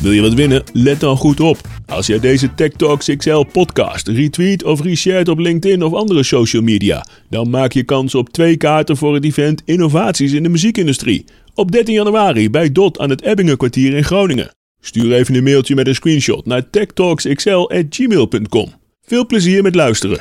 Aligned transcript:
Wil 0.00 0.12
je 0.12 0.20
wat 0.20 0.34
winnen? 0.34 0.62
Let 0.72 1.00
dan 1.00 1.16
goed 1.16 1.40
op. 1.40 1.58
Als 1.86 2.06
jij 2.06 2.20
deze 2.20 2.54
Tech 2.54 2.70
Talks 2.70 3.16
XL 3.16 3.44
podcast 3.52 4.08
retweet 4.08 4.64
of 4.64 4.82
reshared 4.82 5.28
op 5.28 5.38
LinkedIn 5.38 5.82
of 5.82 5.92
andere 5.92 6.22
social 6.22 6.62
media, 6.62 7.06
dan 7.28 7.50
maak 7.50 7.72
je 7.72 7.82
kans 7.82 8.14
op 8.14 8.28
twee 8.28 8.56
kaarten 8.56 8.96
voor 8.96 9.14
het 9.14 9.24
event 9.24 9.62
Innovaties 9.64 10.32
in 10.32 10.42
de 10.42 10.48
muziekindustrie. 10.48 11.24
Op 11.54 11.72
13 11.72 11.94
januari 11.94 12.50
bij 12.50 12.72
DOT 12.72 12.98
aan 12.98 13.10
het 13.10 13.22
Ebbingen 13.22 13.56
kwartier 13.56 13.96
in 13.96 14.04
Groningen. 14.04 14.50
Stuur 14.80 15.12
even 15.12 15.34
een 15.34 15.42
mailtje 15.42 15.74
met 15.74 15.86
een 15.86 15.94
screenshot 15.94 16.46
naar 16.46 16.70
techtalksxl.gmail.com. 16.70 18.72
Veel 19.02 19.26
plezier 19.26 19.62
met 19.62 19.74
luisteren. 19.74 20.20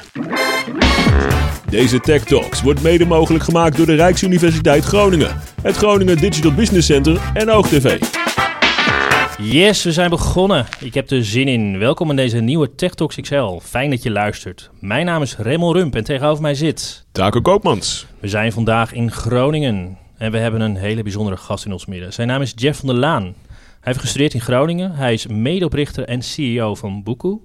Deze 1.70 2.00
Tech 2.00 2.24
Talks 2.24 2.62
wordt 2.62 2.82
mede 2.82 3.06
mogelijk 3.06 3.44
gemaakt 3.44 3.78
door 3.78 3.86
de 3.86 3.96
Rijksuniversiteit 3.96 4.84
Groningen, 4.84 5.38
het 5.62 5.76
Groningen 5.76 6.18
Digital 6.18 6.54
Business 6.54 6.88
Center 6.88 7.32
en 7.34 7.50
OogTV. 7.50 7.98
Yes, 9.42 9.84
we 9.84 9.92
zijn 9.92 10.10
begonnen. 10.10 10.66
Ik 10.80 10.94
heb 10.94 11.10
er 11.10 11.26
zin 11.26 11.48
in. 11.48 11.78
Welkom 11.78 12.10
in 12.10 12.16
deze 12.16 12.40
nieuwe 12.40 12.76
Tech 12.76 12.94
Talks 12.94 13.16
XL. 13.16 13.60
Fijn 13.64 13.90
dat 13.90 14.04
je 14.04 14.12
luistert. 14.12 14.70
Mijn 14.80 15.06
naam 15.06 15.22
is 15.22 15.38
Remel 15.38 15.74
Rump 15.74 15.96
en 15.96 16.04
tegenover 16.04 16.42
mij 16.42 16.56
zit... 16.56 17.06
Taco 17.12 17.42
Koopmans. 17.42 18.06
We 18.20 18.28
zijn 18.28 18.52
vandaag 18.52 18.94
in 18.94 19.12
Groningen 19.12 19.98
en 20.18 20.32
we 20.32 20.38
hebben 20.38 20.62
een 20.62 20.76
hele 20.76 21.04
bijzondere 21.04 21.38
gast 21.38 21.66
in 21.66 21.72
ons 21.72 21.86
midden. 21.86 22.14
Zijn 22.14 22.28
naam 22.28 22.42
is 22.42 22.54
Jeff 22.56 22.80
van 22.80 22.88
der 22.88 22.98
Laan. 22.98 23.24
Hij 23.24 23.34
heeft 23.82 24.00
gestudeerd 24.00 24.34
in 24.34 24.42
Groningen. 24.42 24.92
Hij 24.92 25.14
is 25.14 25.28
medeoprichter 25.28 26.06
en 26.08 26.22
CEO 26.22 26.76
van 26.76 27.04
Boekoe. 27.04 27.40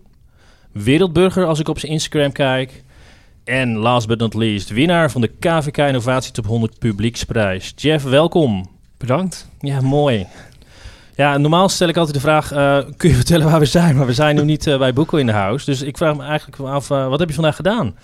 Wereldburger 0.73 1.47
als 1.47 1.59
ik 1.59 1.69
op 1.69 1.79
zijn 1.79 1.93
Instagram 1.93 2.33
kijk. 2.33 2.83
En 3.45 3.77
last 3.77 4.07
but 4.07 4.19
not 4.19 4.35
least, 4.35 4.69
winnaar 4.69 5.11
van 5.11 5.21
de 5.21 5.31
KVK 5.39 5.79
Innovatie 5.79 6.33
Top 6.33 6.47
100 6.47 6.79
Publieksprijs. 6.79 7.73
Jeff, 7.77 8.05
welkom. 8.05 8.73
Bedankt. 8.97 9.49
Ja, 9.61 9.81
mooi. 9.81 10.27
Ja, 11.17 11.37
normaal 11.37 11.69
stel 11.69 11.89
ik 11.89 11.97
altijd 11.97 12.15
de 12.15 12.21
vraag, 12.21 12.53
eh, 12.53 12.79
kun 12.97 13.09
je 13.09 13.15
vertellen 13.15 13.51
waar 13.51 13.59
we 13.59 13.67
zijn? 13.67 13.97
Maar 13.97 14.07
we 14.07 14.13
zijn 14.13 14.37
nu 14.37 14.45
niet 14.45 14.67
eh, 14.67 14.79
bij 14.79 14.93
Boeko 14.93 15.17
in 15.17 15.27
de 15.27 15.33
house. 15.33 15.65
Dus 15.65 15.83
ik 15.83 15.97
vraag 15.97 16.17
me 16.17 16.23
eigenlijk 16.23 16.63
af, 16.63 16.91
eh, 16.91 17.09
wat 17.09 17.19
heb 17.19 17.29
je 17.29 17.35
vandaag 17.35 17.57
gedaan? 17.57 17.97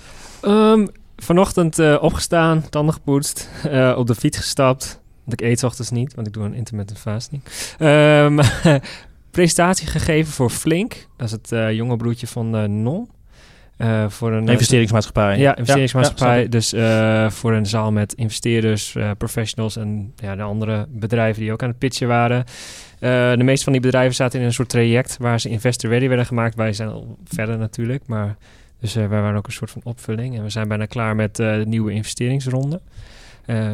Um, 0.42 0.88
vanochtend 1.16 1.98
opgestaan, 1.98 2.68
tanden 2.68 2.94
gepoetst, 2.94 3.50
op 3.96 4.06
de 4.06 4.14
fiets 4.14 4.38
gestapt. 4.38 5.00
Want 5.24 5.40
ik 5.40 5.48
eet 5.48 5.64
ochtends 5.64 5.90
niet, 5.90 6.14
want 6.14 6.26
ik 6.26 6.32
doe 6.32 6.44
een 6.44 6.54
intermittent 6.54 6.98
fasting. 6.98 7.42
Um, 7.78 8.38
presentatie 9.30 9.86
gegeven 9.86 10.32
voor 10.32 10.50
Flink. 10.50 11.06
Dat 11.16 11.26
is 11.26 11.32
het 11.32 11.74
jonge 11.74 11.96
broertje 11.96 12.26
van 12.26 12.82
Non. 12.82 13.08
Uh, 13.80 14.08
voor 14.08 14.32
een 14.32 14.48
investeringsmaatschappij. 14.48 15.38
Ja, 15.38 15.56
investeringsmaatschappij. 15.56 16.48
dus 16.48 16.74
uh, 16.74 17.30
voor 17.30 17.52
een 17.52 17.66
zaal 17.66 17.92
met 17.92 18.12
investeerders, 18.12 18.94
uh, 18.94 19.10
professionals 19.18 19.76
en 19.76 20.12
ja, 20.16 20.36
de 20.36 20.42
andere 20.42 20.86
bedrijven 20.88 21.42
die 21.42 21.52
ook 21.52 21.62
aan 21.62 21.68
het 21.68 21.78
pitchen 21.78 22.08
waren. 22.08 22.44
de 22.98 23.42
meeste 23.42 23.64
van 23.64 23.72
die 23.72 23.82
bedrijven 23.82 24.14
zaten 24.14 24.40
in 24.40 24.46
een 24.46 24.52
soort 24.52 24.68
traject 24.68 25.16
waar 25.18 25.40
ze 25.40 25.48
investor 25.48 25.90
ready 25.90 26.08
werden 26.08 26.26
gemaakt. 26.26 26.54
Wij 26.54 26.72
zijn 26.72 26.88
al 26.88 27.18
verder 27.24 27.58
natuurlijk, 27.58 28.06
maar 28.06 28.36
dus 28.80 28.94
wij 28.94 29.08
waren 29.08 29.36
ook 29.36 29.46
een 29.46 29.52
soort 29.52 29.70
van 29.70 29.82
opvulling. 29.84 30.36
En 30.36 30.42
we 30.42 30.50
zijn 30.50 30.68
bijna 30.68 30.86
klaar 30.86 31.16
met 31.16 31.36
de 31.36 31.62
nieuwe 31.66 31.92
investeringsronde. 31.92 32.80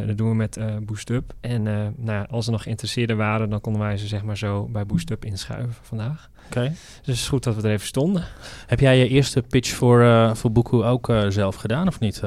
Dat 0.07 0.17
doen 0.17 0.29
we 0.29 0.35
met 0.35 0.59
Boost 0.85 1.09
Up. 1.09 1.33
En 1.41 1.63
nou 1.63 1.91
ja, 2.05 2.27
als 2.29 2.45
er 2.45 2.51
nog 2.51 2.63
geïnteresseerden 2.63 3.17
waren, 3.17 3.49
dan 3.49 3.61
konden 3.61 3.81
wij 3.81 3.97
ze 3.97 4.07
zeg 4.07 4.23
maar 4.23 4.37
zo 4.37 4.67
bij 4.71 4.85
Boost 4.85 5.09
Up 5.09 5.25
inschuiven 5.25 5.73
vandaag. 5.81 6.29
Oké. 6.45 6.63
Dus 6.63 6.75
het 7.05 7.15
is 7.15 7.27
goed 7.27 7.43
dat 7.43 7.55
we 7.55 7.61
er 7.61 7.73
even 7.73 7.87
stonden. 7.87 8.23
Heb 8.67 8.79
jij 8.79 8.97
je 8.97 9.07
eerste 9.07 9.41
pitch 9.41 9.69
voor, 9.69 10.01
uh, 10.01 10.33
voor 10.33 10.51
Boekoe 10.51 10.83
ook 10.83 11.09
uh, 11.09 11.25
zelf 11.27 11.55
gedaan 11.55 11.87
of 11.87 11.99
niet? 11.99 12.21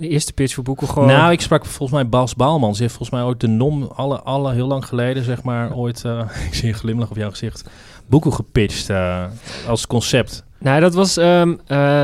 De 0.00 0.08
eerste 0.08 0.32
pitch 0.32 0.54
voor 0.54 0.64
Boekoe 0.64 0.88
gewoon... 0.88 1.08
Nou, 1.08 1.32
ik 1.32 1.40
sprak 1.40 1.64
volgens 1.64 2.00
mij 2.00 2.08
Bas 2.08 2.34
Baalmans. 2.34 2.72
Die 2.72 2.82
heeft 2.82 2.96
volgens 2.96 3.18
mij 3.18 3.28
ooit 3.28 3.40
de 3.40 3.46
NOM, 3.46 3.82
alle, 3.82 4.20
alle 4.20 4.52
heel 4.52 4.66
lang 4.66 4.86
geleden, 4.86 5.24
zeg 5.24 5.42
maar, 5.42 5.74
ooit... 5.74 6.04
ik 6.48 6.54
zie 6.54 6.68
een 6.68 6.74
glimlach 6.74 7.10
op 7.10 7.16
jouw 7.16 7.30
gezicht. 7.30 7.70
Boekoe 8.06 8.32
gepitcht 8.32 8.90
als 9.66 9.86
concept. 9.86 10.44
Nou, 10.58 10.80
dat 10.80 10.94
was 10.94 11.16
um, 11.16 11.60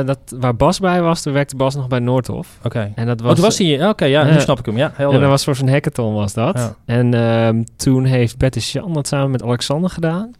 dat, 0.06 0.18
waar 0.38 0.56
Bas 0.56 0.78
bij 0.78 1.02
was. 1.02 1.22
Toen 1.22 1.32
werkte 1.32 1.56
Bas 1.56 1.74
nog 1.74 1.88
bij 1.88 1.98
Noordhof. 1.98 2.58
Oké. 2.62 2.92
En 2.94 3.06
dat 3.06 3.20
was. 3.20 3.28
Oh, 3.30 3.34
toen 3.34 3.44
was 3.44 3.58
hij. 3.58 3.88
Oké, 3.88 4.04
ja, 4.04 4.24
nu 4.24 4.40
snap 4.40 4.58
ik 4.58 4.66
hem. 4.66 4.76
Ja, 4.76 4.92
helder. 4.94 5.14
En 5.14 5.20
dat 5.20 5.30
was 5.30 5.44
voor 5.44 5.56
zo'n 5.56 5.68
hackathon 5.68 6.14
was 6.14 6.32
dat. 6.32 6.58
Ja. 6.58 6.76
En 6.84 7.14
um, 7.14 7.64
toen 7.76 8.04
heeft 8.04 8.38
Bette 8.38 8.60
Jan 8.60 8.92
dat 8.92 9.06
samen 9.06 9.30
met 9.30 9.42
Alexander 9.42 9.90
gedaan. 9.90 10.32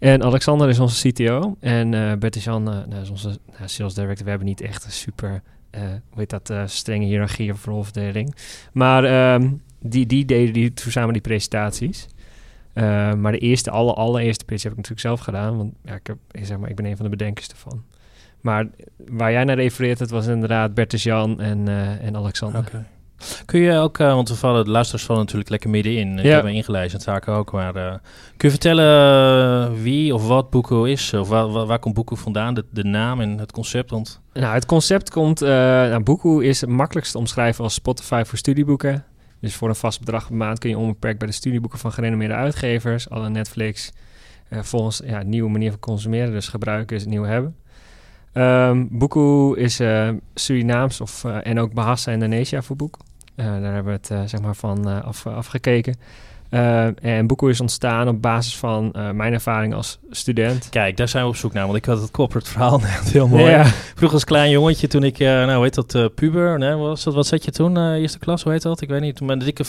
En 0.00 0.22
Alexander 0.22 0.68
is 0.68 0.78
onze 0.78 1.08
CTO. 1.08 1.56
En 1.60 1.92
uh, 1.92 2.12
Bertjan 2.18 2.68
uh, 2.68 2.74
nou, 2.88 3.02
is 3.02 3.10
onze 3.10 3.28
nou, 3.28 3.68
sales 3.68 3.94
director. 3.94 4.24
We 4.24 4.30
hebben 4.30 4.48
niet 4.48 4.60
echt 4.60 4.84
een 4.84 4.90
super, 4.90 5.42
hoe 5.78 6.00
heet 6.14 6.30
dat, 6.30 6.52
strenge 6.64 7.04
hiërarchie 7.04 7.52
of 7.52 7.64
rolverdeling. 7.64 8.34
Maar 8.72 9.34
um, 9.34 9.62
die, 9.78 10.06
die 10.06 10.24
deden 10.24 10.52
die, 10.52 10.72
toen 10.72 10.92
samen 10.92 11.12
die 11.12 11.22
presentaties. 11.22 12.06
maar 13.16 13.32
de 13.32 13.38
eerste, 13.38 13.70
alle, 13.70 13.94
allereerste 13.94 14.44
pitch 14.44 14.62
heb 14.62 14.72
ik 14.72 14.78
natuurlijk 14.78 15.06
zelf 15.06 15.20
gedaan. 15.20 15.56
Want 15.56 15.72
ja, 15.84 15.94
ik, 15.94 16.06
heb, 16.06 16.16
zeg 16.42 16.58
maar, 16.58 16.70
ik 16.70 16.76
ben 16.76 16.84
een 16.84 16.96
van 16.96 17.04
de 17.04 17.16
bedenkers 17.16 17.48
ervan. 17.48 17.82
Maar 18.40 18.66
waar 19.10 19.32
jij 19.32 19.44
naar 19.44 19.56
refereert, 19.56 19.98
het 19.98 20.10
was 20.10 20.26
inderdaad 20.26 20.74
Bertjan 20.74 21.40
en, 21.40 21.68
en 22.00 22.16
Alexander. 22.16 22.86
Kun 23.44 23.60
je 23.60 23.78
ook, 23.78 23.98
uh, 23.98 24.14
want 24.14 24.28
we 24.28 24.34
vallen, 24.34 24.64
de 24.64 24.70
luisteraars 24.70 25.04
vallen 25.04 25.22
natuurlijk 25.22 25.50
lekker 25.50 25.70
middenin. 25.70 26.18
Ik 26.18 26.24
ja. 26.24 26.34
heb 26.34 26.44
me 26.44 26.52
ingelezen, 26.52 26.92
het 26.92 27.02
zaken 27.02 27.32
ook. 27.32 27.52
Maar 27.52 27.76
uh, 27.76 27.90
kun 28.36 28.48
je 28.48 28.50
vertellen 28.50 29.72
uh, 29.72 29.82
wie 29.82 30.14
of 30.14 30.26
wat 30.26 30.50
Boeko 30.50 30.84
is? 30.84 31.14
Of 31.14 31.28
waar, 31.28 31.50
waar, 31.50 31.66
waar 31.66 31.78
komt 31.78 31.94
Boeko 31.94 32.14
vandaan? 32.14 32.54
De, 32.54 32.64
de, 32.70 32.84
naam 32.84 33.20
en 33.20 33.38
het 33.38 33.52
concept? 33.52 33.90
Want... 33.90 34.20
Nou, 34.32 34.54
het 34.54 34.66
concept 34.66 35.10
komt... 35.10 35.40
nou, 35.40 36.02
Boeko 36.02 36.38
is 36.38 36.60
het 36.60 36.70
makkelijkst 36.70 37.12
te 37.12 37.18
omschrijven 37.18 37.64
als 37.64 37.74
Spotify 37.74 38.22
voor 38.26 38.38
studieboeken. 38.38 39.04
Dus 39.40 39.54
voor 39.54 39.68
een 39.68 39.74
vast 39.74 39.98
bedrag 39.98 40.26
per 40.26 40.36
maand 40.36 40.58
kun 40.58 40.70
je 40.70 40.78
onbeperkt 40.78 41.18
bij 41.18 41.28
de 41.28 41.34
studieboeken 41.34 41.78
van 41.78 41.92
gerenommeerde 41.92 42.34
uitgevers, 42.34 43.10
alle 43.10 43.28
Netflix, 43.28 43.92
volgens 44.50 45.02
ja, 45.04 45.22
nieuwe 45.22 45.50
manier 45.50 45.70
van 45.70 45.80
consumeren, 45.80 46.32
dus 46.32 46.48
gebruiken 46.48 46.96
is 46.96 47.02
het 47.02 47.10
nieuw 47.10 47.22
hebben. 47.22 47.56
Um, 48.32 48.88
Boeko 48.90 49.52
is 49.52 49.80
Surinaams 50.34 51.00
of, 51.00 51.24
en 51.24 51.58
ook 51.58 51.72
Bahasa 51.72 52.12
Indonesia 52.12 52.62
voor 52.62 52.76
boek. 52.76 52.98
Eh, 53.34 53.46
daar 53.46 53.72
hebben 53.74 53.84
we 53.84 53.90
het 53.90 54.10
eh, 54.10 54.20
zeg 54.26 54.40
maar 54.40 54.54
van 54.54 54.88
eh, 54.88 55.04
af, 55.04 55.26
afgekeken. 55.26 55.96
en 57.00 57.26
Boeko 57.26 57.46
is 57.46 57.60
ontstaan 57.60 58.08
op 58.08 58.22
basis 58.22 58.56
van 58.56 58.94
mijn 59.14 59.32
ervaring 59.32 59.74
als 59.74 59.98
student. 60.10 60.68
Kijk, 60.68 60.96
daar 60.96 61.08
zijn 61.08 61.22
we 61.22 61.28
op 61.28 61.36
zoek 61.36 61.52
naar, 61.52 61.64
want 61.64 61.76
ik 61.76 61.84
had 61.84 62.00
het 62.00 62.10
corporate 62.10 62.50
verhaal 62.50 62.80
heel 63.12 63.28
mooi. 63.28 63.50
Ja. 63.50 63.64
Vroeger 63.64 64.12
als 64.12 64.24
klein 64.24 64.50
jongetje, 64.50 64.86
toen 64.86 65.02
ik, 65.02 65.18
nou 65.18 65.52
hoe 65.52 65.62
heet 65.62 65.74
dat, 65.74 66.14
puber, 66.14 66.58
nee, 66.58 66.74
was 66.74 67.04
dat, 67.04 67.14
wat 67.14 67.26
zat 67.26 67.44
je 67.44 67.50
toen, 67.50 67.94
eerste 67.94 68.18
klas, 68.18 68.42
hoe 68.42 68.52
heet 68.52 68.62
dat? 68.62 68.80
Ik 68.80 68.88
weet 68.88 69.00
niet, 69.00 69.20
met 69.20 69.30
een 69.30 69.44
dikke 69.44 69.64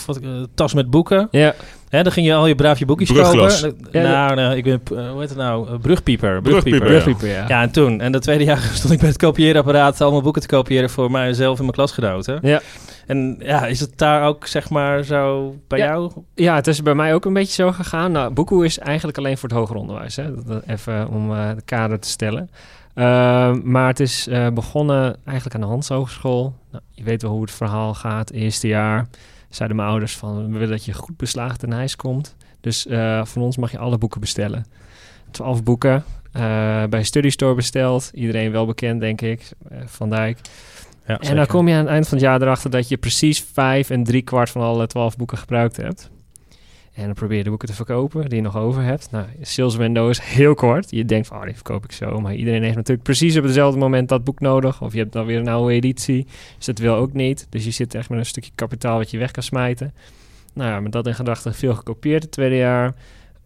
tas 0.53 0.73
met 0.73 0.89
boeken. 0.89 1.27
Ja. 1.31 1.55
Hè, 1.91 2.03
dan 2.03 2.11
ging 2.11 2.25
je 2.25 2.33
al 2.33 2.47
je 2.47 2.55
braafje 2.55 2.85
boekjes 2.85 3.11
kopen. 3.11 3.75
nou, 3.91 4.35
nou, 4.35 4.55
ik 4.55 4.63
ben, 4.63 4.81
hoe 5.09 5.19
heet 5.19 5.29
het 5.29 5.37
nou, 5.37 5.77
brugpieper. 5.77 6.41
Brugpieper, 6.41 6.81
brugpieper, 6.81 7.27
ja. 7.27 7.45
ja. 7.47 7.61
en 7.61 7.71
toen, 7.71 8.01
en 8.01 8.11
de 8.11 8.19
tweede 8.19 8.43
jaar 8.43 8.69
stond 8.73 8.93
ik 8.93 8.99
bij 8.99 9.07
het 9.07 9.17
kopieerapparaat 9.17 10.01
allemaal 10.01 10.21
boeken 10.21 10.41
te 10.41 10.47
kopiëren 10.47 10.89
voor 10.89 11.11
mijzelf 11.11 11.57
en 11.57 11.63
mijn 11.63 11.75
klasgenoten. 11.75 12.39
Ja. 12.41 12.61
En 13.07 13.37
ja, 13.39 13.65
is 13.65 13.79
het 13.79 13.97
daar 13.97 14.27
ook 14.27 14.47
zeg 14.47 14.69
maar 14.69 15.03
zo 15.03 15.55
bij 15.67 15.79
jou? 15.79 16.11
Ja, 16.35 16.55
het 16.55 16.67
is 16.67 16.81
bij 16.81 16.95
mij 16.95 17.13
ook 17.13 17.25
een 17.25 17.33
beetje 17.33 17.63
zo 17.63 17.71
gegaan. 17.71 18.11
Nou, 18.11 18.33
Boekoe 18.33 18.65
is 18.65 18.79
eigenlijk 18.79 19.17
alleen 19.17 19.37
voor 19.37 19.49
het 19.49 19.57
hoger 19.57 19.75
onderwijs. 19.75 20.15
Hè? 20.15 20.43
Dat, 20.43 20.63
even 20.67 21.07
om 21.09 21.31
uh, 21.31 21.49
de 21.55 21.61
kader 21.65 21.99
te 21.99 22.09
stellen. 22.09 22.49
Uh, 22.95 23.53
maar 23.63 23.87
het 23.87 23.99
is 23.99 24.27
uh, 24.27 24.47
begonnen 24.49 25.17
eigenlijk 25.25 25.55
aan 25.55 25.61
de 25.61 25.67
Hans 25.67 25.87
Hogeschool. 25.87 26.53
Nou, 26.71 26.83
je 26.89 27.03
weet 27.03 27.21
wel 27.21 27.31
hoe 27.31 27.41
het 27.41 27.51
verhaal 27.51 27.93
gaat. 27.93 28.31
Eerste 28.31 28.67
jaar 28.67 29.07
zeiden 29.55 29.77
mijn 29.77 29.89
ouders 29.89 30.17
van... 30.17 30.45
we 30.45 30.51
willen 30.51 30.69
dat 30.69 30.85
je 30.85 30.93
goed 30.93 31.17
beslaagd 31.17 31.63
in 31.63 31.71
huis 31.71 31.95
komt. 31.95 32.35
Dus 32.61 32.85
uh, 32.85 33.25
van 33.25 33.41
ons 33.41 33.57
mag 33.57 33.71
je 33.71 33.77
alle 33.77 33.97
boeken 33.97 34.19
bestellen. 34.19 34.65
Twaalf 35.31 35.63
boeken. 35.63 36.03
bij 36.89 37.03
Study 37.03 37.29
Store 37.29 37.55
besteld. 37.55 38.11
Iedereen 38.13 38.51
wel 38.51 38.65
bekend, 38.65 38.99
denk 38.99 39.21
ik. 39.21 39.51
Van 39.85 40.09
Dijk. 40.09 40.39
Ja, 41.07 41.19
en 41.19 41.35
dan 41.35 41.45
kom 41.45 41.67
je 41.67 41.73
aan 41.73 41.79
het 41.79 41.89
eind 41.89 42.07
van 42.07 42.17
het 42.17 42.27
jaar 42.27 42.41
erachter 42.41 42.69
dat 42.69 42.87
je 42.87 42.97
precies 42.97 43.45
vijf 43.53 43.89
en 43.89 44.03
drie 44.03 44.21
kwart 44.21 44.49
van 44.49 44.61
alle 44.61 44.87
twaalf 44.87 45.15
boeken 45.15 45.37
gebruikt 45.37 45.77
hebt. 45.77 46.09
En 46.93 47.05
dan 47.05 47.13
probeer 47.13 47.37
je 47.37 47.43
de 47.43 47.49
boeken 47.49 47.67
te 47.67 47.73
verkopen 47.73 48.29
die 48.29 48.35
je 48.35 48.41
nog 48.41 48.57
over 48.57 48.83
hebt. 48.83 49.11
Nou, 49.11 49.25
sales 49.41 49.75
window 49.75 50.09
is 50.09 50.19
heel 50.19 50.53
kort. 50.53 50.91
Je 50.91 51.05
denkt 51.05 51.27
van, 51.27 51.37
oh, 51.37 51.43
die 51.43 51.53
verkoop 51.53 51.83
ik 51.83 51.91
zo. 51.91 52.19
Maar 52.19 52.35
iedereen 52.35 52.63
heeft 52.63 52.75
natuurlijk 52.75 53.03
precies 53.03 53.37
op 53.37 53.43
hetzelfde 53.43 53.79
moment 53.79 54.09
dat 54.09 54.23
boek 54.23 54.39
nodig. 54.39 54.81
Of 54.81 54.93
je 54.93 54.99
hebt 54.99 55.11
dan 55.11 55.25
weer 55.25 55.39
een 55.39 55.47
oude 55.47 55.73
editie. 55.73 56.27
Dus 56.57 56.65
dat 56.65 56.77
wil 56.77 56.95
ook 56.95 57.13
niet. 57.13 57.47
Dus 57.49 57.63
je 57.63 57.71
zit 57.71 57.95
echt 57.95 58.09
met 58.09 58.19
een 58.19 58.25
stukje 58.25 58.51
kapitaal 58.55 58.97
wat 58.97 59.11
je 59.11 59.17
weg 59.17 59.31
kan 59.31 59.43
smijten. 59.43 59.93
Nou 60.53 60.69
ja, 60.69 60.79
met 60.79 60.91
dat 60.91 61.07
in 61.07 61.15
gedachten 61.15 61.53
veel 61.53 61.75
gekopieerd 61.75 62.23
het 62.23 62.31
tweede 62.31 62.55
jaar. 62.55 62.93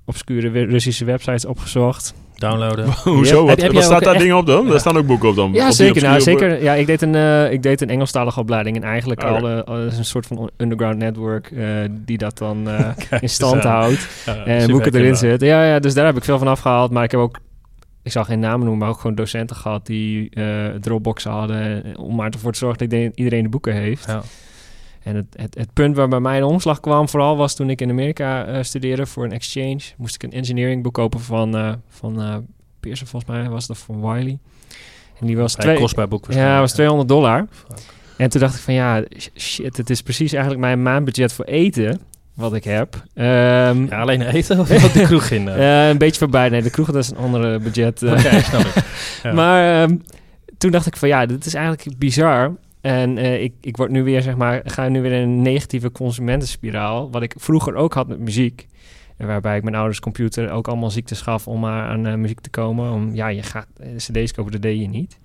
Obscure 0.06 0.66
Russische 0.66 1.06
websites 1.06 1.46
opgezocht. 1.46 2.14
Downloaden. 2.36 2.86
Hoezo? 3.04 3.46
Wat, 3.46 3.72
wat 3.72 3.84
staat 3.84 4.04
daar 4.04 4.18
ding 4.18 4.34
op 4.34 4.46
dan? 4.46 4.68
Daar 4.68 4.80
staan 4.80 4.98
ook 4.98 5.06
boeken 5.06 5.30
op 5.30 5.36
dan? 5.36 5.54
Ja, 5.54 5.72
zeker. 5.72 6.02
Nou, 6.02 6.22
zeker. 6.22 6.64
Ja, 6.64 6.74
ik 6.74 6.86
deed 6.86 7.02
een, 7.02 7.14
uh, 7.14 7.52
ik 7.52 7.64
deed 7.64 7.82
een 7.82 7.90
Engelstalige 7.90 8.40
opleiding. 8.40 8.76
En 8.76 8.84
eigenlijk 8.84 9.24
okay. 9.24 9.36
alle, 9.36 9.64
een 9.66 10.06
soort 10.06 10.26
van 10.26 10.50
underground 10.58 10.98
network 10.98 11.52
uh, 11.52 11.68
die 11.92 12.18
dat 12.18 12.38
dan 12.38 12.68
uh, 12.70 12.90
in 13.20 13.30
stand 13.30 13.64
houdt. 13.64 14.08
en 14.46 14.72
boeken 14.72 14.96
erin 14.96 15.16
zitten. 15.16 15.48
Ja, 15.48 15.66
ja, 15.66 15.80
dus 15.80 15.94
daar 15.94 16.06
heb 16.06 16.18
ik 16.18 16.24
veel 16.24 16.38
van 16.38 16.48
afgehaald. 16.48 16.92
Maar 16.92 17.04
ik 17.04 17.12
heb 17.12 17.20
ook, 17.20 17.40
ik 18.04 18.12
zal 18.12 18.24
geen 18.24 18.40
namen 18.40 18.60
noemen, 18.60 18.78
maar 18.78 18.90
ook 18.90 19.00
gewoon 19.00 19.16
docenten 19.16 19.56
gehad 19.56 19.86
die 19.86 20.30
Dropboxen 20.80 21.32
hadden. 21.32 21.84
Om 21.98 22.16
maar 22.16 22.30
ervoor 22.30 22.52
te 22.52 22.58
zorgen 22.58 22.90
dat 22.90 23.12
iedereen 23.16 23.44
de 23.44 23.50
boeken 23.50 23.74
heeft. 23.74 24.06
Ja. 24.08 24.22
En 25.06 25.16
het, 25.16 25.26
het, 25.36 25.56
het 25.56 25.74
punt 25.74 25.96
waar 25.96 26.08
bij 26.08 26.20
mij 26.20 26.40
de 26.40 26.46
omslag 26.46 26.80
kwam, 26.80 27.10
vooral 27.10 27.38
was 27.38 27.56
toen 27.56 27.70
ik 27.70 27.82
in 27.82 27.90
Amerika 27.90 28.46
eh, 28.46 28.64
studeerde 28.64 29.06
voor 29.06 29.24
een 29.26 29.32
exchange. 29.32 29.80
Moest 29.98 30.16
ik 30.16 30.24
een 30.24 30.32
engineering 30.32 30.84
boek 30.84 30.94
kopen 30.94 31.20
van, 31.20 31.56
eh, 31.58 31.74
van 31.90 32.22
eh, 32.22 32.36
Pearson, 32.80 33.08
volgens 33.08 33.32
mij 33.32 33.50
was 33.50 33.68
dat 33.68 33.78
van 33.78 34.02
Wiley. 34.02 34.38
En 35.20 35.28
die 35.28 35.38
was, 35.38 35.54
Vrij 35.54 35.66
twee, 35.66 35.78
kostbaar 35.80 36.08
boek 36.08 36.26
ja, 36.30 36.60
was 36.60 36.72
200 36.74 37.10
dollar. 37.10 37.46
Fuck. 37.52 37.78
En 38.18 38.30
toen 38.30 38.42
dacht 38.42 38.56
ik 38.56 38.62
van 38.62 38.74
ja, 38.74 39.04
sh- 39.18 39.28
shit, 39.38 39.78
het 39.78 39.90
is 39.90 40.02
precies 40.02 40.32
eigenlijk 40.32 40.62
mijn 40.62 40.82
maandbudget 40.82 41.34
voor 41.34 41.46
eten 41.46 42.00
wat 42.34 42.54
ik 42.54 42.64
heb. 42.64 43.04
Ehm, 43.14 43.86
Ja, 43.86 44.00
alleen 44.02 44.22
eten 44.22 44.60
of 44.60 44.68
de 44.68 45.02
kroeg 45.08 45.30
in? 45.30 45.48
een 45.48 45.98
beetje 45.98 46.20
voorbij. 46.20 46.50
Nee, 46.50 46.62
de 46.62 46.70
kroeg 46.70 46.86
dat 46.92 46.96
is 47.04 47.10
een 47.10 47.18
andere 47.18 47.60
budget. 47.60 48.04
Oké, 48.04 48.42
snap 48.42 48.62
ik. 48.62 48.74
Ja. 49.24 49.34
Maar 49.34 49.84
ehm, 49.84 49.98
toen 50.58 50.72
dacht 50.72 50.86
ik 50.86 50.98
van 50.98 51.08
ja, 51.08 51.26
dit 51.26 51.46
is 51.46 51.54
eigenlijk 51.54 51.98
bizar. 51.98 52.52
En 52.86 53.18
eh, 53.18 53.44
ik, 53.44 53.54
ik 53.62 53.78
word 53.78 53.92
nu 53.92 54.04
weer, 54.04 54.22
zeg 54.22 54.36
maar, 54.36 54.62
ga 54.64 54.88
nu 54.88 55.02
weer 55.02 55.12
in 55.12 55.22
een 55.22 55.42
negatieve 55.42 55.92
consumentenspiraal. 55.92 57.12
Wat 57.12 57.22
ik 57.22 57.34
vroeger 57.38 57.76
ook 57.76 57.94
had 57.94 58.08
met 58.08 58.20
muziek. 58.20 58.68
Waarbij 59.18 59.58
ik 59.58 59.64
mijn 59.64 59.76
ouders 59.76 60.00
computer 60.00 60.52
ook 60.52 60.68
allemaal 60.68 60.90
ziektes 60.90 61.22
gaf 61.22 61.48
om 61.48 61.60
maar 61.60 61.88
aan 61.90 62.06
eh, 62.06 62.14
muziek 62.14 62.40
te 62.40 62.50
komen. 62.50 62.92
Om, 62.92 63.16
ja, 63.16 63.28
je 63.28 63.44
gaat 63.44 63.68
eh, 63.78 63.96
cd's 63.96 64.32
kopen, 64.32 64.52
dat 64.52 64.62
deed 64.62 64.80
je 64.80 64.88
niet. 64.88 65.20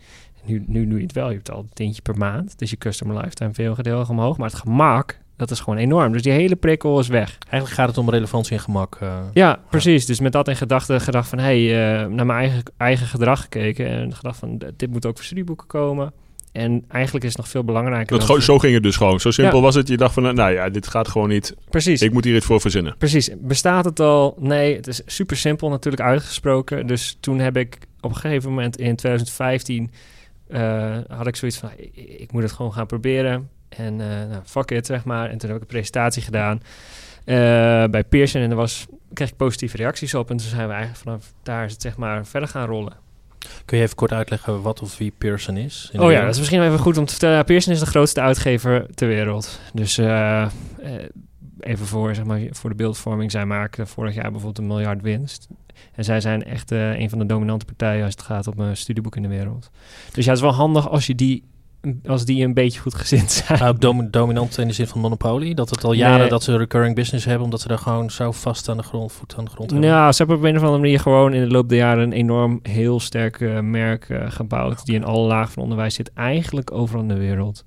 Nu, 0.44 0.64
nu 0.66 0.88
doe 0.88 0.96
je 0.96 1.02
het 1.02 1.12
wel. 1.12 1.28
Je 1.28 1.34
hebt 1.34 1.50
al 1.50 1.58
een 1.58 1.70
tientje 1.72 2.02
per 2.02 2.16
maand. 2.16 2.58
Dus 2.58 2.70
je 2.70 2.76
customer 2.76 3.16
lifetime 3.16 3.54
veel 3.54 3.74
gedeeld 3.74 4.08
omhoog. 4.08 4.36
Maar 4.36 4.50
het 4.50 4.58
gemak, 4.58 5.18
dat 5.36 5.50
is 5.50 5.60
gewoon 5.60 5.78
enorm. 5.78 6.12
Dus 6.12 6.22
die 6.22 6.32
hele 6.32 6.56
prikkel 6.56 6.98
is 6.98 7.08
weg. 7.08 7.38
Eigenlijk 7.38 7.74
gaat 7.74 7.88
het 7.88 7.98
om 7.98 8.10
relevantie 8.10 8.56
en 8.56 8.62
gemak. 8.62 8.98
Ja, 9.32 9.60
precies. 9.70 10.06
Dus 10.06 10.20
met 10.20 10.32
dat 10.32 10.48
in 10.48 10.56
gedachten 10.56 11.00
gedacht 11.00 11.28
van... 11.28 11.38
hé, 11.38 11.68
hey, 11.68 12.06
naar 12.06 12.26
mijn 12.26 12.38
eigen, 12.38 12.62
eigen 12.76 13.06
gedrag 13.06 13.40
gekeken... 13.40 13.86
en 13.86 14.14
gedacht 14.14 14.38
van, 14.38 14.62
dit 14.76 14.90
moet 14.90 15.06
ook 15.06 15.16
voor 15.16 15.24
studieboeken 15.24 15.66
komen. 15.66 16.12
En 16.52 16.84
eigenlijk 16.88 17.24
is 17.24 17.30
het 17.30 17.38
nog 17.40 17.48
veel 17.48 17.64
belangrijker... 17.64 18.16
Dat 18.16 18.26
gewoon, 18.26 18.42
zo 18.42 18.58
ging 18.58 18.74
het 18.74 18.82
dus 18.82 18.96
gewoon. 18.96 19.20
Zo 19.20 19.30
simpel 19.30 19.56
Ja. 19.56 19.62
was 19.62 19.74
het. 19.74 19.88
Je 19.88 19.96
dacht 19.96 20.14
van, 20.14 20.34
nou 20.34 20.52
ja, 20.52 20.68
dit 20.68 20.86
gaat 20.86 21.08
gewoon 21.08 21.28
niet. 21.28 21.54
Precies, 21.70 22.02
Ik 22.02 22.12
moet 22.12 22.24
hier 22.24 22.36
iets 22.36 22.46
voor 22.46 22.60
verzinnen. 22.60 22.94
precies. 22.98 23.30
Bestaat 23.38 23.84
het 23.84 24.00
al? 24.00 24.36
Nee, 24.38 24.76
het 24.76 24.86
is 24.86 25.02
super 25.06 25.36
simpel 25.36 25.68
natuurlijk 25.68 26.02
uitgesproken. 26.02 26.86
Dus 26.86 27.16
toen 27.20 27.38
heb 27.38 27.56
ik 27.56 27.78
op 28.00 28.10
een 28.10 28.16
gegeven 28.16 28.48
moment 28.50 28.76
in 28.76 28.96
2015... 28.96 29.90
eh, 30.48 30.96
had 31.08 31.26
ik 31.26 31.36
zoiets 31.36 31.58
van, 31.58 31.70
ik, 31.76 31.90
ik 31.96 32.32
moet 32.32 32.42
het 32.42 32.52
gewoon 32.52 32.72
gaan 32.72 32.86
proberen. 32.86 33.48
En 33.68 34.00
eh 34.00 34.06
nou, 34.30 34.42
fuck 34.44 34.70
it, 34.70 34.86
zeg 34.86 35.04
maar. 35.04 35.30
En 35.30 35.38
toen 35.38 35.48
heb 35.48 35.56
ik 35.56 35.62
een 35.64 35.68
presentatie 35.68 36.22
gedaan 36.22 36.60
eh, 37.24 37.34
bij 37.90 38.04
Pearson. 38.08 38.42
En 38.42 38.50
er 38.50 38.56
was, 38.56 38.86
kreeg 39.12 39.28
ik 39.28 39.36
positieve 39.36 39.76
reacties 39.76 40.14
op. 40.14 40.30
En 40.30 40.36
toen 40.36 40.46
zijn 40.46 40.66
we 40.66 40.72
eigenlijk 40.72 41.02
vanaf 41.02 41.32
daar 41.42 41.64
is 41.64 41.72
het 41.72 41.82
zeg 41.82 41.96
maar 41.96 42.26
verder 42.26 42.48
gaan 42.48 42.66
rollen. 42.66 42.92
Kun 43.64 43.78
je 43.78 43.84
even 43.84 43.96
kort 43.96 44.12
uitleggen 44.12 44.62
wat 44.62 44.82
of 44.82 44.98
wie 44.98 45.12
Pearson 45.18 45.56
is? 45.56 45.88
Oh 45.92 46.00
ja, 46.00 46.06
wereld? 46.06 46.24
dat 46.24 46.32
is 46.32 46.38
misschien 46.38 46.62
even 46.62 46.78
goed 46.78 46.98
om 46.98 47.04
te 47.04 47.10
vertellen. 47.12 47.44
Pearson 47.44 47.72
is 47.72 47.80
de 47.80 47.86
grootste 47.86 48.20
uitgever 48.20 48.86
ter 48.94 49.08
wereld. 49.08 49.60
Dus 49.72 49.98
eh, 49.98 50.42
eh, 50.42 50.50
even 51.60 51.86
voor, 51.86 52.14
zeg 52.14 52.24
maar, 52.24 52.40
voor 52.50 52.70
de 52.70 52.76
beeldvorming. 52.76 53.30
Zij 53.30 53.46
maken 53.46 53.86
vorig 53.86 54.14
jaar 54.14 54.30
bijvoorbeeld 54.30 54.58
een 54.58 54.66
miljard 54.66 55.02
winst. 55.02 55.48
En 55.94 56.04
zij 56.04 56.20
zijn 56.20 56.44
echt 56.44 56.72
eh, 56.72 56.98
een 56.98 57.10
van 57.10 57.18
de 57.18 57.26
dominante 57.26 57.64
partijen 57.64 58.04
als 58.04 58.12
het 58.12 58.22
gaat 58.22 58.46
om 58.46 58.58
een 58.58 58.76
studieboek 58.76 59.16
in 59.16 59.22
de 59.22 59.28
wereld. 59.28 59.70
Dus 60.12 60.24
ja, 60.24 60.30
het 60.30 60.40
is 60.40 60.46
wel 60.46 60.54
handig 60.54 60.88
als 60.88 61.06
je 61.06 61.14
die, 61.14 61.44
als 62.06 62.24
die 62.24 62.44
een 62.44 62.54
beetje 62.54 62.80
goed 62.80 62.94
gezind 62.94 63.30
zijn. 63.30 63.58
Maar 63.58 63.68
ook 63.68 63.80
dom- 63.80 64.10
dominant 64.10 64.58
in 64.58 64.66
de 64.66 64.72
zin 64.72 64.86
van 64.86 65.00
monopolie? 65.00 65.54
Dat 65.54 65.70
het 65.70 65.84
al 65.84 65.92
jaren 65.92 66.18
Nee. 66.18 66.28
dat 66.28 66.42
ze 66.42 66.56
recurring 66.56 66.94
business 66.94 67.24
hebben... 67.24 67.44
omdat 67.44 67.60
ze 67.60 67.68
daar 67.68 67.78
gewoon 67.78 68.10
zo 68.10 68.32
vast 68.32 68.68
aan 68.68 68.76
de 68.76 68.82
grond, 68.82 69.12
voet 69.12 69.34
aan 69.36 69.44
de 69.44 69.50
grond 69.50 69.70
hebben? 69.70 69.88
Nou, 69.90 70.12
ze 70.12 70.18
hebben 70.18 70.36
op 70.36 70.42
een 70.42 70.56
of 70.56 70.62
andere 70.62 70.80
manier 70.80 71.00
gewoon 71.00 71.32
in 71.32 71.40
de 71.40 71.50
loop 71.50 71.68
der 71.68 71.78
jaren 71.78 72.02
een 72.02 72.12
enorm 72.12 72.58
heel 72.62 73.00
sterk 73.00 73.40
eh, 73.40 73.60
merk 73.60 74.08
eh, 74.08 74.30
gebouwd. 74.30 74.84
Die 74.86 74.94
in 74.94 75.04
alle 75.04 75.26
lagen 75.26 75.52
van 75.52 75.62
onderwijs 75.62 75.94
zit, 75.94 76.12
eigenlijk 76.12 76.72
overal 76.72 77.02
in 77.02 77.08
de 77.08 77.18
wereld. 77.18 77.64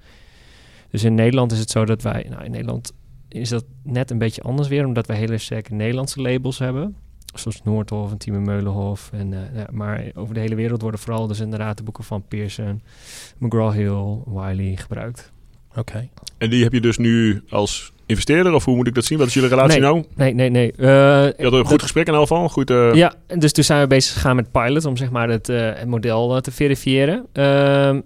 Dus 0.89 1.03
in 1.03 1.15
Nederland 1.15 1.51
is 1.51 1.59
het 1.59 1.69
zo 1.69 1.85
dat 1.85 2.01
wij, 2.01 2.25
nou 2.29 2.43
in 2.43 2.51
Nederland 2.51 2.93
is 3.29 3.49
dat 3.49 3.65
net 3.83 4.11
een 4.11 4.17
beetje 4.17 4.41
anders 4.41 4.67
weer, 4.67 4.85
omdat 4.85 5.07
wij 5.07 5.17
hele 5.17 5.37
sterke 5.37 5.73
Nederlandse 5.73 6.21
labels 6.21 6.59
hebben. 6.59 6.95
Zoals 7.33 7.61
Noordhof 7.63 8.11
en 8.11 8.17
Tieme 8.17 8.39
Meulenhof. 8.39 9.09
En, 9.13 9.33
eh, 9.33 9.39
ja, 9.55 9.67
maar 9.71 10.03
over 10.15 10.33
de 10.33 10.39
hele 10.39 10.55
wereld 10.55 10.81
worden 10.81 10.99
vooral 10.99 11.27
dus 11.27 11.39
inderdaad 11.39 11.77
de 11.77 11.83
boeken 11.83 12.03
van 12.03 12.23
Pearson, 12.27 12.81
McGraw-Hill, 13.37 14.17
Wiley 14.25 14.75
gebruikt. 14.75 15.31
Oké. 15.75 16.07
En 16.37 16.49
die 16.49 16.63
heb 16.63 16.73
je 16.73 16.81
dus 16.81 16.97
nu 16.97 17.43
als 17.49 17.91
investeerder? 18.05 18.53
Of 18.53 18.65
hoe 18.65 18.75
moet 18.75 18.87
ik 18.87 18.95
dat 18.95 19.05
zien? 19.05 19.17
Wat 19.17 19.27
is 19.27 19.33
jullie 19.33 19.49
relatie 19.49 19.79
Nee. 19.79 19.89
nou? 19.91 20.05
Nee, 20.15 20.33
nee, 20.33 20.49
nee. 20.49 20.71
Eh, 20.71 20.85
Je 20.87 21.33
had 21.37 21.37
een 21.37 21.51
dat- 21.51 21.67
goed 21.67 21.81
gesprek 21.81 22.07
in 22.07 22.13
elk 22.13 22.21
geval. 22.27 22.49
Goed, 22.49 22.69
eh, 22.69 22.93
Ja, 22.93 23.13
en 23.27 23.39
dus 23.39 23.51
toen 23.51 23.63
zijn 23.63 23.81
we 23.81 23.87
bezig 23.87 24.13
gegaan 24.13 24.35
met 24.35 24.51
pilot 24.51 24.85
om 24.85 24.97
zeg 24.97 25.09
maar 25.11 25.29
het, 25.29 25.49
eh, 25.49 25.57
het 25.75 25.87
model 25.87 26.35
eh, 26.35 26.41
te 26.41 26.51
verifiëren. 26.51 27.25
Ehm, 27.31 28.01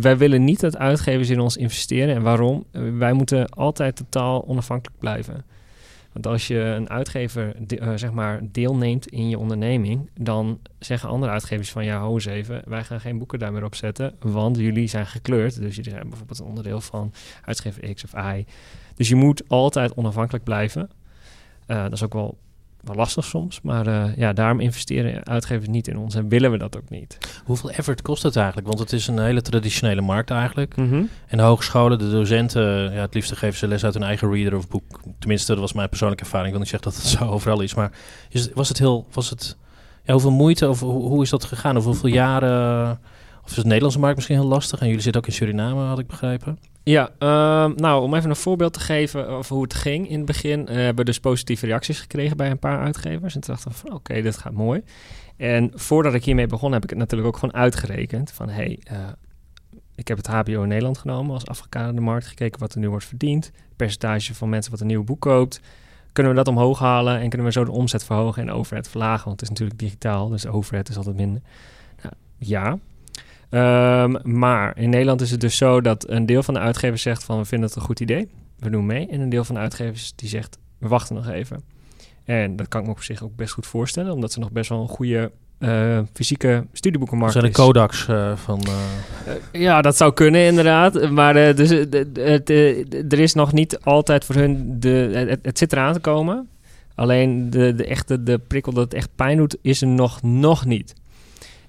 wij 0.00 0.16
willen 0.16 0.44
niet 0.44 0.60
dat 0.60 0.76
uitgevers 0.76 1.30
in 1.30 1.40
ons 1.40 1.56
investeren. 1.56 2.14
En 2.14 2.22
waarom? 2.22 2.64
Eh, 2.72 2.82
wij 2.98 3.12
moeten 3.12 3.48
altijd 3.48 3.96
totaal 3.96 4.44
onafhankelijk 4.48 4.98
blijven. 5.00 5.44
Want 6.16 6.28
als 6.28 6.46
je 6.46 6.58
een 6.58 6.90
uitgever 6.90 7.56
eh, 7.66 7.92
zeg 7.94 8.12
maar 8.12 8.40
deelneemt 8.42 9.06
in 9.06 9.28
je 9.28 9.38
onderneming, 9.38 10.10
dan 10.20 10.60
zeggen 10.78 11.08
andere 11.08 11.32
uitgevers 11.32 11.70
van 11.70 11.84
ja, 11.84 12.00
ho 12.00 12.14
eens 12.14 12.24
even, 12.24 12.62
wij 12.64 12.84
gaan 12.84 13.00
geen 13.00 13.18
boeken 13.18 13.38
daar 13.38 13.52
meer 13.52 13.64
op 13.64 13.74
zetten, 13.74 14.14
want 14.20 14.56
jullie 14.56 14.88
zijn 14.88 15.06
gekleurd. 15.06 15.60
Dus 15.60 15.76
jullie 15.76 15.90
zijn 15.90 16.08
bijvoorbeeld 16.08 16.38
een 16.38 16.46
onderdeel 16.46 16.80
van 16.80 17.12
uitgever 17.44 17.94
X 17.94 18.04
of 18.04 18.12
Y. 18.12 18.44
Dus 18.94 19.08
je 19.08 19.14
moet 19.14 19.48
altijd 19.48 19.94
onafhankelijk 19.94 20.44
blijven. 20.44 20.90
Eh, 21.66 21.82
dat 21.82 21.92
is 21.92 22.02
ook 22.02 22.12
wel 22.12 22.38
wel 22.86 22.96
lastig 22.96 23.24
soms. 23.24 23.60
Maar 23.62 23.86
eh, 23.86 24.16
ja, 24.16 24.32
daarom 24.32 24.60
investeren 24.60 25.26
uitgevers 25.26 25.68
niet 25.68 25.88
in 25.88 25.98
ons 25.98 26.14
en 26.14 26.28
willen 26.28 26.50
we 26.50 26.58
dat 26.58 26.76
ook 26.76 26.90
niet. 26.90 27.18
Hoeveel 27.44 27.70
effort 27.70 28.02
kost 28.02 28.22
het 28.22 28.36
eigenlijk? 28.36 28.66
Want 28.66 28.78
het 28.78 28.92
is 28.92 29.06
een 29.06 29.18
hele 29.18 29.42
traditionele 29.42 30.00
markt 30.00 30.30
eigenlijk. 30.30 30.76
Mhm. 30.76 31.02
En 31.26 31.36
de 31.36 31.42
hogescholen, 31.42 31.98
de 31.98 32.10
docenten, 32.10 32.92
ja, 32.92 33.00
het 33.00 33.14
liefst 33.14 33.36
geven 33.36 33.58
ze 33.58 33.68
les 33.68 33.84
uit 33.84 33.94
hun 33.94 34.02
eigen 34.02 34.32
reader 34.32 34.56
of 34.56 34.68
boek. 34.68 35.00
Tenminste, 35.18 35.52
dat 35.52 35.60
was 35.60 35.72
mijn 35.72 35.88
persoonlijke 35.88 36.24
ervaring. 36.24 36.48
Ik 36.48 36.54
wil 36.54 36.62
niet 36.62 36.70
zeggen 36.70 36.90
dat 36.90 37.02
het 37.02 37.12
zo 37.18 37.34
overal 37.34 37.60
is. 37.60 37.74
Maar 37.74 37.92
is, 38.30 38.52
was 38.52 38.68
het 38.68 38.78
heel, 38.78 39.06
was 39.12 39.30
het, 39.30 39.56
ja, 40.04 40.12
hoeveel 40.12 40.30
moeite 40.30 40.68
of 40.68 40.80
hoe, 40.80 41.08
hoe 41.08 41.22
is 41.22 41.30
dat 41.30 41.44
gegaan? 41.44 41.76
Of 41.76 41.84
hoeveel 41.84 42.10
jaren, 42.10 42.98
of 43.46 43.52
is 43.52 43.56
het 43.56 43.66
Nederlandse 43.66 43.98
markt 43.98 44.16
misschien 44.16 44.36
heel 44.36 44.46
lastig? 44.46 44.80
En 44.80 44.86
jullie 44.86 45.02
zitten 45.02 45.20
ook 45.20 45.26
in 45.26 45.34
Suriname, 45.34 45.80
had 45.80 45.98
ik 45.98 46.06
begrepen. 46.06 46.58
Ja, 46.82 47.10
ehm, 47.18 47.72
nou 47.76 48.02
om 48.02 48.14
even 48.14 48.30
een 48.30 48.36
voorbeeld 48.36 48.72
te 48.72 48.80
geven 48.80 49.28
over 49.28 49.54
hoe 49.54 49.62
het 49.62 49.74
ging. 49.74 50.08
In 50.08 50.16
het 50.16 50.26
begin 50.26 50.68
eh, 50.68 50.74
hebben 50.74 50.96
we 50.96 51.04
dus 51.04 51.20
positieve 51.20 51.66
reacties 51.66 52.00
gekregen 52.00 52.36
bij 52.36 52.50
een 52.50 52.58
paar 52.58 52.80
uitgevers. 52.80 53.34
En 53.34 53.40
toen 53.40 53.54
dachten 53.54 53.72
we 53.72 53.76
van 53.76 53.92
oké, 53.92 54.22
dit 54.22 54.36
gaat 54.36 54.52
mooi. 54.52 54.82
En 55.36 55.70
voordat 55.74 56.14
ik 56.14 56.24
hiermee 56.24 56.46
begon 56.46 56.72
heb 56.72 56.82
ik 56.82 56.90
het 56.90 56.98
natuurlijk 56.98 57.28
ook 57.28 57.36
gewoon 57.36 57.54
uitgerekend. 57.54 58.32
Van 58.32 58.48
hey, 58.48 58.78
eh, 58.82 58.98
ik 59.94 60.08
heb 60.08 60.16
het 60.16 60.26
HBO 60.26 60.62
in 60.62 60.68
Nederland 60.68 60.98
genomen 60.98 61.34
als 61.34 61.46
afgekaderde 61.46 62.00
markt. 62.00 62.26
Gekeken 62.26 62.60
wat 62.60 62.74
er 62.74 62.80
nu 62.80 62.88
wordt 62.88 63.04
verdiend. 63.04 63.50
Percentage 63.76 64.34
van 64.34 64.48
mensen 64.48 64.70
wat 64.70 64.80
een 64.80 64.86
nieuw 64.86 65.04
boek 65.04 65.20
koopt. 65.20 65.60
Kunnen 66.12 66.32
we 66.32 66.38
dat 66.38 66.48
omhoog 66.48 66.78
halen 66.78 67.20
en 67.20 67.28
kunnen 67.28 67.46
we 67.46 67.52
zo 67.52 67.64
de 67.64 67.70
omzet 67.70 68.04
verhogen 68.04 68.42
en 68.42 68.50
overhead 68.50 68.88
verlagen? 68.88 69.24
Want 69.24 69.40
het 69.40 69.42
is 69.42 69.48
natuurlijk 69.48 69.78
digitaal, 69.78 70.28
dus 70.28 70.46
overhead 70.46 70.88
is 70.88 70.96
altijd 70.96 71.16
minder. 71.16 71.42
Nou, 72.02 72.14
ja. 72.38 72.78
Ehm, 73.50 74.14
maar 74.38 74.78
in 74.78 74.90
Nederland 74.90 75.20
is 75.20 75.30
het 75.30 75.40
dus 75.40 75.56
zo 75.56 75.80
dat 75.80 76.08
een 76.08 76.26
deel 76.26 76.42
van 76.42 76.54
de 76.54 76.60
uitgevers 76.60 77.02
zegt 77.02 77.24
van 77.24 77.38
we 77.38 77.44
vinden 77.44 77.68
het 77.68 77.76
een 77.76 77.82
goed 77.84 78.00
idee, 78.00 78.28
we 78.58 78.70
doen 78.70 78.86
mee. 78.86 79.08
En 79.08 79.20
een 79.20 79.28
deel 79.28 79.44
van 79.44 79.54
de 79.54 79.60
uitgevers 79.60 80.12
die 80.16 80.28
zegt 80.28 80.58
we 80.78 80.88
wachten 80.88 81.14
nog 81.14 81.28
even. 81.28 81.60
En 82.24 82.56
dat 82.56 82.68
kan 82.68 82.80
ik 82.80 82.86
me 82.86 82.92
op 82.92 83.02
zich 83.02 83.22
ook 83.22 83.36
best 83.36 83.52
goed 83.52 83.66
voorstellen, 83.66 84.12
omdat 84.12 84.32
ze 84.32 84.38
nog 84.38 84.50
best 84.52 84.68
wel 84.68 84.80
een 84.80 84.88
goede 84.88 85.30
eh, 85.58 85.98
fysieke 86.12 86.66
studieboekenmarkt 86.72 87.32
zijn 87.34 87.44
de. 87.46 87.52
Kodaks 87.52 88.08
eh, 88.08 88.36
van... 88.36 88.60
eh, 88.66 89.32
Eh, 89.52 89.60
ja, 89.60 89.82
dat 89.82 89.96
zou 89.96 90.12
kunnen 90.12 90.40
inderdaad. 90.40 91.10
Maar 91.10 91.54
dus, 91.54 91.70
er 93.08 93.18
is 93.18 93.34
nog 93.34 93.52
niet 93.52 93.80
altijd 93.80 94.24
voor 94.24 94.34
hun... 94.34 94.80
De, 94.80 95.10
het, 95.28 95.38
het 95.42 95.58
zit 95.58 95.72
eraan 95.72 95.92
te 95.92 96.00
komen. 96.00 96.48
Alleen 96.94 97.50
de, 97.50 97.74
de, 97.74 97.86
echte, 97.86 98.22
de 98.22 98.38
prikkel 98.38 98.72
dat 98.72 98.84
het 98.84 98.94
echt 98.94 99.08
pijn 99.14 99.36
doet, 99.36 99.56
is 99.62 99.80
er 99.80 99.88
nog, 99.88 100.22
nog 100.22 100.64
niet. 100.64 100.94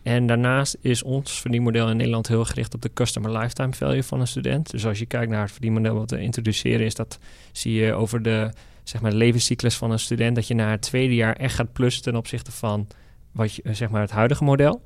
En 0.07 0.27
daarnaast 0.27 0.77
is 0.81 1.03
ons 1.03 1.41
verdienmodel 1.41 1.89
in 1.89 1.97
Nederland 1.97 2.27
heel 2.27 2.45
gericht 2.45 2.73
op 2.73 2.81
de 2.81 2.93
customer 2.93 3.37
lifetime 3.37 3.73
value 3.73 4.03
van 4.03 4.19
een 4.19 4.27
student. 4.27 4.71
Dus 4.71 4.85
als 4.85 4.99
je 4.99 5.05
kijkt 5.05 5.31
naar 5.31 5.41
het 5.41 5.51
verdienmodel 5.51 5.95
wat 5.95 6.11
we 6.11 6.21
introduceren, 6.21 6.85
is 6.85 6.95
dat 6.95 7.19
zie 7.51 7.73
je 7.73 7.93
over 7.93 8.21
de, 8.21 8.51
zeg 8.83 9.01
maar, 9.01 9.11
levenscyclus 9.11 9.75
van 9.77 9.91
een 9.91 9.99
student, 9.99 10.35
dat 10.35 10.47
je 10.47 10.53
na 10.53 10.69
het 10.69 10.81
tweede 10.81 11.15
jaar 11.15 11.35
echt 11.35 11.55
gaat 11.55 11.73
plussen 11.73 12.03
ten 12.03 12.15
opzichte 12.15 12.51
van 12.51 12.87
wat 13.31 13.53
je, 13.53 13.61
zeg 13.71 13.89
maar, 13.89 14.01
het 14.01 14.11
huidige 14.11 14.43
model. 14.43 14.81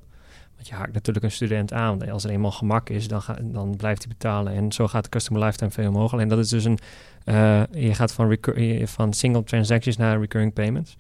Want 0.56 0.68
je 0.68 0.74
haakt 0.74 0.94
natuurlijk 0.94 1.26
een 1.26 1.32
student 1.32 1.74
aan. 1.74 2.12
Als 2.12 2.24
er 2.24 2.30
eenmaal 2.30 2.52
gemak 2.52 2.90
is, 2.90 3.08
dan, 3.08 3.22
dan 3.42 3.76
blijft 3.76 4.04
hij 4.04 4.14
betalen. 4.18 4.54
En 4.54 4.72
zo 4.72 4.88
gaat 4.88 5.04
de 5.04 5.10
customer 5.10 5.44
lifetime 5.44 5.72
veel 5.72 5.90
omhoog. 5.90 6.14
Alleen 6.14 6.28
dat 6.28 6.40
is 6.40 6.50
dus 6.50 6.66
een... 6.66 6.80
eh, 7.24 7.62
je 7.72 7.94
gaat 7.94 8.14
van, 8.14 8.38
van 8.84 9.14
single 9.14 9.44
transactions 9.44 9.98
naar 9.98 10.20
recurring 10.20 10.54
payments. 10.54 10.96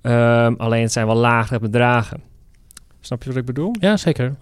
Ehm, 0.00 0.54
alleen 0.56 0.82
het 0.82 0.92
zijn 0.92 1.06
wel 1.06 1.16
lagere 1.16 1.58
bedragen. 1.58 2.32
Snap 3.04 3.22
je 3.22 3.28
wat 3.28 3.38
ik 3.38 3.44
bedoel? 3.44 3.74
ja, 3.80 3.96
zeker. 3.96 4.34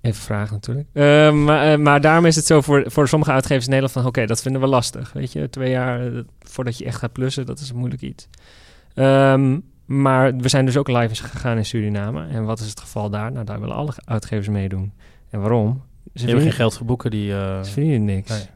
Even 0.00 0.22
vragen 0.22 0.54
natuurlijk. 0.54 0.88
Ehm, 0.92 1.44
maar, 1.44 1.72
eh, 1.72 1.78
maar 1.78 2.00
daarom 2.00 2.26
is 2.26 2.36
het 2.36 2.46
zo 2.46 2.60
voor, 2.60 2.84
voor 2.86 3.08
sommige 3.08 3.32
uitgevers 3.32 3.64
in 3.64 3.70
Nederland 3.70 3.98
van... 3.98 4.06
oké, 4.06 4.26
dat 4.26 4.42
vinden 4.42 4.60
we 4.60 4.66
lastig. 4.66 5.12
Weet 5.12 5.32
je, 5.32 5.50
twee 5.50 5.70
jaar 5.70 6.06
eh, 6.06 6.20
voordat 6.40 6.78
je 6.78 6.84
echt 6.84 6.98
gaat 6.98 7.12
plussen, 7.12 7.46
dat 7.46 7.58
is 7.58 7.70
een 7.70 7.76
moeilijk 7.76 8.02
iets. 8.02 8.28
Ehm, 8.94 9.58
maar 9.84 10.36
we 10.36 10.48
zijn 10.48 10.64
dus 10.64 10.76
ook 10.76 10.88
live 10.88 11.14
gegaan 11.14 11.56
in 11.56 11.64
Suriname. 11.64 12.26
En 12.26 12.44
wat 12.44 12.60
is 12.60 12.68
het 12.68 12.80
geval 12.80 13.10
daar? 13.10 13.32
Nou, 13.32 13.44
daar 13.44 13.60
willen 13.60 13.74
alle 13.76 13.92
uitgevers 14.04 14.48
meedoen. 14.48 14.92
En 15.30 15.40
waarom? 15.40 15.82
Ze 16.14 16.24
hebben 16.24 16.42
geen 16.42 16.52
geld 16.52 16.76
voor 16.76 16.86
boeken 16.86 17.10
die... 17.10 17.32
eh, 17.32 17.62
ze 17.62 17.70
verdienen 17.70 18.04
niks. 18.04 18.30
nee. 18.30 18.46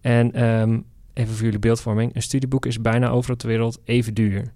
En 0.00 0.32
ehm, 0.32 0.78
even 1.12 1.34
voor 1.34 1.44
jullie 1.44 1.58
beeldvorming. 1.58 2.14
Een 2.14 2.22
studieboek 2.22 2.66
is 2.66 2.80
bijna 2.80 3.08
overal 3.08 3.36
ter 3.36 3.48
wereld 3.48 3.78
even 3.84 4.14
duur. 4.14 4.52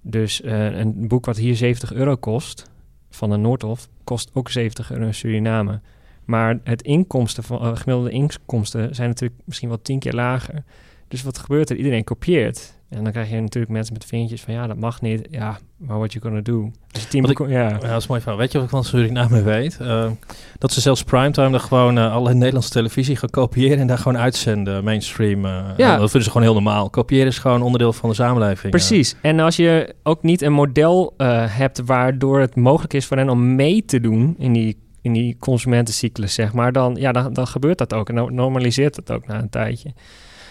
Dus 0.00 0.40
eh, 0.42 0.78
een 0.78 1.08
boek 1.08 1.26
wat 1.26 1.36
hier 1.36 1.56
70 1.56 1.92
euro 1.92 2.16
kost, 2.16 2.70
van 3.16 3.30
een 3.30 3.40
Noordhof, 3.40 3.88
kost 4.04 4.30
ook 4.32 4.50
70 4.50 4.92
euro 4.92 5.06
in 5.06 5.14
Suriname. 5.14 5.80
Maar 6.24 6.58
het 6.64 6.82
inkomsten 6.82 7.42
van, 7.44 7.60
eh, 7.60 7.76
gemiddelde 7.76 8.10
inkomsten 8.10 8.94
zijn 8.94 9.08
natuurlijk 9.08 9.40
misschien 9.44 9.68
wel 9.68 9.82
tien 9.82 9.98
keer 9.98 10.12
lager. 10.12 10.64
Dus 11.08 11.22
wat 11.22 11.38
gebeurt 11.38 11.70
er? 11.70 11.76
Iedereen 11.76 12.04
kopieert. 12.04 12.75
En 12.88 13.02
dan 13.02 13.12
krijg 13.12 13.30
je 13.30 13.40
natuurlijk 13.40 13.72
mensen 13.72 13.92
met 13.92 14.04
vingertjes 14.04 14.40
van 14.42 14.54
ja, 14.54 14.66
dat 14.66 14.76
mag 14.76 15.00
niet. 15.00 15.26
Ja, 15.30 15.58
maar 15.76 15.98
what 15.98 16.12
you 16.12 16.24
gonna 16.24 16.40
do? 16.40 16.70
Dus 16.92 17.02
je 17.02 17.08
team 17.08 17.24
Wat 17.26 17.34
boeken- 17.36 17.54
ja. 17.56 17.68
Ja, 17.68 17.78
dat 17.78 18.00
is 18.00 18.06
mooi 18.06 18.20
van. 18.20 18.36
Weet 18.36 18.52
je 18.52 18.58
wat 18.58 18.66
ik 18.66 18.72
van 18.72 18.84
Suriname 18.84 19.42
weet? 19.42 19.76
Eh, 19.80 20.10
dat 20.58 20.72
ze 20.72 20.80
zelfs 20.80 21.02
primetime 21.02 21.52
er 21.52 21.60
gewoon 21.60 21.98
eh, 21.98 22.12
alle 22.12 22.34
Nederlandse 22.34 22.70
televisie 22.70 23.16
gaan 23.16 23.30
kopiëren 23.30 23.78
en 23.78 23.86
daar 23.86 23.98
gewoon 23.98 24.18
uitzenden, 24.18 24.84
mainstream. 24.84 25.44
eh, 25.44 25.64
Ja. 25.76 25.90
Dat 25.90 26.00
vinden 26.10 26.22
ze 26.22 26.26
gewoon 26.30 26.42
heel 26.42 26.54
normaal. 26.54 26.90
Kopiëren 26.90 27.26
is 27.26 27.38
gewoon 27.38 27.62
onderdeel 27.62 27.92
van 27.92 28.08
de 28.08 28.14
samenleving. 28.14 28.64
eh. 28.64 28.70
Precies. 28.70 29.14
En 29.22 29.40
als 29.40 29.56
je 29.56 29.94
ook 30.02 30.22
niet 30.22 30.42
een 30.42 30.52
model 30.52 31.14
hebt 31.48 31.80
waardoor 31.84 32.40
het 32.40 32.56
mogelijk 32.56 32.92
is 32.94 33.06
voor 33.06 33.16
hen 33.16 33.28
om 33.28 33.54
mee 33.54 33.84
te 33.84 34.00
doen 34.00 34.34
in 34.38 34.52
die, 34.52 34.76
in 35.02 35.12
die 35.12 35.36
consumentencyclus, 35.38 36.34
zeg 36.34 36.52
maar, 36.52 36.72
dan, 36.72 36.94
ja, 36.98 37.12
dan, 37.12 37.32
dan 37.32 37.46
gebeurt 37.46 37.78
dat 37.78 37.94
ook. 37.94 38.08
En 38.08 38.14
dan 38.14 38.34
normaliseert 38.34 38.94
dat 38.94 39.10
ook 39.16 39.26
na 39.26 39.38
een 39.38 39.48
tijdje. 39.50 39.92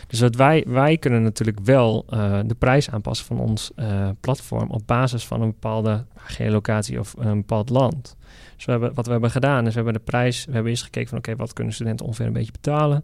Dus 0.07 0.19
wat 0.19 0.35
wij, 0.35 0.63
wij 0.67 0.97
kunnen 0.97 1.24
natuurlijk 1.24 1.59
wel 1.63 2.05
eh, 2.09 2.39
de 2.45 2.55
prijs 2.55 2.89
aanpassen 2.89 3.25
van 3.25 3.39
ons 3.39 3.71
eh, 3.75 4.09
platform 4.19 4.69
op 4.69 4.81
basis 4.85 5.25
van 5.25 5.41
een 5.41 5.50
bepaalde 5.50 6.05
geolocatie 6.15 7.00
of 7.00 7.13
een 7.17 7.38
bepaald 7.38 7.69
land. 7.69 8.15
Dus 8.55 8.65
we 8.65 8.71
hebben, 8.71 8.93
wat 8.93 9.05
we 9.05 9.12
hebben 9.12 9.31
gedaan 9.31 9.62
is, 9.67 9.69
we 9.69 9.75
hebben 9.75 9.93
de 9.93 10.00
prijs, 10.00 10.45
we 10.45 10.51
hebben 10.51 10.71
eerst 10.71 10.83
gekeken 10.83 11.09
van 11.09 11.17
oké, 11.17 11.35
wat 11.35 11.53
kunnen 11.53 11.74
studenten 11.74 12.05
ongeveer 12.05 12.25
een 12.25 12.33
beetje 12.33 12.51
betalen. 12.51 13.03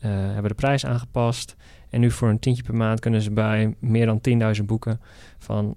Eh, 0.00 0.10
hebben 0.10 0.48
de 0.48 0.54
prijs 0.54 0.86
aangepast. 0.86 1.56
En 1.90 2.00
nu 2.00 2.10
voor 2.10 2.28
een 2.28 2.38
tientje 2.38 2.62
per 2.62 2.74
maand 2.74 3.00
kunnen 3.00 3.22
ze 3.22 3.30
bij 3.30 3.74
meer 3.78 4.06
dan 4.06 4.20
10.000 4.20 4.64
boeken 4.66 5.00
van 5.38 5.76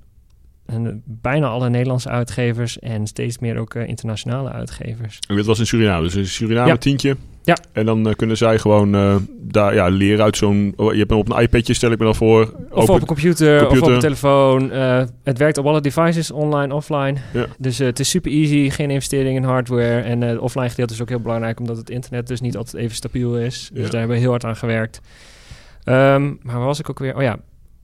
en 0.65 1.01
bijna 1.05 1.47
alle 1.47 1.69
Nederlandse 1.69 2.09
uitgevers 2.09 2.79
en 2.79 3.07
steeds 3.07 3.37
meer 3.39 3.57
ook 3.57 3.75
internationale 3.75 4.49
uitgevers. 4.51 5.19
En 5.27 5.35
dit 5.35 5.45
was 5.45 5.59
in 5.59 5.65
Suriname. 5.65 6.03
Dus 6.03 6.15
in 6.15 6.27
Suriname 6.27 6.67
Ja. 6.67 6.77
tientje. 6.77 7.17
Ja. 7.45 7.57
En 7.71 7.85
dan 7.85 8.07
eh, 8.07 8.15
kunnen 8.15 8.37
zij 8.37 8.59
gewoon 8.59 8.95
eh, 8.95 9.15
daar 9.39 9.73
ja, 9.73 9.87
leren 9.87 10.23
uit 10.23 10.37
zo'n... 10.37 10.73
oh, 10.75 10.91
je 10.91 10.97
hebt 10.97 11.09
hem 11.09 11.19
op 11.19 11.31
een 11.31 11.41
iPadje, 11.41 11.73
stel 11.73 11.91
ik 11.91 11.97
me 11.99 12.05
dan 12.05 12.15
voor. 12.15 12.41
Of 12.41 12.81
Open- 12.81 12.93
op 12.93 13.01
een 13.01 13.07
computer, 13.07 13.69
of 13.69 13.81
op 13.81 13.87
een 13.87 13.99
telefoon. 13.99 14.71
Eh, 14.71 15.03
het 15.23 15.37
werkt 15.37 15.57
op 15.57 15.65
alle 15.65 15.81
devices, 15.81 16.31
online, 16.31 16.73
offline. 16.73 17.15
Ja. 17.33 17.45
Dus 17.57 17.77
het 17.77 17.99
is 17.99 18.09
super 18.09 18.31
easy, 18.31 18.69
geen 18.69 18.89
investering 18.91 19.37
in 19.37 19.43
hardware. 19.43 20.01
En 20.01 20.21
het 20.21 20.39
offline 20.39 20.69
gedeelte 20.69 20.93
is 20.93 21.01
ook 21.01 21.09
heel 21.09 21.19
belangrijk, 21.21 21.59
omdat 21.59 21.77
het 21.77 21.89
internet 21.89 22.27
dus 22.27 22.41
niet 22.41 22.57
altijd 22.57 22.83
even 22.83 22.95
stabiel 22.95 23.37
is. 23.37 23.69
Dus 23.73 23.83
Ja. 23.83 23.89
daar 23.89 23.99
hebben 23.99 24.15
we 24.15 24.21
heel 24.21 24.31
hard 24.31 24.45
aan 24.45 24.55
gewerkt. 24.55 25.01
Ehm, 25.83 26.23
maar 26.41 26.55
waar 26.57 26.65
was 26.65 26.79
ik 26.79 26.89
ook 26.89 26.99
weer? 26.99 27.15
Oh 27.15 27.21
ja, 27.21 27.37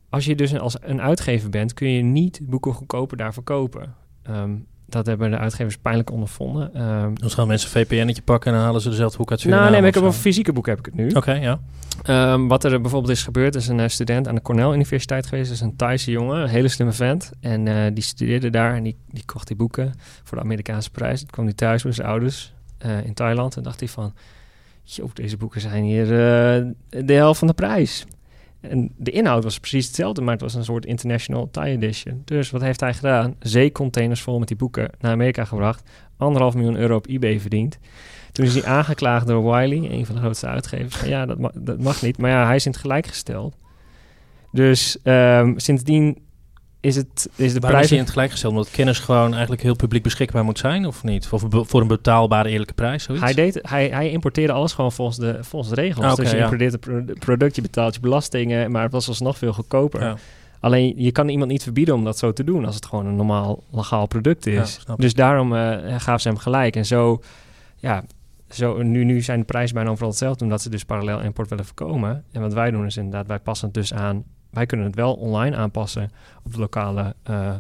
als 0.10 0.26
je 0.26 0.36
dus 0.36 0.60
als 0.60 0.78
een 0.82 1.02
uitgever 1.02 1.50
bent, 1.50 1.74
kun 1.74 1.90
je 1.90 2.02
niet 2.02 2.40
boeken 2.44 2.74
goedkoper 2.74 3.18
daarvoor 3.18 3.44
kopen. 3.44 3.96
Ehm, 4.24 4.52
dat 4.92 5.06
hebben 5.06 5.32
de 5.32 5.38
uitgevers 5.38 5.78
pijnlijk 5.78 6.12
ondervonden. 6.12 6.74
Ehm, 6.74 7.14
Dan 7.14 7.30
gaan 7.30 7.48
mensen 7.48 7.70
een 7.80 7.86
VPN'tje 7.86 8.22
pakken 8.22 8.52
en 8.52 8.58
dan 8.58 8.66
halen 8.66 8.82
ze 8.82 8.90
dezelfde 8.90 9.18
boek 9.18 9.32
uit 9.32 9.40
Suriname. 9.40 9.70
nou, 9.70 9.82
nee, 9.82 9.90
ik 9.90 9.96
heb 9.96 10.04
een 10.04 10.14
fysieke 10.14 10.54
boek 10.54 10.66
heb 10.66 10.80
ik 10.80 10.86
het 10.86 10.96
nu. 10.96 11.10
Oké, 11.10 11.32
ja. 11.34 11.60
Ehm, 12.04 12.48
wat 12.48 12.64
er 12.64 12.82
bijvoorbeeld 12.82 13.14
is 13.14 13.24
gebeurd, 13.24 13.56
is 13.56 13.68
een 13.68 13.80
eh, 13.80 13.88
student 13.88 14.28
aan 14.28 14.36
de 14.36 14.42
Cornell 14.42 14.74
Universiteit 14.74 15.26
geweest. 15.26 15.48
Dat 15.48 15.56
is 15.56 15.64
een 15.64 15.76
Thaise 15.76 16.12
jongen, 16.12 16.42
een 16.42 16.48
hele 16.48 16.68
slimme 16.68 16.94
vent. 16.94 17.32
En 17.40 17.68
eh, 17.68 17.94
die 17.94 18.04
studeerde 18.04 18.50
daar 18.50 18.76
en 18.76 18.84
die, 18.84 18.98
die 19.12 19.26
kocht 19.26 19.48
die 19.48 19.56
boeken 19.56 19.94
voor 20.24 20.38
de 20.38 20.44
Amerikaanse 20.44 20.92
prijs. 20.92 21.20
Toen 21.20 21.30
kwam 21.30 21.46
hij 21.46 21.54
thuis 21.54 21.84
met 21.84 21.96
zijn 21.96 22.08
ouders 22.08 22.54
eh, 22.78 23.06
in 23.06 23.14
Thailand 23.14 23.58
en 23.58 23.64
dacht 23.64 23.80
hij 23.80 23.90
van... 23.90 24.14
Joh, 24.84 25.10
deze 25.14 25.38
boeken 25.38 25.62
zijn 25.62 25.84
hier 25.84 26.06
de 26.90 27.14
helft 27.14 27.40
van 27.40 27.48
de 27.48 27.54
prijs. 27.54 28.06
En 28.62 28.92
de 28.98 29.12
inhoud 29.12 29.44
was 29.44 29.60
precies 29.60 29.86
hetzelfde, 29.86 30.22
maar 30.22 30.34
het 30.34 30.42
was 30.42 30.54
een 30.54 30.64
soort 30.64 30.86
international 30.86 31.50
Thai 31.52 31.72
edition. 31.72 32.22
Dus 32.26 32.50
wat 32.50 32.62
heeft 32.62 32.80
hij 32.80 32.94
gedaan? 32.94 33.36
Zeecontainers 33.40 34.22
vol 34.22 34.40
met 34.40 34.48
die 34.48 34.58
boeken 34.58 34.90
naar 35.00 35.12
Amerika 35.12 35.46
gebracht. 35.46 35.90
Anderhalf 36.18 36.54
miljoen 36.54 36.78
euro 36.78 36.96
op 36.96 37.08
eBay 37.08 37.40
verdiend. 37.40 37.80
Toen 38.32 38.46
is 38.46 38.54
hij 38.54 38.66
aangeklaagd 38.66 39.28
door 39.28 39.44
Wiley, 39.44 39.92
een 39.92 40.06
van 40.06 40.16
de 40.16 40.22
grootste 40.22 40.48
uitgevers. 40.48 40.96
Van, 40.96 41.10
ja, 41.10 41.26
dat, 41.26 41.52
dat 41.54 41.80
mag 41.80 42.02
niet. 42.02 42.18
Maar 42.18 42.30
ja, 42.30 42.46
hij 42.46 42.56
is 42.56 42.66
in 42.66 42.72
het 42.72 42.80
gelijk 42.80 43.08
gesteld. 43.08 43.56
Dus 44.52 44.98
ehm, 45.04 45.54
sindsdien 45.58 46.18
is, 46.82 46.96
het, 46.96 47.30
is 47.36 47.54
de 47.54 47.60
prijs... 47.60 47.92
in 47.92 47.98
het 47.98 48.10
gelijk 48.10 48.32
gesteld? 48.32 48.54
Omdat 48.54 48.72
kennis 48.72 49.00
gewoon 49.00 49.32
eigenlijk 49.32 49.62
heel 49.62 49.76
publiek 49.76 50.04
beschikbaar 50.04 50.44
moet 50.44 50.60
zijn, 50.60 50.86
of 50.86 51.04
niet? 51.04 51.28
Of 51.32 51.50
be- 51.50 51.66
voor 51.66 51.82
een 51.82 51.88
betaalbare, 51.88 52.50
eerlijke 52.50 52.74
prijs, 52.74 53.04
zoiets? 53.04 53.24
Hij, 53.24 53.34
deed, 53.34 53.60
hij, 53.62 53.88
hij 53.88 54.10
importeerde 54.10 54.54
alles 54.54 54.74
gewoon 54.74 54.92
volgens 54.92 55.18
de, 55.18 55.38
volgens 55.42 55.76
de 55.76 55.82
regels. 55.82 56.06
Ah, 56.06 56.16
dus 56.16 56.32
je 56.32 56.38
ja. 56.38 56.44
importeert 56.44 56.72
het 56.72 56.82
pro- 56.82 57.14
product, 57.20 57.56
je 57.56 57.62
betaalt 57.62 57.94
je 57.94 58.00
belastingen, 58.00 58.72
maar 58.72 58.84
het 58.84 58.92
was 58.92 59.08
alsnog 59.08 59.38
veel 59.38 59.54
goedkoper. 59.54 60.02
Ja. 60.02 60.16
Alleen 60.60 60.94
je 60.98 61.12
kan 61.12 61.30
iemand 61.30 61.52
niet 61.52 61.64
verbieden 61.64 61.96
om 61.96 62.04
dat 62.04 62.18
zo 62.18 62.34
te 62.34 62.44
doen 62.44 62.66
als 62.66 62.76
het 62.76 62.86
gewoon 62.86 63.06
een 63.06 63.16
normaal 63.16 63.64
legaal 63.72 64.08
product 64.08 64.46
is. 64.46 64.80
dus 64.98 65.14
daarom 65.14 65.56
eh 65.56 65.96
gaven 65.98 66.22
ze 66.22 66.28
hem 66.28 66.38
gelijk. 66.38 66.76
En 66.76 66.86
zo, 66.86 67.22
ja, 67.76 68.04
zo, 68.50 68.82
nu, 68.82 69.04
nu 69.04 69.22
zijn 69.22 69.40
de 69.40 69.46
prijzen 69.46 69.76
bijna 69.76 69.90
overal 69.90 70.10
hetzelfde, 70.10 70.44
omdat 70.44 70.62
ze 70.62 70.70
dus 70.70 70.84
parallel 70.84 71.22
import 71.22 71.50
willen 71.50 71.66
voorkomen. 71.66 72.24
En 72.32 72.42
wat 72.42 72.54
wij 72.54 72.72
doen 72.72 72.86
is 72.86 72.98
inderdaad, 72.98 73.28
wij 73.28 73.40
passen 73.40 73.66
het 73.68 73.76
dus 73.76 73.94
aan. 73.94 74.24
Wij 74.50 74.66
kunnen 74.66 74.86
het 74.86 74.96
wel 74.96 75.14
online 75.14 75.56
aanpassen 75.56 76.12
op 76.44 76.54
de 76.54 76.60
lokale 76.60 77.14
eh, 77.24 77.54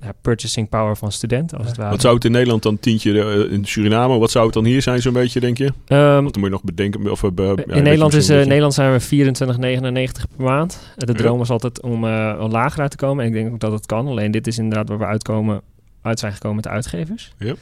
ja, 0.00 0.12
purchasing 0.20 0.68
power 0.68 0.96
van 0.96 1.12
studenten, 1.12 1.58
als 1.58 1.66
het 1.66 1.76
ware. 1.76 1.90
Wat 1.90 2.00
zou 2.00 2.14
het 2.14 2.24
in 2.24 2.32
Nederland 2.32 2.62
dan 2.62 2.78
tientje 2.78 3.22
eh, 3.22 3.52
in 3.52 3.64
Suriname? 3.64 4.18
Wat 4.18 4.30
zou 4.30 4.44
het 4.44 4.54
dan 4.54 4.64
hier 4.64 4.82
zijn 4.82 5.00
zo'n 5.02 5.12
beetje, 5.12 5.40
denk 5.40 5.58
je? 5.58 5.72
Ehm, 5.86 6.00
Want 6.22 6.32
dan 6.32 6.40
moet 6.42 6.44
je 6.44 6.50
nog 6.50 6.62
bedenken. 6.64 7.10
Of, 7.10 7.22
eh, 7.22 7.30
ja, 7.36 7.54
in 7.74 7.82
Nederland, 7.82 8.14
is, 8.14 8.28
Nederland 8.28 8.74
zijn 8.74 8.92
we 8.92 9.00
24,99 9.00 10.26
per 10.36 10.44
maand. 10.44 10.92
De 10.96 11.06
Ja. 11.06 11.12
droom 11.18 11.38
was 11.38 11.50
altijd 11.50 11.82
om 11.82 12.04
eh, 12.04 12.44
lager 12.48 12.80
uit 12.80 12.90
te 12.90 12.96
komen. 12.96 13.22
En 13.24 13.28
ik 13.30 13.36
denk 13.36 13.52
ook 13.52 13.60
dat 13.60 13.72
het 13.72 13.86
kan. 13.86 14.06
Alleen 14.06 14.30
dit 14.30 14.46
is 14.46 14.58
inderdaad 14.58 14.88
waar 14.88 14.98
we 14.98 15.04
uitkomen, 15.04 15.60
uit 16.02 16.18
zijn 16.18 16.32
gekomen 16.32 16.56
met 16.56 16.64
de 16.64 16.70
uitgevers. 16.70 17.32
Ja. 17.38 17.54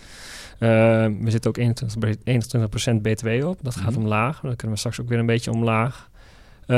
Eh, 0.58 0.68
we 1.20 1.30
zitten 1.30 1.50
ook 1.50 1.58
21%, 1.58 1.98
bre- 1.98 2.16
21% 2.24 3.02
btw 3.02 3.46
op. 3.46 3.58
Dat 3.62 3.76
gaat 3.76 3.90
Mhm. 3.90 4.00
omlaag. 4.00 4.40
Dan 4.40 4.56
kunnen 4.56 4.72
we 4.72 4.78
straks 4.78 5.00
ook 5.00 5.08
weer 5.08 5.18
een 5.18 5.26
beetje 5.26 5.50
omlaag. 5.50 6.08
Eh, 6.66 6.76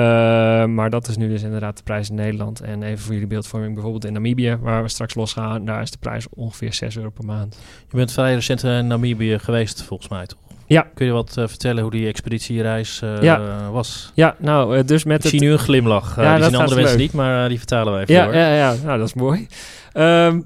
maar 0.64 0.90
dat 0.90 1.08
is 1.08 1.16
nu 1.16 1.28
dus 1.28 1.42
inderdaad 1.42 1.76
de 1.76 1.82
prijs 1.82 2.08
in 2.08 2.14
Nederland. 2.14 2.60
En 2.60 2.82
even 2.82 2.98
voor 2.98 3.12
jullie 3.12 3.28
beeldvorming, 3.28 3.72
bijvoorbeeld 3.74 4.04
in 4.04 4.12
Namibië, 4.12 4.56
waar 4.60 4.82
we 4.82 4.88
straks 4.88 5.14
los 5.14 5.32
gaan, 5.32 5.64
daar 5.64 5.82
is 5.82 5.90
de 5.90 5.98
prijs 5.98 6.26
ongeveer 6.30 6.72
6 6.72 6.96
euro 6.96 7.10
per 7.10 7.24
maand. 7.24 7.58
Je 7.90 7.96
bent 7.96 8.12
vrij 8.12 8.34
recent 8.34 8.62
in 8.64 8.86
Namibië 8.86 9.38
geweest, 9.38 9.82
volgens 9.82 10.08
mij, 10.08 10.26
toch? 10.26 10.38
Ja. 10.66 10.86
Kun 10.94 11.06
je 11.06 11.12
wat 11.12 11.36
eh, 11.36 11.46
vertellen 11.46 11.82
hoe 11.82 11.90
die 11.90 12.06
expeditiereis 12.06 13.02
eh, 13.02 13.22
Ja. 13.22 13.70
was? 13.70 14.12
Ja, 14.14 14.34
nou, 14.38 14.84
dus 14.84 15.04
met 15.04 15.16
Ik 15.16 15.22
het... 15.22 15.30
zie 15.32 15.40
nu 15.40 15.52
een 15.52 15.58
glimlach. 15.58 16.16
Ja, 16.16 16.34
die 16.36 16.44
zien 16.44 16.54
andere 16.54 16.74
mensen 16.74 16.96
leuk. 16.98 17.06
niet, 17.06 17.12
maar 17.12 17.48
die 17.48 17.58
vertalen 17.58 17.94
we 17.94 18.00
even 18.00 18.14
Ja, 18.14 18.24
door. 18.24 18.34
ja, 18.34 18.54
ja. 18.54 18.74
Nou, 18.84 18.98
dat 18.98 19.06
is 19.06 19.14
mooi. 19.14 19.46
Ehm, 19.92 20.40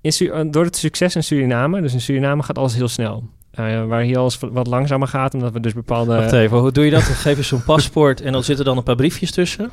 in 0.00 0.12
eh, 0.30 0.40
door 0.50 0.64
het 0.64 0.76
succes 0.76 1.16
in 1.16 1.24
Suriname, 1.24 1.80
dus 1.80 1.92
in 1.92 2.00
Suriname 2.00 2.42
gaat 2.42 2.58
alles 2.58 2.74
heel 2.74 2.88
snel. 2.88 3.28
Eh, 3.56 3.84
waar 3.84 4.00
hier 4.00 4.18
alles 4.18 4.38
wat 4.40 4.66
langzamer 4.66 5.08
gaat, 5.08 5.34
omdat 5.34 5.52
we 5.52 5.60
dus 5.60 5.72
bepaalde... 5.72 6.16
Wacht 6.16 6.32
even, 6.32 6.58
hoe 6.58 6.72
doe 6.72 6.84
je 6.84 6.90
dat? 6.90 7.06
Dan 7.06 7.14
geef 7.14 7.36
je 7.36 7.42
zo'n 7.42 7.64
paspoort 7.64 8.20
en 8.20 8.32
dan 8.32 8.44
zitten 8.44 8.64
dan 8.64 8.76
een 8.76 8.82
paar 8.82 8.94
briefjes 8.94 9.30
tussen. 9.30 9.70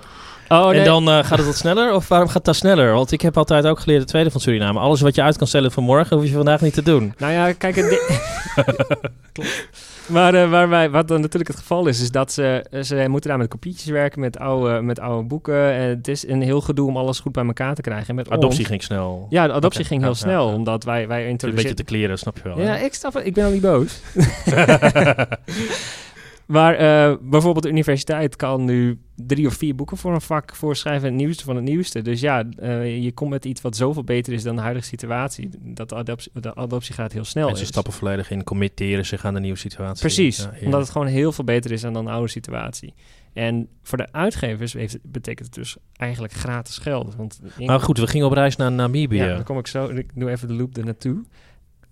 Oh, 0.48 0.68
nee. 0.68 0.80
En 0.80 0.86
dan 0.86 1.10
eh, 1.10 1.24
gaat 1.24 1.38
het 1.38 1.46
wat 1.46 1.56
sneller? 1.56 1.94
Of 1.94 2.08
waarom 2.08 2.28
gaat 2.28 2.36
het 2.36 2.46
daar 2.46 2.56
sneller? 2.56 2.94
Want 2.94 3.12
ik 3.12 3.22
heb 3.22 3.38
altijd 3.38 3.66
ook 3.66 3.80
geleerd, 3.80 4.00
het 4.00 4.10
tweede 4.10 4.32
van 4.32 4.42
Suriname. 4.42 4.80
Alles 4.80 5.02
wat 5.02 5.16
je 5.16 5.22
uit 5.22 5.38
kan 5.38 5.48
stellen 5.48 5.72
voor 5.72 5.84
morgen, 5.84 6.18
hoef 6.18 6.26
je 6.26 6.34
vandaag 6.34 6.62
niet 6.62 6.74
te 6.74 6.84
doen. 6.84 7.14
Nou 7.18 7.34
ja, 7.34 7.54
kijk, 7.54 7.76
Klopt. 9.34 9.68
Maar 10.08 10.34
eh, 10.34 10.50
waar 10.50 10.70
wij, 10.70 10.90
wat 10.90 11.08
dan 11.08 11.22
natuurlijk 11.22 11.52
het 11.52 11.60
geval 11.60 11.88
is, 11.88 12.02
is 12.02 12.12
dat 12.12 12.32
ze, 12.32 12.66
ze 12.82 13.06
moeten 13.08 13.30
daar 13.30 13.40
met 13.40 13.48
kopietjes 13.48 13.90
werken, 13.90 14.20
met 14.20 14.40
oude, 14.40 14.82
met 14.82 15.00
oude 15.00 15.28
boeken. 15.28 15.74
En 15.74 15.90
het 15.90 16.08
is 16.08 16.28
een 16.28 16.42
heel 16.42 16.62
gedoe 16.62 16.88
om 16.88 16.98
alles 16.98 17.20
goed 17.20 17.32
bij 17.32 17.46
elkaar 17.46 17.76
te 17.76 17.82
krijgen. 17.82 18.08
En 18.08 18.16
met 18.16 18.30
Adoptie 18.30 18.60
ons- 18.60 18.68
ging 18.68 18.84
snel. 18.84 19.28
Ja, 19.30 19.48
de 19.48 19.54
adoptie 19.54 19.86
ging 19.86 20.02
heel 20.02 20.10
ja, 20.10 20.16
snel, 20.16 20.48
ja. 20.48 20.54
omdat 20.56 20.84
wij, 20.84 21.08
wij 21.08 21.30
Een 21.30 21.38
beetje 21.38 21.74
te 21.74 21.84
kleren, 21.84 22.18
snap 22.18 22.38
je 22.38 22.44
wel. 22.44 22.60
Ja, 22.60 22.76
hè? 22.76 22.86
ik 22.86 22.94
snap. 22.94 23.18
Ik 23.18 23.34
ben 23.34 23.46
al 23.46 23.52
niet 23.52 23.62
boos. 23.62 24.00
Maar 26.54 26.76
eh, 26.76 27.16
bijvoorbeeld 27.22 27.64
de 27.64 27.70
universiteit 27.72 28.36
kan 28.36 28.66
nu 28.66 29.00
drie 29.16 29.48
of 29.48 29.54
vier 29.54 29.76
boeken 29.76 29.98
voor 29.98 30.14
een 30.14 30.22
vak 30.22 30.56
voorschrijven. 30.56 31.08
Het 31.08 31.18
nieuwste 31.18 31.44
van 31.44 31.56
het 31.56 31.64
nieuwste. 31.66 32.02
Dus 32.02 32.20
ja, 32.20 32.44
eh, 32.58 33.04
je 33.04 33.12
komt 33.12 33.30
met 33.30 33.46
iets 33.46 33.62
wat 33.62 33.76
zoveel 33.76 34.04
beter 34.04 34.34
is 34.34 34.44
dan 34.44 34.56
de 34.56 34.62
huidige 34.62 34.86
situatie. 34.86 35.50
Dat 35.62 35.90
de 35.90 35.96
adoptie, 35.96 36.32
de 36.34 36.56
adoptie 36.56 36.94
gaat 36.94 37.12
heel 37.12 37.24
snel. 37.24 37.46
Mensen 37.46 37.64
is. 37.64 37.70
stappen 37.70 37.94
volledig 37.94 38.32
in, 38.32 38.44
committeren 38.44 39.06
zich 39.06 39.26
aan 39.26 39.34
de 39.34 39.40
nieuwe 39.40 39.58
situatie. 39.58 40.00
Precies, 40.02 40.38
Ja, 40.38 40.52
omdat 40.66 40.80
het 40.82 40.90
gewoon 40.90 41.08
heel 41.08 41.32
veel 41.32 41.44
beter 41.44 41.72
is 41.72 41.82
dan, 41.82 41.94
dan 41.94 42.06
de 42.06 42.12
oude 42.12 42.30
situatie. 42.30 42.94
En 43.34 43.68
voor 43.84 43.98
de 43.98 44.12
uitgevers 44.12 44.74
heeft, 44.74 44.98
betekent 45.04 45.46
het 45.46 45.56
dus 45.56 45.76
eigenlijk 45.94 46.34
gratis 46.34 46.78
geld. 46.78 47.16
Want 47.16 47.40
in- 47.58 47.66
Maar 47.66 47.80
goed, 47.80 47.98
we 47.98 48.08
gingen 48.08 48.28
op 48.28 48.34
reis 48.34 48.56
naar 48.56 48.72
Namibië. 48.72 49.16
ja, 49.16 49.34
dan 49.34 49.44
kom 49.44 49.58
ik 49.58 49.68
zo. 49.68 49.86
Ik 49.90 50.10
doe 50.16 50.30
even 50.30 50.48
de 50.48 50.54
loop 50.54 50.78
er 50.78 50.86
naartoe. 50.86 51.24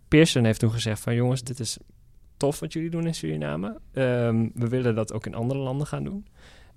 Pearson 0.08 0.44
heeft 0.44 0.60
toen 0.60 0.72
gezegd 0.72 1.02
van 1.02 1.16
jongens, 1.16 1.44
dit 1.44 1.60
is 1.60 1.78
tof 2.42 2.60
wat 2.60 2.74
jullie 2.74 2.90
doen 2.90 3.06
in 3.06 3.16
Suriname. 3.16 3.78
Ehm, 3.94 4.48
we 4.54 4.68
willen 4.68 4.96
dat 4.96 5.14
ook 5.14 5.26
in 5.26 5.36
andere 5.36 5.60
landen 5.60 5.88
gaan 5.88 6.04
doen. 6.04 6.26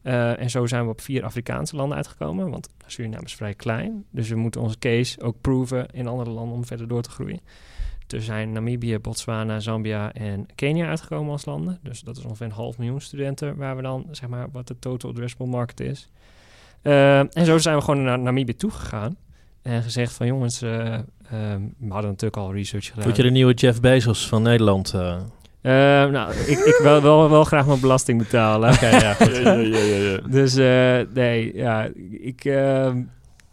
Eh, 0.03 0.41
en 0.41 0.51
zo 0.51 0.67
zijn 0.67 0.85
we 0.85 0.91
op 0.91 1.01
vier 1.01 1.25
Afrikaanse 1.25 1.77
landen 1.77 1.97
uitgekomen, 1.97 2.51
want 2.51 2.69
Suriname 2.87 3.25
is 3.25 3.35
vrij 3.35 3.55
klein. 3.55 4.05
Dus 4.11 4.29
we 4.29 4.37
moeten 4.37 4.61
onze 4.61 4.79
case 4.79 5.21
ook 5.21 5.41
proeven 5.41 5.87
in 5.93 6.07
andere 6.07 6.31
landen 6.31 6.57
om 6.57 6.65
verder 6.65 6.89
door 6.89 7.03
te 7.03 7.11
groeien. 7.11 7.41
er 8.09 8.23
zijn 8.23 8.53
Namibië, 8.53 8.99
Botswana, 8.99 9.61
Zambia 9.61 10.13
en 10.13 10.47
Kenia 10.55 10.89
uitgekomen 10.89 11.33
als 11.33 11.45
landen. 11.45 11.79
Dus 11.83 12.01
dat 12.01 12.17
is 12.17 12.25
ongeveer 12.25 12.47
een 12.47 12.53
half 12.53 12.79
miljoen 12.79 13.01
studenten 13.01 13.57
waar 13.57 13.77
we 13.77 13.83
dan, 13.83 14.07
zeg 14.11 14.29
maar, 14.29 14.47
wat 14.53 14.67
de 14.67 14.79
total 14.79 15.11
addressable 15.11 15.47
market 15.47 15.81
is. 15.81 16.09
Uh, 16.83 17.19
en 17.19 17.45
zo 17.45 17.59
zijn 17.59 17.77
we 17.77 17.83
gewoon 17.83 18.03
naar 18.03 18.19
Namibië 18.19 18.57
toegegaan. 18.57 19.17
En 19.63 19.83
gezegd 19.83 20.13
van 20.13 20.27
jongens, 20.27 20.63
uh, 20.63 20.71
uh, 20.71 21.01
we 21.79 21.93
hadden 21.93 22.11
natuurlijk 22.11 22.37
al 22.37 22.53
research 22.53 22.87
gedaan. 22.87 23.05
Word 23.05 23.17
je 23.17 23.23
de 23.23 23.31
nieuwe 23.31 23.55
Jeff 23.55 23.81
Bezos 23.81 24.29
van 24.29 24.43
Nederland? 24.43 24.95
Uh? 25.67 25.73
nou, 26.11 26.33
ik, 26.47 26.59
ik 26.59 26.79
wil 26.83 27.03
wel, 27.03 27.31
wel 27.31 27.45
graag 27.45 27.67
mijn 27.67 27.81
belasting 27.81 28.19
betalen. 28.19 28.73
Oké, 28.73 28.85
okay, 28.85 29.01
ja, 29.01 29.15
goed. 29.15 29.37
ja, 29.45 29.53
ja, 29.53 29.79
ja, 29.79 29.97
ja. 29.97 30.19
Dus 30.29 30.55
nee, 31.15 31.57
ja, 31.57 31.89
ik... 32.21 32.45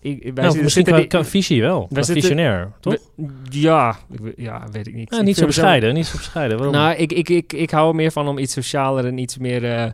Ik, 0.03 0.22
wij 0.24 0.32
nou, 0.34 0.46
zitten, 0.46 0.63
misschien 0.63 0.86
qua, 0.86 1.06
qua 1.06 1.25
visie 1.25 1.62
wel. 1.62 1.88
Qua 1.91 2.03
zitten- 2.03 2.22
visionair, 2.24 2.72
toch? 2.80 2.94
we- 3.15 3.27
ja, 3.50 3.98
ik, 4.12 4.34
ja, 4.36 4.63
weet 4.72 4.88
ik 4.88 4.94
niet. 4.94 5.12
Ja, 5.12 5.20
Ik 5.20 5.24
niet 5.25 5.38
zo 5.38 5.46
bescheiden, 5.46 5.94
niet 5.94 6.06
zo 6.06 6.18
bescheiden. 6.18 6.58
Waarom? 6.58 6.75
Nou, 6.75 6.96
ik, 6.96 7.12
ik, 7.13 7.30
ik, 7.30 7.53
ik 7.53 7.72
hou 7.72 7.89
er 7.89 7.96
meer 7.96 8.12
van 8.12 8.27
om 8.27 8.38
iets 8.38 8.53
socialer 8.53 9.06
en 9.06 9.18
iets 9.18 9.38
meer 9.38 9.94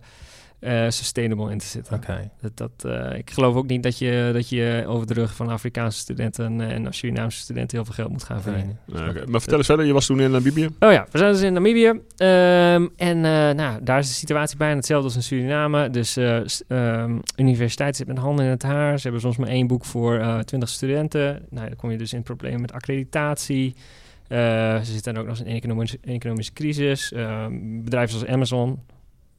eh, 0.59 0.85
eh, 0.85 0.91
sustainable 0.91 1.51
in 1.51 1.57
te 1.57 1.65
zitten. 1.65 2.01
Dat, 2.41 2.57
dat, 2.57 2.91
eh, 2.91 3.17
ik 3.17 3.31
geloof 3.31 3.55
ook 3.55 3.67
niet 3.67 3.83
dat 3.83 3.97
je, 3.97 4.29
dat 4.33 4.49
je 4.49 4.83
over 4.87 5.07
de 5.07 5.13
rug 5.13 5.35
van 5.35 5.49
Afrikaanse 5.49 5.99
studenten 5.99 6.61
en, 6.61 6.85
en 6.85 6.93
Surinaamse 6.93 7.39
studenten 7.39 7.77
heel 7.77 7.85
veel 7.85 7.93
geld 7.93 8.11
moet 8.11 8.23
gaan 8.23 8.41
verdienen. 8.41 8.79
Nee. 8.85 9.25
Maar 9.25 9.39
vertel 9.39 9.57
eens 9.57 9.67
verder, 9.67 9.85
je 9.85 9.93
was 9.93 10.05
toen 10.05 10.19
in 10.19 10.31
Namibië. 10.31 10.69
Oh 10.79 10.91
ja, 10.91 11.07
we 11.11 11.17
zijn 11.17 11.31
dus 11.31 11.41
in 11.41 11.53
Namibië. 11.53 12.01
Ehm, 12.17 12.87
en 12.95 13.25
eh, 13.25 13.55
nou, 13.55 13.83
daar 13.83 13.99
is 13.99 14.07
de 14.07 14.13
situatie 14.13 14.57
bijna 14.57 14.75
hetzelfde 14.75 15.05
als 15.05 15.15
in 15.15 15.23
Suriname. 15.23 15.89
Dus 15.89 16.17
eh 16.17 16.41
ehm, 16.67 17.17
universiteit 17.35 17.95
zit 17.95 18.07
met 18.07 18.17
handen 18.17 18.45
in 18.45 18.51
het 18.51 18.63
haar. 18.63 18.97
Ze 18.97 19.03
hebben 19.03 19.21
soms 19.21 19.37
maar 19.37 19.49
één 19.49 19.67
boek 19.67 19.85
voor 19.85 20.17
eh 20.17 20.39
20 20.39 20.69
studenten. 20.69 21.45
Nou, 21.49 21.67
dan 21.67 21.75
kom 21.75 21.91
je 21.91 21.97
dus 21.97 22.13
in 22.13 22.23
problemen 22.23 22.61
met 22.61 22.71
accreditatie. 22.71 23.75
Eh, 24.27 24.37
ze 24.77 24.91
zitten 24.91 25.13
dan 25.13 25.21
ook 25.21 25.27
nog 25.27 25.37
eens 25.37 25.47
in 25.47 25.51
een 25.51 25.57
economische, 25.57 25.97
economische 26.01 26.53
crisis. 26.53 27.11
Ehm, 27.11 27.83
bedrijven 27.83 28.17
zoals 28.17 28.33
Amazon, 28.33 28.79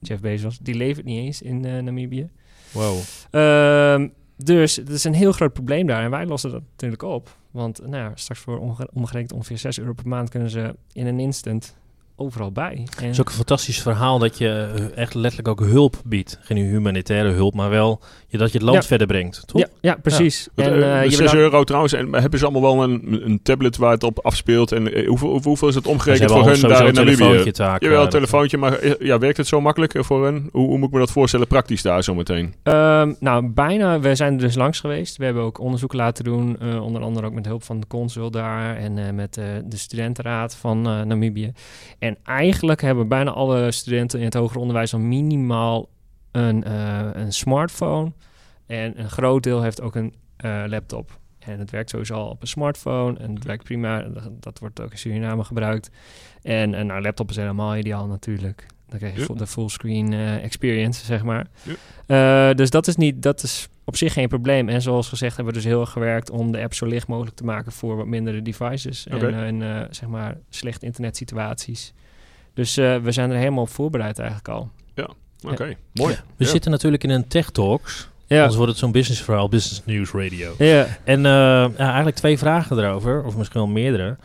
Jeff 0.01 0.21
Bezos, 0.21 0.59
die 0.59 0.75
levert 0.75 1.07
niet 1.07 1.19
eens 1.19 1.43
in 1.43 1.65
eh, 1.65 1.83
Namibië. 1.83 2.29
Wow. 2.73 2.99
Ehm, 3.31 4.09
dus 4.37 4.77
het 4.77 4.89
is 4.89 5.05
een 5.05 5.15
heel 5.15 5.33
groot 5.33 5.53
probleem 5.53 5.87
daar. 5.87 6.03
En 6.03 6.11
wij 6.11 6.27
lossen 6.27 6.51
dat 6.51 6.63
natuurlijk 6.71 7.03
op. 7.03 7.37
Want 7.51 7.81
nou, 7.81 7.97
ja, 7.97 8.13
straks 8.15 8.41
voor 8.41 8.59
omge- 8.59 8.89
omgerekend 8.93 9.33
ongeveer 9.33 9.59
6 9.59 9.79
euro 9.79 9.93
per 9.93 10.09
maand 10.09 10.31
kunnen 10.31 10.51
ze 10.51 10.75
in 10.93 11.07
een 11.07 11.21
instant 11.21 11.78
overal 12.19 12.53
bij. 12.53 12.73
En, 12.75 12.83
Het 13.05 13.11
is 13.13 13.21
ook 13.21 13.29
een 13.29 13.35
fantastisch 13.35 13.83
verhaal 13.83 14.19
dat 14.19 14.39
je 14.39 14.49
eh, 14.77 14.97
echt 15.03 15.15
letterlijk 15.15 15.49
ook 15.49 15.61
hulp 15.69 15.97
biedt. 16.05 16.39
Geen 16.43 16.57
humanitaire 16.57 17.31
hulp, 17.31 17.55
maar 17.55 17.71
wel 17.71 18.01
je, 18.29 18.39
dat 18.39 18.53
je 18.53 18.59
het 18.59 18.67
land 18.67 18.83
Ja. 18.83 18.89
verder 18.89 19.07
brengt, 19.07 19.43
toch? 19.47 19.61
ja, 19.61 19.67
ja, 19.81 19.97
precies. 20.03 20.49
Want, 20.55 20.69
En, 20.69 20.83
eh, 20.83 20.97
eh, 20.99 21.03
je 21.05 21.09
6 21.11 21.19
wil 21.19 21.27
daar- 21.27 21.37
euro 21.37 21.65
trouwens. 21.65 21.93
En 21.93 22.15
hebben 22.15 22.39
ze 22.39 22.45
allemaal 22.47 22.77
wel 22.77 22.83
een, 22.83 23.21
een 23.25 23.41
tablet 23.43 23.77
waar 23.77 23.91
het 23.93 24.03
op 24.05 24.19
afspeelt? 24.25 24.73
En 24.73 24.93
eh, 24.95 25.09
hoeveel, 25.09 25.29
hoeveel, 25.29 25.49
hoeveel 25.51 25.69
is 25.69 25.75
het 25.75 25.87
omgerekend 25.87 26.31
voor 26.31 26.47
hun 26.47 26.61
daar 26.61 26.81
in 26.81 26.87
een 26.89 26.95
Namibië? 26.95 27.17
telefoontje 27.17 27.53
taak. 27.53 27.83
Jawel, 27.83 27.99
eh, 27.99 28.05
een 28.05 28.11
telefoontje, 28.11 28.57
maar 28.59 28.79
eh, 28.79 28.93
ja, 28.99 29.19
werkt 29.19 29.37
het 29.37 29.47
zo 29.47 29.61
makkelijk 29.61 29.95
eh, 29.95 30.03
voor 30.03 30.25
hen? 30.25 30.49
Hoe, 30.53 30.67
hoe 30.67 30.79
moet 30.79 30.87
ik 30.89 30.93
me 30.95 30.99
dat 30.99 31.11
voorstellen 31.11 31.47
praktisch 31.47 31.83
daar 31.83 32.03
zometeen? 32.03 32.55
Ehm, 32.63 33.13
nou, 33.21 33.47
bijna. 33.49 34.01
We 34.01 34.15
zijn 34.15 34.33
er 34.33 34.39
dus 34.39 34.55
langs 34.55 34.81
geweest. 34.81 35.17
We 35.17 35.25
hebben 35.25 35.43
ook 35.43 35.61
onderzoek 35.61 35.93
laten 35.93 36.25
doen. 36.25 36.57
eh, 36.61 36.83
onder 36.85 37.03
andere 37.03 37.27
ook 37.27 37.33
met 37.33 37.47
hulp 37.47 37.63
van 37.65 37.81
de 37.81 37.87
consul 37.87 38.31
daar. 38.31 38.77
En 38.77 38.99
eh, 38.99 39.13
met 39.13 39.37
eh, 39.37 39.45
de 39.65 39.77
studentenraad 39.77 40.57
van 40.57 40.87
eh, 40.87 41.03
Namibië. 41.03 41.53
En 41.99 42.08
eigenlijk 42.25 42.81
hebben 42.81 43.09
bijna 43.09 43.31
alle 43.31 43.73
studenten 43.73 44.19
in 44.19 44.25
het 44.25 44.35
hoger 44.35 44.61
onderwijs 44.61 44.95
al 44.95 45.01
minimaal 45.01 45.89
een, 46.33 46.65
eh, 46.65 47.09
een 47.13 47.33
smartphone. 47.33 48.13
En 48.67 49.01
een 49.01 49.11
groot 49.11 49.43
deel 49.43 49.63
heeft 49.63 49.81
ook 49.81 49.95
een 49.95 50.15
eh, 50.37 50.63
laptop. 50.67 51.19
En 51.39 51.59
het 51.59 51.71
werkt 51.71 51.91
sowieso 51.91 52.15
al 52.15 52.29
op 52.29 52.41
een 52.43 52.49
smartphone. 52.49 53.19
En 53.19 53.35
het 53.35 53.45
werkt 53.45 53.65
prima. 53.65 54.03
Dat, 54.03 54.31
dat 54.41 54.59
wordt 54.59 54.81
ook 54.81 54.91
in 54.91 54.99
Suriname 54.99 55.45
gebruikt. 55.45 55.91
En 56.43 56.79
een 56.81 56.87
nou, 56.87 57.03
laptop 57.03 57.31
is 57.31 57.37
helemaal 57.37 57.77
ideaal 57.77 58.07
natuurlijk. 58.07 58.67
Dan 58.89 58.99
krijg 58.99 59.15
je 59.15 59.27
Ja. 59.29 59.35
de 59.35 59.47
fullscreen 59.47 60.13
eh 60.13 60.45
experience, 60.45 61.05
zeg 61.05 61.23
maar. 61.25 61.47
Ja. 62.07 62.55
Dus 62.55 62.71
dat 62.71 62.87
is, 62.87 62.97
niet, 62.97 63.23
dat 63.23 63.43
is 63.43 63.69
op 63.89 63.97
zich 63.97 64.13
geen 64.13 64.29
probleem. 64.29 64.69
En 64.69 64.83
zoals 64.83 65.09
gezegd 65.09 65.37
hebben 65.37 65.55
we 65.55 65.61
dus 65.61 65.69
heel 65.71 65.81
erg 65.81 65.91
gewerkt 65.91 66.31
om 66.31 66.53
de 66.53 66.61
app 66.63 66.75
zo 66.75 66.87
licht 66.87 67.07
mogelijk 67.07 67.37
te 67.37 67.45
maken 67.45 67.73
voor 67.73 67.97
wat 67.97 68.07
mindere 68.07 68.43
devices. 68.43 69.07
En, 69.07 69.35
en 69.35 69.63
eh, 69.63 69.87
zeg 69.91 70.09
maar 70.09 70.37
slechte 70.51 70.87
internetsituaties. 70.87 71.93
Dus 72.55 72.77
eh, 72.77 72.97
we 72.97 73.13
zijn 73.13 73.31
er 73.31 73.37
helemaal 73.37 73.63
op 73.63 73.69
voorbereid 73.69 74.19
eigenlijk 74.19 74.49
al. 74.49 74.71
Oké, 75.47 75.77
mooi. 75.95 76.15
We 76.37 76.45
Ja. 76.45 76.51
zitten 76.51 76.71
natuurlijk 76.71 77.05
in 77.05 77.11
een 77.11 77.29
Tech 77.29 77.51
Talks. 77.51 78.09
Anders 78.29 78.55
wordt 78.55 78.71
het 78.71 78.81
zo'n 78.81 78.93
business 78.93 79.23
verhaal, 79.23 79.49
business 79.49 79.83
news 79.85 80.11
radio. 80.11 80.55
ja. 80.59 80.87
En 81.05 81.19
eh, 81.27 81.33
ja, 81.33 81.73
eigenlijk 81.87 82.17
twee 82.17 82.39
vragen 82.39 82.79
erover, 82.79 83.25
of 83.25 83.37
misschien 83.37 83.61
wel 83.61 83.69
meerdere. 83.71 84.17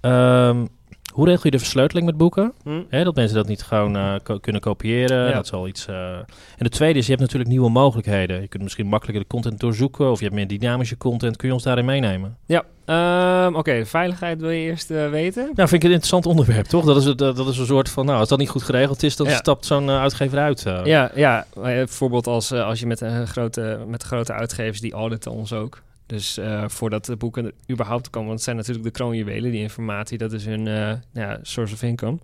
Ehm, 0.00 0.66
hoe 1.10 1.24
regel 1.26 1.40
je 1.44 1.50
de 1.50 1.58
versleuteling 1.58 2.06
met 2.06 2.16
boeken? 2.16 2.52
Hm? 2.62 2.82
Hè, 2.88 3.04
dat 3.04 3.14
mensen 3.14 3.36
dat 3.36 3.46
niet 3.46 3.62
gewoon 3.62 3.96
eh, 3.96 4.14
ko- 4.22 4.38
kunnen 4.38 4.60
kopiëren. 4.60 5.26
Ja. 5.28 5.32
Dat 5.32 5.44
is 5.44 5.52
al 5.52 5.68
iets. 5.68 5.86
eh. 5.86 6.12
En 6.16 6.24
de 6.58 6.68
tweede 6.68 6.98
is, 6.98 7.04
je 7.04 7.10
hebt 7.10 7.22
natuurlijk 7.22 7.50
nieuwe 7.50 7.70
mogelijkheden. 7.70 8.40
Je 8.40 8.48
kunt 8.48 8.62
misschien 8.62 8.86
makkelijker 8.86 9.22
de 9.22 9.28
content 9.28 9.60
doorzoeken. 9.60 10.10
Of 10.10 10.18
je 10.18 10.24
hebt 10.24 10.36
meer 10.36 10.46
dynamische 10.46 10.96
content. 10.96 11.36
Kun 11.36 11.48
je 11.48 11.54
ons 11.54 11.62
daarin 11.62 11.84
meenemen? 11.84 12.36
Ja, 12.46 12.64
ehm, 12.84 13.54
oké. 13.54 13.86
veiligheid 13.86 14.40
wil 14.40 14.50
je 14.50 14.60
eerst 14.60 14.90
eh, 14.90 15.10
weten? 15.10 15.42
Nou, 15.54 15.68
vind 15.68 15.72
ik 15.72 15.82
een 15.82 15.88
interessant 15.90 16.26
onderwerp, 16.26 16.66
toch? 16.66 16.84
Dat 16.84 16.96
is, 16.96 17.06
eh, 17.06 17.14
dat 17.16 17.48
is 17.48 17.58
een 17.58 17.66
soort 17.66 17.88
van, 17.90 18.06
nou, 18.06 18.18
als 18.18 18.28
dat 18.28 18.38
niet 18.38 18.48
goed 18.48 18.62
geregeld 18.62 19.02
is, 19.02 19.16
dan 19.16 19.26
Ja. 19.26 19.36
stapt 19.36 19.66
zo'n 19.66 19.90
uitgever 19.90 20.38
uit. 20.38 20.62
Ja, 20.84 21.10
ja. 21.14 21.46
Bijvoorbeeld 21.54 22.26
als, 22.26 22.52
als 22.52 22.80
je 22.80 22.86
met, 22.86 23.00
een 23.00 23.26
grote, 23.26 23.78
met 23.86 24.02
grote 24.02 24.32
uitgevers, 24.32 24.80
die 24.80 24.92
auditen 24.92 25.30
ons 25.32 25.52
ook. 25.52 25.82
Dus 26.10 26.38
eh, 26.38 26.64
voordat 26.66 27.04
de 27.04 27.16
boeken 27.16 27.44
er 27.44 27.52
überhaupt 27.70 28.10
komen, 28.10 28.28
want 28.28 28.38
het 28.38 28.44
zijn 28.44 28.56
natuurlijk 28.56 28.84
de 28.84 28.90
kroonjuwelen, 28.90 29.50
die 29.50 29.60
informatie, 29.60 30.18
dat 30.18 30.32
is 30.32 30.44
hun 30.44 30.66
eh, 30.66 30.92
ja, 31.12 31.38
source 31.42 31.74
of 31.74 31.82
income. 31.82 32.18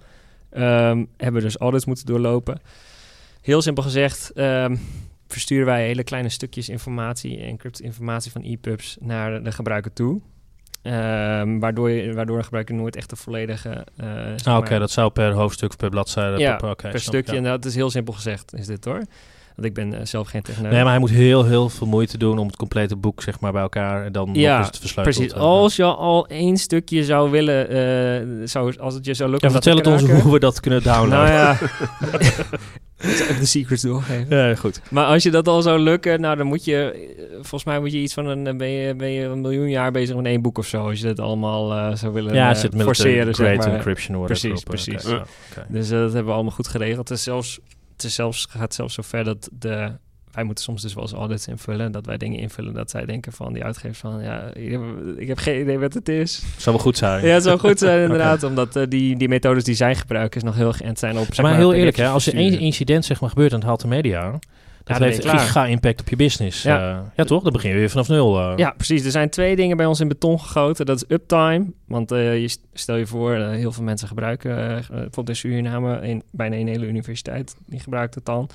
Ehm, 0.51 1.05
hebben 1.17 1.41
we 1.41 1.47
dus 1.47 1.57
audits 1.57 1.85
moeten 1.85 2.07
doorlopen. 2.07 2.61
Heel 3.41 3.63
simpel 3.63 3.83
gezegd, 3.83 4.33
ehm, 4.33 4.77
versturen 5.27 5.67
wij 5.67 5.87
hele 5.87 6.05
kleine 6.05 6.29
stukjes 6.29 6.69
informatie, 6.69 7.39
encrypted 7.39 7.85
informatie 7.85 8.33
van 8.33 8.43
EPUBs 8.43 8.97
naar 9.01 9.43
de 9.43 9.53
gebruiker 9.53 9.93
toe. 9.93 10.21
Ehm, 10.83 11.59
waardoor, 11.59 11.91
je, 11.91 12.15
waardoor 12.15 12.37
een 12.37 12.45
gebruiker 12.45 12.75
nooit 12.75 12.97
echt 12.97 13.11
de 13.11 13.17
volledige... 13.17 13.87
zeg 13.97 14.45
Ah, 14.45 14.57
Oké, 14.57 14.79
dat 14.79 14.91
zou 14.91 15.11
per 15.11 15.33
hoofdstuk 15.33 15.71
of 15.71 15.77
per 15.77 15.91
bladzijde. 15.91 16.39
Ja, 16.39 16.57
per, 16.57 16.75
per 16.75 17.01
stukje. 17.01 17.37
En 17.37 17.43
ja. 17.43 17.51
dat 17.51 17.65
is 17.65 17.75
heel 17.75 17.91
simpel 17.91 18.15
gezegd, 18.15 18.55
is 18.55 18.67
dit 18.67 18.85
hoor. 18.85 19.03
Want 19.57 19.69
ik 19.69 19.75
ben 19.75 19.95
eh, 19.95 20.01
zelf 20.07 20.29
geen 20.29 20.43
techneut. 20.43 20.73
Nee, 20.73 20.83
maar 20.83 20.91
hij 20.91 21.01
moet 21.01 21.11
heel, 21.11 21.45
heel 21.45 21.69
veel 21.69 21.87
moeite 21.87 22.19
doen 22.19 22.39
om 22.39 22.47
het 22.47 22.57
complete 22.57 22.97
boek 22.97 23.23
zeg 23.23 23.41
maar, 23.41 23.53
bij 23.53 23.63
elkaar 23.63 24.05
en 24.05 24.13
dan 24.13 24.31
Ja, 24.33 24.57
nog 24.57 24.67
eens 24.67 24.75
te 24.77 24.81
versleuteld. 24.81 25.17
Precies. 25.17 25.33
eh. 25.37 25.41
Als 25.41 25.77
je 25.77 25.85
al 25.85 26.27
één 26.27 26.57
stukje 26.57 27.05
zou 27.05 27.31
willen, 27.31 27.69
eh, 27.69 28.47
zou, 28.47 28.79
als 28.79 28.95
het 28.95 29.05
je 29.05 29.15
zou 29.15 29.31
lukken. 29.31 29.49
Ja, 29.49 29.55
vertel 29.55 29.77
het 29.77 29.87
ons 29.87 30.03
hoe 30.23 30.33
we 30.33 30.39
dat 30.39 30.61
kunnen 30.61 30.83
downloaden. 30.83 31.19
Nou 31.19 31.29
ja. 31.29 31.59
De 33.41 33.47
secrets 33.47 33.83
doorgeven. 33.83 34.37
Ja, 34.37 34.55
goed. 34.55 34.81
Maar 34.91 35.05
als 35.07 35.23
je 35.23 35.31
dat 35.31 35.49
al 35.49 35.63
zou 35.63 35.79
lukken, 35.79 36.21
nou 36.21 36.37
dan 36.37 36.47
moet 36.47 36.65
je, 36.65 37.07
volgens 37.33 37.65
mij 37.65 37.81
moet 37.81 37.93
je 37.93 37.99
iets 37.99 38.15
van 38.15 38.27
een, 38.27 38.57
ben 38.57 38.69
je, 38.69 38.95
ben 38.95 39.11
je 39.11 39.25
een 39.25 39.41
miljoen 39.41 39.69
jaar 39.71 39.93
bezig 39.93 40.17
met 40.17 40.25
één 40.27 40.43
boek 40.43 40.59
of 40.59 40.67
zo. 40.67 40.89
Als 40.89 41.01
je 41.01 41.07
dat 41.07 41.21
allemaal 41.21 41.73
eh, 41.73 41.95
zou 41.97 42.13
willen 42.13 42.35
Ja, 42.35 42.49
het 42.49 42.69
forceren, 42.77 43.35
zeg 43.35 43.57
maar. 43.57 43.67
encryption 43.75 44.17
order. 44.17 44.39
Precies, 44.39 44.63
precies. 44.63 45.03
Ja. 45.03 45.25
ja. 45.57 45.67
Dus 45.69 45.89
dat 45.89 46.01
hebben 46.13 46.25
we 46.25 46.33
allemaal 46.33 46.53
goed 46.53 46.69
geregeld. 46.69 47.09
Het 47.09 47.19
is 47.19 47.25
zelfs, 47.25 47.59
het 47.97 48.05
is 48.05 48.15
zelfs, 48.15 48.47
gaat 48.51 48.75
zelfs 48.75 48.95
zo 48.95 49.03
ver 49.03 49.25
dat 49.25 49.49
de, 49.53 49.93
wij 50.33 50.45
moeten 50.45 50.65
soms 50.65 50.83
dus 50.83 50.95
wel 50.95 51.03
eens 51.03 51.13
audits 51.13 51.47
invullen. 51.47 51.93
Dat 51.93 52.07
wij 52.07 52.17
dingen 52.17 52.39
invullen 52.39 52.75
dat 52.75 52.91
zij 52.91 53.05
denken 53.05 53.33
van 53.33 53.53
die 53.53 53.65
uitgevers 53.65 53.99
van, 53.99 54.23
ja, 54.23 54.55
ik 54.55 54.71
heb, 54.71 54.81
ik 55.17 55.29
heb 55.29 55.39
geen 55.39 55.61
idee 55.61 55.79
wat 55.79 55.95
het 55.95 56.09
is. 56.09 56.43
Zou 56.57 56.77
wel 56.77 56.85
goed 56.85 56.97
zijn. 56.97 57.27
Ja, 57.27 57.35
het 57.35 57.43
zou 57.43 57.59
goed 57.59 57.79
zijn 57.79 58.03
inderdaad, 58.07 58.43
omdat 58.43 58.77
eh, 58.77 58.83
die, 58.89 59.17
die 59.17 59.29
methodes 59.29 59.65
die 59.65 59.75
zij 59.75 59.95
gebruiken 59.95 60.41
is 60.41 60.47
nog 60.47 60.57
heel 60.57 60.73
geënt 60.73 60.99
zijn 60.99 61.19
op, 61.19 61.35
zeg 61.35 61.45
maar 61.45 61.57
heel 61.57 61.75
eerlijk, 61.75 61.97
hè, 61.97 62.09
als 62.09 62.27
er 62.27 62.35
één 62.35 62.59
incident 62.59 63.05
zeg 63.05 63.21
maar, 63.21 63.31
gebeurt 63.31 63.53
en 63.53 63.59
het 63.59 63.67
haalt 63.67 63.81
de 63.81 63.89
media, 63.89 64.39
dat 64.95 64.99
heeft 64.99 65.17
je 65.17 65.23
klaar. 65.23 65.39
giga 65.39 65.67
impact 65.67 66.01
op 66.01 66.09
je 66.09 66.17
business. 66.17 66.63
Ja. 66.63 66.79
Ja, 66.89 67.13
ja 67.17 67.25
toch? 67.25 67.43
Dan 67.43 67.53
begin 67.53 67.71
je 67.71 67.77
weer 67.77 67.91
vanaf 67.91 68.09
nul. 68.09 68.39
eh. 68.39 68.53
Ja, 68.57 68.71
precies. 68.71 69.05
Er 69.05 69.11
zijn 69.11 69.31
twee 69.31 69.57
dingen 69.57 69.77
bij 69.77 69.87
ons 69.87 70.01
in 70.01 70.09
beton 70.09 70.41
gegoten. 70.41 70.87
Dat 70.87 70.97
is 70.97 71.05
uptime. 71.09 71.67
Want 71.87 72.13
eh, 72.13 72.41
je 72.41 72.49
st- 72.49 72.61
stel 72.73 72.97
je 72.97 73.07
voor, 73.07 73.35
eh, 73.35 73.49
heel 73.51 73.73
veel 73.73 73.85
mensen 73.85 74.09
gebruiken, 74.09 74.57
eh, 74.59 74.77
eh, 74.77 74.85
bijvoorbeeld 74.89 75.29
in 75.29 75.37
Suriname, 75.37 75.99
een, 76.09 76.23
bijna 76.33 76.57
een 76.57 76.69
hele 76.69 76.87
universiteit, 76.87 77.57
die 77.67 77.81
gebruikt 77.81 78.15
het 78.15 78.25
dan. 78.25 78.49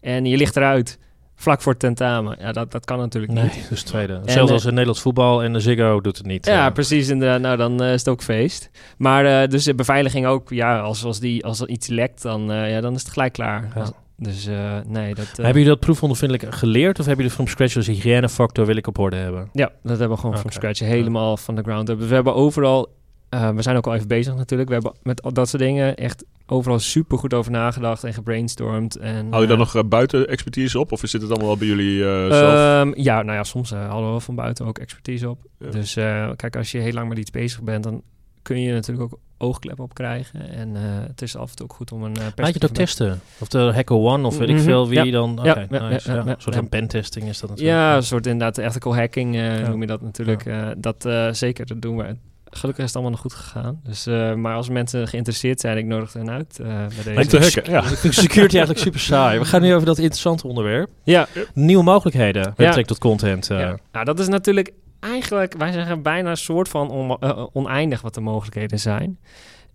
En 0.00 0.24
je 0.24 0.36
ligt 0.36 0.56
eruit 0.56 0.98
vlak 1.36 1.62
voor 1.62 1.72
het 1.72 1.80
tentamen. 1.80 2.36
Ja, 2.40 2.52
dat, 2.52 2.70
dat 2.72 2.84
kan 2.84 2.98
natuurlijk 2.98 3.32
Nee, 3.32 3.44
niet. 3.44 3.66
dus 3.68 3.82
tweede. 3.82 4.12
En, 4.12 4.30
Zelfs 4.32 4.48
eh, 4.48 4.54
als 4.54 4.62
in 4.64 4.70
Nederlands 4.70 5.00
voetbal 5.00 5.42
en 5.42 5.52
de 5.52 5.60
Ziggo 5.60 6.00
doet 6.00 6.16
het 6.16 6.26
niet. 6.26 6.46
Ja, 6.46 6.66
eh. 6.66 6.72
precies. 6.72 7.08
Inderdaad. 7.08 7.40
Nou, 7.40 7.56
dan 7.56 7.82
eh, 7.82 7.92
is 7.92 7.98
het 7.98 8.08
ook 8.08 8.22
feest. 8.22 8.70
Maar 8.96 9.42
eh, 9.42 9.48
dus 9.48 9.64
de 9.64 9.74
beveiliging 9.74 10.26
ook, 10.26 10.50
ja, 10.50 10.80
als, 10.80 11.04
als, 11.04 11.20
die, 11.20 11.44
als 11.44 11.60
er 11.60 11.68
iets 11.68 11.86
lekt, 11.86 12.22
dan, 12.22 12.52
eh, 12.52 12.70
ja, 12.70 12.80
dan 12.80 12.94
is 12.94 13.02
het 13.02 13.12
gelijk 13.12 13.32
klaar. 13.32 13.68
Ja. 13.74 13.80
Als- 13.80 13.92
Dus 14.20 14.46
eh, 14.46 14.76
nee, 14.86 15.14
dat... 15.14 15.24
eh, 15.24 15.34
Hebben 15.34 15.52
jullie 15.52 15.68
dat 15.68 15.80
proefondervindelijk 15.80 16.54
geleerd 16.54 16.98
of 16.98 17.06
hebben 17.06 17.24
jullie 17.24 17.36
from 17.40 17.46
scratch 17.46 17.76
als 17.76 17.86
hygiënefactor 17.86 18.66
wil 18.66 18.76
ik 18.76 18.86
op 18.86 18.98
orde 18.98 19.16
hebben? 19.16 19.48
Ja, 19.52 19.70
dat 19.82 19.98
hebben 19.98 20.10
we 20.16 20.22
gewoon 20.22 20.38
from 20.38 20.50
scratch 20.50 20.78
helemaal 20.80 21.36
van 21.36 21.54
de 21.54 21.62
ground 21.62 21.88
up. 21.88 21.98
Dus 21.98 22.08
we 22.08 22.14
hebben 22.14 22.34
overal, 22.34 22.92
eh, 23.28 23.50
we 23.50 23.62
zijn 23.62 23.76
ook 23.76 23.86
al 23.86 23.94
even 23.94 24.08
bezig 24.08 24.34
natuurlijk. 24.36 24.68
We 24.68 24.74
hebben 24.74 24.92
met 25.02 25.22
al 25.22 25.32
dat 25.32 25.48
soort 25.48 25.62
dingen 25.62 25.96
echt 25.96 26.24
overal 26.46 26.78
super 26.78 27.18
goed 27.18 27.34
over 27.34 27.50
nagedacht 27.52 28.04
en 28.04 28.14
gebrainstormd. 28.14 28.96
En, 28.96 29.26
Hou 29.30 29.42
je 29.42 29.48
daar 29.48 29.58
eh, 29.58 29.74
nog 29.74 29.88
buiten 29.88 30.28
expertise 30.28 30.78
op? 30.78 30.92
Of 30.92 31.00
zit 31.02 31.22
het 31.22 31.30
allemaal 31.30 31.48
wel 31.48 31.56
bij 31.58 31.66
jullie 31.66 32.04
eh, 32.04 32.34
zelf? 32.36 32.54
ehm, 32.54 33.00
ja, 33.00 33.22
nou 33.22 33.36
ja, 33.36 33.44
soms 33.44 33.70
hadden 33.70 34.04
we 34.04 34.10
wel 34.10 34.20
van 34.20 34.34
buiten 34.34 34.66
ook 34.66 34.78
expertise 34.78 35.30
op. 35.30 35.38
Ja. 35.58 35.70
Dus 35.70 35.96
eh, 35.96 36.30
kijk, 36.36 36.56
als 36.56 36.72
je 36.72 36.78
heel 36.78 36.92
lang 36.92 37.08
met 37.08 37.18
iets 37.18 37.30
bezig 37.30 37.62
bent, 37.62 37.84
dan 37.84 38.02
kun 38.42 38.60
je 38.60 38.72
natuurlijk 38.72 39.12
ook 39.12 39.18
oogklep 39.38 39.80
op 39.80 39.94
krijgen. 39.94 40.50
En 40.50 40.76
eh, 40.76 40.82
het 41.06 41.22
is 41.22 41.36
af 41.36 41.50
en 41.50 41.56
toe 41.56 41.66
ook 41.66 41.72
goed 41.72 41.92
om 41.92 42.02
een 42.02 42.16
uh, 42.18 42.24
Laat 42.36 42.52
je 42.62 42.70
testen? 42.70 43.20
Of 43.38 43.48
de 43.48 43.58
Hacker 43.74 43.96
One, 43.96 44.26
of 44.26 44.38
weet 44.38 44.48
ik 44.48 44.54
Mhm, 44.54 44.64
veel, 44.64 44.88
wie 44.88 45.04
ja. 45.04 45.10
dan... 45.10 45.38
Ja, 45.42 45.54
nice. 45.54 45.66
ja, 45.70 45.88
Ja, 46.14 46.22
ja, 46.24 46.26
Een 46.26 46.34
soort 46.38 46.54
van 46.54 46.68
pentesting 46.68 47.28
is 47.28 47.40
dat 47.40 47.50
natuurlijk. 47.50 47.78
Ja, 47.78 47.96
een 47.96 48.02
soort 48.02 48.26
inderdaad 48.26 48.58
ethical 48.58 48.94
hacking 48.96 49.34
eh, 49.34 49.60
Ja. 49.60 49.68
noem 49.68 49.80
je 49.80 49.86
dat 49.86 50.00
natuurlijk. 50.02 50.46
Eh, 50.46 50.68
dat 50.78 51.04
eh, 51.04 51.28
zeker, 51.32 51.66
dat 51.66 51.82
doen 51.82 51.96
we. 51.96 52.16
Gelukkig 52.50 52.84
is 52.84 52.90
het 52.90 52.94
allemaal 53.02 53.10
nog 53.22 53.32
goed 53.32 53.34
gegaan. 53.40 53.80
Dus, 53.84 54.06
eh, 54.06 54.34
maar 54.34 54.54
als 54.54 54.68
mensen 54.68 55.08
geïnteresseerd 55.08 55.60
zijn, 55.60 55.76
ik 55.78 55.84
nodig 55.86 56.12
hen 56.12 56.30
uit 56.30 56.58
eh, 56.60 56.66
bij 56.66 56.88
deze. 56.96 57.12
Lijkt 57.14 57.30
te 57.30 57.38
hacken, 57.38 57.72
ja. 57.72 57.78
Ik 57.78 57.96
vind 57.98 58.14
security 58.14 58.56
eigenlijk 58.56 58.78
super 58.84 59.00
saai. 59.00 59.38
We 59.38 59.44
gaan 59.44 59.62
nu 59.62 59.74
over 59.74 59.86
dat 59.86 59.98
interessante 59.98 60.46
onderwerp. 60.46 60.90
Ja, 61.04 61.26
Nieuwe 61.54 61.82
mogelijkheden 61.82 62.42
met 62.42 62.48
Ja. 62.48 62.54
betrekking 62.54 62.86
tot 62.86 62.98
content. 62.98 63.50
eh. 63.50 63.58
ja. 63.60 63.78
Nou, 63.92 64.04
dat 64.04 64.18
is 64.18 64.28
natuurlijk 64.28 64.72
eigenlijk, 65.00 65.54
wij 65.54 65.72
zeggen 65.72 66.02
bijna 66.02 66.30
een 66.30 66.36
soort 66.36 66.68
van 66.68 67.16
eh, 67.20 67.46
oneindig 67.52 68.02
wat 68.02 68.14
de 68.14 68.20
mogelijkheden 68.20 68.80
zijn. 68.80 69.18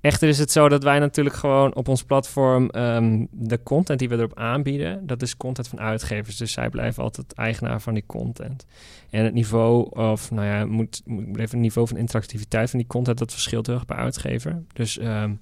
Echter 0.04 0.28
is 0.28 0.40
het 0.40 0.52
zo 0.52 0.70
dat 0.70 0.84
wij 0.84 1.00
natuurlijk 1.00 1.36
gewoon 1.36 1.76
op 1.76 1.88
ons 1.88 2.04
platform 2.04 2.70
ehm, 2.70 3.26
de 3.32 3.64
content 3.64 4.00
die 4.00 4.10
we 4.10 4.16
erop 4.16 4.38
aanbieden, 4.38 5.08
dat 5.08 5.22
is 5.22 5.38
content 5.38 5.68
van 5.68 5.80
uitgevers. 5.80 6.38
Dus 6.38 6.52
zij 6.52 6.70
blijven 6.70 7.04
altijd 7.04 7.34
eigenaar 7.34 7.82
van 7.82 7.94
die 7.94 8.04
content. 8.06 8.66
En 9.10 9.24
het 9.24 9.34
niveau, 9.34 9.90
of 9.90 10.32
nou 10.32 10.48
ja, 10.48 10.66
moet, 10.66 11.02
moet 11.06 11.28
even 11.28 11.42
het 11.42 11.54
niveau 11.54 11.88
van 11.88 11.98
interactiviteit 11.98 12.70
van 12.70 12.80
die 12.80 12.88
content, 12.88 13.18
dat 13.18 13.32
verschilt 13.32 13.66
heel 13.66 13.76
erg 13.76 13.86
per 13.86 13.96
uitgever. 13.96 14.64
Dus 14.74 14.98
ehm, 14.98 15.34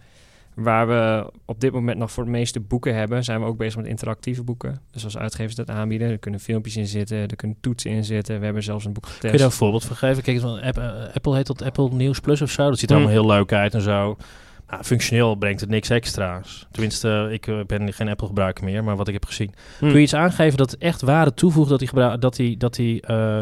waar 0.56 0.88
we 0.88 1.32
op 1.46 1.62
dit 1.62 1.72
moment 1.72 1.98
nog 1.98 2.12
voor 2.12 2.24
de 2.24 2.30
meeste 2.30 2.60
boeken 2.60 2.96
hebben, 2.96 3.24
zijn 3.24 3.40
we 3.40 3.46
ook 3.46 3.58
bezig 3.58 3.76
met 3.76 3.86
interactieve 3.86 4.44
boeken. 4.44 4.82
Dus 4.92 5.04
als 5.04 5.18
uitgevers 5.18 5.56
dat 5.56 5.70
aanbieden, 5.70 6.10
er 6.10 6.18
kunnen 6.18 6.40
filmpjes 6.40 6.78
in 6.78 6.88
zitten, 6.88 7.18
er 7.18 7.36
kunnen 7.36 7.58
toetsen 7.62 7.92
in 7.92 8.04
zitten. 8.04 8.40
We 8.40 8.46
hebben 8.46 8.64
zelfs 8.64 8.86
een 8.86 8.94
boek 8.94 9.06
getest. 9.06 9.22
Kun 9.22 9.32
je 9.32 9.38
daar 9.38 9.46
een 9.46 9.52
voorbeeld 9.52 9.86
van 9.86 9.96
geven? 9.96 10.24
Kijk, 10.24 10.40
van 10.40 10.60
eh, 10.60 11.14
Apple 11.14 11.36
heet 11.36 11.48
dat 11.48 11.62
Apple 11.62 11.90
News 11.92 12.20
Plus 12.20 12.42
of 12.42 12.50
zo. 12.52 12.70
Dat 12.70 12.80
ziet 12.80 12.90
er 12.90 12.96
Hmm. 12.96 13.06
allemaal 13.06 13.24
heel 13.24 13.36
leuk 13.36 13.54
uit 13.54 13.74
en 13.74 13.82
zo. 13.82 14.18
Maar 14.68 14.84
functioneel 14.84 15.36
brengt 15.36 15.62
het 15.62 15.70
niks 15.70 15.90
extra's. 15.90 16.68
Tenminste, 16.72 17.28
ik 17.32 17.48
eh, 17.48 17.60
ben 17.68 17.94
geen 17.94 18.10
Apple 18.10 18.28
gebruiker 18.28 18.64
meer, 18.64 18.84
maar 18.84 18.96
wat 18.96 19.08
ik 19.08 19.14
heb 19.14 19.26
gezien. 19.26 19.54
Hm. 19.80 19.86
Kun 19.86 19.96
je 19.96 20.02
iets 20.02 20.16
aangeven 20.16 20.58
dat 20.58 20.74
echt 20.74 21.02
waarde 21.02 21.34
toevoegt 21.34 21.70
dat 21.70 21.80
die, 21.80 22.18
dat 22.20 22.36
die, 22.36 22.58
dat 22.58 22.76
die 22.76 23.02
eh, 23.02 23.40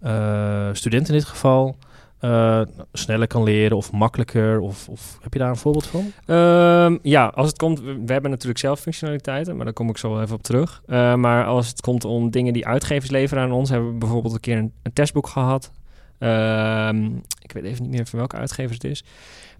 eh, 0.00 0.68
student 0.72 1.08
in 1.08 1.14
dit 1.14 1.24
geval 1.24 1.76
eh, 2.18 2.60
sneller 2.92 3.26
kan 3.26 3.42
leren 3.42 3.76
of 3.76 3.92
makkelijker? 3.92 4.60
Of, 4.60 4.88
of 4.88 5.18
heb 5.22 5.32
je 5.32 5.38
daar 5.38 5.48
een 5.48 5.56
voorbeeld 5.56 5.86
van? 5.86 6.12
Ehm, 6.26 6.98
ja, 7.02 7.26
als 7.26 7.46
het 7.46 7.56
komt, 7.56 7.80
we 7.80 8.12
hebben 8.12 8.30
natuurlijk 8.30 8.58
zelf 8.58 8.80
functionaliteiten, 8.80 9.56
maar 9.56 9.64
daar 9.64 9.74
kom 9.74 9.88
ik 9.88 9.98
zo 9.98 10.10
wel 10.10 10.22
even 10.22 10.34
op 10.34 10.42
terug. 10.42 10.82
Eh, 10.86 11.14
maar 11.14 11.44
als 11.44 11.68
het 11.68 11.80
komt 11.80 12.04
om 12.04 12.30
dingen 12.30 12.52
die 12.52 12.66
uitgevers 12.66 13.10
leveren 13.10 13.42
aan 13.42 13.52
ons, 13.52 13.70
hebben 13.70 13.92
we 13.92 13.98
bijvoorbeeld 13.98 14.34
een 14.34 14.40
keer 14.40 14.56
een, 14.56 14.72
een 14.82 14.92
testboek 14.92 15.26
gehad. 15.26 15.72
Ehm, 16.18 17.06
ik 17.42 17.52
weet 17.52 17.64
even 17.64 17.82
niet 17.82 17.92
meer 17.92 18.06
van 18.06 18.18
welke 18.18 18.36
uitgever 18.36 18.74
het 18.74 18.84
is. 18.84 19.04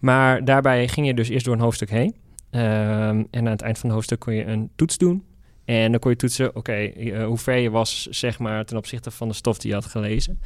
Maar 0.00 0.44
daarbij 0.44 0.88
ging 0.88 1.06
je 1.06 1.14
dus 1.14 1.28
eerst 1.28 1.44
door 1.44 1.54
een 1.54 1.60
hoofdstuk 1.60 1.90
heen. 1.90 2.14
Ehm, 2.50 3.24
en 3.30 3.44
aan 3.44 3.46
het 3.46 3.62
eind 3.62 3.78
van 3.78 3.88
het 3.88 3.94
hoofdstuk 3.94 4.20
kon 4.20 4.34
je 4.34 4.44
een 4.44 4.70
toets 4.76 4.98
doen. 4.98 5.24
En 5.66 5.90
dan 5.90 6.00
kon 6.00 6.10
je 6.10 6.16
toetsen, 6.16 6.56
oké, 6.56 6.72
eh, 6.72 7.24
hoe 7.24 7.38
ver 7.38 7.56
je 7.56 7.70
was, 7.70 8.06
zeg 8.06 8.38
maar, 8.38 8.64
ten 8.64 8.76
opzichte 8.76 9.10
van 9.10 9.28
de 9.28 9.34
stof 9.34 9.58
die 9.58 9.68
je 9.68 9.76
had 9.76 9.86
gelezen. 9.86 10.40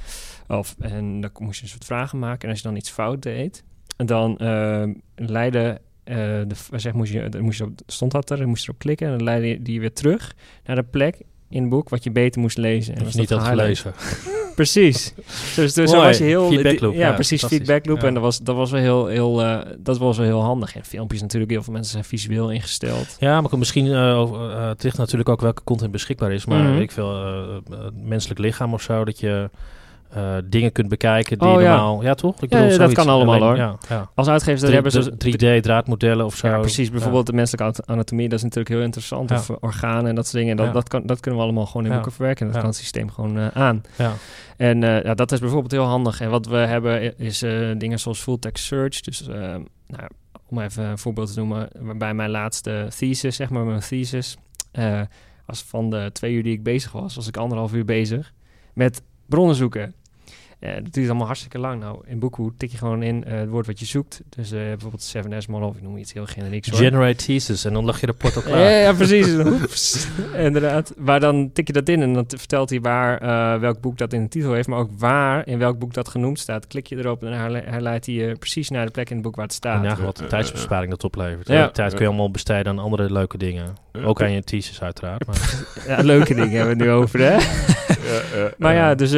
Of, 0.48 0.76
en 0.78 1.20
dan 1.20 1.30
moest 1.38 1.56
je 1.56 1.62
een 1.62 1.70
soort 1.70 1.84
vragen 1.84 2.18
maken. 2.18 2.42
En 2.42 2.48
als 2.48 2.58
je 2.58 2.68
dan 2.68 2.76
iets 2.76 2.90
fout 2.90 3.22
deed, 3.22 3.64
dan 3.96 4.38
ehm 4.38 4.92
leidde 5.14 5.80
eh, 6.04 6.16
de, 6.16 6.54
zeg, 6.76 6.92
moest 6.92 7.12
je, 7.12 7.28
moest 7.40 7.58
je 7.58 7.64
op, 7.64 7.80
stond 7.86 8.12
dat 8.12 8.30
er, 8.30 8.48
moest 8.48 8.62
je 8.62 8.68
erop 8.68 8.80
klikken 8.80 9.06
en 9.06 9.12
dan 9.12 9.24
leidde 9.24 9.62
die 9.62 9.80
weer 9.80 9.92
terug 9.92 10.34
naar 10.64 10.76
de 10.76 10.82
plek 10.82 11.20
in 11.50 11.60
het 11.60 11.70
boek 11.70 11.88
wat 11.88 12.04
je 12.04 12.10
beter 12.10 12.40
moest 12.40 12.58
lezen. 12.58 12.94
En 12.96 13.04
Dat 13.04 13.12
je 13.12 13.18
niet 13.20 13.30
had 13.30 13.42
gelezen. 13.42 13.92
Precies. 14.54 15.14
Dus, 15.56 15.74
dus 15.74 15.90
Mooi. 15.92 16.06
was 16.06 16.18
je 16.18 16.24
heel... 16.24 16.48
Feedback 16.48 16.80
loop, 16.80 16.94
Ja, 16.94 16.98
ja, 17.08 17.12
precies, 17.12 17.40
fantastisch. 17.40 17.66
feedback 17.68 17.86
loop. 17.86 18.00
Ja. 18.00 18.06
En 18.08 18.14
dat 18.14 18.22
was, 18.22 18.38
dat 18.38 18.56
was 18.56 18.70
wel 18.70 18.80
heel, 18.80 19.06
heel, 19.06 19.42
eh, 19.42 19.58
dat 19.78 19.98
was 19.98 20.16
wel 20.16 20.26
heel 20.26 20.40
handig. 20.42 20.76
En 20.76 20.84
filmpjes 20.84 21.20
natuurlijk, 21.20 21.52
heel 21.52 21.62
veel 21.62 21.72
mensen 21.72 21.92
zijn 21.92 22.04
visueel 22.04 22.50
ingesteld. 22.50 23.16
Ja, 23.18 23.40
maar 23.40 23.58
misschien, 23.58 23.94
over- 23.94 24.50
eh, 24.50 24.68
het 24.68 24.82
ligt 24.82 24.96
natuurlijk 24.98 25.28
ook 25.28 25.40
welke 25.40 25.64
content 25.64 25.90
beschikbaar 25.92 26.32
is. 26.32 26.44
Maar 26.44 26.62
Mhm. 26.64 26.80
ik 26.80 26.90
veel, 26.90 27.12
menselijk 27.94 28.40
lichaam 28.40 28.72
of 28.74 28.82
zo, 28.82 29.04
dat 29.04 29.20
je 29.20 29.50
eh, 30.10 30.36
dingen 30.44 30.72
kunt 30.72 30.88
bekijken 30.88 31.38
die 31.38 31.48
Oh, 31.48 31.60
ja. 31.62 31.68
normaal... 31.68 32.02
Ja, 32.02 32.14
toch? 32.14 32.42
Ik 32.42 32.52
Ja, 32.52 32.60
dat 32.62 32.72
zoiets. 32.72 32.94
kan 32.94 33.08
allemaal, 33.08 33.34
Alleen- 33.34 33.46
hoor. 33.46 33.56
Ja, 33.56 33.76
ja. 33.88 34.10
Als 34.14 34.28
uitgevers 34.28 34.60
dat 34.60 34.70
Drie- 34.70 34.82
hebben 34.82 35.02
ze... 35.02 35.16
de 35.38 35.60
3D-draadmodellen 35.60 36.24
of 36.24 36.36
zo. 36.36 36.48
Ja, 36.48 36.58
precies. 36.58 36.90
Bijvoorbeeld 36.90 37.26
de 37.26 37.32
menselijke 37.32 37.64
anato- 37.66 37.92
anatomie, 37.92 38.28
dat 38.28 38.38
is 38.38 38.44
natuurlijk 38.44 38.74
heel 38.74 38.82
interessant. 38.84 39.30
Ja. 39.30 39.36
Of 39.36 39.50
eh, 39.50 39.56
organen 39.60 40.06
en 40.06 40.14
dat 40.14 40.26
soort 40.26 40.36
dingen. 40.42 40.56
Dat, 40.56 40.66
Ja. 40.66 40.72
dat, 40.72 40.88
kan, 40.88 41.02
dat 41.06 41.20
kunnen 41.20 41.40
we 41.40 41.46
allemaal 41.46 41.66
gewoon 41.66 41.82
in 41.82 41.88
Ja. 41.88 41.94
boeken 41.94 42.12
verwerken. 42.12 42.40
En 42.40 42.46
dat 42.46 42.54
Ja. 42.56 42.60
kan 42.62 42.70
het 42.70 42.80
systeem 42.80 43.10
gewoon 43.10 43.38
eh, 43.38 43.46
aan. 43.48 43.82
Ja. 43.96 44.12
En 44.56 44.80
ja, 44.80 45.14
dat 45.14 45.32
is 45.32 45.38
bijvoorbeeld 45.40 45.72
heel 45.72 45.84
handig. 45.84 46.20
En 46.20 46.30
wat 46.30 46.46
we 46.46 46.56
hebben 46.56 47.18
is 47.18 47.38
dingen 47.78 47.98
zoals 47.98 48.20
full 48.20 48.38
text 48.38 48.64
search. 48.64 49.00
Dus 49.00 49.26
nou, 49.86 50.08
om 50.48 50.58
even 50.60 50.84
een 50.84 50.98
voorbeeld 50.98 51.32
te 51.34 51.38
noemen. 51.38 51.68
Bij 51.98 52.14
mijn 52.14 52.30
laatste 52.30 52.86
thesis, 52.98 53.36
zeg 53.36 53.50
maar 53.50 53.64
mijn 53.64 53.80
thesis. 53.80 54.36
als 55.46 55.62
van 55.62 55.90
de 55.90 56.10
twee 56.12 56.32
uur 56.34 56.42
die 56.42 56.52
ik 56.52 56.62
bezig 56.62 56.92
was, 56.92 57.14
was 57.14 57.28
ik 57.28 57.36
anderhalf 57.36 57.72
uur 57.74 57.84
bezig 57.84 58.32
met 58.74 59.02
bronnen 59.26 59.54
zoeken. 59.56 59.94
Eh, 60.60 60.74
dat 60.74 60.92
duurt 60.92 61.08
allemaal 61.08 61.26
hartstikke 61.26 61.58
lang. 61.58 61.80
Nou, 61.80 61.98
in 62.06 62.18
Boekhoe 62.18 62.52
tik 62.56 62.70
je 62.70 62.76
gewoon 62.76 63.02
in 63.02 63.24
eh, 63.24 63.38
het 63.38 63.48
woord 63.48 63.66
wat 63.66 63.78
je 63.78 63.84
zoekt. 63.86 64.20
Dus 64.28 64.52
eh, 64.52 64.58
bijvoorbeeld 64.60 65.14
7S 65.16 65.46
model, 65.48 65.68
of 65.68 65.76
ik 65.76 65.82
noem 65.82 65.96
iets 65.96 66.12
heel 66.12 66.26
generieks 66.26 66.68
hoor. 66.70 66.78
Generate 66.78 67.24
thesis. 67.24 67.64
En 67.64 67.72
dan 67.72 67.84
lag 67.84 68.00
je 68.00 68.06
rapport 68.06 68.36
al 68.36 68.42
Ja, 68.42 68.48
klaar. 68.48 68.70
ja, 68.70 68.92
precies. 68.92 69.34
Oeps. 69.62 70.08
Inderdaad. 70.36 70.92
Maar 70.96 71.20
dan 71.20 71.50
tik 71.52 71.66
je 71.66 71.72
dat 71.72 71.88
in 71.88 72.02
en 72.02 72.12
dan 72.12 72.24
vertelt 72.28 72.70
hij 72.70 72.80
waar 72.80 73.18
eh, 73.18 73.60
welk 73.60 73.80
boek 73.80 73.98
dat 73.98 74.12
in 74.12 74.22
de 74.22 74.28
titel 74.28 74.52
heeft, 74.52 74.68
maar 74.68 74.78
ook 74.78 74.90
waar 74.98 75.46
in 75.46 75.58
welk 75.58 75.78
boek 75.78 75.94
dat 75.94 76.08
genoemd 76.08 76.38
staat. 76.38 76.66
Klik 76.66 76.86
je 76.86 76.96
erop 76.96 77.24
en 77.24 77.32
hij, 77.32 77.62
hij 77.66 77.80
leidt 77.80 78.06
hij 78.06 78.14
je 78.14 78.36
precies 78.36 78.70
naar 78.70 78.84
de 78.86 78.92
plek 78.92 79.08
in 79.10 79.16
het 79.16 79.24
boek 79.24 79.36
waar 79.36 79.44
het 79.44 79.54
staat. 79.54 79.84
Ja, 79.84 79.96
wat 80.02 80.20
een 80.20 80.28
tijdsbesparing 80.28 80.90
dat 80.90 81.04
oplevert. 81.04 81.48
Ja. 81.48 81.54
Ja. 81.54 81.70
Tijd 81.70 81.90
kun 81.90 82.00
je 82.00 82.06
allemaal 82.08 82.30
besteden 82.30 82.72
aan 82.72 82.78
andere 82.78 83.12
leuke 83.12 83.38
dingen. 83.38 83.74
Ook 84.04 84.22
aan 84.22 84.32
je 84.32 84.44
thesis 84.44 84.82
uiteraard. 84.82 85.26
Maar 85.26 85.66
Ja, 85.86 86.02
leuke 86.02 86.34
dingen 86.34 86.56
hebben 86.56 86.76
we 86.76 86.84
het 86.84 86.92
nu 86.92 86.98
over, 87.00 87.20
hè? 87.20 87.36
Maar 88.58 88.74
ja, 88.74 88.94
dus 88.94 89.10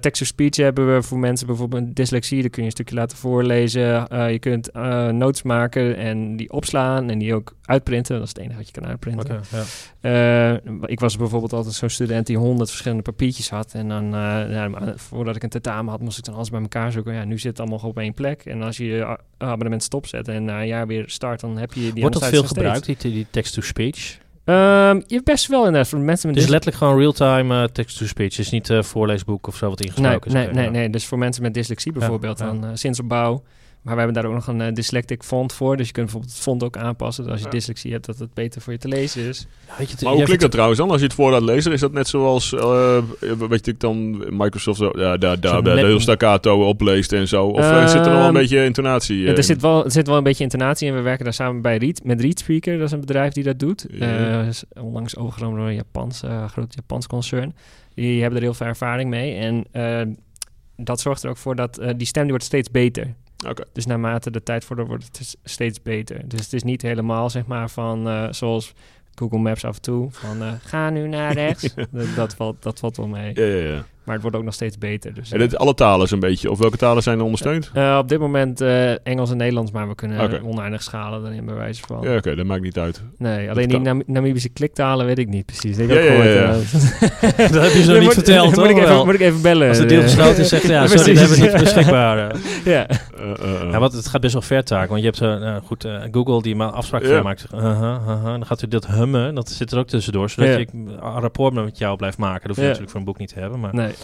text-to-speech 0.00 0.56
hebben 0.76 1.00
we 1.00 1.02
voor 1.02 1.18
mensen 1.18 1.46
bijvoorbeeld 1.46 1.96
dyslexie. 1.96 2.40
Dan 2.40 2.50
kun 2.50 2.62
je 2.62 2.68
een 2.68 2.74
stukje 2.74 2.94
laten 2.94 3.16
voorlezen. 3.16 4.08
Eh, 4.08 4.30
je 4.30 4.38
kunt 4.38 4.70
eh, 4.70 5.08
notes 5.08 5.42
maken 5.42 5.96
en 5.96 6.36
die 6.36 6.52
opslaan 6.52 7.10
en 7.10 7.18
die 7.18 7.34
ook 7.34 7.54
uitprinten. 7.62 8.14
Dat 8.14 8.24
is 8.24 8.28
het 8.28 8.38
enige 8.38 8.56
wat 8.56 8.66
je 8.66 8.72
kan 8.72 8.86
uitprinten. 8.86 9.40
Ja. 9.50 9.62
Eh, 10.00 10.72
ik 10.82 11.00
was 11.00 11.16
bijvoorbeeld 11.16 11.52
altijd 11.52 11.74
zo'n 11.74 11.88
student 11.88 12.26
die 12.26 12.36
honderd 12.36 12.68
verschillende 12.68 13.02
papiertjes 13.02 13.50
had. 13.50 13.74
En 13.74 13.88
dan, 13.88 14.10
ja, 14.50 14.70
voordat 14.96 15.36
ik 15.36 15.42
een 15.42 15.48
tentamen 15.48 15.90
had, 15.90 16.00
moest 16.00 16.18
ik 16.18 16.24
dan 16.24 16.34
alles 16.34 16.50
bij 16.50 16.60
elkaar 16.60 16.92
zoeken. 16.92 17.14
Ja, 17.14 17.24
nu 17.24 17.38
zit 17.38 17.50
het 17.58 17.60
allemaal 17.60 17.88
op 17.88 17.98
één 17.98 18.14
plek. 18.14 18.44
En 18.44 18.62
als 18.62 18.76
je 18.76 18.84
je 18.84 19.18
abonnement 19.38 19.82
stopzet 19.82 20.28
en 20.28 20.44
na 20.44 20.60
een 20.60 20.66
jaar 20.66 20.86
weer 20.86 21.04
start, 21.06 21.40
dan 21.40 21.58
heb 21.58 21.72
je 21.72 21.92
die 21.92 22.02
Wordt 22.02 22.20
dat 22.20 22.28
veel 22.28 22.44
gebruikt, 22.44 22.86
die, 22.86 22.96
die 23.12 23.26
text-to-speech? 23.30 24.24
Ehm, 24.46 25.00
je 25.06 25.20
best 25.22 25.46
wel 25.46 25.58
inderdaad. 25.64 25.88
Voor 25.88 25.98
mensen 25.98 26.26
met 26.28 26.36
Het 26.36 26.44
is 26.44 26.50
letterlijk 26.50 26.82
gewoon 26.82 26.98
real-time 26.98 27.62
eh, 27.62 27.68
text-to-speech. 27.68 28.30
Het 28.30 28.38
is 28.38 28.50
niet 28.50 28.68
een 28.68 28.84
voorleesboek 28.84 29.46
of 29.46 29.56
zo 29.56 29.68
wat 29.68 29.78
Nee, 29.78 29.88
ingesproken 29.88 30.32
nee, 30.32 30.48
is. 30.48 30.54
Nee, 30.54 30.64
ja. 30.64 30.70
nee. 30.70 30.90
Dus 30.90 31.06
voor 31.06 31.18
mensen 31.18 31.42
met 31.42 31.54
dyslexie 31.54 31.92
bijvoorbeeld, 31.92 32.38
ja. 32.38 32.46
dan 32.46 32.64
uh, 32.64 32.70
zinsopbouw. 32.74 33.42
Maar 33.86 33.94
we 33.94 34.00
hebben 34.02 34.22
daar 34.22 34.30
ook 34.30 34.36
nog 34.38 34.46
een 34.46 34.60
eh, 34.60 34.72
dyslectic 34.74 35.22
font 35.22 35.52
voor. 35.52 35.76
Dus 35.76 35.86
je 35.86 35.92
kunt 35.92 36.04
bijvoorbeeld 36.04 36.34
het 36.34 36.42
font 36.42 36.62
ook 36.62 36.76
aanpassen. 36.76 37.22
Dat 37.24 37.32
als 37.32 37.40
je 37.40 37.46
Ja. 37.46 37.52
dyslexie 37.52 37.92
hebt, 37.92 38.06
dat 38.06 38.18
het 38.18 38.34
beter 38.34 38.60
voor 38.60 38.72
je 38.72 38.78
te 38.78 38.88
lezen 38.88 39.22
is. 39.22 39.46
Weet 39.78 39.90
je, 39.90 39.96
Maar 40.00 40.12
hoe 40.12 40.22
klinkt 40.22 40.42
dat 40.42 40.50
trouwens 40.50 40.78
dan? 40.80 40.90
Als 40.90 40.98
je 41.00 41.04
het 41.06 41.14
voor 41.14 41.30
laat 41.30 41.42
lezen, 41.42 41.72
is 41.72 41.80
dat 41.80 41.92
net 41.92 42.08
zoals, 42.08 42.52
eh 42.52 42.98
weet 43.48 43.66
ik 43.66 43.80
dan, 43.80 44.10
Microsoft 44.36 44.78
zo, 44.78 44.90
ja, 44.94 45.16
daar, 45.16 45.40
daar, 45.40 45.62
net- 45.62 45.74
heel 45.76 46.00
staccato 46.00 46.68
opleest 46.68 47.12
en 47.12 47.28
zo? 47.28 47.46
Of 47.46 47.60
eh, 47.60 47.86
zit 47.86 47.94
er 47.94 48.04
nog 48.06 48.06
wel 48.06 48.18
een 48.18 48.24
Ehm, 48.24 48.32
beetje 48.34 48.64
intonatie 48.64 49.24
eh, 49.24 49.30
er, 49.30 49.36
in? 49.36 49.44
zit 49.44 49.60
wel, 49.60 49.84
er 49.84 49.90
zit 49.90 50.06
wel 50.06 50.16
een 50.16 50.22
beetje 50.22 50.44
intonatie 50.44 50.88
in. 50.88 50.94
We 50.94 51.00
werken 51.00 51.24
daar 51.24 51.34
samen 51.34 51.62
bij 51.62 51.76
Read, 51.76 52.00
met 52.04 52.20
ReadSpeaker. 52.20 52.76
Dat 52.78 52.86
is 52.86 52.92
een 52.92 53.00
bedrijf 53.00 53.32
die 53.32 53.44
dat 53.44 53.58
doet. 53.58 53.86
Eh, 54.00 54.46
is 54.46 54.64
onlangs 54.80 55.16
overgenomen 55.16 55.58
door 55.58 55.68
een 55.68 55.74
Japans, 55.74 56.22
groot 56.46 56.74
Japans 56.74 57.06
concern. 57.06 57.54
Die 57.94 58.20
hebben 58.20 58.38
er 58.38 58.44
heel 58.44 58.54
veel 58.54 58.66
ervaring 58.66 59.10
mee. 59.10 59.34
En 59.34 59.64
eh, 59.72 60.00
dat 60.76 61.00
zorgt 61.00 61.22
er 61.22 61.30
ook 61.30 61.36
voor 61.36 61.56
dat 61.56 61.80
die 61.96 62.06
stem 62.06 62.22
die 62.22 62.30
wordt 62.30 62.44
steeds 62.46 62.70
beter. 62.70 63.14
Oké. 63.48 63.64
Dus 63.72 63.86
naarmate 63.86 64.30
de 64.30 64.42
tijd 64.42 64.64
vordert, 64.64 64.88
wordt 64.88 65.18
het 65.18 65.36
steeds 65.44 65.82
beter. 65.82 66.28
Dus 66.28 66.40
het 66.40 66.52
is 66.52 66.62
niet 66.62 66.82
helemaal, 66.82 67.30
zeg 67.30 67.46
maar, 67.46 67.70
van 67.70 68.08
eh, 68.08 68.26
zoals 68.30 68.74
Google 69.14 69.38
Maps 69.38 69.64
af 69.64 69.76
en 69.76 69.82
toe. 69.82 70.10
Van 70.10 70.42
eh, 70.42 70.52
ga 70.60 70.90
nu 70.90 71.08
naar 71.08 71.32
rechts. 71.32 71.74
dat, 71.90 72.14
dat, 72.16 72.34
valt, 72.34 72.62
dat 72.62 72.78
valt 72.78 72.96
wel 72.96 73.08
mee. 73.08 73.34
Ja, 73.34 73.44
ja, 73.44 73.74
ja. 73.74 73.84
Maar 74.06 74.14
het 74.14 74.22
wordt 74.24 74.36
ook 74.36 74.44
nog 74.44 74.54
steeds 74.54 74.78
beter. 74.78 75.14
Dus, 75.14 75.32
En 75.32 75.38
dit, 75.38 75.56
alle 75.58 75.74
talen 75.74 76.08
zo'n 76.08 76.20
beetje. 76.20 76.50
Of 76.50 76.58
welke 76.58 76.76
talen 76.76 77.02
zijn 77.02 77.18
er 77.18 77.24
ondersteund? 77.24 77.70
eh, 77.74 77.96
op 78.00 78.08
dit 78.08 78.18
moment 78.18 78.60
eh, 78.60 79.06
Engels 79.06 79.30
en 79.30 79.36
Nederlands, 79.36 79.70
maar 79.70 79.88
we 79.88 79.94
kunnen 79.94 80.32
eh, 80.32 80.46
oneindig 80.46 80.82
schalen 80.82 81.22
daarin 81.22 81.44
bij 81.44 81.54
wijze 81.54 81.82
van. 81.86 82.02
Ja, 82.02 82.16
oké, 82.16 82.34
dat 82.34 82.46
maakt 82.46 82.62
niet 82.62 82.78
uit. 82.78 83.02
Nee, 83.18 83.50
alleen 83.50 83.68
die. 83.68 83.78
Nam- 83.78 84.02
Namibische 84.06 84.48
kliktalen 84.48 85.06
weet 85.06 85.18
ik 85.18 85.28
niet 85.28 85.46
precies. 85.46 85.78
Ik 85.78 85.88
Ja, 85.88 85.94
heb 85.94 86.04
ja, 86.04 86.08
gehoord, 86.10 86.26
ja, 86.26 86.32
ja. 86.34 86.48
eh, 87.44 87.52
Dat 87.52 87.62
heb 87.62 87.72
je 87.72 87.82
zo 87.82 87.92
niet 87.92 88.02
moet- 88.02 88.12
verteld, 88.12 88.54
hoor. 88.56 88.64
Moet 88.66 88.76
ik, 88.76 88.82
even, 88.82 89.04
moet 89.04 89.14
ik 89.14 89.20
even 89.20 89.42
bellen. 89.42 89.68
Als 89.68 89.78
de 89.78 89.86
deal 89.86 90.02
eh. 90.02 90.06
gesloten 90.08 90.38
is, 90.42 90.48
zegt 90.48 90.62
hij, 90.62 90.72
ja, 90.72 90.80
Ja, 90.82 90.86
sorry, 90.96 91.04
dat 91.14 91.16
hebben 91.28 91.38
we 91.38 91.42
niet 91.52 91.60
beschikbaar. 91.62 92.30
eh. 92.30 92.38
ja. 92.64 92.86
Eh, 92.88 92.96
eh, 93.30 93.60
eh. 93.62 93.70
Ja, 93.70 93.78
want 93.78 93.92
het 93.92 94.06
gaat 94.08 94.20
best 94.20 94.32
wel 94.32 94.42
ver 94.42 94.64
taak. 94.64 94.88
Want 94.88 95.00
je 95.02 95.06
hebt 95.06 95.20
eh, 95.20 95.56
goed, 95.64 95.84
eh, 95.84 96.02
Google 96.10 96.42
die 96.42 96.56
maar 96.56 96.70
afspraken 96.70 97.08
Ja. 97.08 97.22
maakt. 97.22 97.46
-huh. 97.50 98.24
Dan 98.24 98.46
gaat 98.46 98.60
hij 98.60 98.68
dat 98.68 98.86
hummen. 98.86 99.34
Dat 99.34 99.48
zit 99.50 99.72
er 99.72 99.78
ook 99.78 99.86
tussendoor. 99.86 100.30
Zodat 100.30 100.48
je 100.58 100.66
een 100.72 100.98
rapport 101.00 101.54
met 101.54 101.78
jou 101.78 101.96
blijft 101.96 102.18
maken. 102.18 102.40
Dat 102.48 102.48
hoef 102.48 102.56
je 102.56 102.62
natuurlijk 102.62 102.90
voor 102.90 103.00
een 103.00 103.06
boek 103.06 103.18
niet 103.18 103.28
te 103.34 103.40
hebben. 103.40 103.60
Maar, 103.60 103.74
Nee. 103.74 103.84
Eh, 103.86 103.90
eh, 103.92 103.95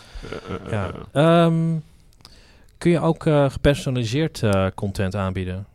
ja. 0.70 0.90
eh. 1.12 1.44
Ehm, 1.44 1.76
Kun 2.78 2.90
je 2.90 3.00
ook 3.00 3.26
eh, 3.26 3.50
gepersonaliseerd 3.50 4.42
eh, 4.42 4.66
content 4.74 5.14
aanbieden? 5.16 5.66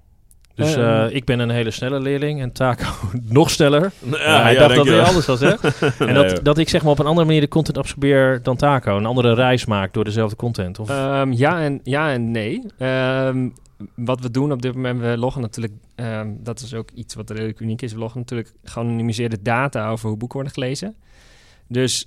Dus 0.56 0.76
Eh, 0.76 1.06
ik 1.10 1.26
ben 1.26 1.40
een 1.40 1.50
hele 1.50 1.72
snelle 1.72 2.00
leerling 2.00 2.42
en 2.42 2.52
Taco 2.52 2.86
nog 3.24 3.50
sneller. 3.50 3.92
Ja, 4.12 4.42
hij 4.42 4.54
ja, 4.54 4.60
dacht 4.60 4.76
dat 4.76 4.88
hij 4.88 5.02
anders 5.04 5.26
was, 5.26 5.40
hè? 5.40 5.54
En 6.06 6.14
dat, 6.14 6.40
dat 6.44 6.58
ik 6.58 6.70
zeg 6.70 6.82
maar 6.82 6.92
op 6.92 7.00
een 7.00 7.06
andere 7.06 7.26
manier 7.26 7.42
de 7.42 7.48
content 7.48 7.78
absorbeer 7.78 8.40
dan 8.44 8.56
Taco. 8.56 8.98
Een 8.98 9.06
andere 9.06 9.34
reis 9.34 9.66
maak 9.66 9.94
door 9.94 10.04
dezelfde 10.04 10.36
content. 10.36 10.80
Of, 10.80 10.90
Ehm, 10.90 11.32
ja, 11.32 11.62
en, 11.62 11.80
ja 11.84 12.12
en 12.12 12.32
nee. 12.32 12.64
Ehm, 12.78 13.50
wat 13.96 14.20
we 14.20 14.32
doen 14.32 14.52
op 14.52 14.62
dit 14.62 14.74
moment, 14.76 15.00
we 15.02 15.18
loggen 15.18 15.42
natuurlijk, 15.42 15.74
dat 16.28 16.60
is 16.60 16.74
ook 16.74 16.90
iets 16.92 17.16
wat 17.16 17.30
redelijk 17.30 17.60
uniek 17.60 17.82
is, 17.82 17.94
we 17.94 18.00
loggen 18.00 18.20
natuurlijk 18.20 18.54
geanonimiseerde 18.64 19.42
data 19.42 19.90
over 19.90 20.08
hoe 20.10 20.18
boeken 20.18 20.38
worden 20.38 20.54
gelezen. 20.54 20.96
Dus 21.68 22.06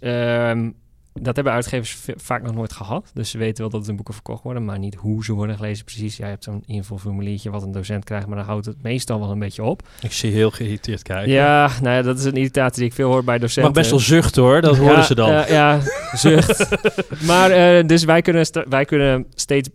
dat 1.13 1.35
hebben 1.35 1.53
uitgevers 1.53 1.99
vaak 2.17 2.43
nog 2.43 2.55
nooit 2.55 2.73
gehad. 2.73 3.11
Dus 3.15 3.31
ze 3.31 3.39
weten 3.39 3.71
wel 3.71 3.81
dat 3.81 3.89
er 3.89 3.95
boeken 3.95 4.15
verkocht 4.15 4.43
worden, 4.43 4.65
maar 4.65 4.79
niet 4.79 4.95
hoe 4.95 5.25
ze 5.25 5.33
worden 5.33 5.57
gelezen 5.57 5.85
precies. 5.85 6.17
Ja, 6.17 6.25
je 6.25 6.31
hebt 6.31 6.45
zo'n 6.45 6.63
invulformuliertje 6.67 7.51
wat 7.51 7.63
een 7.63 7.73
docent 7.73 8.05
krijgt, 8.05 8.27
maar 8.27 8.37
dan 8.37 8.47
houdt 8.47 8.67
het 8.67 8.83
meestal 8.83 9.21
wel 9.21 9.31
een 9.31 9.39
beetje 9.39 9.63
op. 9.63 9.83
ik 10.03 10.13
zie 10.13 10.33
heel 10.33 10.51
geïrriteerd 10.51 11.03
kijken. 11.03 11.33
Ja, 11.33 11.71
nou 11.83 11.97
ja, 11.97 12.03
dat 12.03 12.19
is 12.19 12.25
een 12.25 12.37
irritatie 12.37 12.79
die 12.79 12.89
ik 12.89 12.95
veel 12.95 13.11
hoor 13.11 13.25
bij 13.25 13.39
docenten. 13.39 13.63
Mag 13.63 13.73
best 13.73 13.91
wel 13.91 14.01
zucht 14.01 14.37
hoor, 14.37 14.61
dat 14.61 14.77
horen 14.77 15.05
ze 15.05 15.15
dan. 15.15 15.31
eh, 15.31 15.49
ja, 15.49 15.81
zucht. 16.13 16.69
maar 17.27 17.51
eh, 17.51 17.87
dus 17.87 18.05
wij 18.05 18.23
kunnen, 18.23 18.47
wij 18.69 18.85
kunnen 18.85 19.27
steeds 19.35 19.69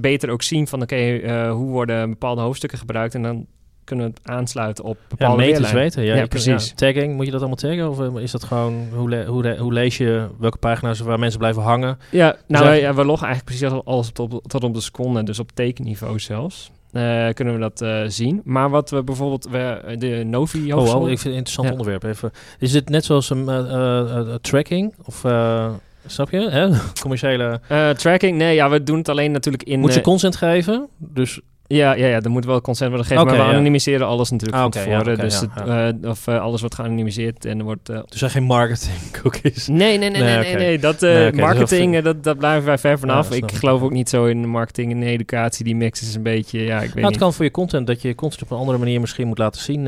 beter 0.00 0.30
ook 0.30 0.42
zien 0.42 0.66
van... 0.66 0.82
oké, 0.82 0.96
eh, 0.96 1.52
hoe 1.52 1.70
worden 1.70 2.10
bepaalde 2.10 2.40
hoofdstukken 2.40 2.78
gebruikt... 2.78 3.14
en 3.14 3.22
dan 3.22 3.46
kunnen 3.88 4.06
we 4.06 4.12
het 4.22 4.30
aansluiten 4.30 4.84
op 4.84 4.96
Ja, 5.00 5.06
bepaalde 5.08 5.36
meters 5.36 5.58
weerlijnen. 5.58 5.82
weten. 5.82 6.04
Ja, 6.04 6.14
Ja, 6.16 6.26
precies. 6.26 6.68
ja, 6.68 6.74
tagging, 6.74 7.14
moet 7.14 7.24
je 7.24 7.30
dat 7.30 7.40
allemaal 7.40 7.56
taggen? 7.58 7.88
Of 7.90 8.00
eh, 8.00 8.22
is 8.22 8.30
dat 8.30 8.44
gewoon, 8.44 8.86
hoe, 8.94 9.08
le- 9.08 9.24
hoe, 9.26 9.42
le- 9.42 9.56
hoe 9.58 9.72
lees 9.72 9.96
je 9.96 10.26
welke 10.38 10.58
pagina's 10.58 11.00
waar 11.00 11.18
mensen 11.18 11.38
blijven 11.38 11.62
hangen? 11.62 11.98
Ja, 12.10 12.36
nou 12.46 12.64
Dus 12.70 12.78
ja, 12.80 12.94
we 12.94 13.04
loggen 13.04 13.26
eigenlijk 13.26 13.58
precies 13.58 13.82
alles 13.84 14.10
tot, 14.12 14.40
tot 14.50 14.64
op 14.64 14.74
de 14.74 14.80
seconde... 14.80 15.22
dus 15.22 15.38
op 15.38 15.50
tekenniveau 15.54 16.18
zelfs. 16.18 16.70
eh, 16.92 17.28
kunnen 17.34 17.54
we 17.54 17.60
dat 17.60 17.80
eh, 17.80 18.00
zien. 18.06 18.40
Maar 18.44 18.70
wat 18.70 18.90
we 18.90 19.02
bijvoorbeeld... 19.02 19.48
We, 19.50 19.94
de 19.98 20.22
Novi 20.26 20.72
Oh, 20.72 20.94
oh, 20.94 21.00
ik 21.00 21.06
vind 21.06 21.18
het 21.18 21.24
een 21.26 21.32
interessant 21.32 21.66
Ja. 21.66 21.72
onderwerp. 21.72 22.02
Even. 22.02 22.30
Is 22.58 22.72
dit 22.72 22.88
net 22.88 23.04
zoals 23.04 23.30
een 23.30 23.44
tracking? 24.40 24.94
Of, 25.04 25.24
snap 26.06 26.30
je? 26.30 26.50
Hè? 26.50 26.68
Commerciële... 27.02 27.60
Tracking, 27.96 28.36
nee, 28.38 28.54
ja, 28.54 28.70
we 28.70 28.82
doen 28.82 28.98
het 28.98 29.08
alleen 29.08 29.32
natuurlijk 29.32 29.62
in... 29.62 29.80
Moet 29.80 29.94
je 29.94 30.00
consent 30.00 30.36
geven? 30.36 30.88
Dus 30.98 31.40
Ja, 31.70 31.92
ja, 31.94 32.06
ja, 32.06 32.20
er 32.20 32.30
moet 32.30 32.44
wel 32.44 32.60
consent 32.60 32.88
worden 32.90 33.06
gegeven, 33.06 33.26
maar 33.28 33.36
we 33.38 33.42
ja. 33.42 33.48
anonimiseren 33.50 34.06
alles 34.06 34.30
natuurlijk 34.30 34.58
Ah, 34.58 34.82
van 34.82 34.90
ja, 34.92 35.02
dus 35.02 35.40
ja, 35.40 35.64
het, 35.70 36.00
eh, 36.04 36.10
of 36.10 36.26
eh, 36.26 36.40
alles 36.40 36.60
wordt 36.60 36.74
geanonimiseerd 36.74 37.44
en 37.44 37.58
er 37.58 37.64
wordt... 37.64 37.88
eh, 37.88 37.96
er 37.96 38.04
zijn 38.08 38.30
geen 38.30 38.42
marketing 38.42 39.10
cookies. 39.22 39.66
Nee, 39.66 39.98
nee, 39.98 40.10
nee, 40.10 40.22
Nee, 40.22 40.38
nee, 40.38 40.54
nee. 40.54 40.78
Dat 40.78 41.00
Nee, 41.00 41.32
marketing, 41.32 41.94
dat 41.94 42.04
dat, 42.04 42.24
dat 42.24 42.38
blijven 42.38 42.64
wij 42.64 42.78
ver 42.78 42.98
vanaf. 42.98 43.30
Ik 43.30 43.50
ik. 43.50 43.56
geloof 43.58 43.82
ook 43.82 43.92
niet 43.92 44.08
zo 44.08 44.24
in 44.24 44.48
marketing 44.48 44.92
en 44.92 45.02
educatie. 45.02 45.64
Die 45.64 45.76
mix 45.76 46.02
is 46.02 46.14
een 46.14 46.22
beetje, 46.22 46.58
ja, 46.64 46.76
ik 46.76 46.80
weet 46.80 46.88
Nou, 46.94 47.00
het 47.00 47.10
niet. 47.10 47.18
kan 47.18 47.32
voor 47.32 47.44
je 47.44 47.50
content 47.50 47.86
dat 47.86 48.02
je 48.02 48.14
content 48.14 48.42
op 48.42 48.50
een 48.50 48.56
andere 48.58 48.78
manier 48.78 49.00
misschien 49.00 49.26
moet 49.26 49.38
laten 49.38 49.60
zien. 49.62 49.84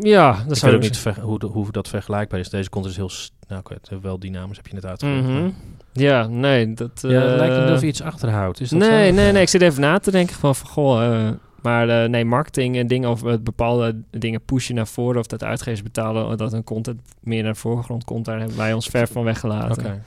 Ja, 0.00 0.32
dat 0.32 0.40
ik 0.40 0.46
weet 0.48 0.58
zou 0.58 0.74
ook 0.74 0.80
niet 0.80 0.98
ver- 0.98 1.20
hoe, 1.20 1.46
hoe 1.46 1.66
dat 1.72 1.88
vergelijkbaar 1.88 2.40
is. 2.40 2.48
Deze 2.50 2.70
content 2.70 2.92
is 2.92 2.98
heel... 2.98 3.10
Nou, 3.52 3.64
is 3.82 3.98
wel 4.02 4.18
dynamisch, 4.18 4.56
heb 4.56 4.66
je 4.66 4.74
net 4.74 4.86
uitgelegd. 4.86 5.26
Mhm. 5.26 5.50
Ja, 5.92 6.26
nee, 6.26 6.74
dat... 6.74 6.90
Ja, 7.02 7.20
het 7.20 7.38
lijkt 7.38 7.54
eh, 7.56 7.64
niet 7.64 7.74
of 7.74 7.80
je 7.80 7.86
iets 7.86 8.02
achterhoudt. 8.02 8.60
Is 8.60 8.68
dat 8.68 8.78
nee, 8.78 9.08
zo? 9.08 9.14
nee, 9.14 9.32
nee. 9.32 9.42
Ik 9.42 9.48
zit 9.56 9.62
even 9.62 9.80
na 9.80 9.98
te 9.98 10.10
denken 10.10 10.36
van, 10.36 10.54
van 10.54 10.68
goh... 10.68 11.04
eh, 11.04 11.30
maar 11.62 11.88
eh, 11.88 12.08
nee, 12.08 12.24
marketing 12.24 12.76
en 12.76 12.86
dingen 12.86 13.10
of 13.10 13.24
eh, 13.24 13.34
bepaalde 13.40 13.96
dingen 14.10 14.44
pushen 14.44 14.74
naar 14.74 14.86
voren... 14.86 15.20
of 15.20 15.26
dat 15.26 15.44
uitgevers 15.44 15.82
betalen 15.82 16.26
of 16.26 16.34
dat 16.34 16.52
hun 16.52 16.64
content 16.64 17.00
meer 17.20 17.42
naar 17.42 17.52
de 17.52 17.58
voorgrond 17.58 18.04
komt... 18.04 18.24
daar 18.24 18.38
hebben 18.38 18.56
wij 18.56 18.72
ons 18.72 18.86
ver 18.86 19.08
van 19.08 19.24
weggelaten. 19.24 19.84
Oké. 19.84 20.02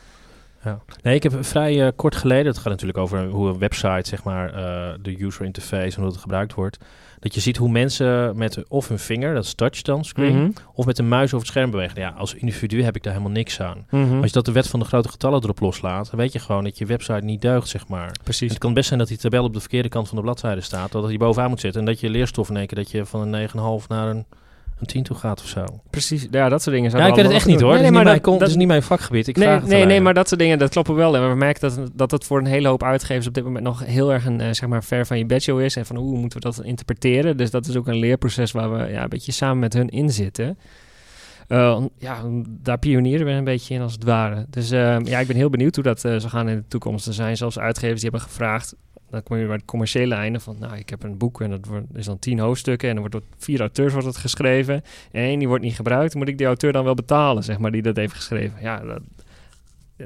Ja. 0.66 0.80
Nee, 1.02 1.16
ik 1.16 1.24
heb 1.24 1.46
vrij 1.46 1.86
eh, 1.86 1.92
kort 1.96 2.16
geleden, 2.16 2.46
het 2.46 2.58
gaat 2.58 2.72
natuurlijk 2.72 2.98
over 2.98 3.26
hoe 3.26 3.50
een 3.50 3.58
website, 3.58 4.10
zeg 4.10 4.24
maar, 4.24 4.54
eh, 4.54 4.94
de 5.02 5.24
user 5.24 5.46
interface 5.46 5.96
en 5.96 6.02
hoe 6.02 6.12
het 6.12 6.22
gebruikt 6.22 6.54
wordt. 6.54 6.78
Dat 7.26 7.34
je 7.36 7.42
ziet 7.42 7.58
hoe 7.58 7.70
mensen 7.70 8.38
met 8.38 8.64
of 8.68 8.88
hun 8.88 9.00
vinger, 9.00 9.34
dat 9.34 9.44
is 9.44 9.54
touch 9.54 9.82
dan, 9.82 10.04
screen, 10.06 10.36
Mhm. 10.38 10.50
of 10.74 10.86
met 10.86 10.98
een 11.00 11.08
muis 11.08 11.26
over 11.26 11.38
het 11.38 11.48
scherm 11.48 11.72
bewegen. 11.72 12.02
Ja, 12.02 12.14
als 12.18 12.34
individu 12.34 12.84
heb 12.84 12.96
ik 12.96 13.04
daar 13.04 13.14
helemaal 13.14 13.34
niks 13.36 13.62
aan. 13.62 13.86
Mhm. 13.90 14.16
Als 14.16 14.26
je 14.26 14.32
dat 14.32 14.46
de 14.46 14.52
wet 14.52 14.68
van 14.68 14.80
de 14.80 14.86
grote 14.86 15.10
getallen 15.10 15.44
erop 15.44 15.60
loslaat, 15.60 16.10
dan 16.10 16.20
weet 16.20 16.34
je 16.34 16.40
gewoon 16.40 16.64
dat 16.64 16.78
je 16.78 16.86
website 16.86 17.24
niet 17.26 17.42
deugt, 17.42 17.68
zeg 17.68 17.88
maar. 17.88 18.12
Precies. 18.24 18.50
Het 18.50 18.60
kan 18.60 18.74
best 18.74 18.88
zijn 18.88 19.00
dat 19.00 19.08
die 19.08 19.18
tabel 19.18 19.44
op 19.44 19.54
de 19.54 19.60
verkeerde 19.60 19.90
kant 19.90 20.08
van 20.08 20.18
de 20.18 20.24
bladzijde 20.24 20.62
staat, 20.62 20.92
dat 20.92 21.04
hij 21.04 21.18
bovenaan 21.18 21.50
moet 21.50 21.60
zitten 21.60 21.80
en 21.80 21.86
dat 21.88 22.00
je 22.00 22.10
leerstof 22.10 22.50
in 22.50 22.58
één 22.58 22.68
keer 22.68 22.78
dat 22.78 22.92
je 22.92 23.06
van 23.06 23.22
een 23.22 23.30
9,5 23.82 23.88
naar 23.88 24.08
een, 24.08 24.26
een 24.80 24.86
10 24.86 25.04
toe 25.04 25.16
gaat 25.16 25.42
of 25.42 25.48
zo. 25.48 25.66
Precies, 25.90 26.28
ja, 26.32 26.50
dat 26.50 26.62
soort 26.62 26.76
dingen. 26.76 26.92
Ja, 26.92 26.98
zouden 26.98 27.10
ik 27.10 27.16
we 27.16 27.22
weet 27.22 27.32
het 27.32 27.42
echt 27.42 27.46
niet 27.46 27.62
hoor. 27.62 27.80
Nee, 27.80 27.92
maar 27.92 28.22
dat- 28.22 28.42
is 28.42 28.56
niet 28.56 28.68
mijn 28.68 28.84
vakgebied. 28.84 29.28
Ik 29.28 29.36
nee, 29.38 29.48
vraag 29.48 29.62
het 29.62 29.70
nee, 29.70 29.86
nee, 29.86 30.02
maar 30.02 30.14
dat 30.14 30.28
soort 30.28 30.40
dingen, 30.40 30.60
dat 30.60 30.70
kloppen 30.70 30.96
wel. 30.96 31.16
En 31.16 31.30
we 31.30 31.36
merken 31.36 31.62
dat, 31.62 31.90
dat 31.94 32.12
het 32.12 32.24
voor 32.24 32.40
een 32.40 32.46
hele 32.46 32.68
hoop 32.68 32.84
uitgevers 32.84 33.28
op 33.28 33.34
dit 33.34 33.44
moment 33.44 33.64
nog 33.64 33.86
heel 33.86 34.14
erg 34.14 34.26
een, 34.26 34.42
eh, 34.42 34.48
zeg 34.52 34.70
maar, 34.70 34.84
ver 34.84 35.06
van 35.06 35.18
je 35.18 35.26
bedshow 35.26 35.60
is. 35.62 35.76
En 35.76 35.86
van 35.86 35.96
hoe 35.96 36.18
moeten 36.18 36.42
we 36.42 36.46
dat 36.46 36.64
interpreteren. 36.64 37.38
Dus 37.38 37.52
dat 37.52 37.68
is 37.68 37.76
ook 37.76 37.88
een 37.88 38.00
leerproces 38.00 38.52
waar 38.52 38.72
we 38.74 38.92
ja, 38.92 39.04
een 39.04 39.10
beetje 39.10 39.32
samen 39.32 39.60
met 39.60 39.74
hun 39.74 39.90
in 39.90 40.10
zitten. 40.10 40.58
Eh, 41.48 41.84
ja, 41.98 42.22
daar 42.48 42.80
pionieren 42.80 43.26
we 43.26 43.32
een 43.32 43.44
beetje 43.44 43.74
in 43.74 43.82
als 43.82 43.94
het 43.94 44.04
ware. 44.04 44.46
Dus 44.50 44.72
eh, 44.72 44.98
ja, 45.04 45.20
ik 45.20 45.28
ben 45.28 45.36
heel 45.36 45.50
benieuwd 45.50 45.76
hoe 45.76 45.84
dat 45.84 46.06
eh, 46.06 46.16
zal 46.18 46.30
gaan 46.30 46.50
in 46.50 46.56
de 46.56 46.68
toekomst. 46.68 47.08
Er 47.08 47.14
zijn 47.14 47.38
zelfs 47.38 47.60
uitgevers 47.60 48.02
die 48.02 48.10
hebben 48.10 48.30
gevraagd, 48.30 48.76
dan 49.16 49.24
kom 49.24 49.38
je 49.38 49.46
bij 49.46 49.56
het 49.56 49.66
commerciële 49.66 50.16
einde 50.16 50.40
van, 50.40 50.56
nou, 50.60 50.76
ik 50.78 50.90
heb 50.90 51.04
een 51.04 51.18
boek 51.18 51.42
en 51.42 51.50
dat 51.50 51.66
wordt, 51.66 51.86
is 51.94 52.06
dan 52.06 52.20
tien 52.20 52.40
hoofdstukken 52.40 52.90
en 52.90 52.94
er 52.96 53.00
wordt 53.00 53.16
door 53.16 53.24
vier 53.38 53.60
auteurs 53.60 53.92
wordt 53.92 54.08
het 54.08 54.18
geschreven. 54.18 54.74
En 55.12 55.22
één 55.22 55.40
die 55.40 55.48
wordt 55.48 55.64
niet 55.64 55.76
gebruikt, 55.76 56.16
moet 56.16 56.28
ik 56.28 56.38
die 56.38 56.48
auteur 56.48 56.72
dan 56.72 56.84
wel 56.84 56.94
betalen, 56.96 57.44
zeg 57.44 57.58
maar, 57.58 57.72
die 57.72 57.82
dat 57.82 57.96
heeft 57.96 58.14
geschreven. 58.14 58.58
Ja, 58.62 58.80
dat, 58.80 59.00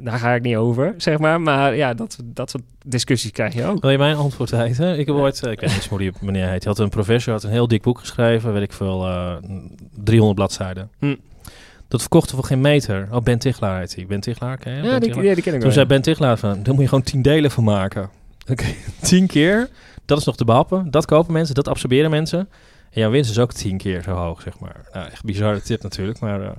daar 0.03 0.19
ga 0.19 0.33
ik 0.33 0.41
niet 0.41 0.55
over, 0.55 0.93
zeg 0.97 1.19
maar. 1.19 1.41
Maar 1.41 1.75
ja, 1.75 1.93
dat, 1.93 2.17
dat 2.23 2.49
soort 2.49 2.63
discussies 2.85 3.31
krijg 3.31 3.53
je 3.53 3.65
ook. 3.65 3.81
Wil 3.81 3.89
je 3.91 3.97
mijn 3.97 4.15
antwoord 4.15 4.49
weten? 4.49 4.99
Ik 4.99 5.05
heb 5.05 5.15
ooit, 5.15 5.43
eh, 5.43 5.51
ik 5.51 5.59
weet 5.59 5.73
niet 5.73 5.85
hoe 5.87 5.97
die 5.97 6.11
meneer 6.21 6.49
heet. 6.49 6.63
Hij 6.63 6.73
had 6.73 6.79
een 6.79 6.89
professor, 6.89 7.33
had 7.33 7.43
een 7.43 7.49
heel 7.49 7.67
dik 7.67 7.81
boek 7.81 7.99
geschreven, 7.99 8.53
weet 8.53 8.63
ik 8.63 8.73
veel, 8.73 9.05
eh 9.05 9.35
300 10.03 10.35
bladzijden. 10.35 10.89
Hm. 10.99 11.15
Dat 11.87 11.99
verkochten 12.01 12.35
voor 12.35 12.45
geen 12.45 12.61
meter. 12.61 13.07
Oh, 13.11 13.21
Ben 13.21 13.39
Tichelaar 13.39 13.79
heet 13.79 13.95
hij. 13.95 14.05
Ben 14.05 14.19
Tichelaar, 14.19 14.57
ken 14.57 14.71
je 14.71 14.77
hem? 14.77 14.85
Ja, 14.85 14.91
Ben 14.91 14.99
die, 14.99 15.09
Tichelaar? 15.09 15.29
ja, 15.29 15.33
die 15.33 15.43
ken 15.43 15.53
ik 15.53 15.59
Toen 15.59 15.67
wel. 15.67 15.77
zei 15.77 15.85
Ben 15.87 16.01
Tichelaar 16.01 16.37
van, 16.37 16.63
daar 16.63 16.73
moet 16.73 16.83
je 16.83 16.89
gewoon 16.89 17.03
tien 17.03 17.21
delen 17.21 17.51
van 17.51 17.63
maken. 17.63 18.09
Oké, 18.51 18.65
tien 19.07 19.27
keer, 19.27 19.69
dat 20.05 20.17
is 20.17 20.25
nog 20.25 20.35
te 20.35 20.45
behappen. 20.45 20.91
Dat 20.91 21.05
kopen 21.05 21.33
mensen, 21.33 21.55
dat 21.55 21.67
absorberen 21.67 22.09
mensen. 22.09 22.49
En 22.91 23.01
jouw 23.01 23.09
winst 23.11 23.29
is 23.31 23.39
ook 23.39 23.53
tien 23.53 23.77
keer 23.77 24.01
zo 24.01 24.11
hoog, 24.11 24.41
zeg 24.41 24.59
maar. 24.59 24.85
Nou, 24.93 25.09
echt 25.11 25.23
bizarre 25.23 25.61
tip 25.61 25.83
natuurlijk, 25.83 26.19
maar 26.19 26.41
uh, 26.41 26.49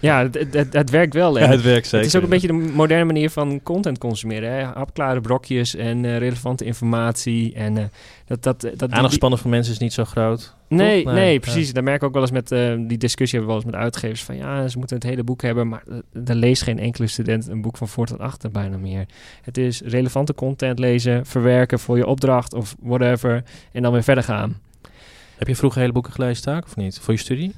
Ja, 0.00 0.28
het, 0.30 0.72
het, 0.72 0.90
werkt 0.90 1.14
wel. 1.14 1.38
ja, 1.38 1.46
het 1.48 1.62
werkt 1.62 1.84
zeker. 1.86 1.98
Het 1.98 2.06
is 2.06 2.16
ook 2.16 2.22
een 2.22 2.28
beetje 2.28 2.46
de 2.46 2.52
moderne 2.52 3.04
manier 3.04 3.30
van 3.30 3.62
content 3.62 3.98
consumeren. 3.98 4.52
Hè? 4.52 4.62
Hapklare 4.64 5.20
brokjes 5.20 5.74
en 5.74 6.04
eh, 6.04 6.18
relevante 6.18 6.64
informatie. 6.64 7.54
En 7.54 7.76
eh, 7.76 7.84
dat, 8.26 8.42
dat, 8.42 8.60
dat, 8.76 9.10
die- 9.10 9.36
voor 9.38 9.50
mensen 9.50 9.72
is 9.72 9.78
niet 9.78 9.92
zo 9.92 10.04
groot. 10.04 10.54
Nee, 10.68 11.04
nee, 11.04 11.14
Nee, 11.14 11.40
precies. 11.40 11.72
Daar 11.72 11.82
merk 11.82 11.96
ik 11.96 12.02
ook 12.02 12.12
wel 12.12 12.22
eens 12.22 12.30
met 12.30 12.52
eh, 12.52 12.74
die 12.78 12.98
discussie 12.98 13.38
hebben 13.38 13.56
we 13.56 13.62
wel 13.62 13.72
eens 13.72 13.78
met 13.80 13.84
uitgevers 13.84 14.22
van 14.24 14.36
ja, 14.36 14.68
ze 14.68 14.78
moeten 14.78 14.96
het 14.96 15.04
hele 15.06 15.22
boek 15.24 15.42
hebben, 15.42 15.68
maar 15.68 15.82
uh, 15.88 15.96
er 16.28 16.34
leest 16.34 16.62
geen 16.62 16.78
enkele 16.78 17.06
student 17.06 17.46
een 17.48 17.62
boek 17.62 17.76
van 17.76 17.88
voor 17.88 18.06
tot 18.06 18.18
achter 18.18 18.50
bijna 18.50 18.76
meer. 18.76 19.06
Het 19.42 19.58
is 19.58 19.80
relevante 19.84 20.34
content 20.34 20.78
lezen, 20.78 21.26
verwerken 21.26 21.78
voor 21.78 21.96
je 21.96 22.06
opdracht 22.06 22.54
of 22.54 22.76
whatever 22.80 23.42
en 23.72 23.82
dan 23.82 23.92
weer 23.92 24.02
verder 24.02 24.24
gaan. 24.24 24.60
Heb 25.38 25.48
je 25.48 25.56
vroeger 25.56 25.80
hele 25.80 25.92
boeken 25.92 26.12
gelezen, 26.12 26.42
Taak, 26.42 26.64
of 26.64 26.76
niet? 26.76 26.98
Voor 27.02 27.14
je 27.14 27.20
studie? 27.20 27.54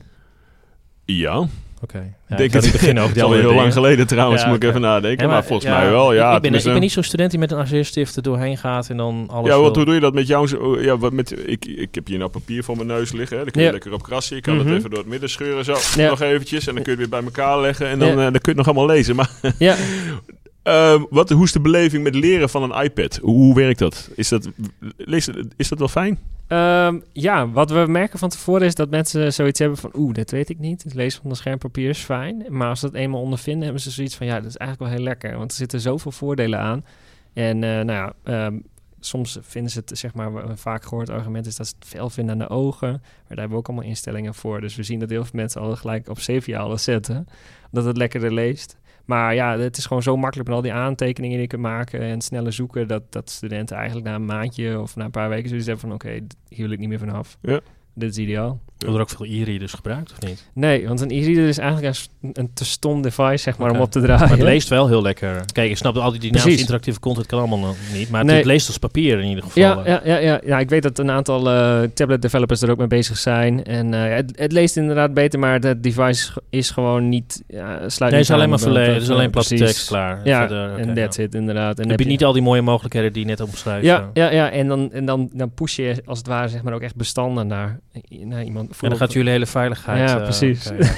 Ja, 1.05 1.47
Oké. 1.83 2.15
Ja, 2.29 2.37
denk 2.37 2.55
ik 2.55 2.61
het. 2.63 2.75
over 2.75 2.99
alweer 2.99 3.23
andere 3.25 3.41
heel 3.41 3.55
lang 3.55 3.73
geleden 3.73 4.07
trouwens, 4.07 4.43
Ja, 4.43 4.49
moet 4.49 4.57
ik 4.63 4.69
even 4.69 4.81
nadenken. 4.81 5.27
Ja, 5.27 5.33
maar, 5.33 5.45
volgens 5.45 5.71
mij 5.71 5.91
wel, 5.91 6.13
ja. 6.13 6.31
Ik, 6.31 6.37
ik, 6.45 6.51
ben, 6.51 6.59
ik 6.61 6.65
ben 6.65 6.81
niet 6.81 6.93
zo'n 6.93 7.03
student 7.03 7.31
die 7.31 7.39
met 7.41 7.53
een 7.53 7.59
arceerstift 7.59 8.17
er 8.17 8.23
doorheen 8.23 8.57
gaat 8.59 8.89
en 8.91 8.97
dan 8.97 9.27
alles 9.31 9.51
Ja, 9.51 9.59
wat 9.61 9.77
hoe 9.77 9.85
doe 9.85 9.95
je 9.95 10.01
dat 10.01 10.15
met 10.15 10.27
jou? 10.27 10.83
Ja, 10.83 10.99
wat 10.99 11.13
met, 11.13 11.49
ik, 11.49 11.65
ik 11.65 11.95
heb 11.95 12.07
hier 12.07 12.19
nou 12.19 12.31
papier 12.31 12.65
voor 12.65 12.77
mijn 12.77 12.89
neus 12.89 13.13
liggen. 13.13 13.37
Hè. 13.37 13.43
Daar 13.43 13.53
kun 13.53 13.63
je 13.63 13.71
lekker 13.71 13.93
op 13.93 14.03
krassen. 14.03 14.37
Je 14.37 14.43
kan 14.43 14.57
Mhm. 14.57 14.67
het 14.67 14.77
even 14.79 14.91
door 14.91 14.99
het 14.99 15.09
midden 15.09 15.31
scheuren 15.31 15.65
zo. 15.65 15.77
Nog 15.97 16.21
eventjes. 16.21 16.67
En 16.67 16.75
dan 16.75 16.83
kun 16.83 16.93
je 16.97 17.01
het 17.01 17.11
weer 17.11 17.21
bij 17.21 17.29
elkaar 17.29 17.61
leggen. 17.61 17.89
En 17.89 17.99
dan, 17.99 18.09
eh, 18.09 18.17
dan 18.17 18.31
kun 18.33 18.41
je 18.41 18.49
het 18.49 18.57
nog 18.57 18.67
allemaal 18.67 18.87
lezen. 18.87 19.17
Maar 19.17 19.31
Ja, 19.59 19.77
eh, 20.65 21.03
wat, 21.11 21.31
hoe 21.31 21.45
is 21.45 21.53
de 21.53 21.61
beleving 21.61 22.03
met 22.03 22.15
leren 22.15 22.49
van 22.49 22.63
een 22.63 22.85
iPad? 22.85 23.17
Hoe, 23.17 23.55
werkt 23.55 23.79
dat? 23.79 24.11
Is 24.15 24.29
dat, 24.29 24.49
lees, 24.97 25.29
is 25.57 25.69
dat 25.69 25.79
wel 25.79 25.89
fijn? 25.89 26.19
Ehm, 26.47 27.01
ja, 27.13 27.49
wat 27.49 27.71
we 27.71 27.85
merken 27.89 28.19
van 28.19 28.29
tevoren 28.29 28.67
is 28.67 28.75
dat 28.75 28.91
mensen 28.91 29.33
zoiets 29.33 29.59
hebben 29.59 29.79
van... 29.79 29.91
oeh, 29.95 30.15
dat 30.15 30.31
weet 30.31 30.49
ik 30.49 30.59
niet. 30.59 30.83
Het 30.83 30.95
lezen 30.95 31.23
van 31.23 31.31
een 31.31 31.37
schermpapier 31.37 31.89
is 31.89 31.99
fijn. 31.99 32.45
Maar 32.49 32.69
als 32.69 32.81
ze 32.81 32.87
het 32.87 32.95
eenmaal 32.95 33.21
ondervinden, 33.21 33.63
hebben 33.63 33.83
ze 33.83 33.91
zoiets 33.91 34.17
van... 34.17 34.27
ja, 34.27 34.35
dat 34.41 34.49
is 34.49 34.57
eigenlijk 34.57 34.91
wel 34.91 34.99
heel 34.99 35.09
lekker. 35.09 35.39
Want 35.39 35.51
er 35.51 35.57
zitten 35.57 35.81
zoveel 35.81 36.13
voordelen 36.13 36.59
aan. 36.59 36.85
En 37.33 37.65
eh, 37.65 37.71
nou 37.71 37.93
ja, 37.93 38.13
ehm, 38.23 38.59
soms 39.01 39.39
vinden 39.41 39.73
ze 39.73 39.79
het, 39.85 39.99
zeg 39.99 40.15
maar... 40.15 40.35
een 40.35 40.59
vaak 40.59 40.85
gehoord 40.85 41.11
argument 41.11 41.47
is 41.47 41.57
dat 41.57 41.67
ze 41.67 41.75
het 41.79 41.89
veel 41.89 42.11
vinden 42.11 42.33
aan 42.33 42.47
de 42.49 42.55
ogen. 42.55 42.91
Maar 42.91 43.01
daar 43.29 43.39
hebben 43.39 43.51
we 43.51 43.57
ook 43.57 43.69
allemaal 43.69 43.89
instellingen 43.89 44.35
voor. 44.35 44.61
Dus 44.61 44.77
we 44.77 44.83
zien 44.83 44.99
dat 44.99 45.11
heel 45.11 45.25
veel 45.25 45.41
mensen 45.41 45.61
al 45.61 45.77
gelijk 45.77 46.09
op 46.09 46.21
sepia 46.21 46.77
zetten. 46.77 47.27
Dat 47.71 47.85
het 47.85 47.97
lekkerder 47.97 48.33
leest. 48.33 48.77
Maar 49.05 49.35
ja, 49.35 49.59
het 49.59 49.77
is 49.77 49.87
gewoon 49.87 50.03
zo 50.03 50.17
makkelijk 50.17 50.49
met 50.49 50.57
al 50.57 50.63
die 50.63 50.73
aantekeningen 50.73 51.33
die 51.37 51.43
je 51.43 51.49
kunt 51.49 51.63
maken 51.63 52.01
en 52.01 52.21
sneller 52.21 52.53
zoeken, 52.53 52.89
dat, 52.89 53.03
dat 53.13 53.31
studenten 53.31 53.77
eigenlijk 53.77 54.07
na 54.07 54.15
een 54.15 54.25
maandje 54.25 54.81
of 54.81 54.97
na 54.97 55.05
een 55.05 55.11
paar 55.11 55.29
weken 55.29 55.49
zoiets 55.49 55.67
hebben 55.67 55.89
van 55.89 55.95
oké, 55.95 56.09
hier 56.49 56.65
wil 56.65 56.71
ik 56.71 56.79
niet 56.79 56.89
meer 56.89 56.99
vanaf. 56.99 57.39
Ja. 57.41 57.61
dit 57.95 58.11
is 58.11 58.19
ideaal. 58.19 58.61
Worden 58.79 58.95
er 59.01 59.07
ook 59.07 59.17
veel 59.17 59.41
e-readers 59.43 59.73
gebruikt, 59.73 60.13
of 60.13 60.29
niet? 60.29 60.51
Nee, 60.55 60.87
want 60.89 61.01
een 61.01 61.11
e-reader 61.11 61.49
is 61.49 61.59
eigenlijk 61.59 61.97
een, 62.21 62.31
een 62.33 62.51
te 62.55 62.65
stom 62.65 63.03
device, 63.03 63.37
zeg 63.37 63.59
maar, 63.59 63.71
om 63.71 63.81
op 63.81 63.91
te 63.91 64.01
draaien. 64.01 64.21
Maar 64.21 64.31
het 64.31 64.43
leest 64.43 64.69
wel 64.69 64.89
heel 64.89 65.03
lekker. 65.03 65.43
Kijk, 65.53 65.71
ik 65.71 65.77
snap 65.77 65.95
dat 65.95 66.03
al 66.03 66.11
die 66.11 66.19
dynamische 66.21 66.47
Precies. 66.47 66.65
interactieve 66.65 67.01
content 67.01 67.27
kan 67.27 67.39
allemaal 67.39 67.59
nog 67.59 67.77
niet. 67.93 68.11
Maar 68.11 68.25
Nee. 68.25 68.37
het 68.37 68.45
leest 68.45 68.67
als 68.67 68.79
papier 68.79 69.19
in 69.21 69.29
ieder 69.29 69.45
geval. 69.45 69.63
Ja, 69.63 69.83
ja, 69.85 70.01
ja, 70.05 70.19
ja, 70.19 70.41
ja, 70.45 70.59
ik 70.59 70.69
weet 70.69 70.83
dat 70.83 70.99
een 70.99 71.11
aantal 71.11 71.51
eh, 71.51 71.83
tablet 71.95 72.23
developers 72.23 72.63
er 72.63 72.71
ook 72.71 72.79
mee 72.79 72.87
bezig 72.87 73.17
zijn. 73.19 73.65
En 73.65 73.95
eh, 73.95 74.15
het, 74.15 74.33
het 74.39 74.53
leest 74.53 74.77
inderdaad 74.77 75.15
beter, 75.15 75.39
maar 75.39 75.61
het 75.61 75.83
device 75.83 76.33
is 76.51 76.71
gewoon 76.71 77.09
niet... 77.09 77.43
Ja, 77.49 77.89
sluit 77.89 77.99
Nee, 77.99 77.99
het 78.01 78.13
niet 78.13 78.21
is 78.21 78.31
alleen 78.31 78.49
maar 78.49 78.59
verleden. 78.59 78.95
Het 78.95 79.03
is 79.03 79.11
alleen 79.11 79.31
platte 79.31 79.55
tekst 79.55 79.87
klaar. 79.87 80.21
Ja, 80.25 80.49
en 80.77 80.95
that's 80.95 81.17
ja. 81.17 81.23
it, 81.23 81.35
inderdaad. 81.35 81.77
En 81.77 81.83
Dan 81.83 81.91
heb 81.91 82.01
je 82.01 82.07
niet 82.07 82.25
al 82.25 82.33
die 82.33 82.43
mooie 82.43 82.63
mogelijkheden 82.63 83.13
die 83.13 83.23
je 83.23 83.29
net 83.29 83.41
omschrijft. 83.41 83.85
Ja, 83.85 84.11
ja, 84.13 84.31
ja, 84.31 84.51
en, 84.51 84.69
dan, 84.69 84.93
en 84.93 85.05
dan, 85.05 85.31
dan 85.33 85.51
push 85.55 85.77
je 85.77 86.03
als 86.05 86.19
het 86.19 86.27
ware 86.27 86.49
zeg 86.49 86.63
maar 86.63 86.73
ook 86.73 86.83
echt 86.83 86.97
bestanden 86.97 87.47
naar, 87.47 87.81
naar 88.25 88.45
iemand. 88.45 88.64
En 88.81 88.89
dan 88.89 88.99
gaat 88.99 89.13
jullie 89.13 89.31
hele 89.31 89.47
veiligheid... 89.47 90.09
Ja, 90.11 90.17
eh, 90.17 90.23
precies. 90.23 90.67
oké, 90.71 90.85
ja. 90.85 90.91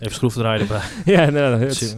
Even 0.00 0.14
schroevendraaien 0.14 0.60
erbij. 0.60 0.80
Ja, 1.14 1.32
het- 1.58 1.96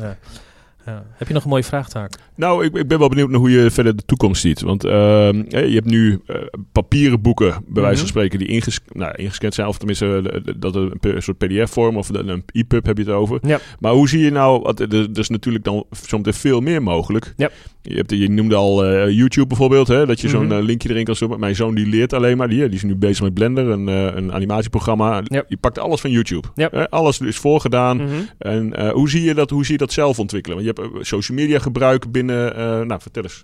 Ja. 0.86 1.04
Heb 1.12 1.28
je 1.28 1.34
nog 1.34 1.42
een 1.44 1.48
mooie 1.50 1.64
vraagtaak? 1.64 2.14
Nou, 2.34 2.64
ik, 2.64 2.76
ik 2.76 2.88
ben 2.88 2.98
wel 2.98 3.08
benieuwd 3.08 3.30
naar 3.30 3.38
hoe 3.40 3.50
je 3.50 3.70
verder 3.70 3.96
de 3.96 4.02
toekomst 4.06 4.40
ziet. 4.40 4.60
Want 4.60 4.84
ehm, 4.84 5.40
eh, 5.48 5.68
je 5.68 5.74
hebt 5.74 5.86
nu 5.90 6.20
eh, 6.26 6.36
papieren 6.72 7.20
boeken, 7.20 7.50
bij 7.50 7.82
wijze 7.82 7.88
Mhm. 7.88 7.96
van 7.98 8.06
spreken, 8.06 8.38
die 8.38 8.48
inges 8.48 8.80
nou, 8.92 9.14
ingescand 9.16 9.54
zijn. 9.54 9.66
Of 9.68 9.76
tenminste, 9.78 10.30
eh, 10.44 10.54
dat 10.56 10.74
een, 10.74 10.92
een 11.00 11.22
soort 11.22 11.38
pdf-vorm 11.38 11.96
of 11.96 12.08
een 12.08 12.44
EPUB 12.52 12.86
heb 12.86 12.96
je 12.98 13.04
het 13.04 13.12
over. 13.12 13.38
Ja. 13.42 13.58
Maar 13.80 13.92
hoe 13.92 14.08
zie 14.08 14.20
je 14.20 14.30
nou, 14.30 14.72
er, 14.76 15.18
is 15.18 15.28
natuurlijk 15.28 15.64
dan 15.64 15.84
zometeen 16.06 16.34
veel 16.34 16.60
meer 16.60 16.82
mogelijk. 16.82 17.32
Ja. 17.36 17.50
Je, 17.82 17.94
hebt, 17.96 18.10
je 18.10 18.30
noemde 18.30 18.54
al 18.54 18.84
eh, 18.84 19.10
YouTube 19.16 19.46
bijvoorbeeld, 19.46 19.88
hè, 19.88 20.06
dat 20.06 20.20
je 20.20 20.28
zo'n 20.28 20.46
Mhm. 20.46 20.60
linkje 20.60 20.88
erin 20.90 21.04
kan 21.04 21.16
stoppen. 21.16 21.40
Mijn 21.40 21.56
zoon 21.56 21.74
die 21.74 21.86
leert 21.86 22.12
alleen 22.12 22.36
maar, 22.36 22.48
die, 22.48 22.58
die 22.64 22.70
is 22.76 22.82
nu 22.82 22.96
bezig 22.96 23.22
met 23.24 23.34
Blender, 23.34 23.68
een, 23.68 23.86
een 23.86 24.32
animatieprogramma. 24.32 25.20
Ja. 25.24 25.42
Je 25.48 25.56
pakt 25.56 25.78
alles 25.78 26.00
van 26.00 26.10
YouTube. 26.10 26.48
Alles 26.90 27.20
is 27.20 27.36
voorgedaan. 27.36 27.96
Mhm. 27.96 28.08
En 28.38 28.90
hoe, 28.90 29.10
zie 29.10 29.22
je 29.22 29.34
dat, 29.34 29.50
hoe 29.50 29.64
zie 29.64 29.72
je 29.72 29.78
dat 29.78 29.92
zelf 29.92 30.18
ontwikkelen? 30.18 30.56
Want 30.56 30.68
je 30.76 30.82
hebt 30.82 31.06
social 31.06 31.38
media 31.38 31.58
gebruik 31.58 32.12
binnen... 32.12 32.56
eh, 32.56 32.80
nou, 32.80 33.00
vertel 33.00 33.22
eens. 33.22 33.42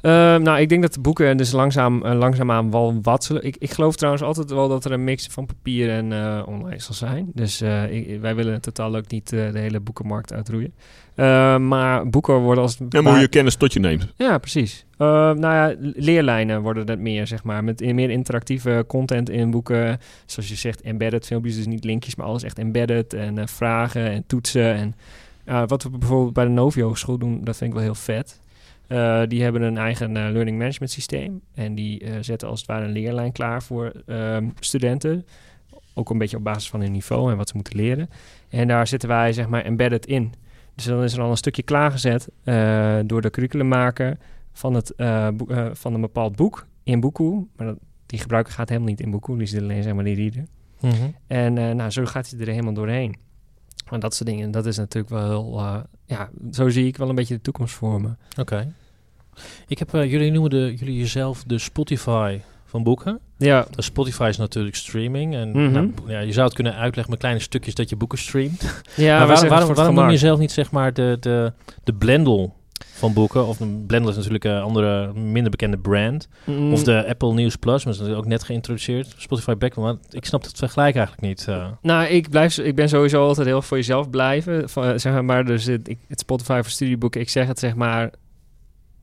Eh, 0.00 0.12
nou, 0.36 0.60
ik 0.60 0.68
denk 0.68 0.82
dat 0.82 0.94
de 0.94 1.00
boeken 1.00 1.36
dus 1.36 1.52
langzaam, 1.52 2.04
eh, 2.04 2.18
langzaamaan 2.18 2.70
wel 2.70 2.98
wat 3.02 3.24
zullen... 3.24 3.44
Ik, 3.44 3.56
ik 3.58 3.70
geloof 3.72 3.96
trouwens 3.96 4.24
altijd 4.24 4.50
wel 4.50 4.68
dat 4.68 4.84
er 4.84 4.92
een 4.92 5.04
mix 5.04 5.26
van 5.26 5.46
papier 5.46 5.90
en 5.90 6.12
eh, 6.12 6.42
online 6.46 6.80
zal 6.80 6.94
zijn. 6.94 7.30
Dus 7.34 7.62
ik- 7.90 8.20
wij 8.20 8.34
willen 8.34 8.60
totaal 8.60 8.96
ook 8.96 9.10
niet 9.10 9.28
de 9.28 9.50
hele 9.54 9.80
boekenmarkt 9.80 10.32
uitroeien. 10.32 10.74
Eh, 11.14 11.58
maar 11.58 12.08
boeken 12.08 12.34
worden 12.34 12.62
als... 12.62 12.78
En 12.90 13.06
hoe 13.06 13.18
je 13.18 13.28
kennis 13.28 13.54
tot 13.56 13.72
je 13.72 13.80
neemt. 13.80 14.12
Ja, 14.16 14.38
precies. 14.38 14.84
Eh, 14.98 15.06
nou 15.08 15.40
ja, 15.40 15.74
leerlijnen 15.80 16.62
worden 16.62 16.88
het 16.88 16.98
meer, 17.00 17.26
zeg 17.26 17.44
maar. 17.44 17.64
Met 17.64 17.80
meer 17.94 18.10
interactieve 18.10 18.84
content 18.88 19.30
in 19.30 19.50
boeken. 19.50 19.98
Zoals 20.26 20.48
je 20.48 20.54
zegt, 20.56 20.80
embedded 20.80 21.26
filmpjes. 21.26 21.56
Dus 21.56 21.66
niet 21.66 21.84
linkjes, 21.84 22.14
maar 22.14 22.26
alles 22.26 22.42
echt 22.42 22.58
embedded. 22.58 23.14
En 23.14 23.48
vragen 23.48 24.10
en 24.10 24.24
toetsen. 24.26 24.74
En 24.74 24.94
ja, 25.46 25.66
wat 25.66 25.82
we 25.82 25.90
bijvoorbeeld 25.90 26.32
bij 26.32 26.44
de 26.44 26.50
Novio 26.50 26.94
School 26.94 27.18
doen, 27.18 27.44
dat 27.44 27.56
vind 27.56 27.70
ik 27.70 27.76
wel 27.76 27.84
heel 27.84 27.94
vet. 27.94 28.40
Eh, 28.86 29.22
die 29.26 29.42
hebben 29.42 29.62
een 29.62 29.78
eigen 29.78 30.16
eh, 30.16 30.30
learning 30.30 30.58
management 30.58 30.92
systeem. 30.92 31.40
En 31.54 31.74
die 31.74 32.00
eh, 32.00 32.12
zetten 32.20 32.48
als 32.48 32.60
het 32.60 32.68
ware 32.68 32.84
een 32.84 32.92
leerlijn 32.92 33.32
klaar 33.32 33.62
voor 33.62 33.92
ehm, 34.06 34.48
studenten. 34.60 35.26
Ook 35.94 36.10
een 36.10 36.18
beetje 36.18 36.36
op 36.36 36.44
basis 36.44 36.70
van 36.70 36.80
hun 36.80 36.92
niveau 36.92 37.30
en 37.30 37.36
wat 37.36 37.48
ze 37.48 37.54
moeten 37.54 37.76
leren. 37.76 38.10
En 38.48 38.68
daar 38.68 38.86
zitten 38.86 39.08
wij, 39.08 39.32
zeg 39.32 39.48
maar, 39.48 39.64
embedded 39.64 40.06
in. 40.06 40.32
Dus 40.74 40.84
dan 40.84 41.02
is 41.02 41.12
er 41.12 41.22
al 41.22 41.30
een 41.30 41.36
stukje 41.36 41.62
klaargezet 41.62 42.28
door 43.08 43.22
de 43.22 43.30
curriculummaker 43.30 44.18
van, 44.52 44.74
het, 44.74 44.92
van 45.72 45.94
een 45.94 46.00
bepaald 46.00 46.36
boek 46.36 46.66
in 46.82 47.00
Boekoe. 47.00 47.46
Maar 47.56 47.66
dat, 47.66 47.78
die 48.06 48.18
gebruiker 48.18 48.52
gaat 48.52 48.68
helemaal 48.68 48.90
niet 48.90 49.00
in 49.00 49.10
Boekoe, 49.10 49.38
die 49.38 49.46
zit 49.46 49.62
alleen 49.62 49.82
zeg 49.82 49.94
maar 49.94 50.04
die 50.04 50.14
reader. 50.14 50.44
En 51.26 51.58
eh, 51.58 51.70
nou, 51.70 51.90
zo 51.90 52.04
gaat 52.04 52.30
hij 52.30 52.40
er 52.40 52.46
helemaal 52.46 52.72
doorheen. 52.72 53.16
En 53.90 54.00
dat 54.00 54.14
soort 54.14 54.28
dingen, 54.28 54.50
dat 54.50 54.66
is 54.66 54.76
natuurlijk 54.76 55.14
wel 55.14 55.28
heel... 55.28 55.58
eh, 55.58 55.76
ja, 56.04 56.30
zo 56.52 56.68
zie 56.68 56.86
ik 56.86 56.96
wel 56.96 57.08
een 57.08 57.14
beetje 57.14 57.34
de 57.34 57.40
toekomst 57.40 57.74
voor 57.74 58.00
me. 58.00 58.08
Oké. 58.40 58.72
Ik 59.66 59.78
heb, 59.78 59.94
eh, 59.94 60.10
jullie 60.10 60.30
noemen 60.32 60.50
de, 60.50 60.74
jullie 60.78 60.96
jezelf 60.98 61.42
de 61.46 61.58
Spotify 61.58 62.38
van 62.64 62.82
boeken. 62.82 63.18
Ja, 63.36 63.66
De 63.70 63.82
Spotify 63.82 64.26
is 64.28 64.36
natuurlijk 64.36 64.76
streaming. 64.76 65.34
En 65.34 65.50
Mhm. 65.50 65.72
nou, 65.72 65.92
ja, 66.06 66.18
je 66.20 66.32
zou 66.32 66.46
het 66.46 66.54
kunnen 66.54 66.74
uitleggen 66.74 67.10
met 67.10 67.18
kleine 67.20 67.40
stukjes 67.40 67.74
dat 67.74 67.88
je 67.90 67.96
boeken 67.96 68.18
streamt. 68.18 68.82
ja 68.96 69.18
maar 69.18 69.26
waarom, 69.48 69.74
waarom, 69.74 69.94
noem 69.94 70.04
je 70.04 70.10
jezelf 70.10 70.38
niet 70.38 70.52
zeg 70.52 70.70
maar 70.70 70.92
de, 70.92 71.16
de, 71.20 71.52
de 71.84 71.92
Blendel 71.94 72.54
van 72.92 73.12
boeken? 73.12 73.46
Of 73.46 73.60
een 73.60 73.84
Blendel 73.86 74.10
is 74.10 74.16
natuurlijk 74.16 74.44
een 74.44 74.60
andere, 74.60 75.12
minder 75.12 75.50
bekende 75.50 75.78
brand. 75.78 76.28
Mm, 76.44 76.72
Of 76.72 76.82
de 76.82 77.06
Apple 77.08 77.32
News 77.34 77.56
Plus, 77.56 77.84
maar 77.84 77.92
is 77.92 77.98
natuurlijk 77.98 78.24
ook 78.24 78.30
net 78.30 78.44
geïntroduceerd. 78.44 79.14
Spotify 79.16 79.54
Back, 79.54 79.76
maar 79.76 79.94
ik 80.10 80.24
snap 80.24 80.42
het 80.42 80.56
vergelijk 80.58 80.96
eigenlijk 80.96 81.26
niet. 81.26 81.46
eh. 81.48 81.66
Nou, 81.82 82.06
ik, 82.06 82.30
blijf, 82.30 82.58
ik 82.58 82.74
ben 82.74 82.88
sowieso 82.88 83.26
altijd 83.26 83.46
heel 83.46 83.62
voor 83.62 83.76
jezelf 83.76 84.10
blijven. 84.10 84.68
Van, 84.68 84.84
eh, 84.84 84.92
zeg 84.98 85.22
maar, 85.22 85.44
dus 85.44 85.64
het, 85.64 85.88
ik, 85.88 85.98
het 86.08 86.20
Spotify 86.20 86.60
voor 86.62 86.70
studieboeken, 86.70 87.20
ik 87.20 87.28
zeg 87.28 87.46
het 87.46 87.58
zeg 87.58 87.74
maar... 87.74 88.10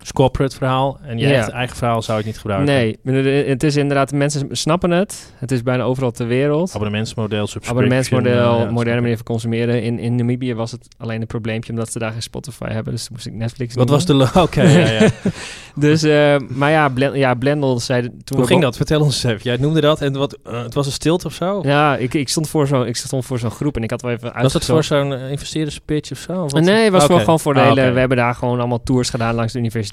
Dus 0.03 0.11
corporate 0.11 0.55
verhaal 0.55 0.99
en 1.01 1.17
je 1.17 1.33
echt 1.33 1.49
eigen 1.49 1.77
verhaal 1.77 2.01
zou 2.01 2.17
het 2.17 2.25
niet 2.25 2.37
gebruiken. 2.37 2.73
Nee, 2.73 3.45
het 3.47 3.63
is 3.63 3.75
inderdaad, 3.75 4.11
mensen 4.11 4.47
snappen 4.51 4.91
het. 4.91 5.33
Het 5.35 5.51
is 5.51 5.63
bijna 5.63 5.83
overal 5.83 6.11
ter 6.11 6.27
wereld. 6.27 6.69
Abonnementsmodel, 6.75 7.47
subscription. 7.47 7.75
abonnementsmodel, 7.75 8.31
eh, 8.31 8.37
ja, 8.37 8.55
snap 8.55 8.69
moderne 8.69 8.95
ik. 8.95 9.01
manier 9.01 9.15
van 9.15 9.25
consumeren. 9.25 9.83
In, 9.83 9.99
in 9.99 10.15
Namibië 10.15 10.55
was 10.55 10.71
het 10.71 10.87
alleen 10.97 11.21
een 11.21 11.27
probleempje 11.27 11.71
omdat 11.71 11.91
ze 11.91 11.99
daar 11.99 12.11
geen 12.11 12.21
Spotify 12.21 12.67
hebben. 12.67 12.93
Dus 12.93 13.03
toen 13.03 13.13
moest 13.13 13.25
ik 13.25 13.33
Netflix 13.33 13.75
Wat 13.75 13.89
was 13.89 14.05
de... 14.05 14.29
Oké, 14.35 14.61
ja, 14.61 14.89
ja. 14.89 15.09
Dus, 15.75 16.03
eh, 16.03 16.35
maar 16.49 16.71
ja, 16.71 16.89
Blend, 16.89 17.15
ja 17.15 17.33
Blendel 17.33 17.79
zei... 17.79 18.09
Toen 18.23 18.37
Hoe 18.37 18.47
ging 18.47 18.61
dat? 18.61 18.75
Vertel 18.75 19.01
ons 19.01 19.23
eens 19.23 19.33
even. 19.33 19.43
Jij 19.43 19.57
noemde 19.57 19.81
dat 19.81 20.01
en 20.01 20.13
wat, 20.13 20.37
eh, 20.43 20.63
het 20.63 20.73
was 20.73 20.85
een 20.85 20.91
stilte 20.91 21.27
of 21.27 21.33
zo? 21.33 21.61
Ja, 21.63 21.97
ik, 21.97 22.13
ik 22.13 22.29
stond 22.29 22.49
voor 22.49 22.67
zo'n 22.67 22.85
ik 22.85 22.95
stond 22.95 23.25
voor 23.25 23.39
zo'n 23.39 23.51
groep 23.51 23.75
en 23.75 23.83
ik 23.83 23.89
had 23.89 24.01
wel 24.01 24.11
even 24.11 24.31
was 24.41 24.53
het 24.53 24.65
voor 24.65 24.83
zo'n 24.83 25.13
investeerderspitch 25.13 26.11
of 26.11 26.17
zo? 26.17 26.43
Of 26.43 26.51
wat? 26.51 26.61
Nee, 26.61 26.83
het 26.83 26.93
was 26.93 27.07
wel 27.07 27.19
gewoon 27.19 27.39
voor 27.39 27.53
de 27.53 27.59
Ah, 27.59 27.67
hele... 27.67 27.91
We 27.91 27.99
hebben 27.99 28.17
daar 28.17 28.35
gewoon 28.35 28.59
allemaal 28.59 28.83
tours 28.83 29.09
gedaan 29.09 29.35
langs 29.35 29.53
de 29.53 29.59
universiteit. 29.59 29.91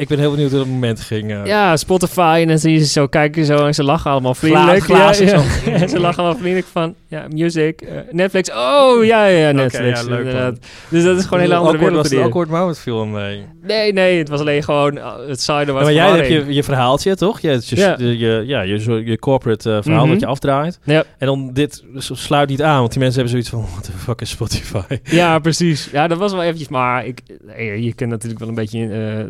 Ik 0.00 0.08
ben 0.08 0.18
heel 0.18 0.30
benieuwd 0.30 0.50
hoe 0.50 0.58
dat 0.58 0.68
moment 0.68 1.00
ging. 1.00 1.30
eh. 1.32 1.46
Ja, 1.46 1.76
Spotify 1.76 2.38
en 2.42 2.48
dan 2.48 2.58
zie 2.58 2.72
je 2.72 2.78
ze 2.78 2.84
zo 2.86 3.06
kijken 3.06 3.44
zo 3.44 3.66
en 3.66 3.74
ze 3.74 3.84
lachen 3.84 4.10
allemaal 4.10 4.34
vriendelijk. 4.34 4.82
glazen 4.84 5.26
ja, 5.26 5.42
ja. 5.64 5.72
En 5.82 5.88
ze 5.88 6.00
lachen 6.00 6.18
allemaal 6.22 6.38
vriendelijk 6.40 6.66
van, 6.72 6.94
ja, 7.08 7.24
music, 7.34 7.80
eh, 7.80 7.96
Netflix. 8.10 8.50
Oh, 8.52 9.04
ja, 9.04 9.26
ja, 9.26 9.50
Netflix. 9.52 10.00
ja, 10.00 10.08
leuk, 10.08 10.32
man. 10.32 10.58
Dus 10.88 11.04
dat 11.04 11.16
is 11.18 11.22
gewoon 11.24 11.38
een 11.38 11.44
hele 11.44 11.54
andere 11.58 11.78
wereld. 11.78 11.96
Was 12.02 12.10
het 12.10 12.20
awkward 12.20 12.48
moment 12.50 12.78
viel 12.78 13.06
mee? 13.06 13.44
Nee, 13.62 13.92
nee, 13.92 14.18
het 14.18 14.28
was 14.28 14.40
alleen 14.40 14.62
gewoon 14.62 14.96
uh, 14.96 15.12
het 15.28 15.40
Ja, 15.66 15.72
was 15.72 15.82
maar 15.82 15.92
jij 15.92 16.10
hebt 16.10 16.28
je, 16.28 16.54
je 16.54 16.62
verhaaltje, 16.62 17.16
toch? 17.16 17.40
Je, 17.40 17.60
je, 17.64 17.76
Ja. 17.76 17.94
je, 17.98 18.18
je, 18.18 18.42
ja, 18.46 18.60
je, 18.60 19.02
je 19.04 19.18
corporate 19.18 19.72
eh, 19.74 19.82
verhaal 19.82 20.02
Mhm. 20.02 20.10
dat 20.12 20.20
je 20.20 20.26
afdraait. 20.26 20.78
En 20.84 21.04
dan 21.18 21.50
dit 21.52 21.84
sluit 21.98 22.48
niet 22.48 22.62
aan, 22.62 22.78
want 22.78 22.90
die 22.92 23.00
mensen 23.00 23.22
hebben 23.22 23.42
zoiets 23.42 23.48
van... 23.48 23.60
What 23.74 23.84
the 23.84 23.92
fuck 23.92 24.20
is 24.20 24.30
Spotify? 24.30 24.80
Ja, 25.02 25.38
precies. 25.38 25.88
Ja, 25.92 26.06
dat 26.08 26.18
was 26.18 26.32
wel 26.32 26.42
eventjes, 26.42 26.68
maar 26.68 27.06
ik, 27.06 27.20
eh, 27.56 27.84
je 27.84 27.94
kunt 27.94 28.10
natuurlijk 28.10 28.40
wel 28.40 28.48
een 28.48 28.54
beetje... 28.54 28.80
eh, 28.88 29.24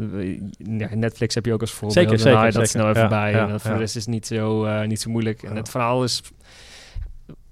Netflix 0.94 1.34
heb 1.34 1.44
je 1.46 1.52
ook 1.52 1.60
als 1.60 1.70
voorbeeld. 1.72 1.92
Zeker, 1.92 2.18
zeker, 2.18 2.42
dat 2.42 2.52
zeker. 2.52 2.66
snel 2.68 2.88
even 2.88 3.02
Ja, 3.02 3.08
bij. 3.08 3.30
ja, 3.30 3.46
dat 3.46 3.60
voor 3.60 3.70
ja. 3.70 3.76
de 3.76 3.82
rest 3.82 3.96
is 3.96 4.06
niet 4.06 4.26
zo, 4.26 4.64
eh, 4.64 4.86
niet 4.86 5.00
zo 5.00 5.10
moeilijk. 5.10 5.42
En 5.42 5.50
Ja. 5.50 5.56
het 5.56 5.68
verhaal 5.68 6.04
is... 6.04 6.22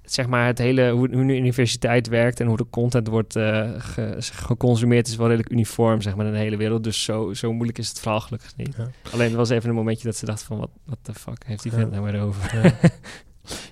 Zeg 0.03 0.27
maar 0.27 0.47
het 0.47 0.59
hele, 0.59 0.91
hoe, 0.91 1.15
hoe 1.15 1.27
de 1.27 1.37
universiteit 1.37 2.09
werkt 2.09 2.41
en 2.41 2.47
hoe 2.47 2.57
de 2.57 2.67
content 2.71 3.09
wordt 3.09 3.37
eh, 3.37 3.71
ge- 3.79 4.17
geconsumeerd 4.19 5.09
is 5.09 5.17
wel 5.17 5.27
redelijk 5.27 5.51
uniform, 5.53 6.01
zeg 6.01 6.17
maar, 6.17 6.27
in 6.27 6.33
de 6.33 6.39
hele 6.39 6.57
wereld. 6.57 6.85
Dus 6.85 7.03
zo, 7.05 7.35
zo 7.35 7.53
moeilijk 7.53 7.79
is 7.79 7.89
het 7.89 8.01
verhaal 8.01 8.21
gelukkig 8.21 8.57
niet. 8.57 8.75
Ja. 8.77 8.87
Alleen 9.13 9.31
er 9.31 9.37
was 9.37 9.51
even 9.51 9.69
een 9.69 9.75
momentje 9.75 10.05
dat 10.05 10.17
ze 10.17 10.27
dachten 10.27 10.47
van, 10.47 10.59
wat 10.85 10.99
the 11.03 11.15
fuck 11.15 11.43
heeft 11.47 11.63
die 11.63 11.73
Ja. 11.73 11.79
vent 11.79 11.91
nou 11.91 12.03
weer 12.05 12.21
over? 12.21 12.63
Ja. 12.63 12.73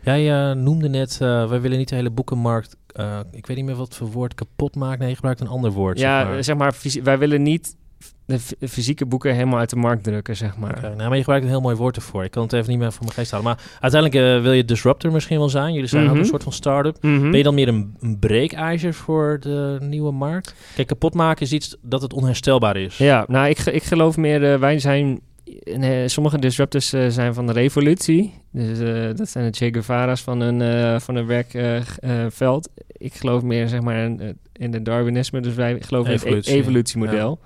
Jij 0.12 0.50
eh, 0.50 0.56
noemde 0.56 0.88
net, 0.88 1.18
eh, 1.20 1.48
wij 1.48 1.60
willen 1.60 1.78
niet 1.78 1.88
de 1.88 1.94
hele 1.94 2.10
boekenmarkt... 2.10 2.76
ik 3.30 3.46
weet 3.46 3.56
niet 3.56 3.64
meer 3.66 3.74
wat 3.74 3.94
voor 3.94 4.10
woord 4.10 4.34
kapot 4.34 4.74
maken. 4.74 4.98
Nee, 4.98 5.08
je 5.08 5.14
gebruikt 5.14 5.40
een 5.40 5.46
ander 5.48 5.70
woord. 5.70 5.98
ja, 5.98 6.42
zeg 6.42 6.56
maar. 6.56 6.74
zeg 6.82 6.92
maar, 6.94 7.02
wij 7.04 7.18
willen 7.18 7.42
niet 7.42 7.76
de 8.26 8.68
fysieke 8.68 9.06
boeken 9.06 9.34
helemaal 9.34 9.58
uit 9.58 9.70
de 9.70 9.76
markt 9.76 10.04
drukken, 10.04 10.36
zeg 10.36 10.56
maar. 10.56 10.76
Oké, 10.76 10.80
nou, 10.86 10.96
maar 10.96 11.12
je 11.12 11.18
gebruikt 11.18 11.44
een 11.44 11.50
heel 11.50 11.60
mooi 11.60 11.76
woord 11.76 11.96
ervoor. 11.96 12.24
Ik 12.24 12.30
kan 12.30 12.42
het 12.42 12.52
even 12.52 12.70
niet 12.70 12.78
meer 12.78 12.92
voor 12.92 13.02
mijn 13.04 13.14
geest 13.16 13.30
halen. 13.30 13.46
Maar 13.46 13.58
uiteindelijk 13.80 14.36
eh, 14.36 14.42
wil 14.42 14.52
je 14.52 14.64
disruptor 14.64 15.12
misschien 15.12 15.38
wel 15.38 15.48
zijn. 15.48 15.72
Jullie 15.72 15.88
zijn 15.88 16.02
ook 16.04 16.10
Mhm. 16.10 16.18
een 16.18 16.24
soort 16.24 16.42
van 16.42 16.52
start-up. 16.52 16.96
Mhm. 17.02 17.20
Ben 17.22 17.36
je 17.36 17.42
dan 17.42 17.54
meer 17.54 17.68
een, 17.68 17.96
een 18.00 18.18
breekijzer 18.18 18.94
voor 18.94 19.38
de 19.40 19.76
nieuwe 19.80 20.12
markt? 20.12 20.54
Kijk, 20.74 20.86
kapot 20.88 21.14
maken 21.14 21.42
is 21.42 21.52
iets 21.52 21.76
dat 21.82 22.02
het 22.02 22.12
onherstelbaar 22.12 22.76
is. 22.76 22.98
Ja, 22.98 23.24
nou, 23.28 23.48
ik, 23.48 23.58
ik 23.58 23.82
geloof 23.82 24.16
meer, 24.16 24.52
eh, 24.52 24.58
wij 24.58 24.78
zijn, 24.78 25.20
eh, 25.64 25.90
sommige 26.06 26.38
disruptors 26.38 26.88
zijn 27.08 27.34
van 27.34 27.46
de 27.46 27.52
revolutie. 27.52 28.34
Dus 28.52 28.78
dat 29.16 29.28
zijn 29.28 29.50
de 29.50 29.56
Che 29.58 29.68
Guevara's 29.72 30.22
van 30.22 30.40
hun, 30.40 31.00
van 31.00 31.14
hun 31.14 31.26
werkveld. 31.26 32.68
ik 32.86 33.14
geloof 33.14 33.42
meer, 33.42 33.68
zeg 33.68 33.80
maar, 33.80 33.96
in, 33.96 34.38
in 34.52 34.72
het 34.72 34.84
Darwinisme. 34.84 35.40
Dus 35.40 35.54
wij 35.54 35.76
geloven 35.80 36.12
in 36.26 36.34
het 36.36 36.46
e- 36.46 36.52
evolutiemodel. 36.52 37.38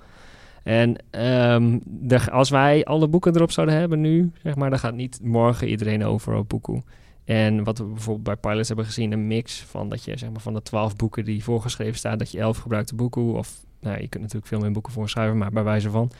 En 0.63 0.95
ehm, 1.09 1.79
de, 1.85 2.31
als 2.31 2.49
wij 2.49 2.85
alle 2.85 3.07
boeken 3.07 3.35
erop 3.35 3.51
zouden 3.51 3.75
hebben 3.75 4.01
nu, 4.01 4.31
zeg 4.43 4.55
maar, 4.55 4.69
dan 4.69 4.79
gaat 4.79 4.95
niet 4.95 5.19
morgen 5.23 5.67
iedereen 5.67 6.03
over 6.03 6.35
op 6.35 6.49
Boekoe. 6.49 6.83
En 7.25 7.63
wat 7.63 7.77
we 7.77 7.83
bijvoorbeeld 7.83 8.23
bij 8.23 8.35
Pilots 8.35 8.67
hebben 8.67 8.85
gezien, 8.85 9.11
een 9.11 9.27
mix 9.27 9.63
van 9.63 9.89
dat 9.89 10.03
je 10.03 10.17
zeg 10.17 10.31
maar 10.31 10.41
van 10.41 10.53
de 10.53 10.61
twaalf 10.61 10.95
boeken 10.95 11.25
die 11.25 11.43
voorgeschreven 11.43 11.97
staan, 11.97 12.17
dat 12.17 12.31
je 12.31 12.39
elf 12.39 12.57
gebruikt 12.57 12.89
de 12.89 12.95
Boekoe. 12.95 13.37
Of 13.37 13.65
nou, 13.79 14.01
je 14.01 14.07
kunt 14.07 14.23
natuurlijk 14.23 14.47
veel 14.51 14.59
meer 14.59 14.71
boeken 14.71 14.93
voorschrijven, 14.93 15.37
maar 15.37 15.51
bij 15.51 15.63
wijze 15.63 15.89
van. 15.89 16.11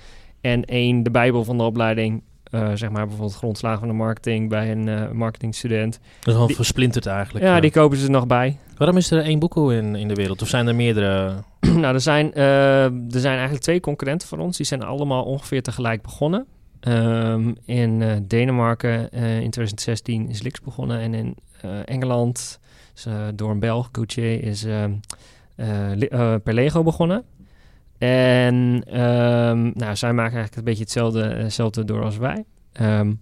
En 0.41 0.65
één, 0.65 1.03
de 1.03 1.11
Bijbel 1.11 1.43
van 1.43 1.57
de 1.57 1.63
opleiding, 1.63 2.21
eh, 2.49 2.71
zeg 2.73 2.89
maar 2.89 3.01
bijvoorbeeld 3.01 3.35
grondslagen 3.35 3.79
van 3.79 3.87
de 3.87 3.93
marketing 3.93 4.49
bij 4.49 4.71
een 4.71 4.87
eh, 4.87 5.11
marketingstudent. 5.11 5.99
Dat 6.19 6.27
is 6.33 6.39
wel 6.39 6.47
Die- 6.47 6.55
versplinterd 6.55 7.05
eigenlijk. 7.05 7.45
Ja, 7.45 7.55
eh. 7.55 7.61
die 7.61 7.71
kopen 7.71 7.97
ze 7.97 8.05
er 8.05 8.11
nog 8.11 8.27
bij. 8.27 8.57
Waarom 8.77 8.97
is 8.97 9.11
er 9.11 9.21
één 9.23 9.39
boekoe 9.39 9.75
in, 9.75 9.95
in 9.95 10.07
de 10.07 10.13
wereld? 10.13 10.41
Of 10.41 10.47
zijn 10.47 10.67
er 10.67 10.75
meerdere? 10.75 11.33
nou, 11.59 11.93
er 11.93 12.01
zijn, 12.01 12.33
er 12.33 12.91
zijn 13.09 13.33
eigenlijk 13.33 13.63
twee 13.63 13.79
concurrenten 13.79 14.27
van 14.27 14.39
ons. 14.39 14.57
Die 14.57 14.65
zijn 14.65 14.83
allemaal 14.83 15.23
ongeveer 15.23 15.61
tegelijk 15.61 16.01
begonnen. 16.01 16.45
Ehm, 16.79 17.53
in 17.65 18.23
Denemarken 18.27 19.11
in 19.11 19.49
2016 19.49 20.29
is 20.29 20.41
Lix 20.41 20.61
begonnen. 20.61 20.99
En 20.99 21.13
in 21.13 21.35
Engeland 21.85 22.59
is, 22.95 23.05
door 23.35 23.49
een 23.49 23.59
Belg, 23.59 23.89
Gauthier, 23.91 24.43
is 24.43 24.63
ehm, 24.63 24.91
eh, 25.59 26.11
eh, 26.11 26.41
per 26.43 26.53
Lego 26.53 26.83
begonnen. 26.83 27.23
En 27.99 28.83
ehm, 28.85 29.71
nou, 29.73 29.95
zij 29.95 30.13
maken 30.13 30.37
eigenlijk 30.37 30.55
een 30.55 30.63
beetje 30.63 30.83
hetzelfde, 30.83 31.23
hetzelfde 31.23 31.83
door 31.83 32.03
als 32.03 32.17
wij. 32.17 32.43
Ehm, 32.71 33.13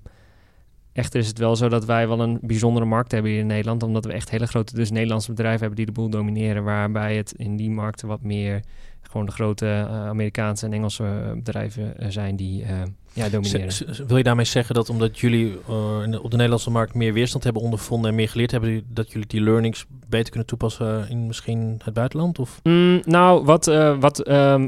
echter 0.93 1.19
is 1.19 1.27
het 1.27 1.37
wel 1.37 1.55
zo 1.55 1.69
dat 1.69 1.85
wij 1.85 2.07
wel 2.07 2.19
een 2.19 2.39
bijzondere 2.41 2.85
markt 2.85 3.11
hebben 3.11 3.31
hier 3.31 3.39
in 3.39 3.47
Nederland. 3.47 3.83
Omdat 3.83 4.05
we 4.05 4.13
echt 4.13 4.29
hele 4.29 4.47
grote 4.47 4.75
dus 4.75 4.91
Nederlandse 4.91 5.29
bedrijven 5.29 5.59
hebben 5.59 5.77
die 5.77 5.85
de 5.85 5.91
boel 5.91 6.09
domineren. 6.09 6.63
Waarbij 6.63 7.15
het 7.15 7.31
in 7.31 7.55
die 7.55 7.69
markten 7.69 8.07
wat 8.07 8.21
meer 8.21 8.61
gewoon 9.01 9.25
de 9.25 9.31
grote 9.31 9.65
eh, 9.65 10.07
Amerikaanse 10.07 10.65
en 10.65 10.73
Engelse 10.73 11.03
eh, 11.03 11.31
bedrijven 11.31 11.97
eh, 11.97 12.09
zijn 12.09 12.35
die 12.35 12.63
eh, 12.63 12.81
ja, 13.17 13.29
domineren. 13.29 13.71
Z- 13.71 13.81
wil 14.07 14.17
je 14.17 14.23
daarmee 14.23 14.45
zeggen 14.45 14.75
dat 14.75 14.89
omdat 14.89 15.19
jullie 15.19 15.57
eh, 15.67 16.23
op 16.23 16.29
de 16.31 16.35
Nederlandse 16.35 16.69
markt 16.71 16.93
meer 16.93 17.13
weerstand 17.13 17.43
hebben 17.43 17.61
ondervonden 17.61 18.09
en 18.09 18.15
meer 18.15 18.29
geleerd 18.29 18.51
hebben, 18.51 18.83
dat 18.87 19.11
jullie 19.11 19.27
die 19.27 19.41
learnings 19.41 19.85
beter 20.09 20.29
kunnen 20.29 20.47
toepassen 20.47 21.09
in 21.09 21.27
misschien 21.27 21.79
het 21.83 21.93
buitenland? 21.93 22.39
Of? 22.39 22.59
Mm, 22.63 23.01
nou, 23.05 23.43
wat, 23.45 23.67
eh, 23.67 23.97
wat, 23.99 24.19
ehm, 24.19 24.67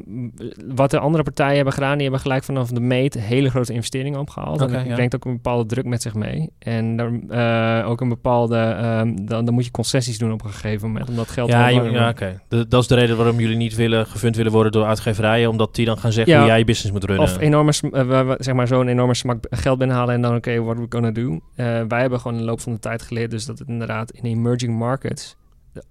wat 0.67 0.91
de 0.91 0.99
andere 0.99 1.23
partijen 1.23 1.55
hebben 1.55 1.73
gedaan, 1.73 1.93
die 1.93 2.01
hebben 2.01 2.19
gelijk 2.19 2.43
vanaf 2.43 2.69
de 2.69 2.79
meet 2.79 3.13
hele 3.13 3.49
grote 3.49 3.73
investeringen 3.73 4.19
opgehaald. 4.19 4.61
En 4.61 4.71
dat 4.71 4.85
ja. 4.85 4.93
brengt 4.93 5.15
ook 5.15 5.25
een 5.25 5.33
bepaalde 5.33 5.65
druk 5.65 5.85
met 5.85 6.01
zich 6.01 6.13
mee. 6.13 6.49
En 6.59 6.97
daar, 6.97 7.11
eh, 7.81 7.89
ook 7.89 8.01
een 8.01 8.09
bepaalde, 8.09 8.57
ehm, 8.57 9.15
dan, 9.21 9.45
dan 9.45 9.53
moet 9.53 9.65
je 9.65 9.71
concessies 9.71 10.17
doen 10.17 10.31
op 10.31 10.43
een 10.43 10.51
gegeven 10.51 10.87
moment, 10.87 11.09
omdat 11.09 11.27
geld 11.29 11.49
Ja, 11.49 11.67
je- 11.67 11.81
ja 11.91 12.09
oké. 12.09 12.41
Dat 12.67 12.81
is 12.81 12.87
de 12.87 12.95
reden 12.95 13.17
waarom 13.17 13.39
jullie 13.39 13.57
niet 13.57 13.75
willen 13.75 14.05
gefund 14.05 14.35
willen 14.35 14.51
worden 14.51 14.71
door 14.71 14.85
uitgeverijen, 14.85 15.49
omdat 15.49 15.75
die 15.75 15.85
dan 15.85 15.97
gaan 15.97 16.11
zeggen 16.11 16.33
Ja. 16.33 16.39
hoe 16.39 16.47
jij 16.49 16.57
je 16.59 16.65
business 16.65 16.91
moet 16.91 17.03
runnen. 17.03 17.25
Of 17.25 17.39
enorme, 17.39 17.71
sm- 17.71 17.89
we- 17.89 18.05
we- 18.23 18.35
zeg 18.39 18.55
maar 18.55 18.67
zo'n 18.67 18.87
enorme 18.87 19.13
smak 19.13 19.45
geld 19.49 19.77
binnenhalen 19.77 20.15
en 20.15 20.21
dan 20.21 20.35
oké, 20.35 20.61
what 20.61 20.77
we 20.77 20.85
gonna 20.89 21.11
do? 21.11 21.39
Eh, 21.55 21.81
wij 21.87 22.01
hebben 22.01 22.19
gewoon 22.19 22.37
in 22.37 22.43
de 22.43 22.49
loop 22.49 22.59
van 22.59 22.73
de 22.73 22.79
tijd 22.79 23.01
geleerd 23.01 23.31
dus 23.31 23.45
dat 23.45 23.59
het 23.59 23.67
inderdaad 23.67 24.11
in 24.11 24.23
emerging 24.23 24.77
markets 24.77 25.37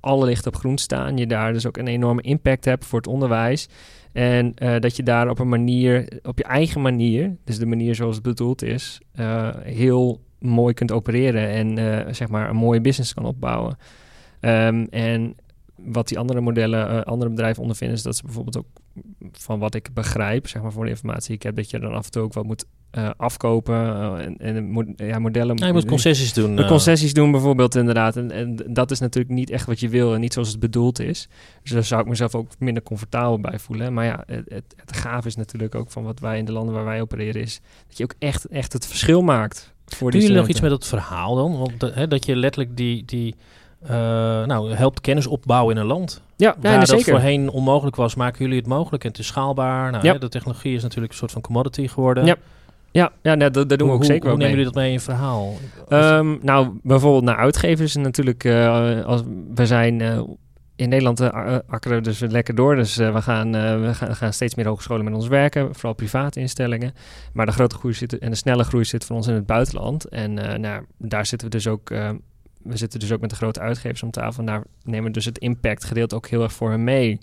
alle 0.01 0.27
lichten 0.27 0.53
op 0.53 0.59
groen 0.59 0.79
staan. 0.79 1.17
Je 1.17 1.27
daar 1.27 1.53
dus 1.53 1.67
ook 1.67 1.77
een 1.77 1.87
enorme 1.87 2.23
impact 2.23 2.65
hebt 2.65 2.85
voor 2.85 2.99
het 2.99 3.09
onderwijs. 3.09 3.69
En 4.13 4.55
eh, 4.55 4.81
dat 4.81 4.97
je 4.97 5.03
daar 5.03 5.31
op 5.31 5.39
een 5.39 5.49
manier, 5.49 6.21
op 6.23 6.39
je 6.39 6.45
eigen 6.45 6.81
manier, 6.81 7.37
dus 7.45 7.59
de 7.59 7.67
manier 7.67 7.95
zoals 7.95 8.15
het 8.15 8.25
bedoeld 8.25 8.63
is, 8.63 9.01
eh, 9.15 9.49
heel 9.63 10.21
mooi 10.39 10.75
kunt 10.75 10.93
opereren 10.93 11.49
en 11.49 12.15
zeg 12.15 12.29
maar 12.29 12.49
een 12.49 12.57
mooie 12.57 12.81
business 12.81 13.15
kan 13.15 13.25
opbouwen. 13.25 13.77
Ehm, 14.41 14.87
en 14.91 15.37
wat 15.85 16.09
die 16.09 16.19
andere 16.19 16.41
modellen, 16.41 16.89
eh, 16.89 17.01
andere 17.01 17.31
bedrijven 17.31 17.63
ondervinden, 17.63 17.97
is 17.97 18.03
dat 18.03 18.17
ze 18.17 18.23
bijvoorbeeld 18.23 18.59
ook 18.59 18.67
van 19.33 19.59
wat 19.59 19.75
ik 19.75 19.95
begrijp, 19.95 20.49
zeg 20.49 20.63
maar 20.63 20.73
voor 20.73 20.85
de 20.85 20.91
informatie 20.91 21.27
die 21.27 21.37
ik 21.37 21.43
heb, 21.43 21.57
dat 21.57 21.71
je 21.71 21.79
dan 21.79 21.93
af 21.93 22.05
en 22.05 22.11
toe 22.11 22.23
ook 22.23 22.33
wat 22.33 22.45
moet 22.45 22.65
eh, 22.91 23.11
afkopen 23.17 23.75
eh, 23.75 24.25
en, 24.25 24.37
en 24.39 24.95
ja, 24.97 25.19
modellen. 25.19 25.57
Ja, 25.57 25.67
je 25.67 25.73
moet 25.73 25.85
concessies 25.85 26.33
doen. 26.33 26.67
concessies 26.67 27.15
doen 27.15 27.31
bijvoorbeeld 27.31 27.75
inderdaad. 27.75 28.17
En, 28.17 28.31
en 28.31 28.57
dat 28.67 28.91
is 28.91 28.99
natuurlijk 28.99 29.35
niet 29.35 29.51
echt 29.51 29.67
wat 29.67 29.81
je 29.81 29.89
wil 29.89 30.15
en 30.15 30.21
niet 30.21 30.33
zoals 30.33 30.49
het 30.49 30.61
bedoeld 30.61 31.01
is. 31.01 31.29
Dus 31.63 31.73
daar 31.73 31.85
zou 31.85 32.01
ik 32.01 32.09
mezelf 32.09 32.35
ook 32.35 32.49
minder 32.59 32.83
comfortabel 32.83 33.41
bij 33.41 33.59
voelen. 33.59 33.93
Maar 33.93 34.05
ja, 34.05 34.23
het, 34.27 34.45
het, 34.49 34.75
het 34.77 34.97
gaaf 34.97 35.27
is 35.27 35.37
natuurlijk 35.37 35.75
ook 35.75 35.91
van 35.91 36.05
wat 36.05 36.21
wij 36.21 36.39
in 36.39 36.45
de 36.45 36.53
landen 36.53 36.75
waar 36.75 36.85
wij 36.85 37.01
opereren 37.01 37.43
is... 37.43 37.61
dat 37.89 37.97
je 37.97 38.05
ook 38.05 38.15
echt, 38.19 38.45
echt 38.45 38.73
het 38.73 38.87
verschil 38.87 39.23
maakt 39.23 39.73
voor 39.87 40.11
Doen 40.11 40.21
jullie 40.21 40.37
nog 40.37 40.49
iets 40.49 40.61
met 40.61 40.71
dat 40.71 40.87
verhaal 40.87 41.35
dan? 41.35 41.59
Want 41.59 41.81
dat, 41.81 41.95
hè, 41.95 42.09
dat 42.09 42.27
je 42.27 42.37
letterlijk 42.37 42.77
die, 42.77 43.05
die 43.05 43.35
eh, 43.83 43.91
nou, 44.45 44.73
helpt 44.75 45.01
kennis 45.01 45.27
opbouwen 45.27 45.75
in 45.75 45.81
een 45.81 45.87
land. 45.87 46.23
Ja, 46.37 46.57
Waar 46.61 46.79
dat 46.79 46.89
zeker. 46.89 47.05
voorheen 47.13 47.51
onmogelijk 47.51 47.97
was, 47.97 48.15
maken 48.15 48.39
jullie 48.45 48.59
het 48.59 48.67
mogelijk 48.69 49.05
en 49.05 49.11
het 49.11 49.19
is 49.19 49.27
schaalbaar. 49.27 49.91
Nou, 49.91 50.05
Ja. 50.07 50.13
hè, 50.13 50.19
de 50.19 50.29
technologie 50.29 50.75
is 50.75 50.83
natuurlijk 50.83 51.13
een 51.13 51.19
soort 51.19 51.33
van 51.33 51.41
commodity 51.43 51.89
geworden. 51.89 52.25
Ja, 52.25 52.37
Ja, 52.91 53.11
ja 53.23 53.35
nee, 53.35 53.51
dat, 53.51 53.69
dat 53.69 53.79
doen 53.79 53.79
we 53.79 53.85
Hoe- 53.85 53.93
ook 53.93 53.99
hoe, 53.99 54.13
zeker 54.13 54.29
Hoe 54.29 54.39
mee. 54.39 54.47
nemen 54.47 54.59
jullie 54.59 54.73
dat 54.75 54.83
mee 54.83 54.93
in 54.93 55.01
verhaal? 55.01 55.55
Ehm, 55.89 56.37
nou, 56.43 56.79
bijvoorbeeld 56.83 57.25
naar 57.25 57.37
uitgevers 57.37 57.97
natuurlijk. 57.97 58.45
eh, 58.45 59.05
als, 59.05 59.23
we 59.55 59.67
zijn 59.67 60.01
eh, 60.01 60.21
in 60.77 60.89
Nederland 60.89 61.21
eh, 61.21 61.57
akkeren 61.67 61.97
we 61.97 62.03
dus 62.03 62.19
lekker 62.21 62.55
door. 62.55 62.77
Dus 62.77 62.97
we, 62.97 63.23
gaan, 63.23 63.53
we 63.83 63.91
gaan, 63.95 64.17
gaan 64.17 64.33
steeds 64.33 64.55
meer 64.55 64.67
hogescholen 64.67 65.05
met 65.05 65.15
ons 65.15 65.29
werken. 65.29 65.75
Vooral 65.75 65.95
private 65.95 66.41
instellingen. 66.41 66.95
Maar 67.33 67.47
de 67.47 67.53
grote 67.53 67.75
groei 67.77 67.95
zit 67.95 68.19
en 68.19 68.31
de 68.31 68.37
snelle 68.37 68.65
groei 68.65 68.85
zit 68.85 69.05
voor 69.05 69.17
ons 69.17 69.27
in 69.27 69.35
het 69.35 69.47
buitenland. 69.47 70.05
En 70.05 70.35
nou, 70.61 70.85
daar 70.99 71.27
zitten 71.27 71.49
we 71.51 71.55
dus 71.57 71.67
ook... 71.67 71.91
we 72.63 72.77
zitten 72.77 73.01
dus 73.01 73.13
ook 73.13 73.21
met 73.21 73.31
de 73.31 73.37
grote 73.37 73.61
uitgevers 73.61 74.03
om 74.03 74.11
tafel. 74.11 74.41
En 74.41 74.47
daar 74.47 74.63
nemen 74.85 75.05
we 75.05 75.11
dus 75.11 75.25
het 75.25 75.39
impact 75.39 75.85
gedeelte 75.85 76.15
ook 76.15 76.29
heel 76.29 76.43
erg 76.43 76.53
voor 76.53 76.71
hen 76.71 76.85
mee. 76.85 77.19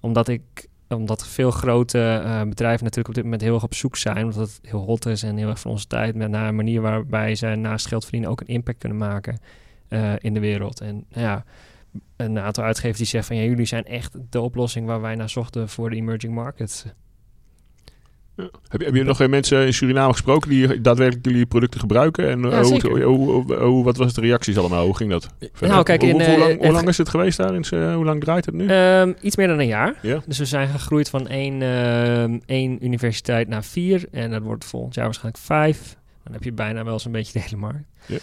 Omdat 0.00 0.28
ik 0.28 0.68
omdat 0.88 1.26
veel 1.26 1.50
grote 1.50 1.98
eh, 1.98 2.42
bedrijven 2.42 2.84
natuurlijk 2.84 3.08
op 3.08 3.14
dit 3.14 3.24
moment 3.24 3.42
heel 3.42 3.54
erg 3.54 3.62
op 3.62 3.74
zoek 3.74 3.96
zijn, 3.96 4.24
omdat 4.24 4.48
het 4.48 4.58
heel 4.62 4.84
hot 4.84 5.06
is 5.06 5.22
en 5.22 5.36
heel 5.36 5.48
erg 5.48 5.60
van 5.60 5.70
onze 5.70 5.86
tijd, 5.86 6.14
met 6.14 6.30
naar 6.30 6.48
een 6.48 6.56
manier 6.56 6.80
waarbij 6.80 7.34
ze 7.34 7.46
naast 7.46 7.86
geld 7.86 8.02
verdienen 8.02 8.30
ook 8.30 8.40
een 8.40 8.46
impact 8.46 8.78
kunnen 8.78 8.98
maken 8.98 9.38
eh, 9.88 10.12
in 10.18 10.34
de 10.34 10.40
wereld. 10.40 10.80
En 10.80 11.04
nou 11.08 11.26
ja, 11.26 11.44
een 12.16 12.38
aantal 12.38 12.64
uitgevers 12.64 12.98
die 12.98 13.06
zeggen 13.06 13.34
van 13.34 13.44
ja, 13.44 13.50
jullie 13.50 13.66
zijn 13.66 13.84
echt 13.84 14.16
de 14.30 14.40
oplossing 14.40 14.86
waar 14.86 15.00
wij 15.00 15.14
naar 15.14 15.30
zochten 15.30 15.68
voor 15.68 15.90
de 15.90 15.96
emerging 15.96 16.34
markets. 16.34 16.84
Heb, 18.68 18.80
je- 18.80 18.86
heb 18.86 18.94
je 18.94 19.02
nog 19.02 19.16
geen 19.16 19.30
mensen 19.30 19.66
in 19.66 19.72
Suriname 19.74 20.12
gesproken 20.12 20.50
die 20.50 20.80
daadwerkelijk 20.80 21.26
jullie 21.26 21.46
producten 21.46 21.80
gebruiken? 21.80 22.28
En 22.28 22.44
eh, 22.44 22.50
Ja, 22.98 23.04
hoe, 23.04 23.54
hoe, 23.56 23.84
wat 23.84 23.96
was 23.96 24.14
de 24.14 24.20
reacties 24.20 24.58
allemaal? 24.58 24.84
Hoe 24.84 24.96
ging 24.96 25.10
dat? 25.10 25.28
Nou, 25.60 25.82
kijk, 25.82 26.00
hoe, 26.00 26.10
in, 26.10 26.14
hoe, 26.14 26.24
eh, 26.24 26.38
lang, 26.38 26.54
hoe 26.56 26.64
het- 26.64 26.72
lang 26.74 26.88
is 26.88 26.98
het 26.98 27.08
geweest 27.08 27.36
daar? 27.38 27.54
In, 27.54 27.62
eh, 27.70 27.94
hoe 27.94 28.04
lang 28.04 28.20
draait 28.20 28.46
het 28.46 28.54
nu? 28.54 28.66
Ehm, 28.66 29.12
iets 29.20 29.36
meer 29.36 29.46
dan 29.48 29.58
een 29.58 29.66
jaar. 29.66 29.94
ja? 30.02 30.20
Dus 30.26 30.38
we 30.38 30.44
zijn 30.44 30.68
gegroeid 30.68 31.10
van 31.10 31.28
één, 31.28 31.62
ehm, 31.62 32.38
één 32.46 32.84
universiteit 32.84 33.48
naar 33.48 33.64
vier. 33.64 34.04
En 34.12 34.30
dat 34.30 34.42
wordt 34.42 34.64
volgend 34.64 34.94
jaar 34.94 35.04
waarschijnlijk 35.04 35.44
vijf. 35.44 35.96
Dan 36.24 36.32
heb 36.32 36.42
je 36.42 36.52
bijna 36.52 36.84
wel 36.84 36.98
zo'n 36.98 37.12
beetje 37.12 37.32
de 37.32 37.40
hele 37.40 37.56
markt. 37.56 37.84
Ja. 38.06 38.18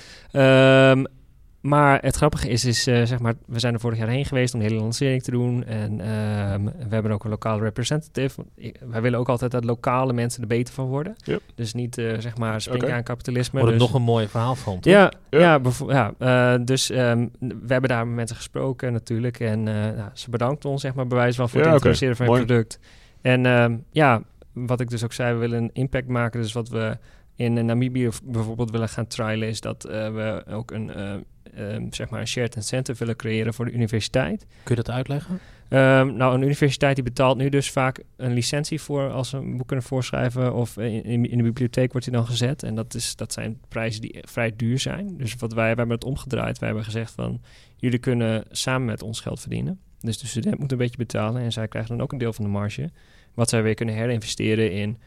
Maar 1.66 2.00
het 2.02 2.16
grappige 2.16 2.50
is, 2.50 2.66
is 2.66 2.88
eh, 2.88 3.04
zeg 3.04 3.20
maar, 3.20 3.34
we 3.46 3.60
zijn 3.60 3.74
er 3.74 3.80
vorig 3.80 3.98
jaar 3.98 4.08
heen 4.08 4.26
geweest 4.26 4.54
om 4.54 4.60
de 4.60 4.66
hele 4.66 4.80
lancering 4.80 5.24
te 5.24 5.32
doen. 5.32 5.64
En 5.66 6.02
ehm, 6.02 6.64
we 6.64 6.94
hebben 6.94 7.12
ook 7.12 7.24
een 7.24 7.30
lokale 7.30 7.62
representative. 7.64 8.46
Wij 8.80 9.02
willen 9.02 9.20
ook 9.20 9.30
altijd 9.30 9.52
dat 9.52 9.64
lokale 9.64 10.14
mensen 10.14 10.42
er 10.42 10.48
beter 10.48 10.74
van 10.74 10.86
worden. 10.86 11.16
Dus 11.56 11.74
niet, 11.74 11.98
eh, 11.98 12.20
zeg 12.20 12.38
maar, 12.38 12.62
springen 12.62 12.94
aan 12.94 13.04
kapitalisme. 13.04 13.60
Wordt 13.60 13.74
het 13.74 13.82
dus, 13.82 13.92
nog 13.92 14.00
een 14.00 14.06
mooi 14.06 14.28
verhaal 14.28 14.56
van, 14.56 14.80
toch? 14.80 14.94
ja, 14.94 15.12
Ja. 15.30 15.60
ja. 15.88 16.14
eh, 16.18 16.60
dus 16.66 16.90
ehm, 16.90 17.28
we 17.40 17.68
hebben 17.74 17.90
daar 17.90 18.08
met 18.08 18.16
mensen 18.16 18.36
gesproken 18.36 18.94
natuurlijk. 18.94 19.40
En 19.40 19.68
eh, 19.68 19.74
nou, 19.74 20.10
ze 20.14 20.30
bedankten 20.30 20.70
ons, 20.70 20.82
zeg 20.82 20.94
maar, 20.94 21.08
bewijs 21.08 21.38
wel 21.38 21.48
voor 21.48 21.60
Ja, 21.60 21.66
het 21.66 21.74
introduceren 21.74 22.16
van 22.16 22.26
het 22.26 22.36
Mooi. 22.36 22.46
product. 22.46 22.80
En 23.22 23.46
ehm, 23.46 23.78
ja, 23.92 24.22
wat 24.54 24.80
ik 24.80 24.90
dus 24.90 25.04
ook 25.04 25.14
zei, 25.14 25.34
we 25.34 25.40
willen 25.40 25.64
een 25.64 25.70
impact 25.74 26.08
maken. 26.08 26.42
Dus 26.42 26.54
wat 26.54 26.70
we 26.70 26.98
in 27.36 27.58
eh, 27.58 27.64
Namibië 27.64 28.10
bijvoorbeeld 28.24 28.72
willen 28.72 28.90
gaan 28.90 29.08
trialen, 29.08 29.48
is 29.48 29.62
dat 29.62 29.86
eh, 29.86 30.14
we 30.14 30.44
ook 30.50 30.72
een, 30.72 30.94
eh, 30.94 31.14
ehm, 31.54 31.88
zeg 31.92 32.10
maar 32.10 32.20
een 32.20 32.28
shared 32.28 32.56
incentive 32.56 33.00
willen 33.00 33.16
creëren 33.16 33.54
voor 33.54 33.66
de 33.66 33.72
universiteit. 33.72 34.46
Kun 34.64 34.76
je 34.76 34.84
dat 34.84 34.96
uitleggen? 34.96 35.40
Ehm, 35.70 36.16
nou, 36.16 36.36
een 36.36 36.42
universiteit 36.42 36.96
die 36.96 37.04
betaalt 37.04 37.38
nu 37.38 37.50
dus 37.50 37.72
vaak 37.72 38.04
een 38.16 38.34
licentie 38.34 38.82
voor 38.82 39.12
als 39.12 39.30
ze 39.30 39.38
een 39.38 39.58
boek 39.58 39.68
kunnen 39.68 39.86
voorschrijven. 39.86 40.54
Of 40.54 40.78
in, 40.78 41.04
in, 41.04 41.30
in 41.30 41.38
de 41.38 41.44
bibliotheek 41.44 41.92
wordt 41.92 42.08
die 42.08 42.16
dan 42.16 42.26
gezet. 42.26 42.64
En 42.64 42.76
dat, 42.76 42.94
is, 42.94 43.16
dat 43.16 43.34
zijn 43.34 43.60
prijzen 43.68 44.02
die 44.02 44.18
vrij 44.22 44.54
duur 44.56 44.80
zijn. 44.80 45.18
Dus 45.18 45.36
wat 45.36 45.54
wij, 45.54 45.66
wij 45.66 45.76
hebben 45.76 45.96
het 45.96 46.04
omgedraaid. 46.04 46.60
Wij 46.60 46.68
hebben 46.68 46.86
gezegd 46.86 47.12
van 47.12 47.42
jullie 47.76 48.00
kunnen 48.00 48.44
samen 48.52 48.86
met 48.86 49.04
ons 49.04 49.20
geld 49.20 49.40
verdienen. 49.40 49.80
Dus 50.00 50.18
de 50.18 50.28
student 50.28 50.60
moet 50.60 50.72
een 50.72 50.78
beetje 50.78 50.98
betalen 50.98 51.42
en 51.42 51.52
zij 51.52 51.68
krijgen 51.68 51.92
dan 51.92 52.02
ook 52.02 52.12
een 52.12 52.18
deel 52.18 52.34
van 52.34 52.46
de 52.46 52.52
marge. 52.52 52.90
Wat 53.34 53.50
zij 53.50 53.64
weer 53.64 53.74
kunnen 53.74 53.96
herinvesteren 53.96 54.72
in, 54.72 54.98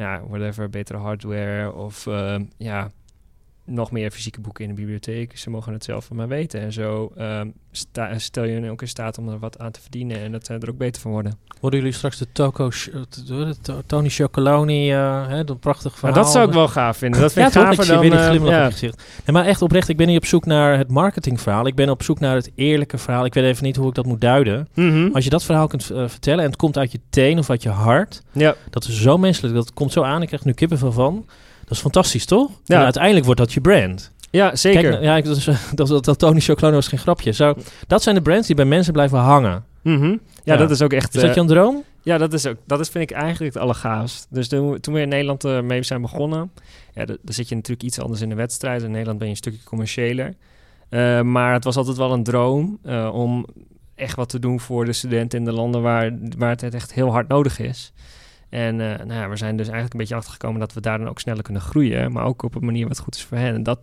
nou, 0.00 0.28
whatever, 0.28 0.68
betere 0.68 0.98
hardware 0.98 1.72
of 1.72 2.06
ehm, 2.06 2.44
ja, 2.56 2.90
nog 3.70 3.90
meer 3.90 4.10
fysieke 4.10 4.40
boeken 4.40 4.64
in 4.64 4.70
de 4.70 4.76
bibliotheek. 4.76 5.38
Ze 5.38 5.50
mogen 5.50 5.72
het 5.72 5.84
zelf 5.84 6.04
van 6.04 6.16
mij 6.16 6.26
weten. 6.26 6.60
En 6.60 6.72
zo 6.72 7.12
ehm, 7.16 7.48
sta- 7.70 8.18
stel 8.18 8.44
je 8.44 8.52
hen 8.60 8.70
ook 8.70 8.82
in 8.82 8.88
staat 8.88 9.18
om 9.18 9.28
er 9.28 9.38
wat 9.38 9.58
aan 9.58 9.70
te 9.70 9.80
verdienen 9.80 10.18
en 10.20 10.32
dat 10.32 10.46
zij 10.46 10.58
er 10.58 10.70
ook 10.70 10.76
beter 10.78 11.02
van 11.02 11.10
worden. 11.10 11.38
Worden 11.60 11.80
jullie 11.80 11.94
straks 11.94 12.18
de 12.18 12.26
Toko, 12.32 12.68
Ch- 12.70 12.88
eh, 12.88 13.00
de 13.26 13.54
to- 13.62 13.80
Tony 13.86 14.08
Chocoloni, 14.08 14.92
eh 14.92 15.28
hè, 15.28 15.44
dat 15.44 15.60
prachtig 15.60 15.92
verhaal. 15.98 16.12
Nou, 16.12 16.24
dat 16.24 16.32
zou 16.32 16.48
ik 16.48 16.54
wel 16.54 16.68
gaaf 16.68 16.96
vinden. 16.96 17.20
Dat 17.20 17.32
vind 17.32 17.52
ja, 17.54 17.60
ik 17.60 17.66
gaver 17.66 17.82
Ik 17.84 17.90
dan... 17.90 18.00
weer 18.00 18.12
eh, 18.12 18.26
glimlach 18.28 18.50
ja. 18.52 18.70
gezicht. 18.70 18.96
Nee, 19.26 19.36
maar 19.36 19.44
echt 19.46 19.62
oprecht, 19.62 19.88
ik 19.88 19.96
ben 19.96 20.06
niet 20.06 20.16
op 20.16 20.24
zoek 20.26 20.46
naar 20.46 20.78
het 20.78 20.90
marketingverhaal. 20.90 21.66
Ik 21.66 21.74
ben 21.74 21.90
op 21.90 22.02
zoek 22.02 22.20
naar 22.20 22.34
het 22.34 22.50
eerlijke 22.54 22.98
verhaal. 22.98 23.24
Ik 23.24 23.34
weet 23.34 23.44
even 23.44 23.64
niet 23.64 23.76
hoe 23.76 23.88
ik 23.88 23.94
dat 23.94 24.06
moet 24.06 24.20
duiden. 24.20 24.68
Mhm. 24.74 25.08
Als 25.12 25.24
je 25.24 25.30
dat 25.30 25.44
verhaal 25.44 25.66
kunt 25.66 25.90
eh, 25.90 26.08
vertellen 26.08 26.40
en 26.40 26.46
het 26.50 26.56
komt 26.58 26.78
uit 26.78 26.92
je 26.92 27.00
teen 27.10 27.38
of 27.38 27.50
uit 27.50 27.62
je 27.62 27.68
hart, 27.68 28.22
Ja, 28.32 28.54
dat 28.70 28.84
is 28.84 29.00
zo 29.02 29.18
menselijk, 29.18 29.54
dat 29.54 29.72
komt 29.72 29.92
zo 29.92 30.02
aan. 30.02 30.22
Ik 30.22 30.26
krijg 30.28 30.44
nu 30.44 30.52
kippenvel 30.52 30.92
van. 30.92 31.26
Dat 31.70 31.78
is 31.78 31.84
fantastisch, 31.84 32.24
toch? 32.24 32.50
Ja. 32.64 32.76
En 32.76 32.84
uiteindelijk 32.84 33.24
wordt 33.24 33.40
dat 33.40 33.52
je 33.52 33.60
brand. 33.60 34.12
ja 34.30 34.56
zeker. 34.56 34.80
Kijk, 34.80 34.92
nou, 34.92 35.04
ja, 35.04 35.16
ik, 35.16 35.24
dat, 35.24 35.36
is, 35.36 35.44
dat, 35.74 35.88
dat, 35.88 36.04
dat 36.04 36.18
Tony 36.18 36.40
Chocoloni 36.40 36.74
was 36.74 36.88
geen 36.88 36.98
grapje. 36.98 37.32
Zo, 37.32 37.54
dat 37.86 38.02
zijn 38.02 38.14
de 38.14 38.22
brands 38.22 38.46
die 38.46 38.56
bij 38.56 38.64
mensen 38.64 38.92
blijven 38.92 39.18
hangen. 39.18 39.64
Mhm. 39.82 40.04
ja, 40.04 40.18
Ja. 40.44 40.56
dat 40.56 40.70
is 40.70 40.82
ook 40.82 40.92
echt... 40.92 41.14
Is 41.14 41.20
dat 41.20 41.30
eh, 41.30 41.36
jouw 41.36 41.44
droom? 41.44 41.84
Ja, 42.02 42.18
dat 42.18 42.32
is 42.32 42.46
ook. 42.46 42.56
Dat 42.66 42.80
is, 42.80 42.88
vind 42.88 43.10
ik 43.10 43.16
eigenlijk 43.16 43.54
het 43.54 43.62
allergaafst. 43.62 44.26
Dus 44.30 44.48
toen, 44.48 44.80
toen 44.80 44.94
we 44.94 45.00
in 45.00 45.08
Nederland 45.08 45.44
uh, 45.44 45.60
mee 45.60 45.82
zijn 45.82 46.00
begonnen, 46.00 46.50
ja, 46.94 47.04
dan 47.04 47.18
zit 47.24 47.48
je 47.48 47.54
natuurlijk 47.54 47.82
iets 47.82 48.00
anders 48.00 48.20
in 48.20 48.28
de 48.28 48.34
wedstrijd. 48.34 48.82
In 48.82 48.90
Nederland 48.90 49.18
ben 49.18 49.26
je 49.26 49.32
een 49.32 49.38
stukje 49.38 49.64
commercieler. 49.64 50.34
Uh, 50.90 51.20
maar 51.20 51.52
het 51.52 51.64
was 51.64 51.76
altijd 51.76 51.96
wel 51.96 52.12
een 52.12 52.22
droom 52.22 52.78
uh, 52.86 53.10
om 53.14 53.46
echt 53.94 54.16
wat 54.16 54.28
te 54.28 54.38
doen 54.38 54.60
voor 54.60 54.84
de 54.84 54.92
studenten 54.92 55.38
in 55.38 55.44
de 55.44 55.52
landen 55.52 55.82
waar, 55.82 56.12
waar 56.38 56.50
het 56.50 56.74
echt 56.74 56.92
heel 56.92 57.10
hard 57.10 57.28
nodig 57.28 57.58
is. 57.58 57.92
En 58.50 58.76
nou 58.76 59.12
ja, 59.12 59.28
we 59.28 59.36
zijn 59.36 59.56
dus 59.56 59.66
eigenlijk 59.66 59.92
een 59.92 60.00
beetje 60.00 60.14
achtergekomen 60.14 60.60
dat 60.60 60.72
we 60.72 60.80
daar 60.80 60.98
dan 60.98 61.08
ook 61.08 61.20
sneller 61.20 61.42
kunnen 61.42 61.62
groeien. 61.62 62.12
Maar 62.12 62.24
ook 62.24 62.42
op 62.42 62.54
een 62.54 62.64
manier 62.64 62.88
wat 62.88 62.98
goed 62.98 63.14
is 63.14 63.22
voor 63.24 63.36
hen. 63.36 63.54
En 63.54 63.62
dat, 63.62 63.80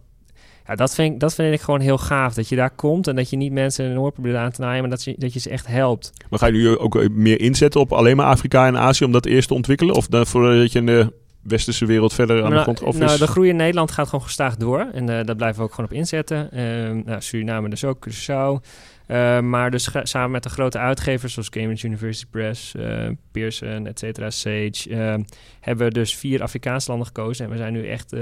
ja, 0.67 0.75
dat, 0.75 0.95
vind 0.95 1.13
ik, 1.13 1.19
dat 1.19 1.33
vind 1.33 1.53
ik 1.53 1.61
gewoon 1.61 1.79
heel 1.79 1.97
gaaf. 1.97 2.33
Dat 2.33 2.49
je 2.49 2.55
daar 2.55 2.69
komt 2.69 3.07
en 3.07 3.15
dat 3.15 3.29
je 3.29 3.37
niet 3.37 3.51
mensen 3.51 3.85
een 3.85 3.99
oor 3.99 4.11
probeert 4.11 4.35
aan 4.35 4.51
te 4.51 4.61
naaien, 4.61 4.81
maar 4.81 4.89
dat 4.89 5.03
je, 5.03 5.15
dat 5.17 5.33
je 5.33 5.39
ze 5.39 5.49
echt 5.49 5.67
helpt. 5.67 6.11
Maar 6.29 6.39
ga 6.39 6.45
je 6.45 6.53
nu 6.53 6.77
ook 6.77 7.09
meer 7.09 7.39
inzetten 7.39 7.81
op 7.81 7.93
alleen 7.93 8.15
maar 8.15 8.25
Afrika 8.25 8.67
en 8.67 8.77
Azië 8.77 9.05
om 9.05 9.11
dat 9.11 9.25
eerst 9.25 9.47
te 9.47 9.53
ontwikkelen? 9.53 9.95
Of 9.95 10.07
dan 10.07 10.25
voordat 10.25 10.71
je 10.71 10.79
in 10.79 10.85
de 10.85 11.13
westerse 11.41 11.85
wereld 11.85 12.13
verder 12.13 12.43
aan 12.43 12.51
nou, 12.51 12.53
de 12.53 12.61
grond? 12.61 12.83
Of 12.83 12.97
nou, 12.97 13.17
de 13.17 13.27
groei 13.27 13.49
in 13.49 13.55
Nederland 13.55 13.91
gaat 13.91 14.07
gewoon 14.07 14.25
gestaag 14.25 14.55
door. 14.55 14.87
En 14.93 15.01
uh, 15.01 15.07
daar 15.07 15.35
blijven 15.35 15.57
we 15.57 15.63
ook 15.63 15.73
gewoon 15.73 15.89
op 15.89 15.95
inzetten. 15.95 16.49
Uh, 16.53 17.05
nou, 17.05 17.21
Suriname 17.21 17.69
dus 17.69 17.83
ook, 17.83 18.07
Curaçao. 18.09 18.65
Uh, 19.07 19.39
maar 19.39 19.71
dus 19.71 19.89
samen 20.03 20.31
met 20.31 20.43
de 20.43 20.49
grote 20.49 20.77
uitgevers 20.77 21.33
zoals 21.33 21.49
Cambridge 21.49 21.85
University 21.85 22.25
Press, 22.29 22.75
uh, 22.75 23.09
Pearson, 23.31 23.87
et 23.87 23.99
cetera, 23.99 24.29
Sage, 24.29 24.89
uh, 24.89 25.15
hebben 25.59 25.87
we 25.87 25.93
dus 25.93 26.15
vier 26.15 26.41
Afrikaanse 26.41 26.89
landen 26.89 27.07
gekozen. 27.07 27.45
En 27.45 27.51
we 27.51 27.57
zijn 27.57 27.73
nu 27.73 27.87
echt 27.87 28.15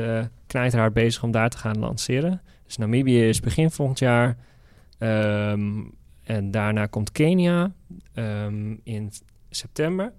knijterhard 0.47 0.93
bezig 0.93 1.23
om 1.23 1.31
daar 1.31 1.49
te 1.49 1.57
gaan 1.57 1.79
lanceren. 1.79 2.41
Dus 2.65 2.77
Namibië 2.77 3.27
is 3.27 3.39
begin 3.39 3.71
volgend 3.71 3.99
jaar. 3.99 4.37
Um, 4.99 5.93
en 6.23 6.51
daarna 6.51 6.85
komt 6.85 7.11
Kenia 7.11 7.71
um, 8.15 8.79
in 8.83 9.11
september. 9.49 10.13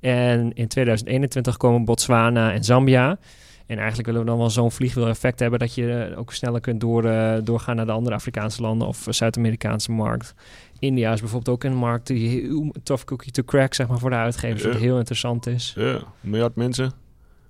En 0.00 0.52
in 0.52 0.68
2021 0.68 1.56
komen 1.56 1.84
Botswana 1.84 2.52
en 2.52 2.64
Zambia. 2.64 3.18
En 3.66 3.76
eigenlijk 3.78 4.06
willen 4.06 4.20
we 4.22 4.26
dan 4.26 4.38
wel 4.38 4.50
zo'n 4.50 4.70
vliegwiel-effect 4.72 5.38
hebben 5.40 5.58
dat 5.58 5.74
je 5.74 6.14
ook 6.16 6.32
sneller 6.32 6.60
kunt 6.60 6.80
door, 6.80 7.04
uh, 7.04 7.34
doorgaan 7.42 7.76
naar 7.76 7.86
de 7.86 7.92
andere 7.92 8.14
Afrikaanse 8.14 8.62
landen 8.62 8.88
of 8.88 9.06
Zuid-Amerikaanse 9.10 9.92
markt. 9.92 10.34
India 10.78 11.12
is 11.12 11.20
bijvoorbeeld 11.20 11.56
ook 11.56 11.64
een 11.64 11.76
markt 11.76 12.06
die 12.06 12.28
heel 12.28 12.74
tough 12.82 13.04
cookie 13.04 13.32
to 13.32 13.42
crack, 13.42 13.74
zeg 13.74 13.88
maar, 13.88 13.98
voor 13.98 14.10
de 14.10 14.16
uitgevers, 14.16 14.62
Ja. 14.62 14.68
wat 14.68 14.78
heel 14.78 14.98
interessant 14.98 15.46
is. 15.46 15.72
Ja, 15.76 15.84
een 15.94 16.00
miljard 16.20 16.54
mensen. 16.56 16.92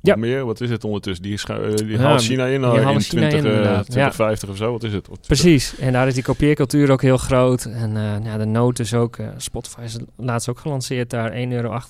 Ja. 0.02 0.16
Meer, 0.16 0.44
wat 0.44 0.60
is 0.60 0.70
het 0.70 0.84
ondertussen? 0.84 1.22
Die, 1.24 1.38
eh, 1.46 1.74
die 1.76 1.86
Ja, 1.88 1.98
haalt 1.98 2.22
China 2.22 2.46
in, 2.46 2.62
in, 2.62 2.98
20, 2.98 3.22
eh, 3.22 3.32
inderdaad. 3.38 3.84
2050 3.84 4.48
of 4.48 4.56
zo. 4.56 4.72
Wat 4.72 4.82
is 4.82 4.92
het? 4.92 5.08
Wat- 5.08 5.20
Precies, 5.26 5.78
en 5.78 5.92
daar 5.92 6.06
is 6.06 6.14
die 6.14 6.22
kopieercultuur 6.22 6.90
ook 6.90 7.02
heel 7.02 7.16
groot. 7.16 7.64
En 7.64 7.96
eh, 7.96 8.24
ja, 8.24 8.38
de 8.38 8.44
noot 8.44 8.78
is 8.78 8.94
ook, 8.94 9.16
eh, 9.16 9.28
Spotify 9.36 9.80
is 9.80 9.96
laatst 10.16 10.48
ook 10.48 10.58
gelanceerd 10.58 11.10
daar, 11.10 11.32
1,98 11.32 11.52
euro 11.52 11.80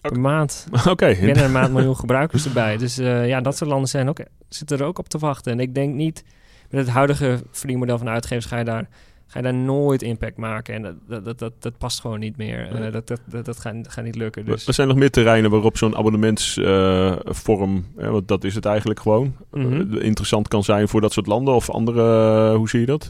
Per 0.00 0.20
maand. 0.20 0.66
Oké, 0.88 1.16
binnen 1.20 1.44
een 1.44 1.52
maand 1.52 1.72
miljoen 1.72 1.96
gebruikers 1.96 2.44
erbij. 2.46 2.76
Dus 2.76 2.98
eh, 2.98 3.28
ja, 3.28 3.40
dat 3.40 3.56
soort 3.56 3.70
landen 3.70 3.88
zijn 3.88 4.08
ook, 4.08 4.18
zitten 4.48 4.78
er 4.78 4.84
ook 4.84 4.98
op 4.98 5.08
te 5.08 5.18
wachten. 5.18 5.52
En 5.52 5.60
ik 5.60 5.74
denk 5.74 5.94
niet, 5.94 6.24
met 6.70 6.80
het 6.80 6.94
huidige 6.94 7.40
verdienmodel 7.50 7.98
van 7.98 8.08
uitgevers 8.08 8.46
ga 8.46 8.58
je 8.58 8.64
daar, 8.64 8.88
ga 9.26 9.38
je 9.38 9.44
daar 9.44 9.54
nooit 9.54 10.02
impact 10.02 10.36
maken. 10.36 10.74
En 10.74 10.82
dat, 10.82 10.94
dat, 11.08 11.24
dat, 11.24 11.38
dat, 11.38 11.52
dat 11.58 11.78
past 11.78 12.00
gewoon 12.00 12.18
niet 12.18 12.36
meer. 12.36 12.68
Nee. 12.72 12.90
dat, 12.90 13.06
dat, 13.08 13.20
dat, 13.26 13.44
dat 13.44 13.60
gaat, 13.60 13.74
gaat 13.88 14.04
niet 14.04 14.16
lukken. 14.16 14.42
Er 14.42 14.48
Dus. 14.48 14.66
er 14.66 14.74
zijn 14.74 14.88
nog 14.88 14.96
meer 14.96 15.10
terreinen 15.10 15.50
waarop 15.50 15.76
zo'n 15.76 15.96
abonnementsvorm, 15.96 17.86
eh, 17.96 18.10
want 18.10 18.28
dat 18.28 18.44
is 18.44 18.54
het 18.54 18.64
eigenlijk 18.64 19.00
gewoon, 19.00 19.36
Mhm. 19.50 19.96
interessant 19.96 20.48
kan 20.48 20.64
zijn 20.64 20.88
voor 20.88 21.00
dat 21.00 21.12
soort 21.12 21.26
landen 21.26 21.54
of 21.54 21.70
andere, 21.70 22.54
hoe 22.54 22.68
zie 22.68 22.80
je 22.80 22.86
dat? 22.86 23.08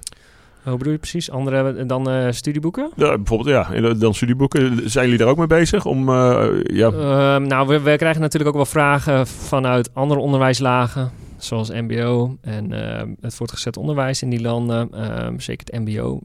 Hoe 0.62 0.76
bedoel 0.76 0.92
je 0.92 0.98
precies? 0.98 1.30
Andere 1.30 1.86
dan 1.86 2.10
eh, 2.10 2.30
studieboeken? 2.30 2.90
Ja, 2.96 3.16
bijvoorbeeld, 3.16 3.48
ja, 3.48 3.72
en 3.72 3.98
dan 3.98 4.14
studieboeken. 4.14 4.90
Zijn 4.90 5.04
jullie 5.04 5.20
daar 5.20 5.28
ook 5.28 5.36
mee 5.36 5.46
bezig? 5.46 5.86
Om, 5.86 6.08
eh, 6.08 6.48
ja, 6.62 6.90
Ehm, 6.90 7.46
nou, 7.46 7.66
we, 7.66 7.80
we 7.80 7.96
krijgen 7.96 8.20
natuurlijk 8.20 8.50
ook 8.50 8.56
wel 8.56 8.66
vragen 8.66 9.26
vanuit 9.26 9.94
andere 9.94 10.20
onderwijslagen, 10.20 11.10
zoals 11.36 11.70
MBO 11.70 12.36
en 12.40 12.72
ehm, 12.72 13.14
het 13.20 13.34
voortgezet 13.34 13.76
onderwijs 13.76 14.22
in 14.22 14.30
die 14.30 14.40
landen. 14.40 14.88
Ehm, 14.92 15.38
zeker 15.38 15.66
het 15.70 15.84
MBO. 15.84 16.20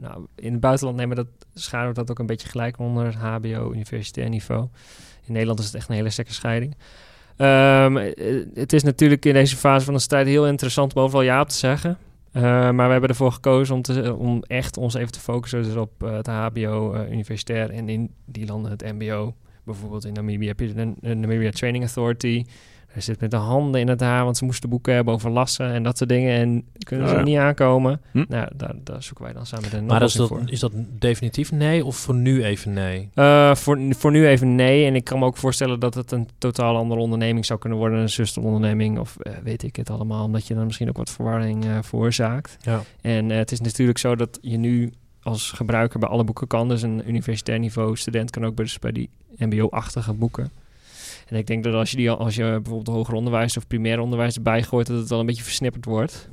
Nou, 0.00 0.26
in 0.34 0.52
het 0.52 0.60
buitenland 0.60 0.96
nemen 0.98 1.16
we 1.16 1.22
dat, 1.22 1.62
scharen 1.62 1.88
we 1.88 1.94
dat 1.94 2.10
ook 2.10 2.18
een 2.18 2.26
beetje 2.26 2.48
gelijk 2.48 2.78
onder 2.78 3.04
het 3.04 3.14
HBO, 3.14 3.72
universitair 3.72 4.28
niveau. 4.28 4.68
In 5.26 5.32
Nederland 5.32 5.58
is 5.58 5.64
het 5.64 5.74
echt 5.74 5.88
een 5.88 5.94
hele 5.94 6.10
sterke 6.10 6.32
scheiding. 6.32 6.76
Eh, 7.36 7.94
het 8.54 8.72
is 8.72 8.82
natuurlijk 8.82 9.24
in 9.24 9.32
deze 9.32 9.56
fase 9.56 9.84
van 9.84 9.94
de 9.94 10.00
strijd 10.00 10.26
heel 10.26 10.46
interessant 10.46 10.94
om 10.94 11.02
overal 11.02 11.22
ja 11.22 11.40
op 11.40 11.48
te 11.48 11.56
zeggen. 11.56 11.98
Eh, 12.34 12.42
maar 12.42 12.86
we 12.86 12.92
hebben 12.92 13.10
ervoor 13.10 13.32
gekozen 13.32 13.74
om, 13.74 13.82
te, 13.82 14.14
om 14.14 14.42
echt 14.46 14.76
ons 14.76 14.94
even 14.94 15.12
te 15.12 15.20
focussen 15.20 15.62
dus 15.62 15.76
op 15.76 16.02
eh, 16.02 16.12
het 16.12 16.26
HBO, 16.26 16.92
eh, 16.92 17.10
universitair 17.10 17.70
en 17.70 17.88
in 17.88 18.14
die 18.24 18.46
landen 18.46 18.70
het 18.70 18.92
MBO. 18.92 19.34
Bijvoorbeeld 19.64 20.04
in 20.04 20.12
Namibië 20.12 20.46
heb 20.46 20.60
je 20.60 20.74
de, 20.74 20.92
de 21.00 21.14
Namibia 21.14 21.50
Training 21.50 21.84
Authority. 21.84 22.44
Hij 22.94 23.02
zit 23.02 23.20
met 23.20 23.30
de 23.30 23.36
handen 23.36 23.80
in 23.80 23.88
het 23.88 24.00
haar, 24.00 24.24
want 24.24 24.36
ze 24.36 24.44
moesten 24.44 24.68
boeken 24.68 24.94
hebben 24.94 25.14
over 25.14 25.30
lassen 25.30 25.72
en 25.72 25.82
dat 25.82 25.98
soort 25.98 26.10
dingen. 26.10 26.34
En 26.40 26.64
kunnen 26.78 27.08
ze 27.08 27.12
Ja, 27.14 27.18
ja. 27.18 27.26
niet 27.26 27.36
aankomen. 27.36 28.00
Hm. 28.10 28.24
Nou, 28.28 28.48
daar, 28.56 28.74
daar 28.84 29.02
zoeken 29.02 29.24
wij 29.24 29.32
dan 29.32 29.46
samen 29.46 29.70
de 29.70 29.82
Maar 29.82 30.02
is 30.02 30.14
oplossing 30.14 30.28
dat, 30.28 30.38
voor. 30.38 30.50
is 30.50 30.60
dat 30.60 30.72
definitief 30.98 31.52
nee 31.52 31.84
of 31.84 31.96
voor 31.96 32.14
nu 32.14 32.44
even 32.44 32.72
nee? 32.72 33.08
Eh, 33.14 33.54
voor, 33.54 33.78
voor 33.88 34.10
nu 34.10 34.26
even 34.26 34.54
nee. 34.54 34.86
En 34.86 34.94
ik 34.94 35.04
kan 35.04 35.18
me 35.18 35.24
ook 35.24 35.36
voorstellen 35.36 35.80
dat 35.80 35.94
het 35.94 36.12
een 36.12 36.28
totaal 36.38 36.76
andere 36.76 37.00
onderneming 37.00 37.46
zou 37.46 37.58
kunnen 37.58 37.78
worden. 37.78 37.98
Een 37.98 38.08
zusteronderneming 38.08 38.98
of 38.98 39.16
eh, 39.16 39.32
weet 39.42 39.62
ik 39.62 39.76
het 39.76 39.90
allemaal. 39.90 40.24
Omdat 40.24 40.46
je 40.46 40.54
dan 40.54 40.66
misschien 40.66 40.88
ook 40.88 40.96
wat 40.96 41.10
verwarring 41.10 41.64
eh, 41.64 41.78
veroorzaakt. 41.82 42.56
Ja. 42.60 42.82
En 43.00 43.30
eh, 43.30 43.36
het 43.36 43.52
is 43.52 43.60
natuurlijk 43.60 43.98
zo 43.98 44.16
dat 44.16 44.38
je 44.42 44.56
nu 44.56 44.92
als 45.22 45.50
gebruiker 45.50 45.98
bij 45.98 46.08
alle 46.08 46.24
boeken 46.24 46.46
kan. 46.46 46.68
Dus 46.68 46.82
een 46.82 47.02
universitair 47.08 47.58
niveau 47.58 47.96
student 47.96 48.30
kan 48.30 48.44
ook 48.44 48.54
bij, 48.54 48.64
dus 48.64 48.78
bij 48.78 48.92
die 48.92 49.08
mbo-achtige 49.36 50.12
boeken. 50.12 50.50
En 51.34 51.40
ik 51.40 51.46
denk 51.46 51.64
dat 51.64 51.74
als 51.74 51.90
je, 51.90 51.96
die, 51.96 52.10
al- 52.10 52.18
als 52.18 52.34
je 52.34 52.42
bijvoorbeeld 52.42 52.96
hoger 52.96 53.14
onderwijs 53.14 53.56
of 53.56 53.66
primair 53.66 53.98
onderwijs 53.98 54.36
erbij 54.36 54.62
gooit... 54.62 54.86
dat 54.86 54.98
het 54.98 55.08
wel 55.08 55.20
een 55.20 55.26
beetje 55.26 55.42
versnipperd 55.42 55.84
wordt. 55.84 56.28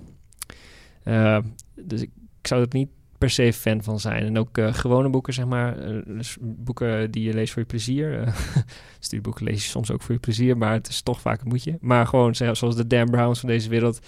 Eh, 1.03 1.37
dus 1.75 2.01
ik, 2.01 2.09
ik 2.41 2.47
zou 2.47 2.61
er 2.61 2.67
niet 2.69 2.89
per 3.17 3.29
se 3.29 3.53
fan 3.53 3.83
van 3.83 3.99
zijn. 3.99 4.23
En 4.23 4.37
ook 4.37 4.57
eh, 4.57 4.73
gewone 4.73 5.09
boeken, 5.09 5.33
zeg 5.33 5.45
maar. 5.45 5.77
eh, 5.77 6.21
boeken 6.41 7.11
die 7.11 7.23
je 7.23 7.33
leest 7.33 7.53
voor 7.53 7.61
je 7.61 7.67
plezier. 7.67 8.33
studieboeken 8.99 9.45
lees 9.45 9.63
je 9.63 9.69
soms 9.69 9.91
ook 9.91 10.01
voor 10.01 10.13
je 10.13 10.19
plezier, 10.19 10.57
maar 10.57 10.73
het 10.73 10.87
is 10.87 11.01
toch 11.01 11.21
vaak 11.21 11.41
een 11.41 11.47
moetje. 11.47 11.77
Maar 11.79 12.07
gewoon 12.07 12.35
zoals 12.35 12.75
de 12.75 12.87
Dan 12.87 13.09
Browns 13.09 13.39
van 13.39 13.49
deze 13.49 13.69
wereld... 13.69 13.99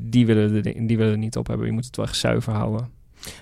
die, 0.00 0.26
willen 0.26 0.62
die 0.86 0.96
willen 0.96 1.12
er 1.12 1.18
niet 1.18 1.36
op 1.36 1.46
hebben. 1.46 1.66
Je 1.66 1.72
moet 1.72 1.86
het 1.86 1.96
wel 1.96 2.06
zuiver 2.10 2.52
houden. 2.52 2.90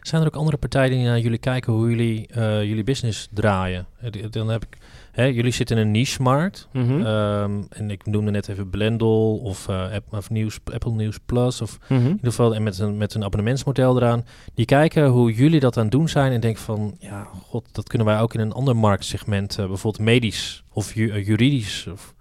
Zijn 0.03 0.21
er 0.21 0.27
ook 0.27 0.37
andere 0.37 0.57
partijen 0.57 0.91
die 0.97 1.07
naar 1.07 1.19
jullie 1.19 1.39
kijken 1.39 1.73
hoe 1.73 1.91
jullie 1.91 2.29
jullie 2.67 2.85
business 2.85 3.29
draaien? 3.33 3.87
Dan 4.31 4.49
heb 4.49 4.65
ik, 4.65 4.79
hè, 5.17 5.25
jullie 5.25 5.53
zitten 5.53 5.77
in 5.77 5.83
een 5.87 5.91
niche-markt. 5.91 6.69
Mhm. 6.73 7.01
Ehm, 7.07 7.51
en 7.69 7.91
ik 7.91 8.07
noemde 8.07 8.31
net 8.31 8.49
even 8.49 8.71
Blendel 8.71 9.37
of, 9.45 9.69
eh, 9.69 9.93
App- 9.93 10.13
of 10.15 10.31
News, 10.31 10.59
Apple 10.73 10.91
News 10.93 11.19
Plus. 11.27 11.61
Of 11.61 11.79
Mhm. 11.89 12.01
in 12.01 12.07
ieder 12.09 12.19
geval 12.31 12.55
en 12.55 12.63
met, 12.63 12.79
een, 12.79 12.97
met 12.97 13.15
een 13.15 13.25
abonnementsmodel 13.25 13.97
eraan. 13.97 14.25
Die 14.55 14.65
kijken 14.67 15.07
hoe 15.07 15.33
jullie 15.33 15.61
dat 15.61 15.77
aan 15.77 15.83
het 15.83 15.93
doen 15.93 16.09
zijn 16.09 16.33
en 16.33 16.41
denken 16.41 16.63
van... 16.63 16.97
ja, 16.99 17.27
god, 17.43 17.65
dat 17.73 17.89
kunnen 17.89 18.07
wij 18.07 18.21
ook 18.21 18.35
in 18.35 18.41
een 18.41 18.53
ander 18.53 18.77
marktsegment. 18.77 19.59
eh, 19.59 19.67
bijvoorbeeld 19.67 20.05
medisch 20.05 20.63
of 20.73 20.95
ju- 20.95 21.11
eh, 21.11 21.27
juridisch. 21.27 21.87
Of, 21.93 22.15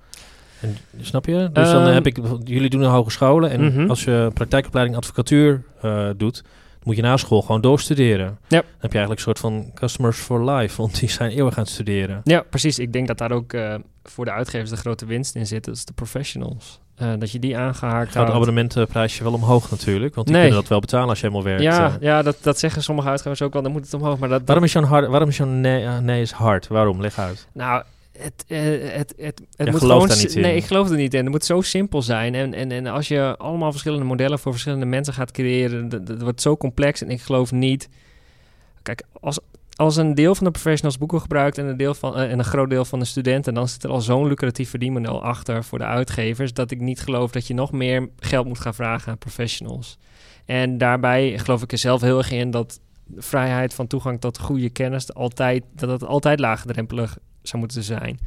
en, 0.62 0.78
snap 1.02 1.26
je? 1.26 1.50
Dus 1.54 1.72
dan 1.72 1.84
Ehm, 1.84 1.94
heb 1.94 2.06
ik... 2.08 2.18
Jullie 2.44 2.70
doen 2.70 2.82
een 2.82 2.90
hogescholen 2.90 3.50
en 3.50 3.64
Mhm. 3.66 3.90
als 3.90 4.04
je 4.04 4.32
praktijkopleiding 4.34 4.98
advocatuur 4.98 5.64
doet... 6.18 6.44
moet 6.86 6.96
je 6.96 7.02
na 7.02 7.18
school 7.18 7.42
gewoon 7.42 7.62
doorstuderen. 7.62 8.26
Ja. 8.48 8.62
Dan 8.62 8.64
heb 8.80 8.92
je 8.92 8.98
eigenlijk 8.98 9.10
een 9.12 9.18
soort 9.26 9.40
van 9.40 9.72
customers 9.74 10.18
for 10.18 10.50
life. 10.52 10.82
Want 10.82 11.00
die 11.00 11.10
zijn 11.10 11.32
eeuwig 11.32 11.58
aan 11.58 11.64
het 11.64 11.72
studeren. 11.74 12.22
Ja, 12.24 12.44
precies. 12.50 12.80
Ik 12.80 12.94
denk 12.94 13.08
dat 13.08 13.18
daar 13.18 13.32
ook 13.32 13.54
eh, 13.54 13.76
voor 14.04 14.26
de 14.26 14.32
uitgevers 14.32 14.70
de 14.70 14.78
grote 14.78 15.06
winst 15.06 15.36
in 15.36 15.48
zit. 15.48 15.66
Dat 15.66 15.76
is 15.76 15.86
de 15.86 15.94
professionals. 15.94 16.80
Eh, 16.96 17.12
dat 17.20 17.32
je 17.32 17.40
die 17.40 17.58
aangehaakt 17.58 17.80
Gaat 17.98 18.06
het 18.06 18.14
houdt. 18.14 18.32
abonnementprijsje 18.32 19.24
wel 19.24 19.34
omhoog 19.34 19.72
natuurlijk. 19.72 20.16
Want 20.16 20.28
die 20.28 20.36
Nee. 20.36 20.46
kunnen 20.46 20.62
dat 20.62 20.70
wel 20.72 20.80
betalen 20.80 21.10
als 21.10 21.20
je 21.20 21.26
helemaal 21.28 21.46
werkt. 21.48 21.64
Ja, 21.64 21.86
eh. 21.88 21.94
ja 22.00 22.22
dat, 22.22 22.38
dat 22.42 22.60
zeggen 22.60 22.84
sommige 22.84 23.10
uitgevers 23.10 23.42
ook 23.42 23.54
wel. 23.54 23.62
Dan 23.62 23.72
moet 23.72 23.84
het 23.84 23.94
omhoog. 23.94 24.18
Maar 24.20 24.30
dat, 24.30 24.38
dat- 24.38 24.48
Waarom 24.48 24.64
is 24.64 24.74
jouw 24.74 24.84
hard, 24.84 25.08
waarom 25.08 25.30
is 25.30 25.38
jouw 25.38 25.48
nee, 25.48 25.88
nee 25.88 26.22
is 26.22 26.32
hard? 26.32 26.68
Waarom? 26.68 27.02
Leg 27.02 27.20
uit. 27.20 27.48
Nou, 27.54 27.84
het, 28.18 28.46
eh, 28.48 28.60
het, 28.98 29.14
het, 29.18 29.18
het 29.18 29.42
Jij 29.56 29.72
moet 29.72 29.80
gewoon... 29.80 30.10
Nee, 30.34 30.56
ik 30.56 30.64
geloof 30.64 30.90
er 30.90 30.96
niet 30.96 31.14
in. 31.14 31.24
Het 31.24 31.30
moet 31.30 31.46
zo 31.46 31.62
simpel 31.62 32.02
zijn. 32.02 32.36
En, 32.36 32.54
en, 32.54 32.72
en 32.72 32.88
als 32.88 33.08
je 33.08 33.36
allemaal 33.38 33.72
verschillende 33.72 34.06
modellen 34.06 34.40
voor 34.40 34.52
verschillende 34.52 34.86
mensen 34.86 35.14
gaat 35.14 35.32
creëren... 35.32 35.90
dat, 35.90 36.08
dat 36.08 36.22
wordt 36.22 36.42
zo 36.42 36.58
complex 36.58 37.02
en 37.02 37.10
ik 37.10 37.22
geloof 37.22 37.52
niet... 37.52 37.90
Kijk, 38.82 39.04
als, 39.22 39.40
als 39.76 39.96
een 39.96 40.16
deel 40.16 40.36
van 40.36 40.46
de 40.46 40.52
professionals 40.52 40.98
boeken 40.98 41.22
gebruikt... 41.22 41.58
en 41.58 41.66
een, 41.66 41.78
deel 41.78 41.94
van, 41.94 42.16
eh, 42.16 42.32
en 42.32 42.40
een 42.40 42.46
groot 42.46 42.70
deel 42.70 42.86
van 42.86 43.00
de 43.00 43.06
studenten... 43.06 43.54
dan 43.54 43.68
zit 43.68 43.84
er 43.84 43.90
al 43.90 44.02
zo'n 44.02 44.28
lucratief 44.28 44.70
verdienmodel 44.70 45.24
achter 45.24 45.64
voor 45.64 45.78
de 45.78 45.86
uitgevers... 45.86 46.54
dat 46.54 46.72
ik 46.72 46.80
niet 46.80 47.02
geloof 47.02 47.32
dat 47.32 47.48
je 47.48 47.54
nog 47.54 47.72
meer 47.72 48.10
geld 48.20 48.48
moet 48.48 48.60
gaan 48.60 48.76
vragen 48.76 49.12
aan 49.12 49.18
professionals. 49.18 49.98
En 50.46 50.78
daarbij 50.78 51.38
geloof 51.38 51.62
ik 51.62 51.72
er 51.72 51.78
zelf 51.78 52.02
heel 52.02 52.18
erg 52.18 52.32
in... 52.32 52.52
dat 52.52 52.80
vrijheid 53.16 53.74
van 53.74 53.88
toegang 53.88 54.22
tot 54.22 54.40
goede 54.40 54.70
kennis... 54.70 55.14
altijd, 55.14 55.64
dat 55.74 55.90
het 55.90 56.04
altijd 56.04 56.40
laagdrempelig 56.40 57.18
zou 57.48 57.62
moeten 57.62 57.84
zijn. 57.84 58.20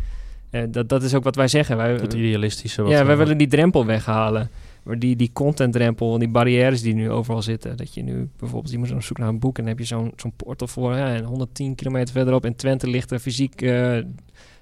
Eh, 0.51 0.62
dat, 0.71 0.89
dat 0.89 1.03
is 1.03 1.14
ook 1.14 1.25
wat 1.25 1.37
wij 1.37 1.49
zeggen. 1.49 1.77
Wij, 1.77 1.93
Het 1.93 2.14
idealistische. 2.14 2.83
wat 2.83 2.91
ja, 2.91 3.05
wij 3.05 3.16
willen 3.16 3.39
die 3.39 3.47
drempel 3.47 3.87
weghalen. 3.87 4.51
Maar 4.83 4.99
die, 4.99 5.16
die 5.16 5.31
contentdrempel 5.33 6.12
en 6.12 6.19
die 6.19 6.29
barrières 6.29 6.83
die 6.83 6.95
nu 6.95 7.11
overal 7.11 7.43
zitten. 7.43 7.77
Dat 7.77 7.95
je 7.95 8.03
nu 8.03 8.29
bijvoorbeeld, 8.39 8.73
je 8.73 8.79
moet 8.79 8.93
op 8.93 9.03
zoek 9.03 9.19
naar 9.19 9.29
een 9.29 9.39
boek 9.39 9.59
en 9.59 9.62
dan 9.62 9.73
heb 9.73 9.79
je 9.79 9.85
zo'n 9.85 10.12
zo'n 10.16 10.33
portal 10.37 10.66
voor. 10.66 10.95
Ja, 10.95 11.14
en 11.14 11.25
110 11.25 11.75
kilometer 11.75 12.14
verderop 12.14 12.45
in 12.45 12.57
Twente 12.57 12.87
ligt 12.91 13.11
er 13.11 13.19
fysiek, 13.19 13.62
eh, 13.62 13.99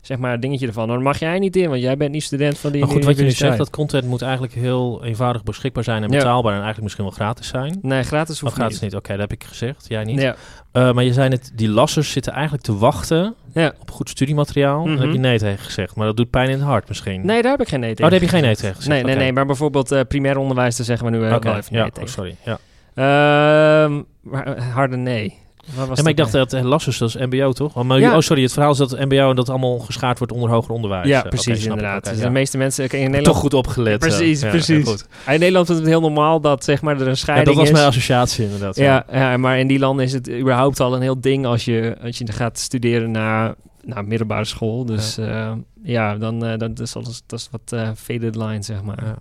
zeg 0.07 0.19
maar, 0.19 0.41
dingetje 0.41 0.67
ervan. 0.67 0.89
Dan 0.89 1.03
mag 1.03 1.19
jij 1.19 1.39
niet 1.39 1.57
in, 1.57 1.69
want 1.69 1.81
jij 1.81 1.97
bent 1.97 2.11
niet 2.13 2.23
student 2.23 2.59
van 2.59 2.73
die 2.73 2.81
Maar 2.81 2.91
goed, 2.91 3.05
wat 3.05 3.17
je 3.17 3.23
nu 3.23 3.31
zegt, 3.31 3.59
dat 3.59 3.71
content 3.71 4.05
moet 4.07 4.23
eigenlijk 4.23 4.53
heel 4.53 5.05
eenvoudig 5.05 5.43
beschikbaar 5.43 5.85
zijn 5.85 6.03
en 6.03 6.11
Ja. 6.11 6.17
betaalbaar 6.19 6.51
en 6.53 6.63
eigenlijk 6.63 6.83
misschien 6.83 7.05
wel 7.05 7.15
gratis 7.15 7.49
zijn. 7.49 7.79
Nee, 7.83 8.03
gratis 8.03 8.43
Of 8.43 8.53
gratis 8.53 8.81
niet. 8.81 8.83
niet? 8.91 8.95
Oké, 9.01 9.11
dat 9.11 9.21
heb 9.21 9.33
ik 9.33 9.45
gezegd. 9.45 9.85
Jij 9.89 10.05
niet. 10.05 10.21
Ja. 10.21 10.37
Eh, 10.73 10.93
maar 10.93 11.05
je 11.05 11.13
zei 11.13 11.29
net, 11.29 11.53
die 11.55 11.69
lassers 11.69 12.11
zitten 12.11 12.33
eigenlijk 12.33 12.63
te 12.65 12.77
wachten 12.79 13.35
Ja. 13.53 13.73
op 13.81 13.91
goed 13.91 14.09
studiemateriaal. 14.09 14.85
Daar 14.85 14.93
heb 14.93 15.03
je 15.03 15.09
Mhm. 15.09 15.21
nee 15.21 15.39
tegen 15.39 15.65
gezegd. 15.65 15.97
Maar 15.97 16.07
dat 16.07 16.17
doet 16.17 16.31
pijn 16.31 16.49
in 16.49 16.55
het 16.55 16.65
hart 16.65 16.89
misschien. 16.89 17.27
Nee, 17.27 17.43
daar 17.43 17.51
heb 17.51 17.61
ik 17.61 17.69
geen 17.69 17.81
nee 17.81 17.95
tegen. 17.95 18.05
Oh, 18.05 18.11
daar 18.11 18.21
heb 18.21 18.29
je 18.31 18.35
geen 18.37 18.45
nee 18.45 18.57
tegen 18.57 18.75
gezegd. 18.77 18.95
Nee, 18.95 19.05
nee, 19.05 19.17
nee, 19.17 19.33
maar 19.33 19.47
bijvoorbeeld 19.47 19.93
eh, 19.93 20.01
primair 20.09 20.37
onderwijs, 20.39 20.77
daar 20.77 20.87
zeggen 20.87 21.07
we 21.07 21.13
nu 21.13 21.19
wel 21.19 21.33
even 21.39 21.53
ja, 21.53 21.63
nee 21.71 21.83
oh, 21.83 21.89
tegen. 21.89 22.09
sorry. 22.09 22.37
Ja. 22.45 22.59
Ehm, 22.95 24.03
eh, 24.33 24.73
harde 24.75 24.97
nee. 24.97 25.39
Waar 25.75 25.87
was 25.87 25.97
Ja, 25.97 26.03
maar 26.03 26.11
ik 26.13 26.17
dat 26.19 26.33
dacht 26.33 26.51
dat 26.51 26.61
eh, 26.61 26.67
lassers, 26.69 26.99
dat 26.99 27.09
is 27.09 27.17
mbo 27.17 27.53
toch? 27.53 27.75
Oh, 27.77 27.85
maar, 27.85 27.99
Ja. 27.99 28.15
oh, 28.17 28.21
sorry, 28.21 28.43
het 28.43 28.53
verhaal 28.53 28.71
is 28.73 28.79
dat 28.79 28.91
het 28.91 29.05
mbo 29.05 29.31
en 29.31 29.37
dat 29.37 29.49
allemaal 29.49 29.79
geschaard 29.79 30.19
wordt 30.19 30.33
onder 30.33 30.51
hoger 30.51 30.71
onderwijs. 30.75 31.07
Ja, 31.09 31.23
Eh, 31.25 31.29
precies, 31.29 31.65
inderdaad. 31.65 32.05
Dus 32.05 32.19
de 32.19 32.31
meeste 32.31 32.59
mensen 32.59 32.85
in 32.85 32.99
Nederland... 32.99 33.25
Toch 33.25 33.37
goed 33.37 33.55
opgelet. 33.55 34.03
eh. 34.03 34.09
Precies, 34.09 34.41
precies. 34.41 34.85
goed. 34.89 35.07
In 35.27 35.39
Nederland 35.39 35.69
is 35.69 35.77
het 35.77 35.87
heel 35.87 36.01
normaal 36.01 36.41
dat 36.41 36.65
zeg 36.65 36.83
maar, 36.83 37.01
er 37.01 37.09
een 37.09 37.17
scheiding 37.17 37.49
dat 37.49 37.57
was 37.57 37.67
is. 37.67 37.73
mijn 37.73 37.87
associatie 37.87 38.45
inderdaad. 38.45 38.77
ja, 38.77 39.05
ja, 39.13 39.37
maar 39.37 39.59
in 39.59 39.67
die 39.67 39.79
landen 39.79 40.05
is 40.05 40.13
het 40.13 40.31
überhaupt 40.31 40.81
al 40.81 40.95
een 40.95 41.03
heel 41.03 41.21
ding 41.21 41.47
als 41.47 41.65
je, 41.65 41.97
als 42.03 42.19
je 42.19 42.33
gaat 42.33 42.59
studeren 42.59 43.11
naar, 43.11 43.55
naar 43.83 44.05
middelbare 44.05 44.45
school. 44.45 44.85
Dus 44.85 45.15
ja, 45.15 45.59
ja 45.83 46.17
dan, 46.17 46.45
eh, 46.45 46.59
dan 46.59 46.75
is 46.75 46.93
dat, 46.93 47.23
dat 47.27 47.39
is 47.39 47.49
wat 47.51 47.73
eh 47.73 47.89
faded 47.97 48.37
line, 48.37 48.63
zeg 48.63 48.83
maar. 48.83 48.99
Ja. 49.05 49.17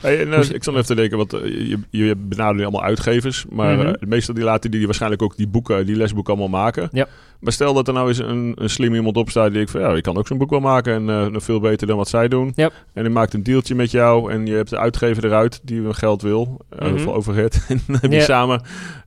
Hey, 0.00 0.42
zit- 0.42 0.54
ik 0.54 0.64
zat 0.64 0.74
even 0.74 0.86
te 0.86 0.94
denken, 0.94 1.16
want 1.18 1.32
eh, 1.32 1.68
je, 1.68 1.78
je 1.90 2.16
benadert 2.16 2.56
nu 2.56 2.62
allemaal 2.62 2.82
uitgevers, 2.82 3.44
maar 3.50 3.76
Mhm. 3.76 3.86
eh, 3.86 3.92
de 4.00 4.06
meeste 4.06 4.32
die 4.34 4.44
laten 4.44 4.60
die, 4.70 4.78
die 4.78 4.86
waarschijnlijk 4.86 5.22
ook 5.22 5.36
die 5.36 5.48
boeken, 5.48 5.86
die 5.86 5.96
lesboeken 5.96 6.32
allemaal 6.34 6.60
maken. 6.60 6.88
Ja. 6.92 7.06
Maar 7.40 7.52
stel 7.52 7.74
dat 7.74 7.88
er 7.88 7.94
nou 7.94 8.08
eens 8.08 8.18
een, 8.18 8.52
een 8.54 8.70
slim 8.70 8.94
iemand 8.94 9.16
opstaat 9.16 9.52
die 9.52 9.60
ik 9.60 9.68
van 9.68 9.80
ja, 9.80 9.94
ik 9.94 10.02
kan 10.02 10.16
ook 10.16 10.26
zo'n 10.26 10.38
boek 10.38 10.50
wel 10.50 10.60
maken 10.60 10.94
en 10.94 11.10
eh, 11.10 11.26
nog 11.26 11.42
veel 11.42 11.60
beter 11.60 11.86
dan 11.86 11.96
wat 11.96 12.08
zij 12.08 12.28
doen. 12.28 12.52
En 12.56 13.02
die 13.02 13.08
maakt 13.08 13.34
een 13.34 13.42
dealtje 13.42 13.74
met 13.74 13.90
jou 13.90 14.32
en 14.32 14.46
je 14.46 14.54
hebt 14.54 14.70
de 14.70 14.78
uitgever 14.78 15.24
eruit 15.24 15.60
die 15.62 15.94
geld 15.94 16.22
wil, 16.22 16.60
Mhm. 16.80 16.98
voor 16.98 17.14
overhead. 17.14 17.64
en 17.68 17.80
dan 17.86 17.98
heb 18.00 18.12
je 18.12 18.20
samen 18.20 18.62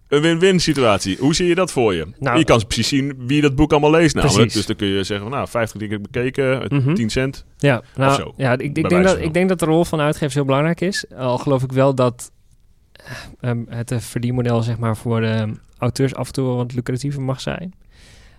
een 0.09 0.21
win-win 0.21 0.59
situatie. 0.59 1.17
Hoe 1.19 1.35
zie 1.35 1.47
je 1.47 1.55
dat 1.55 1.71
voor 1.71 1.93
je? 1.93 2.07
Nou, 2.19 2.37
je 2.37 2.43
kan 2.43 2.65
precies 2.67 2.87
zien 2.87 3.13
wie 3.27 3.41
dat 3.41 3.55
boek 3.55 3.71
allemaal 3.71 3.91
leest 3.91 4.15
namelijk. 4.15 4.37
Precies. 4.37 4.57
Dus 4.57 4.65
dan 4.65 4.75
kun 4.75 4.87
je 4.87 5.03
zeggen 5.03 5.27
van 5.29 5.35
nou, 5.37 5.47
50 5.49 5.87
keer 5.87 6.01
bekeken, 6.01 6.61
eh, 6.69 6.79
Mhm. 6.79 6.93
10 6.93 7.09
cent. 7.09 7.45
Ja, 7.57 7.81
nou, 7.95 8.13
zo. 8.13 8.33
ja 8.37 8.53
ik, 8.53 8.61
ik, 8.61 8.73
denk 8.89 9.03
dat, 9.03 9.13
van. 9.15 9.21
ik 9.21 9.33
denk 9.33 9.49
dat 9.49 9.59
de 9.59 9.65
rol 9.65 9.85
van 9.85 9.99
uitgevers 9.99 10.33
heel 10.33 10.45
belangrijk 10.45 10.81
is. 10.81 11.05
Al 11.17 11.37
geloof 11.37 11.63
ik 11.63 11.71
wel 11.71 11.95
dat 11.95 12.31
eh, 12.93 13.11
ehm, 13.49 13.59
het 13.67 13.91
eh, 13.91 13.99
verdienmodel 13.99 14.61
zeg 14.61 14.77
maar, 14.77 14.97
voor 14.97 15.21
de 15.21 15.51
auteurs 15.77 16.15
af 16.15 16.27
en 16.27 16.33
toe 16.33 16.55
wat 16.55 16.73
lucratiever 16.73 17.21
mag 17.21 17.41
zijn. 17.41 17.73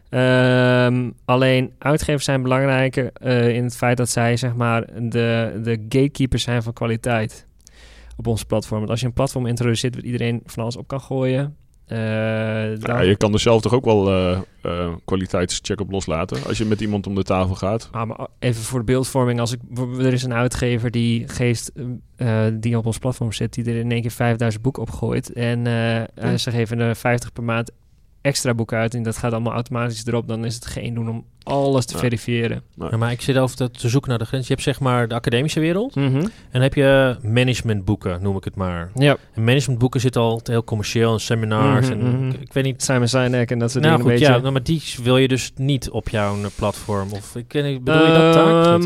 Ehm, 0.09 1.11
alleen 1.25 1.73
uitgevers 1.79 2.25
zijn 2.25 2.43
belangrijker 2.43 3.11
in 3.55 3.65
het 3.65 3.77
feit 3.77 3.97
dat 3.97 4.09
zij 4.09 4.37
zeg 4.37 4.55
maar, 4.55 4.87
de, 4.87 5.61
de 5.63 5.79
gatekeepers 5.89 6.43
zijn 6.43 6.63
van 6.63 6.73
kwaliteit 6.73 7.47
op 8.17 8.27
ons 8.27 8.45
platform. 8.45 8.79
Want 8.79 8.91
als 8.91 9.01
je 9.01 9.07
een 9.07 9.13
platform 9.13 9.47
introduceert 9.47 9.95
waar 9.95 10.05
iedereen 10.05 10.43
van 10.47 10.63
alles 10.63 10.77
op 10.77 10.89
kan 10.89 11.01
gooien, 11.01 11.57
Ja, 11.91 13.01
je 13.01 13.17
kan 13.17 13.33
er 13.33 13.41
zelf 13.41 13.63
toch 13.63 13.75
ook 13.75 13.85
wel 13.85 14.09
eh, 14.09 14.41
eh, 14.63 14.93
kwaliteitscheck 15.05 15.81
op 15.81 15.91
loslaten 15.91 16.45
als 16.47 16.59
je 16.59 16.65
met 16.65 16.81
iemand 16.81 17.07
om 17.07 17.15
de 17.15 17.23
tafel 17.23 17.55
gaat. 17.55 17.89
Ah, 17.93 18.09
maar 18.09 18.27
even 18.39 18.63
voor 18.63 18.79
de 18.79 18.85
beeldvorming. 18.85 19.41
Als 19.41 19.53
ik, 19.53 19.61
er 19.99 20.13
is 20.13 20.23
een 20.23 20.33
uitgever 20.33 20.91
die 20.91 21.29
geeft, 21.29 21.73
eh, 22.17 22.47
die 22.53 22.79
op 22.79 22.87
ons 22.87 22.99
platform 22.99 23.33
zit, 23.33 23.55
die 23.55 23.65
er 23.65 23.77
in 23.77 23.93
één 23.93 24.01
keer 24.01 24.11
5000 24.11 24.63
boeken 24.63 24.83
opgooit. 24.83 25.33
En 25.33 25.67
eh, 25.67 26.01
eh, 26.01 26.39
ze 26.39 26.51
geven 26.51 26.79
er 26.79 26.97
50 26.97 27.33
per 27.33 27.43
maand 27.45 27.71
extra 28.21 28.55
boeken 28.55 28.79
uit. 28.79 28.95
En 28.95 29.03
dat 29.03 29.17
gaat 29.17 29.33
allemaal 29.33 29.53
automatisch 29.53 30.07
erop. 30.07 30.29
Dan 30.29 30.45
is 30.45 30.55
het 30.55 30.67
geen 30.67 30.95
doen 30.95 31.09
om 31.09 31.25
alles 31.43 31.85
te 31.87 31.95
Ja. 31.95 31.99
verifiëren. 32.01 32.63
Ja, 32.91 32.97
maar 32.97 33.11
ik 33.11 33.21
zit 33.21 33.39
over 33.39 33.57
te, 33.57 33.71
te 33.71 33.89
zoeken 33.89 34.11
naar 34.11 34.19
de 34.19 34.25
grens. 34.25 34.47
Je 34.47 34.53
hebt 34.53 34.65
zeg 34.65 34.81
maar 34.81 35.09
de 35.09 35.15
academische 35.15 35.61
wereld. 35.61 35.95
Mhm. 35.95 36.17
En 36.17 36.31
dan 36.53 36.63
heb 36.63 36.75
je 36.75 37.17
managementboeken, 37.23 38.23
noem 38.23 38.37
ik 38.37 38.45
het 38.45 38.55
maar. 38.55 38.91
Ja, 38.95 39.17
En 39.35 39.45
managementboeken 39.45 40.01
zitten 40.01 40.21
al 40.23 40.41
heel 40.45 40.65
commercieel 40.65 41.13
en 41.13 41.21
seminars. 41.21 41.89
Mhm, 41.91 42.01
en, 42.01 42.17
mhm. 42.19 42.29
ik, 42.29 42.41
ik 42.41 42.53
weet 42.53 42.65
niet. 42.65 42.83
Simon 42.83 43.09
Sinek 43.09 43.51
en 43.51 43.59
dat 43.59 43.71
soort 43.71 43.85
Nou 43.85 43.97
dingen 43.97 44.11
goed, 44.13 44.21
een 44.21 44.27
ja, 44.27 44.33
beetje. 44.33 44.41
nou, 44.41 44.53
maar 44.53 44.63
die 44.63 44.83
wil 45.03 45.17
je 45.17 45.29
dus 45.29 45.53
niet 45.57 45.91
op 45.91 46.09
jouw 46.09 46.37
platform. 46.57 47.13
Of 47.13 47.37
ik 47.37 47.53
weet 47.53 47.65
niet, 47.65 47.85
bedoel 47.85 48.07
je 48.07 48.13
dat 48.13 48.33
taak? 48.33 48.83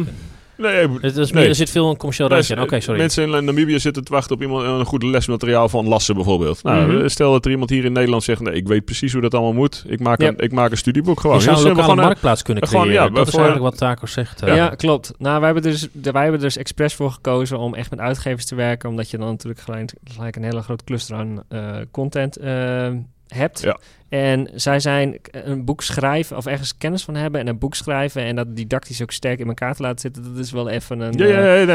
Nee, 0.56 0.88
Het 1.00 1.16
is 1.16 1.30
nee. 1.30 1.40
meer, 1.40 1.48
er 1.48 1.54
zit 1.54 1.70
veel 1.70 1.90
een 1.90 1.96
commercieel 1.96 2.28
randje 2.28 2.56
aan. 2.56 2.62
Oké, 2.62 2.70
Mensen- 2.70 2.92
sorry. 2.94 3.00
Mensen 3.00 3.34
in 3.38 3.44
Namibië 3.44 3.78
zitten 3.78 4.04
te 4.04 4.12
wachten 4.12 4.34
op 4.36 4.42
iemand, 4.42 4.64
een 4.64 4.84
goed 4.84 5.02
lesmateriaal 5.02 5.68
van 5.68 5.88
Lassen 5.88 6.14
bijvoorbeeld. 6.14 6.62
Nou, 6.62 6.92
Mhm. 6.92 7.08
Stel 7.08 7.32
dat 7.32 7.44
er 7.44 7.50
iemand 7.50 7.70
hier 7.70 7.84
in 7.84 7.92
Nederland 7.92 8.22
zegt, 8.22 8.40
nee, 8.40 8.54
ik 8.54 8.66
weet 8.68 8.84
precies 8.84 9.12
hoe 9.12 9.22
dat 9.22 9.34
allemaal 9.34 9.52
moet. 9.52 9.84
Ik 9.86 10.00
maak, 10.00 10.20
Ja. 10.20 10.28
een, 10.28 10.38
ik 10.38 10.52
maak 10.52 10.70
een 10.70 10.76
studieboek 10.76 11.20
gewoon. 11.20 11.36
je 11.36 11.42
zou 11.42 11.54
Heel 11.56 11.64
een 11.64 11.68
simpel, 11.70 11.82
lokale 11.86 12.00
eh, 12.02 12.06
marktplaats 12.06 12.42
kunnen 12.42 12.66
gewoon, 12.68 12.84
creëren. 12.84 13.02
ja, 13.04 13.10
dat 13.14 13.26
is 13.28 13.34
eigenlijk 13.34 13.64
wat 13.64 13.76
Taco 13.78 14.06
zegt. 14.06 14.42
eh. 14.42 14.56
Ja. 14.56 14.68
klopt. 14.68 15.12
Nou, 15.18 15.36
wij 15.40 15.52
hebben, 15.52 15.70
dus, 15.72 15.88
wij 15.92 16.22
hebben 16.22 16.40
er 16.40 16.46
dus 16.46 16.56
expres 16.56 16.94
voor 16.94 17.10
gekozen 17.10 17.58
om 17.58 17.74
echt 17.74 17.90
met 17.90 17.98
uitgevers 18.00 18.44
te 18.44 18.54
werken. 18.54 18.88
Omdat 18.88 19.10
je 19.10 19.18
dan 19.18 19.28
natuurlijk 19.28 19.60
gelijk, 19.60 19.92
gelijk 20.04 20.36
een 20.36 20.44
hele 20.44 20.62
grote 20.62 20.84
cluster 20.84 21.16
aan 21.16 21.42
eh, 21.48 21.76
content 21.90 22.36
eh, 22.36 22.88
hebt. 23.28 23.60
Ja. 23.62 23.78
En 24.14 24.48
zij 24.54 24.80
zijn 24.80 25.16
een 25.30 25.64
boek 25.64 25.82
schrijven 25.82 26.36
of 26.36 26.46
ergens 26.46 26.76
kennis 26.78 27.02
van 27.02 27.14
hebben 27.14 27.40
en 27.40 27.46
een 27.46 27.58
boek 27.58 27.74
schrijven 27.74 28.22
en 28.22 28.36
dat 28.36 28.56
didactisch 28.56 29.02
ook 29.02 29.10
sterk 29.10 29.38
in 29.38 29.46
elkaar 29.46 29.74
te 29.74 29.82
laten 29.82 29.98
zitten. 30.00 30.22
Dat 30.34 30.44
is 30.44 30.50
wel 30.52 30.68
even 30.68 31.00
een. 31.00 31.12
Ja, 31.16 31.26
ja, 31.26 31.56
eh, 31.56 31.66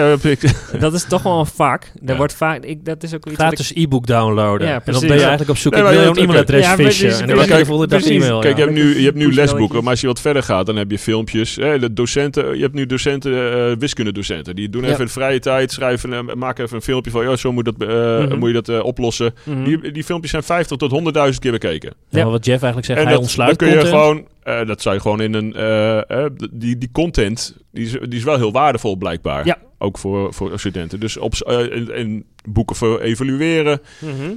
ja, 0.71 0.79
dat 0.79 0.93
is 0.93 1.03
toch 1.05 1.23
wel 1.23 1.39
een 1.39 1.45
vak. 1.45 1.83
Er 1.83 1.89
Ja. 2.05 2.15
wordt 2.15 2.33
vaak. 2.33 2.63
Ik, 2.63 2.85
dat 2.85 3.03
is 3.03 3.13
ook 3.15 3.25
iets. 3.25 3.35
Gratis 3.35 3.71
e-book 3.75 4.07
downloaden. 4.07 4.67
Ja, 4.67 4.81
en 4.85 4.91
dan 4.91 5.01
ben 5.01 5.09
je 5.13 5.19
eigenlijk 5.19 5.49
op 5.49 5.57
zoek. 5.57 5.73
Nee, 5.73 5.81
ik 5.83 5.89
wil 5.89 5.99
je- 6.01 6.07
een 6.07 6.15
e-mailadres 6.17 6.63
Ja, 6.65 6.75
vissen. 6.75 7.09
en 7.09 7.17
dan 7.17 7.25
krijg 7.27 7.37
je 7.37 7.45
precies, 7.45 7.59
de 7.59 7.65
volgende 7.65 7.91
dag 7.95 8.01
precies. 8.03 8.23
e-mail. 8.23 8.39
Kijk, 8.39 8.55
je 8.57 8.61
hebt 8.61 8.73
nu, 8.75 8.97
je 8.99 9.05
hebt 9.05 9.17
nu 9.17 9.33
lesboeken, 9.33 9.79
maar 9.81 9.89
als 9.91 10.01
je 10.01 10.07
wat 10.07 10.21
verder 10.21 10.43
gaat, 10.43 10.65
dan 10.65 10.75
heb 10.75 10.91
je 10.91 10.99
filmpjes. 10.99 11.53
De 11.53 11.93
docenten, 11.93 12.55
je 12.55 12.61
hebt 12.61 12.73
nu 12.73 12.85
docenten, 12.85 13.53
eh 13.71 13.77
wiskundedocenten. 13.79 14.55
Die 14.55 14.69
doen 14.69 14.83
even 14.83 14.99
in 14.99 15.09
vrije 15.09 15.39
tijd, 15.39 15.71
schrijven, 15.71 16.13
eh, 16.13 16.33
maken 16.35 16.63
even 16.63 16.75
een 16.75 16.81
filmpje 16.81 17.11
van, 17.11 17.23
ja, 17.23 17.35
zo 17.35 17.51
moet, 17.51 17.65
dat, 17.65 17.75
eh, 17.79 17.87
Mhm. 18.25 18.37
moet 18.37 18.49
je 18.55 18.61
dat 18.61 18.81
oplossen. 18.81 19.33
Mhm. 19.43 19.63
Die, 19.63 19.91
die 19.91 20.03
filmpjes 20.03 20.31
zijn 20.31 20.43
50 20.43 20.77
tot 20.77 20.91
100.000 20.91 21.39
keer 21.41 21.51
bekeken. 21.51 21.93
Ja, 22.09 22.28
maar 22.29 22.37
wat 22.37 22.45
Jeff 22.45 22.63
eigenlijk 22.63 22.85
zegt, 22.85 22.99
en 22.99 23.05
hij 23.05 23.13
dat, 23.13 23.21
ontsluit 23.23 23.59
dan 23.59 23.67
kun 23.67 23.77
je 23.77 23.83
content. 23.83 24.01
gewoon, 24.01 24.27
eh, 24.61 24.67
dat 24.67 24.81
zou 24.81 24.95
je 24.95 25.01
gewoon 25.01 25.21
in 25.21 25.33
een, 25.33 25.53
eh, 25.55 26.23
eh, 26.25 26.31
die, 26.51 26.77
die 26.77 26.89
content, 26.91 27.57
die 27.71 27.85
is, 27.85 27.91
die 27.91 28.17
is 28.19 28.23
wel 28.23 28.37
heel 28.37 28.51
waardevol 28.51 28.95
blijkbaar. 28.95 29.45
Ja. 29.45 29.57
Ook 29.77 29.97
voor, 29.97 30.33
voor 30.33 30.59
studenten. 30.59 30.99
Dus 30.99 31.17
op, 31.17 31.33
en, 31.35 31.93
en 31.95 32.25
boeken 32.49 32.75
voor 32.75 32.99
evalueren. 32.99 33.81
Mhm. 33.99 34.31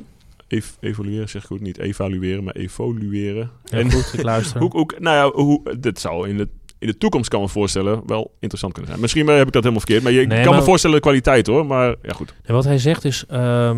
Ev- 0.49 0.71
evalueren 0.81 1.29
zeg 1.29 1.43
ik 1.43 1.47
goed, 1.49 1.61
niet 1.61 1.79
evalueren, 1.79 2.45
maar 2.45 2.55
evolueren. 2.55 3.51
Ja, 3.65 3.79
en 3.79 3.93
goed, 3.93 4.11
ik 4.13 4.23
luister. 4.23 4.61
hoe, 4.63 4.71
hoe, 4.71 4.87
nou 4.99 5.17
ja, 5.17 5.43
hoe, 5.43 5.77
dit 5.81 6.01
zou 6.01 6.29
in 6.29 6.37
de, 6.37 6.49
in 6.79 6.87
de 6.87 6.99
toekomst, 6.99 7.29
kan 7.31 7.41
me 7.41 7.49
voorstellen, 7.49 8.03
wel 8.07 8.31
interessant 8.39 8.73
kunnen 8.73 8.91
zijn. 8.91 9.03
Misschien 9.03 9.27
heb 9.27 9.47
ik 9.47 9.53
dat 9.53 9.63
helemaal 9.63 9.81
verkeerd, 9.87 10.03
maar 10.03 10.13
je 10.13 10.27
Nee, 10.27 10.41
kan 10.43 10.51
maar- 10.51 10.59
me 10.61 10.67
voorstellen 10.67 10.97
de 10.97 11.03
kwaliteit 11.03 11.47
hoor. 11.47 11.67
Maar 11.67 11.95
ja, 12.03 12.13
goed. 12.13 12.35
En 12.45 12.55
wat 12.55 12.65
hij 12.65 12.79
zegt 12.79 13.05
is, 13.05 13.25
ehm, 13.29 13.77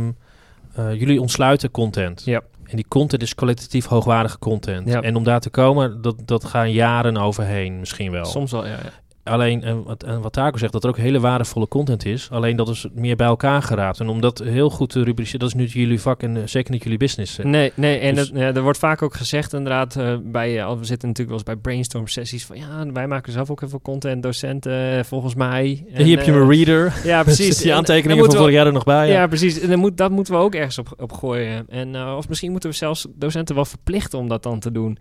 eh, 0.75 0.95
jullie 0.95 1.21
ontsluiten 1.21 1.71
content. 1.71 2.23
Ja. 2.25 2.43
En 2.75 2.81
die 2.81 2.89
content 2.89 3.23
is 3.23 3.35
kwalitatief 3.35 3.87
hoogwaardige 3.87 4.39
content. 4.39 4.89
Ja. 4.89 5.03
En 5.03 5.17
om 5.17 5.25
daar 5.25 5.41
te 5.41 5.51
komen, 5.51 6.03
dat, 6.03 6.17
dat 6.25 6.45
gaan 6.45 6.73
jaren 6.73 7.17
overheen 7.17 7.79
misschien 7.79 8.11
wel. 8.11 8.25
Soms 8.25 8.51
wel, 8.51 8.67
ja. 8.67 8.71
ja. 8.71 8.93
Alleen, 9.25 9.63
en 9.63 9.83
wat, 9.83 10.03
en 10.03 10.21
wat 10.21 10.33
Taco 10.33 10.59
zegt, 10.59 10.73
dat 10.73 10.83
er 10.83 10.89
ook 10.89 10.97
hele 10.97 11.21
waardevolle 11.21 11.69
content 11.69 12.05
is. 12.05 12.29
Alleen 12.31 12.57
dat 12.57 12.69
is 12.69 12.87
meer 12.95 13.17
bij 13.17 13.27
elkaar 13.27 13.63
geraapt. 13.63 14.01
En 14.01 14.09
om 14.09 14.21
dat 14.21 14.39
heel 14.39 14.71
goed 14.71 14.89
te 14.91 15.03
rubriceren, 15.03 15.41
dat 15.41 15.49
is 15.49 15.55
nu 15.55 15.65
jullie 15.67 16.01
vak 16.01 16.23
en 16.23 16.37
eh, 16.37 16.43
zeker 16.45 16.73
niet 16.73 16.83
jullie 16.83 16.99
business. 16.99 17.39
Nee, 17.43 17.73
nee 17.75 17.99
en 17.99 18.15
Dus- 18.15 18.31
ja, 18.35 18.55
er 18.55 18.63
wordt 18.63 18.79
vaak 18.79 19.03
ook 19.03 19.15
gezegd 19.15 19.53
inderdaad, 19.53 19.97
eh, 19.97 20.15
bij, 20.23 20.59
eh, 20.61 20.69
we 20.79 20.85
zitten 20.85 21.09
natuurlijk 21.09 21.37
wel 21.37 21.37
eens 21.37 21.43
bij 21.43 21.57
brainstorm 21.57 22.07
sessies 22.07 22.45
van 22.47 22.57
ja, 22.57 22.93
wij 22.93 23.07
maken 23.07 23.33
zelf 23.33 23.51
ook 23.51 23.61
heel 23.61 23.69
veel 23.69 23.81
content, 23.83 24.23
docenten 24.23 25.05
volgens 25.05 25.35
mij. 25.35 25.85
En 25.93 26.05
hier 26.05 26.17
heb 26.17 26.27
je 26.27 26.33
mijn 26.33 26.51
reader. 26.51 26.93
Ja, 27.05 27.23
precies. 27.33 27.59
die 27.59 27.71
En- 27.71 27.77
aantekeningen 27.77 28.25
en 28.25 28.31
van 28.31 28.39
vorig 28.41 28.55
jaar 28.55 28.67
er 28.67 28.73
nog 28.73 28.85
bij. 28.85 29.09
Ja, 29.09 29.13
Ja. 29.15 29.27
precies. 29.27 29.61
En 29.61 29.69
dan 29.69 29.79
moet, 29.79 29.97
dat 29.97 30.11
moeten 30.11 30.35
we 30.35 30.41
ook 30.41 30.55
ergens 30.55 30.79
op, 30.79 30.95
op 30.97 31.13
gooien. 31.13 31.65
En, 31.69 31.97
of 32.17 32.29
misschien 32.29 32.51
moeten 32.51 32.71
we 32.71 32.77
zelfs 32.77 33.07
docenten 33.15 33.55
wel 33.55 33.65
verplichten 33.65 34.19
om 34.19 34.29
dat 34.29 34.43
dan 34.43 34.59
te 34.59 34.73
doen. 34.73 34.99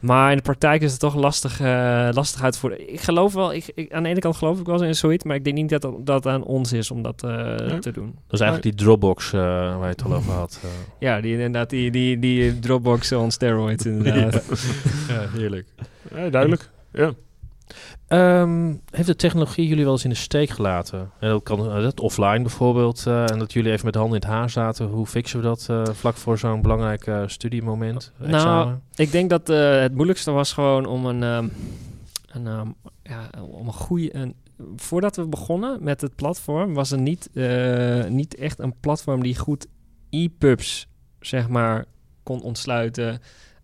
Maar 0.00 0.30
in 0.30 0.36
de 0.36 0.42
praktijk 0.42 0.82
is 0.82 0.90
het 0.90 1.00
toch 1.00 1.14
lastig, 1.14 1.60
eh, 1.60 2.08
lastig 2.12 2.42
uit 2.42 2.56
voor. 2.58 2.72
Ik 2.72 3.00
geloof 3.00 3.32
wel, 3.34 3.52
ik, 3.52 3.70
ik- 3.74 3.92
aan 3.92 4.02
de 4.02 4.08
ene 4.08 4.20
kant 4.20 4.36
geloof 4.36 4.60
ik 4.60 4.66
wel 4.66 4.82
in 4.82 4.94
zoiets, 4.94 5.24
maar 5.24 5.36
ik 5.36 5.44
denk 5.44 5.56
niet 5.56 5.68
dat 5.68 5.88
dat, 6.00 6.26
aan 6.26 6.44
ons 6.44 6.72
is 6.72 6.90
om 6.90 7.02
dat 7.02 7.22
eh, 7.24 7.56
te 7.56 7.92
doen. 7.92 8.14
Dat 8.26 8.40
is 8.40 8.40
eigenlijk 8.40 8.62
die 8.62 8.86
Dropbox 8.86 9.32
eh, 9.32 9.40
waar 9.40 9.80
je 9.82 9.86
het 9.86 10.02
al 10.04 10.14
over 10.14 10.32
had. 10.32 10.60
Ja, 10.98 11.20
die 11.20 11.32
inderdaad, 11.32 11.70
die, 11.70 11.90
die, 11.90 12.18
die 12.18 12.58
Dropbox 12.58 13.12
on 13.12 13.30
steroids 13.30 13.86
inderdaad. 13.86 14.44
ja, 15.08 15.26
heerlijk. 15.38 15.66
Ja, 16.14 16.28
duidelijk. 16.28 16.70
Ja. 16.92 17.12
Ehm, 18.10 18.74
heeft 18.90 19.06
de 19.06 19.16
technologie 19.16 19.66
jullie 19.66 19.84
wel 19.84 19.92
eens 19.92 20.04
in 20.04 20.10
de 20.10 20.16
steek 20.16 20.50
gelaten? 20.50 21.10
En 21.20 21.28
dat 21.28 21.42
kan 21.42 21.58
eh, 21.70 21.82
dat 21.82 22.00
offline 22.00 22.40
bijvoorbeeld. 22.40 23.06
eh, 23.06 23.30
en 23.30 23.38
dat 23.38 23.52
jullie 23.52 23.72
even 23.72 23.84
met 23.84 23.92
de 23.92 23.98
handen 23.98 24.20
in 24.20 24.26
het 24.26 24.36
haar 24.36 24.50
zaten. 24.50 24.86
Hoe 24.86 25.06
fixen 25.06 25.40
we 25.40 25.44
dat 25.44 25.66
eh, 25.70 25.84
vlak 25.84 26.16
voor 26.16 26.38
zo'n 26.38 26.62
belangrijk 26.62 27.10
studiemoment? 27.26 28.12
Nou, 28.16 28.32
examen? 28.32 28.82
Ik 28.94 29.12
denk 29.12 29.30
dat 29.30 29.46
het 29.46 29.94
moeilijkste 29.94 30.30
was 30.30 30.52
gewoon 30.52 30.86
om 30.86 31.06
een, 31.06 31.22
ehm, 31.22 31.48
een, 32.28 32.46
ehm, 32.46 32.68
ja, 33.02 33.30
om 33.42 33.66
een 33.66 33.72
goede, 33.72 34.16
een, 34.16 34.34
voordat 34.76 35.16
we 35.16 35.26
begonnen 35.26 35.82
met 35.82 36.00
het 36.00 36.14
platform, 36.14 36.74
was 36.74 36.90
er 36.90 37.00
niet, 37.00 37.30
niet 38.08 38.34
echt 38.34 38.58
een 38.58 38.74
platform 38.80 39.22
die 39.22 39.36
goed 39.36 39.66
e-pubs, 40.10 40.86
zeg 41.20 41.48
maar, 41.48 41.84
kon 42.22 42.42
ontsluiten 42.42 43.20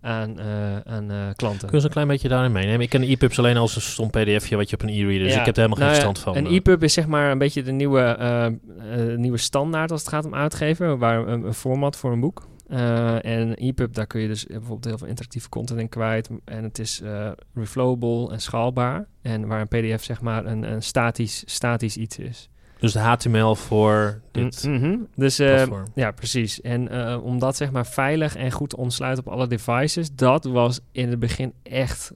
aan, 0.06 0.38
eh, 0.38 0.76
aan 0.76 1.10
eh, 1.10 1.16
klanten. 1.36 1.58
Kun 1.58 1.68
je 1.68 1.74
eens 1.74 1.84
een 1.84 1.90
klein 1.90 2.08
beetje 2.08 2.28
daarin 2.28 2.52
meenemen? 2.52 2.80
Ik 2.80 2.88
ken 2.88 3.02
EPUBs 3.02 3.38
alleen 3.38 3.56
als 3.56 3.76
een 3.76 3.82
stom 3.82 4.10
pdfje 4.10 4.56
wat 4.56 4.70
je 4.70 4.76
op 4.76 4.82
een 4.82 4.88
e-reader... 4.88 5.22
Dus 5.22 5.32
Ja, 5.32 5.40
ik 5.40 5.46
heb 5.46 5.56
er 5.56 5.62
helemaal 5.62 5.86
nou 5.86 5.90
geen 5.90 6.00
ja, 6.00 6.12
verstand 6.12 6.18
van. 6.18 6.36
Een 6.36 6.52
EPUB 6.52 6.82
is 6.82 6.92
zeg 6.92 7.06
maar 7.06 7.30
een 7.30 7.38
beetje 7.38 7.62
de 7.62 7.72
nieuwe, 7.72 8.00
eh, 8.00 8.46
eh, 8.46 9.18
nieuwe 9.18 9.38
standaard 9.38 9.90
als 9.90 10.00
het 10.00 10.10
gaat 10.10 10.24
om 10.24 10.34
uitgeven, 10.34 10.98
waar 10.98 11.28
een, 11.28 11.44
een 11.44 11.54
format 11.54 11.96
voor 11.96 12.12
een 12.12 12.20
boek. 12.20 12.42
Eh, 12.68 13.24
en 13.24 13.40
een 13.40 13.54
EPUB, 13.54 13.94
daar 13.94 14.06
kun 14.06 14.20
je 14.20 14.28
dus 14.28 14.46
bijvoorbeeld 14.46 14.84
heel 14.84 14.98
veel 14.98 15.06
interactieve 15.06 15.48
content 15.48 15.80
in 15.80 15.88
kwijt. 15.88 16.28
En 16.44 16.62
het 16.62 16.78
is 16.78 17.00
eh, 17.00 17.30
reflowable 17.54 18.30
en 18.30 18.40
schaalbaar. 18.40 19.06
En 19.22 19.46
waar 19.46 19.60
een 19.60 19.68
PDF 19.68 20.04
zeg 20.04 20.20
maar 20.20 20.46
een, 20.46 20.72
een 20.72 20.82
statisch, 20.82 21.42
statisch 21.46 21.96
iets 21.96 22.18
is. 22.18 22.48
Dus 22.78 22.92
de 22.92 22.98
HTML 22.98 23.54
voor 23.54 24.20
dit 24.32 24.64
Mm. 24.66 25.06
Dus 25.14 25.38
eh, 25.38 25.54
platform. 25.54 25.84
ja, 25.94 26.10
precies. 26.10 26.60
En 26.60 26.88
eh, 26.88 27.24
om 27.24 27.38
dat 27.38 27.56
zeg 27.56 27.70
maar 27.70 27.86
veilig 27.86 28.36
en 28.36 28.50
goed 28.50 28.70
te 28.70 28.76
ontsluiten 28.76 29.26
op 29.26 29.32
alle 29.32 29.46
devices, 29.46 30.14
dat 30.14 30.44
was 30.44 30.80
in 30.92 31.10
het 31.10 31.18
begin 31.18 31.52
echt 31.62 32.12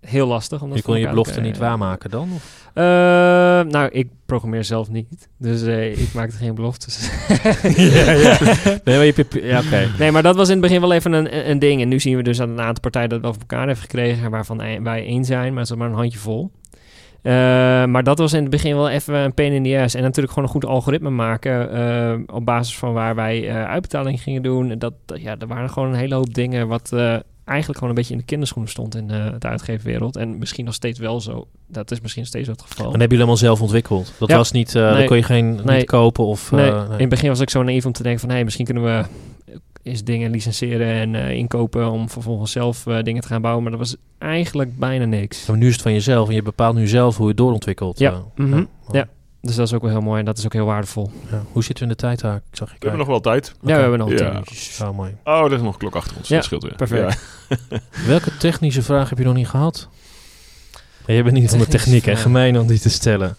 heel 0.00 0.26
lastig. 0.26 0.60
Je 0.74 0.82
kon 0.82 0.98
je 0.98 1.08
belofte 1.08 1.40
niet 1.40 1.56
krijgen. 1.56 1.78
waarmaken 1.78 2.10
dan? 2.10 2.28
Of? 2.34 2.70
Eh, 2.74 2.82
nou, 3.70 3.88
ik 3.90 4.08
programmeer 4.26 4.64
zelf 4.64 4.88
niet. 4.88 5.28
Dus 5.38 5.62
eh, 5.62 5.98
ik 6.04 6.12
maakte 6.12 6.36
geen 6.36 6.54
beloftes. 6.54 7.10
ja, 7.76 8.10
ja. 8.10 8.38
Nee, 8.84 8.96
maar 8.96 9.04
je. 9.04 9.26
Ja. 9.42 9.62
Nee, 9.98 10.10
maar 10.10 10.22
dat 10.22 10.36
was 10.36 10.46
in 10.46 10.52
het 10.52 10.62
begin 10.62 10.80
wel 10.80 10.92
even 10.92 11.12
een, 11.12 11.50
een 11.50 11.58
ding. 11.58 11.80
En 11.82 11.88
nu 11.88 12.00
zien 12.00 12.16
we 12.16 12.22
dus 12.22 12.36
dat 12.36 12.48
een 12.48 12.60
aantal 12.60 12.80
partijen 12.80 13.08
dat 13.08 13.20
wel 13.20 13.32
voor 13.32 13.40
elkaar 13.40 13.66
heeft 13.66 13.80
gekregen... 13.80 14.30
waarvan 14.30 14.82
wij 14.82 15.04
één 15.06 15.24
zijn, 15.24 15.52
maar 15.52 15.62
het 15.62 15.70
is 15.70 15.76
maar 15.76 15.88
een 15.88 15.94
handje 15.94 16.18
Eh, 17.22 17.32
maar 17.84 18.02
dat 18.02 18.18
was 18.18 18.32
in 18.32 18.40
het 18.42 18.50
begin 18.50 18.74
wel 18.76 18.88
even 18.88 19.14
een 19.14 19.34
pain 19.34 19.52
in 19.52 19.62
the 19.62 19.78
ass. 19.82 19.94
En 19.94 20.02
natuurlijk 20.02 20.32
gewoon 20.34 20.44
een 20.48 20.54
goed 20.54 20.64
algoritme 20.66 21.10
maken... 21.10 21.70
eh, 21.72 22.34
op 22.36 22.44
basis 22.44 22.78
van 22.78 22.92
waar 22.92 23.14
wij 23.14 23.48
eh 23.48 23.64
uitbetaling 23.64 24.22
gingen 24.22 24.42
doen. 24.42 24.78
Dat, 24.78 24.92
dat- 25.06 25.20
ja, 25.20 25.36
er 25.38 25.46
waren 25.46 25.70
gewoon 25.70 25.88
een 25.88 25.94
hele 25.98 26.14
hoop 26.14 26.34
dingen... 26.34 26.68
wat 26.68 26.92
eigenlijk 27.44 27.78
gewoon 27.78 27.88
een 27.88 27.94
beetje 28.00 28.12
in 28.12 28.18
de 28.18 28.24
kinderschoenen 28.26 28.70
stond 28.70 28.94
in 28.96 29.06
de 29.06 29.34
uitgeverwereld. 29.38 30.16
En 30.16 30.38
misschien 30.38 30.64
nog 30.64 30.74
steeds 30.74 30.98
wel 30.98 31.20
zo. 31.20 31.46
Dat 31.68 31.90
is 31.90 32.00
misschien 32.00 32.26
steeds 32.26 32.48
het 32.48 32.62
geval. 32.62 32.84
En 32.84 32.90
hebben 32.90 33.00
jullie 33.00 33.16
allemaal 33.18 33.36
zelf 33.36 33.60
ontwikkeld? 33.60 34.12
Dat 34.18 34.28
Ja. 34.28 34.36
was 34.36 34.52
niet... 34.52 34.74
Nee. 34.74 34.94
Dat 34.94 35.04
kon 35.04 35.16
je 35.16 35.22
geen 35.22 35.60
Nee. 35.64 35.76
niet 35.76 35.86
kopen 35.86 36.24
of... 36.24 36.50
Nee, 36.50 36.70
in 36.70 36.90
het 36.96 37.08
begin 37.08 37.28
was 37.28 37.40
ik 37.40 37.50
zo 37.50 37.62
naïef 37.62 37.86
om 37.86 37.92
te 37.92 38.02
denken 38.02 38.20
van... 38.20 38.30
hé, 38.30 38.44
misschien 38.44 38.64
kunnen 38.64 38.82
we 38.84 39.04
eens 39.82 40.04
dingen 40.04 40.30
licenseren 40.30 40.86
en 40.86 41.14
eh, 41.14 41.30
inkopen... 41.30 41.90
om 41.90 42.10
vervolgens 42.10 42.52
zelf 42.52 42.86
eh, 42.86 43.02
dingen 43.02 43.22
te 43.22 43.28
gaan 43.28 43.40
bouwen. 43.42 43.62
Maar 43.62 43.72
dat 43.72 43.80
was 43.80 43.96
eigenlijk 44.18 44.78
bijna 44.78 45.04
niks. 45.04 45.46
Maar 45.46 45.56
nu 45.56 45.66
is 45.66 45.72
het 45.72 45.82
van 45.82 45.92
jezelf 45.92 46.28
en 46.28 46.34
je 46.34 46.42
bepaalt 46.42 46.74
nu 46.74 46.86
zelf 46.86 47.14
hoe 47.14 47.22
je 47.24 47.28
het 47.30 47.38
doorontwikkelt. 47.38 47.98
Ja. 47.98 48.10
eh. 48.10 48.44
Mhm. 48.44 48.64
Ja. 48.92 49.08
Dus 49.42 49.54
dat 49.54 49.66
is 49.66 49.72
ook 49.74 49.82
wel 49.82 49.90
heel 49.90 50.00
mooi 50.00 50.18
en 50.18 50.24
dat 50.24 50.38
is 50.38 50.44
ook 50.44 50.52
heel 50.52 50.64
waardevol. 50.64 51.10
Ja. 51.30 51.42
Hoe 51.52 51.64
zit 51.64 51.78
u 51.78 51.82
in 51.82 51.88
de 51.88 51.94
tijd 51.94 52.20
daar? 52.20 52.36
Ik 52.36 52.42
zag 52.56 52.68
je 52.68 52.74
We 52.78 52.80
hebben 52.80 52.98
nog 52.98 53.08
wel 53.08 53.20
tijd. 53.20 53.54
Ja, 53.62 53.74
we 53.74 53.80
hebben 53.80 53.98
nog 53.98 54.10
Ja. 54.12 54.28
minuutjes. 54.28 54.80
Oh, 54.82 54.96
mooi. 54.96 55.16
Oh, 55.24 55.44
er 55.44 55.52
is 55.52 55.60
nog 55.60 55.72
een 55.72 55.78
klok 55.78 55.94
achter 55.94 56.16
ons. 56.16 56.28
Ja, 56.28 56.34
dat 56.36 56.44
scheelt 56.44 56.62
weer. 56.62 56.74
perfect. 56.74 57.22
Welke 58.06 58.36
technische 58.36 58.82
vraag 58.82 59.08
heb 59.08 59.18
je 59.18 59.24
nog 59.24 59.34
niet 59.34 59.48
gehad? 59.48 59.88
Je 61.06 61.22
bent 61.22 61.34
niet 61.36 61.50
van 61.50 61.58
de 61.58 61.66
techniek, 61.76 62.04
hè? 62.04 62.16
Gemeen 62.16 62.58
om 62.58 62.66
die 62.66 62.78
te 62.78 62.90
stellen. 62.90 63.36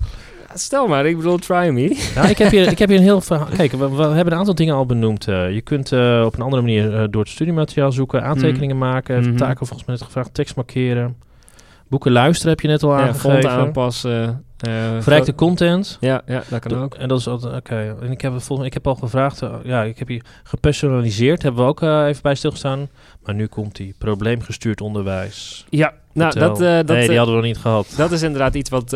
Stel 0.54 0.88
maar, 0.88 1.06
ik 1.06 1.18
bedoel, 1.18 1.38
try 1.38 1.68
me. 1.70 2.10
Nou, 2.16 2.28
ik 2.30 2.38
heb 2.38 2.52
hier, 2.52 2.68
ik 2.72 2.80
heb 2.80 2.89
hier 2.89 2.97
een 2.97 3.04
heel 3.04 3.22
verhaal. 3.22 3.47
Kijk, 3.56 3.72
we, 3.72 3.89
we 3.89 4.04
hebben 4.04 4.34
een 4.34 4.39
aantal 4.39 4.56
dingen 4.56 4.76
al 4.76 4.86
benoemd. 4.86 5.28
Eh, 5.28 5.54
je 5.54 5.62
kunt 5.62 5.91
eh, 5.91 6.24
op 6.26 6.34
een 6.34 6.41
andere 6.41 6.62
manier 6.62 6.95
eh, 6.95 7.04
door 7.10 7.22
het 7.22 7.32
studiemateriaal 7.32 7.91
zoeken, 7.91 8.24
aantekeningen 8.24 8.78
maken, 8.78 9.20
Mhm. 9.22 9.36
taken 9.36 9.68
volgens 9.68 9.88
mij 9.88 9.95
net 9.95 10.06
gevraagd, 10.06 10.34
tekst 10.34 10.56
markeren. 10.56 11.16
Boeken 11.88 12.12
luisteren 12.12 12.49
heb 12.52 12.60
je 12.60 12.68
net 12.68 12.84
al 12.84 12.97
Ja, 12.97 13.08
aangegeven. 13.08 13.49
aanpassen. 13.49 14.45
Verrijkte 14.99 15.36
content. 15.36 15.97
Ja, 15.99 16.22
ja, 16.26 16.43
dat 16.49 16.60
kan 16.60 16.78
ook. 16.84 16.95
En 16.95 17.08
dat 17.08 17.20
is 17.20 17.28
altijd, 17.28 17.56
oké. 17.56 17.95
En 18.02 18.12
ik 18.12 18.22
heb 18.22 18.41
volgens 18.41 18.68
ik 18.68 18.74
heb 18.74 18.88
al 18.88 18.95
gevraagd, 18.95 19.41
ja, 19.64 19.84
ik 19.84 19.99
heb 19.99 20.08
hier 20.08 20.22
gepersonaliseerd, 20.43 21.41
hebben 21.41 21.64
we 21.64 21.70
ook 21.70 21.82
even 21.82 22.22
bij 22.22 22.36
stilgestaan. 22.36 22.89
Maar 23.24 23.36
nu 23.36 23.47
komt 23.47 23.76
die 23.76 23.95
probleemgestuurd 23.97 24.82
onderwijs. 24.82 25.66
Ja, 25.70 25.93
nou, 26.14 26.39
dat, 26.39 26.58
dat, 26.58 26.86
nee, 26.88 27.08
die 27.08 27.18
hadden 27.18 27.36
we 27.36 27.41
nog 27.41 27.49
niet 27.49 27.58
gehad. 27.58 27.93
Dat 27.97 28.12
is 28.12 28.22
inderdaad 28.22 28.56
iets 28.56 28.70
wat... 28.70 28.95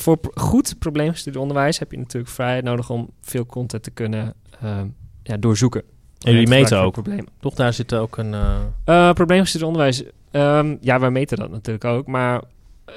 voor 0.00 0.16
pro- 0.16 0.30
goed 0.42 0.78
probleemgestuurd 0.78 1.36
onderwijs 1.36 1.78
heb 1.78 1.90
je 1.90 1.98
natuurlijk 1.98 2.32
vrijheid 2.32 2.64
nodig 2.64 2.90
om 2.90 3.10
veel 3.20 3.46
content 3.46 3.82
te 3.82 3.90
kunnen 3.90 4.34
ehm, 4.62 4.86
ja, 5.22 5.36
doorzoeken. 5.36 5.82
En 6.20 6.32
jullie 6.32 6.48
meten 6.48 6.78
ook. 6.78 6.92
Problemen. 6.92 7.26
Toch, 7.40 7.54
daar 7.54 7.72
zit 7.72 7.94
ook 7.94 8.16
een... 8.16 8.34
eh, 8.34 8.56
Eh, 8.84 9.12
probleemgestuurd 9.12 9.64
onderwijs. 9.64 10.02
ehm, 10.30 10.76
ja, 10.80 11.00
wij 11.00 11.10
meten 11.10 11.36
dat 11.38 11.50
natuurlijk 11.50 11.84
ook. 11.84 12.06
Maar 12.06 12.42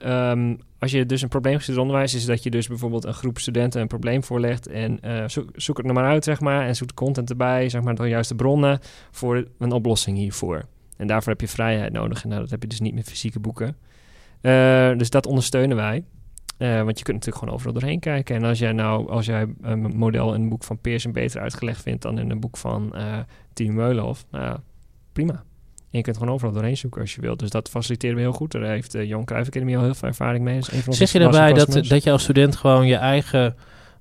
ehm, 0.01 0.55
als 0.79 0.91
je 0.91 1.05
dus 1.05 1.21
een 1.21 1.29
probleemgestuurd 1.29 1.77
onderwijs 1.77 2.13
is 2.13 2.25
dat 2.25 2.43
je 2.43 2.49
dus 2.49 2.67
bijvoorbeeld 2.67 3.05
een 3.05 3.13
groep 3.13 3.39
studenten 3.39 3.81
een 3.81 3.87
probleem 3.87 4.23
voorlegt 4.23 4.67
en 4.67 4.99
eh, 5.01 5.23
zoek, 5.27 5.49
zoek 5.55 5.77
het 5.77 5.85
er 5.87 5.93
maar 5.93 6.05
uit, 6.05 6.23
zeg 6.23 6.39
maar, 6.39 6.67
en 6.67 6.75
zoek 6.75 6.87
de 6.87 6.93
content 6.93 7.29
erbij, 7.29 7.69
zeg 7.69 7.81
maar, 7.81 7.95
de 7.95 8.07
juiste 8.07 8.35
bronnen 8.35 8.79
voor 9.11 9.45
een 9.59 9.71
oplossing 9.71 10.17
hiervoor. 10.17 10.65
En 10.97 11.07
daarvoor 11.07 11.31
heb 11.31 11.41
je 11.41 11.47
vrijheid 11.47 11.93
nodig. 11.93 12.23
En 12.23 12.29
nou, 12.29 12.41
dat 12.41 12.49
heb 12.49 12.61
je 12.61 12.67
dus 12.67 12.79
niet 12.79 12.93
met 12.93 13.09
fysieke 13.09 13.39
boeken. 13.39 13.77
Dus 14.97 15.09
dat 15.09 15.25
ondersteunen 15.25 15.77
wij. 15.77 16.03
Eh, 16.57 16.81
want 16.83 16.97
je 16.97 17.03
kunt 17.03 17.17
natuurlijk 17.17 17.37
gewoon 17.37 17.53
overal 17.53 17.73
doorheen 17.73 17.99
kijken. 17.99 18.35
En 18.35 18.43
als 18.43 18.59
jij 18.59 18.71
nou, 18.71 19.09
als 19.09 19.25
jij 19.25 19.47
een 19.61 19.79
model 19.79 20.33
in 20.33 20.41
een 20.41 20.49
boek 20.49 20.63
van 20.63 20.77
Pearson 20.77 21.11
beter 21.11 21.41
uitgelegd 21.41 21.81
vindt 21.81 22.01
dan 22.01 22.19
in 22.19 22.29
een 22.29 22.39
boek 22.39 22.57
van 22.57 22.95
eh 22.95 23.19
Tien 23.53 23.73
Meulhof, 23.73 24.25
nou 24.31 24.43
ja, 24.43 24.61
prima. 25.13 25.33
En 25.33 25.99
je 25.99 26.01
kunt 26.01 26.17
gewoon 26.17 26.33
overal 26.33 26.53
doorheen 26.53 26.77
zoeken 26.77 27.01
als 27.01 27.15
je 27.15 27.21
wilt. 27.21 27.39
Dus 27.39 27.49
dat 27.49 27.69
faciliteren 27.69 28.15
we 28.15 28.21
heel 28.21 28.31
goed. 28.31 28.51
Daar 28.51 28.63
heeft 28.63 28.91
de 28.91 29.07
Johan 29.07 29.25
Cruijff 29.25 29.47
Academy 29.47 29.75
al 29.75 29.83
heel 29.83 29.95
veel 29.95 30.07
ervaring 30.07 30.43
mee. 30.43 30.61
Zeg 30.89 31.11
je 31.11 31.19
daarbij 31.19 31.53
dat, 31.53 31.73
dat 31.87 32.03
je 32.03 32.11
als 32.11 32.23
student 32.23 32.55
gewoon 32.55 32.87
je 32.87 32.95
eigen 32.95 33.55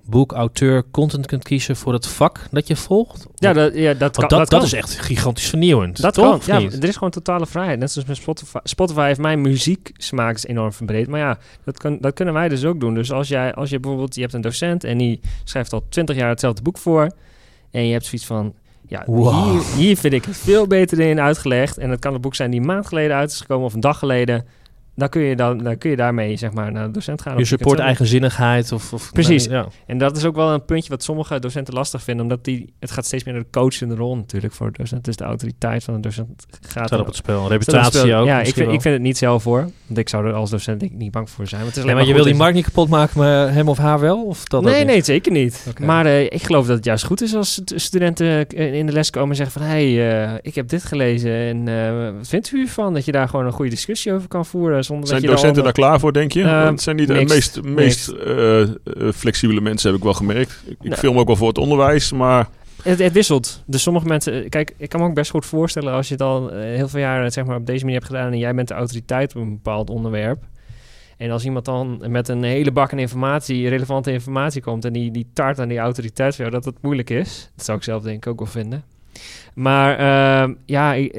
boek, 0.05 0.33
auteur, 0.33 0.85
content 0.91 1.27
kunt 1.27 1.43
kiezen 1.43 1.77
voor 1.77 1.93
het 1.93 2.07
vak 2.07 2.47
dat 2.51 2.67
je 2.67 2.77
volgt? 2.77 3.27
Ja, 3.35 3.53
dat, 3.53 3.75
ja, 3.75 3.95
dat, 3.95 4.13
kan, 4.13 4.21
dat, 4.21 4.31
dat, 4.31 4.39
dat 4.39 4.49
kan. 4.49 4.63
is 4.63 4.73
echt 4.73 4.99
gigantisch 4.99 5.49
vernieuwend. 5.49 6.01
Dat 6.01 6.15
toch? 6.15 6.45
kan. 6.45 6.61
Ja, 6.61 6.71
er 6.71 6.85
is 6.85 6.95
gewoon 6.95 7.11
totale 7.11 7.47
vrijheid. 7.47 7.79
Net 7.79 7.91
zoals 7.91 8.09
met 8.09 8.17
Spotify. 8.17 8.59
Spotify 8.63 9.07
heeft 9.07 9.21
mijn 9.21 9.41
muzieksmaak 9.41 10.35
is 10.35 10.47
enorm 10.47 10.73
verbreed. 10.73 11.09
Maar 11.09 11.21
ja, 11.21 11.39
dat, 11.65 11.79
kan, 11.79 11.99
dat 12.01 12.15
kunnen 12.15 12.35
wij 12.35 12.49
dus 12.49 12.65
ook 12.65 12.81
doen. 12.81 12.95
Dus 12.95 13.13
als, 13.13 13.29
jij, 13.29 13.55
als 13.55 13.71
je 13.71 13.81
bijvoorbeeld, 13.81 14.15
je 14.15 14.21
hebt 14.21 14.33
een 14.33 14.41
docent 14.41 14.85
en 14.85 14.99
die 14.99 15.21
schrijft 15.45 15.73
al 15.73 15.85
twintig 15.89 16.17
jaar 16.17 16.29
hetzelfde 16.29 16.63
boek 16.63 16.79
voor. 16.79 17.11
En 17.71 17.87
je 17.87 17.93
hebt 17.93 18.05
zoiets 18.05 18.27
van, 18.27 18.55
ja, 18.89 19.03
Wow. 19.07 19.51
hier, 19.51 19.63
hier 19.77 19.97
vind 19.97 20.13
ik 20.15 20.25
het 20.25 20.37
veel 20.37 20.67
beter 20.67 21.01
in 21.01 21.21
uitgelegd. 21.21 21.79
En 21.79 21.89
dat 21.89 21.99
kan 21.99 22.15
een 22.15 22.21
boek 22.21 22.35
zijn 22.35 22.51
die 22.51 22.61
een 22.61 22.67
maand 22.67 22.87
geleden 22.87 23.17
uit 23.17 23.31
is 23.31 23.41
gekomen 23.41 23.67
of 23.67 23.75
een 23.75 23.81
dag 23.81 23.99
geleden. 23.99 24.47
Dan 25.03 25.11
kun 25.11 25.23
je, 25.23 25.37
dan, 25.37 25.59
dan 25.59 25.79
kun 25.79 25.91
je 25.91 25.97
daarmee 25.97 26.37
zeg 26.37 26.53
maar, 26.53 26.73
naar 26.73 26.87
de 26.87 26.91
docent 26.91 27.23
gaan. 27.23 27.39
Je 27.39 27.45
support 27.45 27.79
eigenzinnigheid 27.79 28.73
of... 28.73 28.93
of 28.93 29.13
Precies. 29.13 29.45
Ja. 29.45 29.67
En 29.87 29.99
dat 29.99 30.17
is 30.17 30.25
ook 30.25 30.35
wel 30.35 30.51
een 30.51 30.65
puntje 30.65 30.91
wat 30.91 31.03
sommige 31.03 31.39
docenten 31.39 31.75
lastig 31.75 32.03
vinden. 32.03 32.23
Omdat 32.25 32.45
die, 32.45 32.73
het 32.81 32.91
gaat 32.91 33.07
steeds 33.07 33.25
meer 33.25 33.35
naar 33.35 33.43
de 33.43 33.51
coachende 33.51 33.95
rol 33.95 34.17
natuurlijk 34.17 34.53
voor 34.53 34.73
de 34.73 34.79
docent. 34.79 35.05
Dus 35.05 35.17
de 35.17 35.25
autoriteit 35.25 35.85
van 35.85 35.95
de 35.95 36.01
docent 36.01 36.47
gaat 36.61 36.87
Staat 36.87 37.01
op 37.01 37.07
het 37.07 37.17
spel. 37.17 37.49
Reputatie 37.49 37.85
het 38.01 38.09
spel. 38.09 38.21
ook. 38.21 38.27
Ja, 38.27 38.41
ik 38.41 38.45
vind, 38.55 38.67
wel. 38.67 38.75
ik 38.75 38.81
vind 38.81 38.95
het 38.95 39.03
niet 39.03 39.19
zelf 39.19 39.43
voor. 39.43 39.71
Want 39.87 39.99
ik 39.99 40.09
zou 40.09 40.27
er 40.27 40.33
als 40.33 40.51
docent 40.51 40.81
denk 40.81 40.93
ik 40.93 40.99
niet 40.99 41.11
bang 41.11 41.31
voor 41.31 41.47
zijn. 41.47 41.61
Want 41.63 41.75
het 41.75 41.85
is 41.85 41.91
Nee, 41.91 41.95
alleen 41.95 42.07
maar 42.07 42.17
je 42.17 42.23
wil 42.23 42.33
die 42.33 42.41
markt 42.41 42.55
niet 42.55 42.65
kapot 42.65 42.89
maken, 42.89 43.19
maar 43.19 43.53
hem 43.53 43.69
of 43.69 43.79
haar 43.79 44.01
wel? 44.01 44.25
Of 44.25 44.45
dat 44.45 44.63
Nee, 44.63 44.85
nee, 44.85 45.03
zeker 45.05 45.33
niet. 45.33 45.67
Maar 45.81 46.07
eh, 46.07 46.23
ik 46.23 46.43
geloof 46.43 46.67
dat 46.67 46.77
het 46.77 46.85
juist 46.85 47.05
goed 47.05 47.23
is 47.23 47.35
als 47.35 47.53
st- 47.53 47.73
studenten 47.77 48.49
eh, 48.49 48.75
in 48.75 48.87
de 48.87 48.93
les 48.93 49.11
komen 49.11 49.31
en 49.31 49.37
zeggen 49.37 49.61
van... 49.61 49.71
hé, 49.71 49.95
hey, 49.95 50.25
eh, 50.33 50.39
ik 50.43 50.55
heb 50.55 50.69
dit 50.69 50.85
gelezen 50.85 51.33
en 51.33 52.17
wat 52.17 52.29
vindt 52.29 52.53
u 52.53 52.61
ervan? 52.63 52.95
Dat 52.95 53.05
je 53.05 53.13
daar 53.13 53.29
gewoon 53.29 53.47
een 53.47 53.53
goede 53.53 53.71
discussie 53.71 54.13
over 54.13 54.29
kan 54.29 54.47
voeren 54.47 54.85
zonder 54.93 55.09
Zijn 55.09 55.21
dat 55.21 55.31
je 55.31 55.37
docenten 55.37 55.65
daar 55.65 55.73
klaar 55.73 56.01
voor, 56.01 56.13
denk 56.13 56.33
je? 56.33 56.43
Want 56.43 56.69
het 56.69 56.83
zijn 56.83 56.97
niet 56.97 57.09
de 57.09 57.25
meest, 57.25 57.63
meest 57.63 58.09
eh, 58.09 58.61
eh, 58.61 58.69
flexibele 59.15 59.61
mensen, 59.61 59.89
heb 59.91 59.99
ik 59.99 60.05
wel 60.05 60.15
gemerkt. 60.15 60.63
Ik, 60.67 60.77
Nou. 60.83 60.97
film 60.97 61.19
ook 61.19 61.27
wel 61.27 61.37
voor 61.37 61.49
het 61.49 61.59
onderwijs, 61.59 62.13
maar 62.13 62.49
Het, 62.83 62.99
het 62.99 63.13
wisselt. 63.13 63.63
Dus 63.67 63.83
sommige 63.83 64.07
mensen... 64.07 64.49
Kijk, 64.49 64.75
ik 64.77 64.89
kan 64.89 65.01
me 65.01 65.07
ook 65.07 65.15
best 65.15 65.31
goed 65.31 65.47
voorstellen 65.47 65.93
als 65.93 66.09
je 66.09 66.15
het 66.15 66.23
al 66.23 66.49
heel 66.51 66.89
veel 66.89 67.01
jaren 67.01 67.33
zeg 67.33 67.45
maar, 67.45 67.57
op 67.57 67.67
deze 67.67 67.85
manier 67.85 67.99
hebt 67.99 68.11
gedaan... 68.11 68.33
en 68.33 68.39
jij 68.39 68.55
bent 68.55 68.69
de 68.69 68.75
autoriteit 68.75 69.37
op 69.37 69.43
een 69.43 69.51
bepaald 69.51 69.91
onderwerp... 69.91 70.45
En 71.23 71.31
als 71.31 71.45
iemand 71.45 71.65
dan 71.65 72.03
met 72.07 72.29
een 72.29 72.43
hele 72.43 72.73
bak 72.73 72.93
aan 72.93 72.99
informatie, 72.99 73.69
relevante 73.69 74.13
informatie 74.13 74.63
komt... 74.63 74.85
en 74.85 74.93
die, 74.93 75.11
die 75.11 75.31
tart 75.33 75.59
aan 75.59 75.69
die 75.69 75.79
autoriteit 75.79 76.37
dat 76.51 76.65
het 76.65 76.83
moeilijk 76.83 77.11
is. 77.11 77.51
Dat 77.57 77.65
zou 77.65 77.79
ik 77.79 77.85
zelf 77.85 78.03
denk 78.03 78.17
ik 78.17 78.27
ook 78.27 78.39
wel 78.39 78.49
vinden. 78.49 78.85
Maar 79.55 79.99
ehm, 79.99 80.55
ja, 80.67 80.97
eh, 80.97 81.11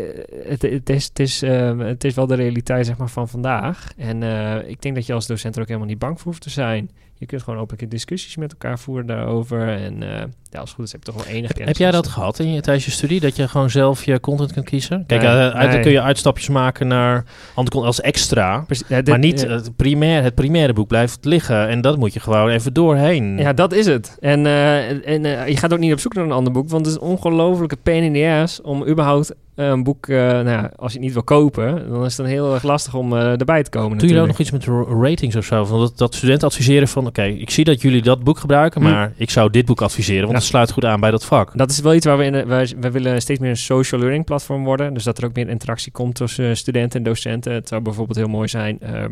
het, 0.44 0.62
het, 0.62 0.90
is, 0.90 1.06
het, 1.06 1.20
is, 1.20 1.42
ehm, 1.42 1.80
het 1.80 2.04
is 2.04 2.14
wel 2.14 2.28
de 2.28 2.36
realiteit 2.36 2.86
zeg 2.86 2.98
maar, 2.98 3.10
van 3.10 3.30
vandaag. 3.30 3.92
En 3.98 4.24
eh, 4.24 4.70
ik 4.70 4.82
denk 4.82 4.96
dat 4.96 5.06
je 5.06 5.14
als 5.14 5.28
docent 5.28 5.56
er 5.56 5.62
ook 5.62 5.68
helemaal 5.68 5.90
niet 5.90 6.00
bang 6.00 6.18
voor 6.18 6.32
hoeft 6.32 6.42
te 6.42 6.50
zijn. 6.50 6.90
Je 7.24 7.30
kunt 7.30 7.44
gewoon 7.44 7.60
openlijke 7.60 7.88
discussies 7.96 8.36
met 8.36 8.52
elkaar 8.52 8.80
voeren 8.80 9.06
daarover. 9.06 9.68
En 9.68 10.04
eh, 10.04 10.10
ja, 10.50 10.60
als 10.60 10.70
het 10.70 10.70
goed 10.70 10.86
is 10.86 10.92
heb 10.92 11.04
je 11.06 11.12
toch 11.12 11.24
wel 11.24 11.26
enige 11.34 11.46
Heb, 11.48 11.56
kennis. 11.56 11.68
heb 11.68 11.78
jij 11.78 11.92
dat 11.92 12.08
gehad 12.08 12.40
in 12.40 12.54
je, 12.54 12.62
tijdens 12.62 12.86
je 12.86 12.92
studie? 12.92 13.20
Dat 13.20 13.36
je 13.36 13.48
gewoon 13.48 13.70
zelf 13.70 14.06
je 14.06 14.20
content 14.20 14.54
kunt 14.54 14.66
kiezen? 14.66 15.04
Kijk, 15.08 15.22
Nee, 15.22 15.30
eh, 15.30 15.38
uit, 15.38 15.54
dan 15.54 15.70
nee. 15.70 15.80
kun 15.80 15.92
je 15.92 16.02
uitstapjes 16.02 16.50
maken 16.50 16.88
naar 16.88 17.24
andere 17.54 17.82
als 17.86 18.02
extra. 18.02 18.60
Precies, 18.60 18.88
ja, 18.88 18.96
dit- 18.96 19.08
Maar 19.08 19.20
niet 19.20 19.42
ja. 19.42 19.48
het, 19.48 19.76
primair, 19.76 20.24
het 20.24 20.36
primaire 20.36 20.74
boek 20.74 20.88
blijft 20.88 21.26
liggen. 21.26 21.68
En 21.68 21.82
dat 21.82 21.98
moet 21.98 22.14
je 22.14 22.20
gewoon 22.20 22.50
even 22.50 22.74
doorheen. 22.74 23.38
Ja, 23.38 23.54
dat 23.54 23.74
is 23.74 23.86
het. 23.86 24.18
En, 24.20 24.46
eh, 24.46 25.08
en 25.08 25.50
je 25.50 25.58
gaat 25.58 25.74
ook 25.74 25.80
niet 25.80 25.94
op 25.94 26.00
zoek 26.00 26.14
naar 26.14 26.24
een 26.24 26.32
ander 26.32 26.54
boek, 26.54 26.70
want 26.70 26.86
het 26.86 26.96
is 26.96 27.02
een 27.02 27.08
ongelofelijke 27.08 27.78
pain 27.78 28.04
in 28.04 28.14
the 28.14 28.40
ass 28.42 28.62
om 28.62 28.88
überhaupt 28.88 29.34
Een 29.56 29.84
boek, 29.84 30.08
eh, 30.08 30.18
nou 30.18 30.50
ja, 30.50 30.72
als 30.76 30.92
je 30.92 30.98
het 30.98 31.06
niet 31.06 31.14
wil 31.14 31.24
kopen, 31.24 31.90
dan 31.90 32.00
is 32.06 32.08
het 32.08 32.26
dan 32.26 32.26
heel 32.36 32.54
erg 32.54 32.64
lastig 32.64 32.96
om 32.96 33.14
eh, 33.14 33.40
erbij 33.40 33.64
te 33.64 33.70
komen. 33.70 33.98
Doen 33.98 34.08
jullie 34.08 34.22
ook 34.22 34.28
natuurlijk. 34.28 34.66
nog 34.66 34.66
iets 34.68 34.88
met 34.88 34.98
ra- 34.98 35.08
ratings 35.08 35.36
of 35.36 35.46
zo? 35.46 35.66
Van 35.66 35.80
dat, 35.80 35.98
dat 35.98 36.16
studenten 36.16 36.48
adviseren 36.48 36.88
van... 36.88 37.08
Oké, 37.08 37.24
ik 37.24 37.50
zie 37.50 37.64
dat 37.64 37.82
jullie 37.82 38.02
dat 38.02 38.24
boek 38.24 38.38
gebruiken... 38.40 38.82
Hm. 38.82 38.90
maar 38.90 39.14
ik 39.16 39.30
zou 39.30 39.50
dit 39.50 39.66
boek 39.66 39.82
adviseren... 39.82 40.20
want 40.22 40.32
Ja. 40.32 40.38
het 40.38 40.48
sluit 40.48 40.72
goed 40.72 40.86
aan 40.86 41.00
bij 41.00 41.12
dat 41.12 41.26
vak. 41.26 41.58
Dat 41.58 41.70
is 41.72 41.80
wel 41.80 41.94
iets 41.94 42.06
waar 42.06 42.18
we 42.18 42.24
in. 42.24 42.32
de- 42.32 42.46
Wij, 42.46 42.74
wij 42.80 42.92
willen 42.92 43.22
steeds 43.22 43.40
meer 43.40 43.50
een 43.50 43.58
social 43.58 44.00
learning 44.02 44.26
platform 44.26 44.64
worden. 44.64 44.94
Dus 44.94 45.04
dat 45.04 45.18
er 45.18 45.26
ook 45.26 45.36
meer 45.36 45.50
interactie 45.50 45.92
komt 45.92 46.16
tussen 46.16 46.50
eh, 46.50 46.56
studenten 46.56 47.00
en 47.00 47.06
docenten. 47.06 47.54
Het 47.54 47.68
zou 47.68 47.82
bijvoorbeeld 47.82 48.18
heel 48.18 48.28
mooi 48.28 48.48
zijn. 48.48 48.80
ehm, 48.80 49.12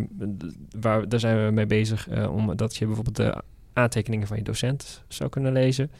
waar, 0.82 1.10
daar 1.10 1.20
zijn 1.20 1.46
we 1.46 1.52
mee 1.52 1.66
bezig. 1.68 2.10
eh, 2.10 2.34
om 2.36 2.56
dat 2.56 2.76
je 2.76 2.86
bijvoorbeeld 2.86 3.16
de 3.16 3.36
aantekeningen 3.74 4.28
van 4.28 4.38
je 4.38 4.44
docent 4.44 5.04
zou 5.08 5.30
kunnen 5.30 5.54
lezen. 5.54 5.92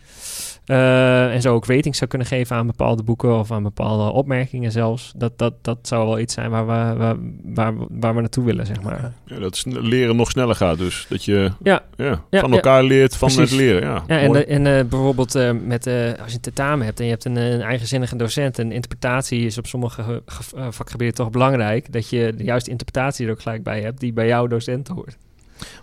Eh, 0.66 1.34
en 1.34 1.42
zo 1.42 1.54
ook 1.54 1.66
ratings 1.66 1.98
zou 1.98 2.10
kunnen 2.10 2.28
geven 2.28 2.56
aan 2.56 2.66
bepaalde 2.68 3.04
boeken 3.04 3.40
of 3.40 3.52
aan 3.52 3.64
bepaalde 3.64 4.12
opmerkingen 4.12 4.72
zelfs. 4.72 5.14
Dat, 5.16 5.38
dat, 5.38 5.54
dat 5.62 5.78
zou 5.82 6.08
wel 6.08 6.20
iets 6.20 6.34
zijn 6.34 6.50
waar 6.50 6.66
we, 6.66 6.98
waar, 6.98 7.16
waar, 7.44 7.74
waar 7.90 8.16
we 8.16 8.20
naartoe 8.22 8.46
willen, 8.46 8.66
zeg 8.66 8.82
maar. 8.82 9.14
Ja, 9.26 9.40
dat 9.40 9.64
leren 9.68 10.16
nog 10.16 10.30
sneller 10.30 10.56
gaat 10.56 10.78
dus. 10.78 11.06
Dat 11.10 11.24
je 11.26 11.52
Ja, 11.64 11.84
ja, 11.98 12.24
van 12.30 12.50
ja. 12.50 12.56
elkaar 12.56 12.84
leert 12.84 13.16
van 13.16 13.28
Precies. 13.32 13.50
het 13.52 13.60
leren. 13.60 13.82
Ja, 13.82 14.04
Ja, 14.08 14.20
en, 14.20 14.48
en 14.48 14.66
eh, 14.78 14.86
bijvoorbeeld 14.86 15.36
eh, 15.36 15.52
met, 15.52 15.88
als 15.88 16.30
je 16.30 16.36
een 16.36 16.42
tentamen 16.42 16.86
hebt 16.86 17.00
en 17.00 17.06
je 17.06 17.12
hebt 17.12 17.26
een, 17.26 17.36
een 17.36 17.62
eigenzinnige 17.62 18.16
docent, 18.16 18.58
een 18.58 18.72
interpretatie 18.72 19.46
is 19.46 19.58
op 19.58 19.68
sommige 19.68 20.04
ge- 20.04 20.22
ge- 20.26 20.72
vakgebieden 20.72 21.16
toch 21.16 21.30
belangrijk, 21.30 21.92
dat 21.94 22.10
je 22.10 22.34
de 22.38 22.44
juiste 22.44 22.70
interpretatie 22.70 23.26
er 23.26 23.32
ook 23.32 23.42
gelijk 23.42 23.64
bij 23.64 23.82
hebt, 23.82 24.00
die 24.00 24.14
bij 24.14 24.28
jouw 24.28 24.48
docent 24.48 24.88
hoort. 24.88 25.18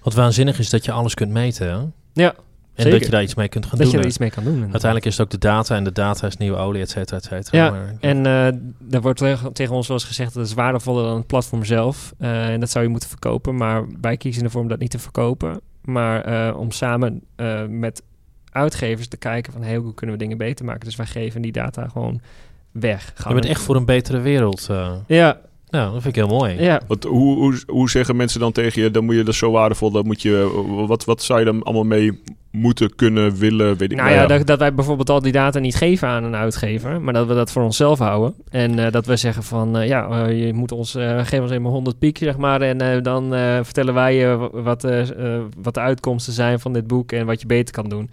Wat 0.03 0.15
waanzinnig 0.15 0.59
is 0.59 0.71
dat 0.71 0.85
je 0.85 0.93
alles 0.93 1.15
kunt 1.15 1.31
meten. 1.31 1.67
Hè? 1.69 1.75
Ja, 2.13 2.35
En 2.35 2.35
zeker. 2.75 2.91
dat 2.91 3.05
je 3.05 3.11
daar 3.11 3.23
iets 3.23 3.35
mee 3.35 3.49
kunt 3.49 3.67
gaan 3.67 3.79
dat 3.79 3.87
doen. 3.87 3.97
je 3.97 4.01
er 4.03 4.07
iets 4.09 4.19
mee 4.19 4.31
kan 4.31 4.43
doen. 4.45 4.53
inderdaad. 4.53 4.73
Uiteindelijk 4.83 5.11
is 5.13 5.19
het 5.19 5.27
ook 5.27 5.41
de 5.41 5.47
data. 5.49 5.77
En 5.77 5.85
de 5.85 5.93
data 5.93 6.27
is 6.27 6.37
nieuwe 6.37 6.57
olie, 6.57 6.83
et 6.83 6.91
cetera, 6.91 7.17
et 7.17 7.25
cetera. 7.25 7.65
Ja, 7.65 7.71
Maar- 7.71 7.95
En 8.01 8.27
eh 8.27 8.47
er 8.95 9.01
wordt 9.01 9.19
tegen, 9.53 9.75
ons 9.75 9.87
wel 9.89 9.97
eens 9.97 10.07
gezegd 10.07 10.33
dat 10.33 10.43
het 10.43 10.51
is 10.51 10.57
waardevoller 10.57 11.05
dan 11.05 11.17
het 11.17 11.27
platform 11.27 11.65
zelf. 11.65 12.13
Eh, 12.19 12.49
en 12.49 12.61
dat 12.61 12.71
zou 12.71 12.85
je 12.85 12.91
moeten 12.91 13.09
verkopen. 13.09 13.57
Maar 13.57 13.85
wij 14.01 14.17
kiezen 14.17 14.45
ervoor 14.45 14.61
om 14.61 14.69
dat 14.69 14.79
niet 14.79 14.91
te 14.91 14.99
verkopen. 14.99 15.61
Maar 15.83 16.21
eh, 16.25 16.57
om 16.59 16.71
samen 16.71 17.23
met 17.69 18.03
uitgevers 18.53 19.09
te 19.09 19.17
kijken 19.17 19.53
van 19.53 19.63
hey, 19.63 19.77
hoe 19.77 19.95
kunnen 19.95 20.17
we 20.17 20.23
dingen 20.23 20.39
beter 20.39 20.65
maken. 20.65 20.85
Dus 20.85 20.97
wij 20.97 21.07
geven 21.07 21.43
die 21.43 21.53
data 21.53 21.89
gewoon 21.89 22.21
weg. 22.73 23.13
je 23.29 23.35
bent 23.35 23.45
echt 23.47 23.61
voor 23.61 23.77
een 23.77 23.85
betere 23.85 24.21
wereld. 24.21 24.69
Ja, 25.07 25.39
Nou, 25.71 25.93
dat 25.93 26.03
vind 26.03 26.17
ik 26.17 26.25
heel 26.25 26.37
mooi. 26.39 26.63
ja. 26.63 26.81
Wat, 26.87 27.05
hoe, 27.05 27.37
hoe, 27.37 27.63
hoe 27.67 27.91
zeggen 27.91 28.17
mensen 28.17 28.41
dan 28.41 28.53
tegen 28.53 28.83
je, 28.83 28.91
dan 28.91 29.05
moet 29.05 29.15
je 29.15 29.23
dat 29.23 29.35
zo 29.35 29.51
waardevol, 29.51 29.91
dat 29.91 30.05
moet 30.05 30.23
je, 30.23 30.65
wat, 30.87 31.05
wat 31.05 31.23
zou 31.23 31.39
je 31.39 31.45
dan 31.45 31.63
allemaal 31.63 31.85
mee 31.85 32.23
moeten, 32.51 32.95
kunnen, 32.95 33.37
willen, 33.37 33.77
weet 33.77 33.91
ik 33.93 33.97
Nou 33.97 34.11
ja, 34.11 34.27
dat, 34.27 34.47
dat 34.47 34.59
wij 34.59 34.75
bijvoorbeeld 34.75 35.11
al 35.11 35.21
die 35.23 35.33
data 35.33 35.59
niet 35.59 35.75
geven 35.77 36.09
aan 36.09 36.25
een 36.25 36.35
uitgever, 36.37 37.01
maar 37.01 37.13
dat 37.13 37.27
we 37.27 37.35
dat 37.35 37.53
voor 37.53 37.63
onszelf 37.63 37.99
houden. 37.99 38.35
En 38.51 38.79
eh, 38.79 38.93
dat 38.93 39.07
we 39.07 39.17
zeggen 39.17 39.43
van, 39.43 39.79
eh, 39.79 39.89
ja, 39.89 40.09
eh, 40.27 40.47
je 40.47 40.53
moet 40.53 40.73
ons, 40.73 40.95
eh 40.95 41.21
geef 41.27 41.41
ons 41.41 41.51
eenmaal 41.51 41.73
100 41.73 41.99
piek, 41.99 42.19
zeg 42.19 42.37
maar. 42.37 42.61
En 42.61 42.81
eh, 42.81 43.03
dan 43.03 43.35
eh, 43.35 43.59
vertellen 43.63 43.95
wij 43.95 44.15
je 44.17 44.37
wa- 44.37 44.63
wat, 44.63 44.83
wat 45.63 45.75
de 45.75 45.81
uitkomsten 45.81 46.33
zijn 46.33 46.61
van 46.61 46.73
dit 46.73 46.87
boek 46.87 47.13
en 47.13 47.27
wat 47.27 47.41
je 47.41 47.47
beter 47.47 47.75
kan 47.75 47.89
doen. 47.89 48.11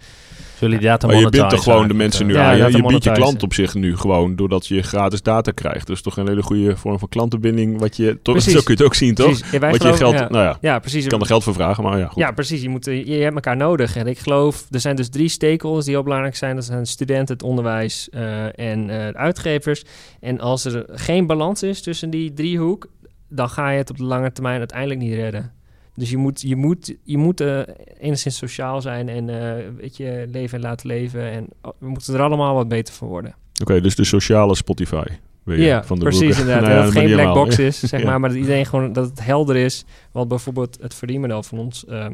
Zullen 0.58 0.78
die 0.78 0.88
data 0.88 1.06
Maar 1.06 1.16
je 1.16 1.28
bindt 1.28 1.50
toch 1.50 1.62
gewoon 1.62 1.88
de 1.88 1.94
mensen 1.94 2.20
eh. 2.20 2.26
nu 2.26 2.34
Ja, 2.34 2.50
aan. 2.50 2.72
Je, 2.72 2.82
biedt 2.82 3.04
je 3.04 3.12
klant 3.12 3.42
op 3.42 3.54
zich 3.54 3.74
nu 3.74 3.96
gewoon, 3.96 4.36
doordat 4.36 4.66
je 4.66 4.82
gratis 4.82 5.22
data 5.22 5.50
krijgt. 5.50 5.86
Dus 5.86 6.02
toch 6.02 6.16
een 6.16 6.28
hele 6.28 6.42
goede 6.42 6.76
vorm 6.76 6.98
van 6.98 7.08
klantenbinding, 7.08 7.78
wat 7.78 7.96
je, 7.96 8.18
toch, 8.22 8.40
zo 8.42 8.50
kun 8.50 8.62
je 8.64 8.70
het 8.70 8.82
ook 8.82 8.94
zien, 8.94 9.14
toch? 9.14 9.50
Ja, 9.50 9.58
Wat 9.58 9.82
je 9.82 9.92
geld, 9.92 10.14
ja. 10.14 10.28
nou 10.28 10.44
ja, 10.44 10.58
Ja, 10.60 10.78
precies. 10.78 11.04
je 11.04 11.10
kan 11.10 11.20
er 11.20 11.26
geld 11.26 11.44
voor 11.44 11.54
vragen, 11.54 11.84
maar 11.84 11.98
ja, 11.98 12.06
goed. 12.06 12.22
Ja, 12.22 12.30
precies. 12.30 12.62
Je, 12.62 12.68
moet, 12.68 12.86
eh, 12.86 13.06
je, 13.06 13.16
je 13.16 13.22
hebt 13.22 13.34
elkaar 13.34 13.56
nodig. 13.56 13.96
En 13.96 14.06
ik 14.06 14.18
geloof, 14.18 14.66
er 14.70 14.80
zijn 14.80 14.96
dus 14.96 15.08
drie 15.08 15.28
stakeholders 15.28 15.84
die 15.84 15.94
heel 15.94 16.04
belangrijk 16.04 16.36
zijn. 16.36 16.54
Dat 16.54 16.64
zijn 16.64 16.86
studenten, 16.86 17.34
het 17.34 17.42
onderwijs 17.42 18.08
eh, 18.08 18.44
en 18.58 18.90
eh, 18.90 19.06
de 19.06 19.16
uitgevers. 19.16 19.84
En 20.20 20.40
als 20.40 20.64
er 20.64 20.84
geen 20.88 21.26
balans 21.26 21.62
is 21.62 21.82
tussen 21.82 22.10
die 22.10 22.32
driehoek, 22.32 22.86
dan 23.28 23.48
ga 23.48 23.70
je 23.70 23.78
het 23.78 23.90
op 23.90 23.96
de 23.96 24.04
lange 24.04 24.32
termijn 24.32 24.58
uiteindelijk 24.58 25.00
niet 25.00 25.14
redden. 25.14 25.52
Dus 25.96 26.10
je 26.10 26.16
moet, 26.16 26.40
je 26.40 26.56
moet, 26.56 26.94
je 27.02 27.18
moet 27.18 27.40
eh, 27.40 27.60
enigszins 27.98 28.36
sociaal 28.36 28.80
zijn 28.80 29.08
en 29.08 29.28
eh, 29.28 29.64
weet 29.76 29.96
je, 29.96 30.26
leven 30.32 30.56
en 30.58 30.64
laten 30.64 30.86
leven. 30.86 31.30
En 31.30 31.46
oh, 31.62 31.72
we 31.78 31.88
moeten 31.88 32.14
er 32.14 32.20
allemaal 32.22 32.54
wat 32.54 32.68
beter 32.68 32.94
voor 32.94 33.08
worden. 33.08 33.34
Oké, 33.62 33.80
dus 33.80 33.94
de 33.94 34.04
sociale 34.04 34.54
Spotify. 34.56 35.04
Weet 35.42 35.58
je, 35.58 35.64
Ja, 35.64 35.84
van 35.84 35.98
de 35.98 36.04
precies 36.04 36.38
inderdaad. 36.38 36.60
Nou 36.64 36.72
ja, 36.74 36.76
dat 36.84 36.92
het 36.94 37.02
geen 37.02 37.12
black 37.12 37.34
box 37.34 37.58
is, 37.58 37.80
zeg 37.88 38.00
Ja. 38.00 38.06
maar. 38.06 38.20
Maar 38.20 38.28
dat 38.30 38.38
iedereen 38.38 38.66
gewoon 38.66 38.92
dat 38.92 39.08
het 39.10 39.24
helder 39.24 39.56
is. 39.56 39.84
Want 40.12 40.28
bijvoorbeeld 40.28 40.78
het 40.80 40.94
verdienmodel 40.94 41.42
van 41.42 41.58
ons 41.58 41.84
eh, 41.86 42.06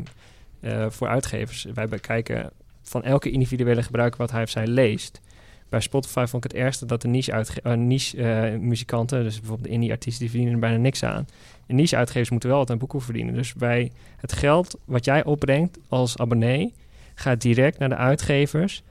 voor 0.88 1.08
uitgevers. 1.08 1.66
Wij 1.74 1.88
bekijken 1.88 2.50
van 2.82 3.02
elke 3.02 3.30
individuele 3.30 3.82
gebruiker 3.82 4.18
wat 4.20 4.30
hij 4.30 4.42
of 4.42 4.50
zij 4.50 4.66
leest. 4.66 5.20
Bij 5.68 5.80
Spotify 5.80 6.24
vond 6.28 6.44
ik 6.44 6.50
het 6.52 6.60
ergste 6.60 6.86
dat 6.86 7.02
de 7.02 7.08
niche, 7.08 7.32
uitge- 7.32 7.76
niche 7.76 8.56
muzikanten, 8.60 9.22
dus 9.22 9.38
bijvoorbeeld 9.38 9.68
de 9.68 9.74
indie-artiesten, 9.74 10.20
die 10.20 10.28
verdienen 10.30 10.54
er 10.54 10.60
bijna 10.68 10.76
niks 10.82 11.02
aan. 11.02 11.26
En 11.72 11.78
niche-uitgevers 11.78 12.30
moeten 12.30 12.48
wel 12.48 12.58
altijd 12.58 12.80
een 12.80 12.86
boek 12.88 13.02
verdienen. 13.02 13.34
Dus 13.34 13.54
bij 13.54 13.92
het 14.16 14.32
geld 14.32 14.78
wat 14.84 15.04
jij 15.04 15.24
opbrengt 15.24 15.78
als 15.88 16.18
abonnee, 16.18 16.74
gaat 17.14 17.40
direct 17.40 17.78
naar 17.78 17.88
de 17.88 17.96
uitgevers, 17.96 18.82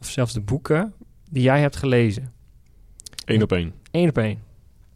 of 0.00 0.06
zelfs 0.06 0.32
de 0.32 0.40
boeken 0.40 0.92
die 1.30 1.42
jij 1.42 1.60
hebt 1.60 1.76
gelezen. 1.76 2.32
Eén 3.24 3.42
op 3.42 3.52
één. 3.52 3.72
Eén 3.90 4.08
op 4.08 4.18
één. 4.18 4.38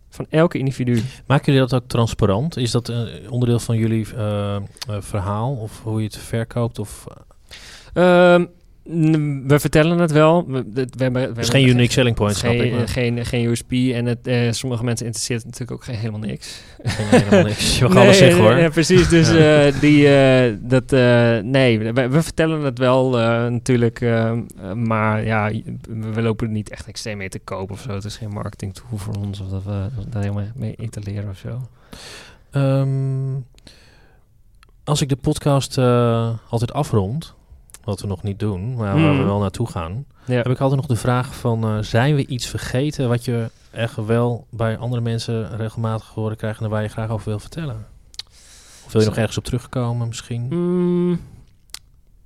Van 0.08 0.26
elke 0.30 0.58
individu. 0.58 1.02
Maken 1.26 1.52
jullie 1.52 1.68
dat 1.68 1.82
ook 1.82 1.88
transparant? 1.88 2.56
Is 2.56 2.70
dat 2.70 2.88
een 2.88 3.30
onderdeel 3.30 3.58
van 3.58 3.76
jullie 3.76 4.06
eh, 4.14 4.56
eh, 4.56 4.62
verhaal? 4.98 5.54
Of 5.54 5.82
hoe 5.82 5.98
je 5.98 6.06
het 6.06 6.16
verkoopt? 6.16 6.78
Of, 6.78 7.04
Ehm, 7.94 8.40
n- 8.40 8.48
we 9.46 9.56
vertellen 9.60 9.98
het 9.98 10.10
wel. 10.12 10.44
We, 10.46 10.64
we, 10.72 10.86
we 10.96 11.02
hebben, 11.02 11.34
we 11.34 11.42
geen 11.42 11.68
unique 11.68 11.92
selling 11.92 12.16
point, 12.16 12.36
snap. 12.36 12.52
Geen, 12.52 12.88
geen, 12.88 13.26
geen 13.26 13.46
USP. 13.48 13.72
En 13.72 14.06
het, 14.06 14.26
eh, 14.26 14.50
sommige 14.52 14.84
mensen 14.84 15.06
interesseert 15.06 15.44
natuurlijk 15.44 15.70
ook 15.72 15.84
geen, 15.84 15.94
helemaal 15.96 16.20
niks. 16.20 16.62
geen- 16.82 17.06
helemaal 17.20 17.42
niks. 17.44 17.78
Je 17.78 17.84
mag 17.88 17.96
alles 18.02 18.18
zeggen 18.18 18.40
hoor. 18.42 18.56
Ja, 18.58 18.68
precies. 18.68 19.08
Dus 19.08 19.30
Ja. 19.30 19.64
eh, 19.66 19.80
die, 19.80 20.08
eh, 20.16 20.54
dat, 20.60 20.90
nee, 21.44 21.78
we, 21.92 22.22
vertellen 22.22 22.60
het 22.60 22.78
wel 22.78 23.10
natuurlijk. 23.50 24.00
maar 24.74 25.24
ja, 25.24 25.50
we 25.88 26.22
lopen 26.22 26.46
er 26.46 26.52
niet 26.52 26.70
echt 26.70 26.86
extreem 26.86 27.16
mee 27.16 27.28
te 27.28 27.38
kopen 27.38 27.74
of 27.74 27.80
zo. 27.80 27.90
Het 27.90 28.04
is 28.04 28.16
geen 28.16 28.30
marketing 28.32 28.74
tool 28.74 28.98
voor 28.98 29.14
ons. 29.14 29.40
Of 29.40 29.48
dat 29.48 29.64
we 29.64 29.88
daar 30.10 30.22
helemaal 30.22 30.44
mee 30.54 30.74
etaleren 30.74 31.28
of 31.30 31.38
zo. 31.38 31.68
Ehm, 32.50 33.34
als 34.84 35.00
ik 35.02 35.08
de 35.08 35.16
podcast 35.16 35.78
altijd 36.48 36.72
afrond, 36.72 37.34
wat 37.84 38.00
we 38.00 38.06
nog 38.06 38.22
niet 38.22 38.38
doen, 38.38 38.74
maar 38.74 38.94
waar 38.94 39.10
we 39.12 39.16
Mhm. 39.16 39.24
wel 39.26 39.38
naartoe 39.38 39.66
gaan, 39.68 40.04
Ja. 40.24 40.34
heb 40.34 40.48
ik 40.48 40.60
altijd 40.60 40.80
nog 40.80 40.88
de 40.90 40.96
vraag 40.96 41.34
van, 41.34 41.64
eh, 41.64 41.78
zijn 41.78 42.14
we 42.14 42.26
iets 42.26 42.46
vergeten 42.46 43.08
wat 43.08 43.24
je 43.24 43.50
echt 43.70 43.96
wel 43.96 44.46
bij 44.50 44.76
andere 44.78 45.02
mensen 45.02 45.56
regelmatig 45.56 46.08
horen 46.08 46.36
krijgt 46.36 46.60
en 46.60 46.70
waar 46.70 46.82
je 46.82 46.88
graag 46.88 47.10
over 47.10 47.28
wil 47.28 47.38
vertellen? 47.38 47.86
Of 48.86 48.92
wil 48.92 49.00
je 49.00 49.06
nog 49.06 49.16
ergens 49.16 49.38
op 49.38 49.44
terugkomen 49.44 50.08
misschien? 50.08 50.46
Mm, 50.50 51.20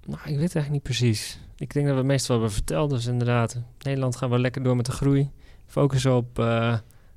nou, 0.04 0.18
ik 0.24 0.24
weet 0.24 0.32
het 0.32 0.54
eigenlijk 0.54 0.70
niet 0.70 0.82
precies. 0.82 1.38
Ik 1.59 1.72
denk 1.72 1.84
dat 1.86 1.94
we 1.94 2.00
het 2.00 2.11
meestal 2.11 2.34
hebben 2.34 2.54
verteld. 2.54 2.90
Dus 2.90 3.07
inderdaad, 3.07 3.61
Nederland 3.78 4.16
gaan 4.16 4.30
we 4.30 4.38
lekker 4.38 4.62
door 4.62 4.76
met 4.76 4.86
de 4.86 4.92
groei. 4.92 5.30
Focussen 5.66 6.16
op, 6.16 6.38
eh, 6.38 6.74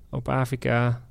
op 0.10 0.30
Afrika 0.30 1.02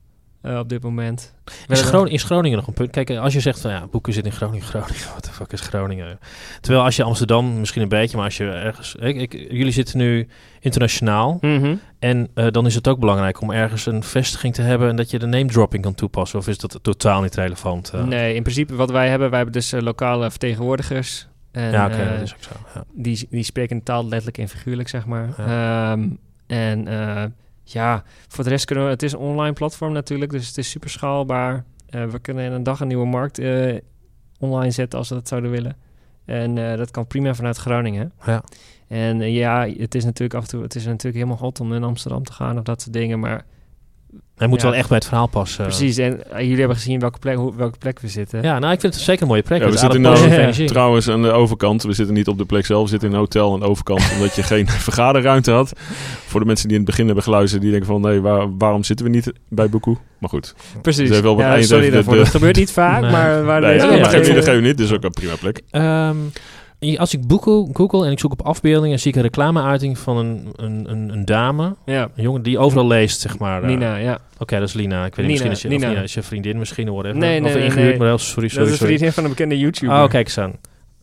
eh, 0.48 0.58
op 0.58 0.68
dit 0.68 0.82
moment. 0.82 1.34
Is, 1.68 1.80
Groningen, 1.82 2.12
is 2.12 2.22
Groningen 2.22 2.58
nog 2.58 2.66
een 2.66 2.72
punt? 2.74 2.90
Kijk, 2.90 3.10
als 3.10 3.32
je 3.32 3.40
zegt 3.40 3.60
van 3.60 3.70
ja, 3.70 3.86
boeken 3.90 4.12
zitten 4.12 4.32
in 4.32 4.38
Groningen, 4.38 4.66
Groningen, 4.72 5.04
wat 5.14 5.24
de 5.24 5.30
fuck 5.30 5.52
is 5.52 5.60
Groningen? 5.60 6.18
Terwijl 6.60 6.84
als 6.84 6.96
je 6.96 7.02
Amsterdam 7.02 7.58
misschien 7.58 7.82
een 7.82 7.88
beetje, 7.88 8.16
maar 8.16 8.24
als 8.26 8.36
je 8.36 8.50
ergens, 8.50 8.94
ik, 8.94 9.16
ik, 9.16 9.32
jullie 9.32 9.72
zitten 9.72 9.98
nu 9.98 10.28
internationaal 10.60 11.38
Mhm. 11.40 11.74
en 11.98 12.28
eh, 12.34 12.46
dan 12.50 12.66
is 12.66 12.74
het 12.74 12.88
ook 12.88 12.98
belangrijk 12.98 13.40
om 13.40 13.50
ergens 13.50 13.86
een 13.86 14.02
vestiging 14.02 14.54
te 14.54 14.62
hebben 14.62 14.88
en 14.88 14.96
dat 14.96 15.10
je 15.10 15.18
de 15.18 15.26
name 15.26 15.46
dropping 15.46 15.82
kan 15.82 15.94
toepassen. 15.94 16.38
Of 16.38 16.48
is 16.48 16.58
dat 16.58 16.78
totaal 16.82 17.22
niet 17.22 17.34
relevant? 17.34 17.90
eh? 17.90 18.04
Nee, 18.04 18.34
in 18.34 18.42
principe 18.42 18.74
wat 18.74 18.90
wij 18.90 19.08
hebben, 19.08 19.28
wij 19.28 19.36
hebben 19.38 19.54
dus 19.56 19.72
eh, 19.72 19.80
lokale 19.80 20.30
vertegenwoordigers. 20.30 21.28
En, 21.52 21.70
ja, 21.70 21.86
oké, 21.86 21.96
eh, 21.96 22.10
dat 22.12 22.20
is 22.20 22.34
ook 22.34 22.42
zo. 22.42 22.50
Ja. 22.74 22.84
die, 22.92 23.26
die 23.30 23.42
spreken 23.42 23.76
de 23.76 23.82
taal 23.82 24.02
letterlijk 24.02 24.38
en 24.38 24.48
figuurlijk, 24.48 24.88
zeg 24.88 25.06
maar. 25.06 25.28
Ja. 25.38 25.92
Ehm, 25.92 26.08
en 26.46 26.88
eh, 26.88 27.24
ja, 27.72 28.02
voor 28.28 28.44
de 28.44 28.50
rest 28.50 28.64
kunnen 28.64 28.84
we... 28.84 28.90
Het 28.90 29.02
is 29.02 29.12
een 29.12 29.18
online 29.18 29.52
platform 29.52 29.92
natuurlijk, 29.92 30.30
dus 30.30 30.46
het 30.46 30.58
is 30.58 30.70
super 30.70 30.90
schaalbaar. 30.90 31.64
Eh, 31.86 32.04
we 32.04 32.18
kunnen 32.18 32.44
in 32.44 32.52
een 32.52 32.62
dag 32.62 32.80
een 32.80 32.88
nieuwe 32.88 33.06
markt 33.06 33.38
eh, 33.38 33.76
online 34.38 34.70
zetten 34.70 34.98
als 34.98 35.08
we 35.08 35.14
dat 35.14 35.28
zouden 35.28 35.50
willen. 35.50 35.76
En 36.24 36.70
eh, 36.70 36.76
dat 36.76 36.90
kan 36.90 37.06
prima 37.06 37.34
vanuit 37.34 37.56
Groningen. 37.56 38.12
Ja. 38.26 38.42
En 38.88 39.32
ja, 39.32 39.68
het 39.68 39.94
is 39.94 40.04
natuurlijk 40.04 40.34
af 40.34 40.42
en 40.42 40.48
toe... 40.48 40.62
Het 40.62 40.74
is 40.74 40.84
natuurlijk 40.84 41.14
helemaal 41.14 41.36
hot 41.36 41.60
om 41.60 41.74
in 41.74 41.84
Amsterdam 41.84 42.22
te 42.22 42.32
gaan 42.32 42.58
of 42.58 42.64
dat 42.64 42.82
soort 42.82 42.92
dingen, 42.92 43.20
maar... 43.20 43.44
Hij 44.36 44.46
moet 44.48 44.60
Ja. 44.60 44.68
wel 44.68 44.74
echt 44.76 44.88
bij 44.88 44.96
het 44.96 45.06
verhaal 45.06 45.26
passen. 45.26 45.64
Precies, 45.64 45.96
en 45.96 46.30
eh, 46.30 46.40
jullie 46.40 46.58
hebben 46.58 46.76
gezien 46.76 47.00
welke 47.00 47.18
plek, 47.18 47.36
hoe, 47.36 47.54
welke 47.56 47.78
plek 47.78 47.98
we 48.00 48.08
zitten. 48.08 48.42
Ja, 48.42 48.58
nou, 48.58 48.72
ik 48.72 48.80
vind 48.80 48.94
het 48.94 49.02
zeker 49.02 49.22
een 49.22 49.28
mooie 49.28 49.42
plek. 49.42 49.60
Ja, 49.60 49.70
we 49.70 49.76
zitten 49.76 50.00
nou 50.00 50.66
trouwens 50.66 51.08
aan 51.08 51.22
de 51.22 51.30
overkant. 51.32 51.82
We 51.82 51.92
zitten 51.92 52.14
niet 52.14 52.28
op 52.28 52.38
de 52.38 52.44
plek 52.44 52.66
zelf. 52.66 52.82
We 52.82 52.88
zitten 52.88 53.08
in 53.08 53.14
een 53.14 53.20
hotel 53.20 53.52
aan 53.52 53.60
de 53.60 53.66
overkant. 53.66 54.02
omdat 54.14 54.34
je 54.34 54.42
geen 54.42 54.68
vergaderruimte 54.88 55.50
had. 55.50 55.72
Voor 56.26 56.40
de 56.40 56.46
mensen 56.46 56.68
die 56.68 56.76
in 56.76 56.82
het 56.82 56.90
begin 56.90 57.06
hebben 57.06 57.24
geluisterd. 57.24 57.62
Die 57.62 57.70
denken 57.70 57.88
van 57.88 58.00
nee, 58.00 58.20
waar, 58.20 58.56
waarom 58.58 58.84
zitten 58.84 59.06
we 59.06 59.12
niet 59.12 59.32
bij 59.48 59.68
Boekoe? 59.68 59.96
Maar 60.18 60.30
goed. 60.30 60.54
Precies. 60.82 61.08
Dus 61.08 61.20
ja, 61.20 61.38
eind 61.52 61.66
sorry 61.66 61.84
even 61.84 62.12
de- 62.12 62.16
Dat 62.16 62.28
gebeurt 62.28 62.56
niet 62.56 62.70
vaak, 62.72 63.00
Nee. 63.00 63.10
maar... 63.10 63.44
Waar 63.44 63.60
Nee, 63.60 63.78
dat 63.78 63.86
ja, 63.86 63.94
niet, 63.94 64.02
dat 64.34 64.44
geeft 64.44 64.60
niet. 64.62 64.76
Dit 64.76 64.80
is 64.86 64.92
ook 64.92 65.04
een 65.04 65.10
prima 65.10 65.34
plek. 65.40 65.60
Ehm, 65.70 66.16
als 66.98 67.14
ik 67.14 67.20
Google, 67.28 67.68
Google 67.72 68.06
en 68.06 68.12
ik 68.12 68.18
zoek 68.18 68.32
op 68.32 68.42
afbeeldingen, 68.42 68.98
zie 69.00 69.10
ik 69.10 69.16
een 69.16 69.22
reclameuiting 69.22 69.98
van 69.98 70.16
een, 70.16 70.48
een, 70.56 70.90
een, 70.90 71.08
een 71.12 71.24
dame. 71.24 71.76
Ja, 71.84 72.02
Een 72.16 72.22
jongen 72.22 72.42
die 72.42 72.58
overal 72.58 72.86
leest, 72.86 73.20
zeg 73.20 73.38
maar. 73.38 73.62
eh. 73.62 73.68
Nina, 73.68 73.96
ja. 73.96 74.18
Oké, 74.38 74.58
dat 74.58 74.68
is 74.68 74.74
Lina. 74.74 75.04
Ik 75.04 75.14
weet 75.14 75.26
Nina, 75.26 75.38
niet, 75.40 75.48
misschien 75.48 75.50
is 75.52 75.62
je, 75.62 75.68
of 75.68 75.74
Nina. 75.74 75.88
Nina 75.88 76.02
is 76.02 76.14
je 76.14 76.22
vriendin 76.22 76.58
misschien, 76.58 76.88
of 76.88 76.94
whatever. 76.94 77.18
Nee, 77.18 77.40
nee, 77.40 77.48
of 77.50 77.54
nee, 77.56 77.64
ingehuurd, 77.64 77.88
nee. 77.88 77.98
maar 77.98 78.06
wel, 78.06 78.18
sorry, 78.18 78.42
Dat 78.42 78.50
sorry, 78.50 78.66
is 78.66 78.72
een 78.72 78.78
sorry. 78.78 78.92
vriendin 78.92 79.12
van 79.14 79.24
een 79.24 79.30
bekende 79.30 79.58
YouTuber. 79.58 80.02
Oh, 80.02 80.08
kijk 80.08 80.26
eens 80.26 80.38
aan. 80.38 80.52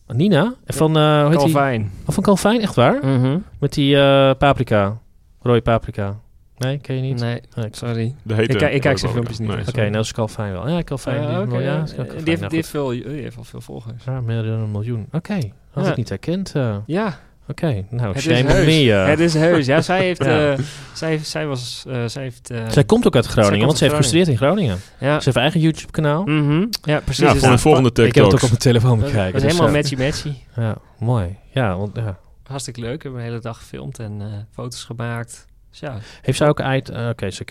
Nina? 0.06 0.54
Van, 0.66 0.96
eh 0.96 1.20
hoe 1.22 1.30
heet 1.30 1.54
die? 1.80 1.90
Oh, 2.06 2.14
van 2.14 2.22
Calvijn, 2.22 2.60
echt 2.60 2.74
waar? 2.74 2.98
Mhm. 3.06 3.38
Met 3.58 3.72
die 3.72 3.96
eh, 3.96 4.30
paprika. 4.38 4.98
Rode 5.42 5.60
paprika. 5.60 6.16
Nee, 6.58 6.78
ken 6.78 6.96
je 6.96 7.02
niet? 7.02 7.20
Nee, 7.20 7.40
Nee. 7.54 7.68
sorry. 7.70 8.14
De 8.22 8.34
hete 8.34 8.58
Ik, 8.58 8.72
ik 8.72 8.80
kijk 8.80 8.98
zijn 8.98 9.12
filmpjes 9.12 9.38
niet. 9.38 9.48
Nee. 9.48 9.66
Oké, 9.68 9.88
nou 9.88 9.98
is 9.98 10.12
Calvijn 10.12 10.52
wel. 10.52 10.68
Ja, 10.68 10.82
Calvijn. 10.82 11.24
Ah, 11.26 11.48
die, 11.50 11.58
ja, 11.58 11.60
ja. 11.64 11.82
is 11.82 11.94
Calvijn. 11.94 12.16
die, 12.18 12.28
heeft, 12.28 12.38
Nou, 12.40 12.48
die, 12.48 12.58
heeft 12.58 12.68
veel, 12.68 12.88
die 12.88 13.04
heeft 13.22 13.36
al 13.36 13.44
veel 13.44 13.60
volgers. 13.60 14.04
Ja, 14.04 14.20
meer 14.20 14.42
dan 14.42 14.52
een 14.58 14.70
miljoen. 14.70 15.06
Oké, 15.12 15.38
had 15.76 15.84
Ja. 15.84 15.90
ik 15.90 15.96
niet 15.96 16.08
herkend. 16.08 16.52
eh. 16.54 16.76
Ja, 16.86 17.18
Oké, 17.48 17.84
nou, 17.90 18.12
het 18.12 18.22
shame 18.22 18.38
on 18.54 18.64
me. 18.64 18.92
eh. 18.92 19.06
Het 19.06 19.18
is 19.20 19.34
heus. 19.34 19.66
Ja, 19.66 19.80
zij 19.80 20.00
heeft... 20.06 20.24
Ja. 20.24 20.52
eh, 20.52 20.58
zij, 20.92 21.18
zij 21.18 21.46
was... 21.46 21.84
eh, 21.88 22.04
zij 22.06 22.22
heeft... 22.22 22.50
eh, 22.50 22.68
Zij 22.68 22.84
komt 22.84 23.06
ook 23.06 23.14
uit 23.14 23.26
Groningen, 23.26 23.66
want 23.66 23.78
ze 23.78 23.84
heeft 23.84 23.96
gestudeerd 23.96 24.28
in 24.28 24.36
Groningen. 24.36 24.78
ja. 24.98 25.18
Ze 25.18 25.24
heeft 25.24 25.36
eigen 25.36 25.60
YouTube-kanaal. 25.60 26.24
Mhm. 26.24 26.66
Ja, 26.82 27.00
precies. 27.00 27.24
Ja, 27.24 27.30
Dus 27.30 27.38
voor 27.38 27.44
een 27.48 27.50
dat- 27.54 27.60
volgende 27.60 27.92
Tech 27.92 28.06
Ik 28.06 28.14
heb 28.14 28.24
het 28.24 28.34
ook 28.34 28.42
op 28.42 28.48
mijn 28.48 28.60
telefoon 28.60 28.98
bekijken. 28.98 29.24
Dat 29.32 29.34
is 29.34 29.42
dus, 29.42 29.50
helemaal 29.52 29.68
eh, 29.68 29.74
matchy 29.82 29.96
matchy. 29.96 30.32
Ja, 30.56 30.76
mooi. 30.98 31.36
Ja, 31.50 31.76
want 31.76 31.96
ja. 31.96 32.18
Hartstikke 32.46 32.80
leuk. 32.80 32.96
We 32.96 33.02
hebben 33.02 33.20
een 33.20 33.26
hele 33.26 33.40
dag 33.40 33.56
gefilmd 33.58 33.98
en 33.98 34.20
eh, 34.20 34.26
foto's 34.52 34.84
gemaakt. 34.84 35.46
Dus 35.70 35.80
ja. 35.80 35.96
Heeft 36.22 36.38
zij 36.38 36.48
ook 36.48 36.60
uit... 36.60 36.90
Oké, 37.10 37.30
ze 37.30 37.44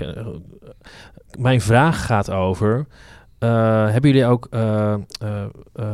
mijn 1.37 1.61
vraag 1.61 2.05
gaat 2.05 2.31
over... 2.31 2.85
eh, 3.39 3.49
hebben 3.89 4.09
jullie 4.11 4.25
ook 4.25 4.47
eh, 4.51 4.93
eh, 4.93 4.99
eh, 5.75 5.85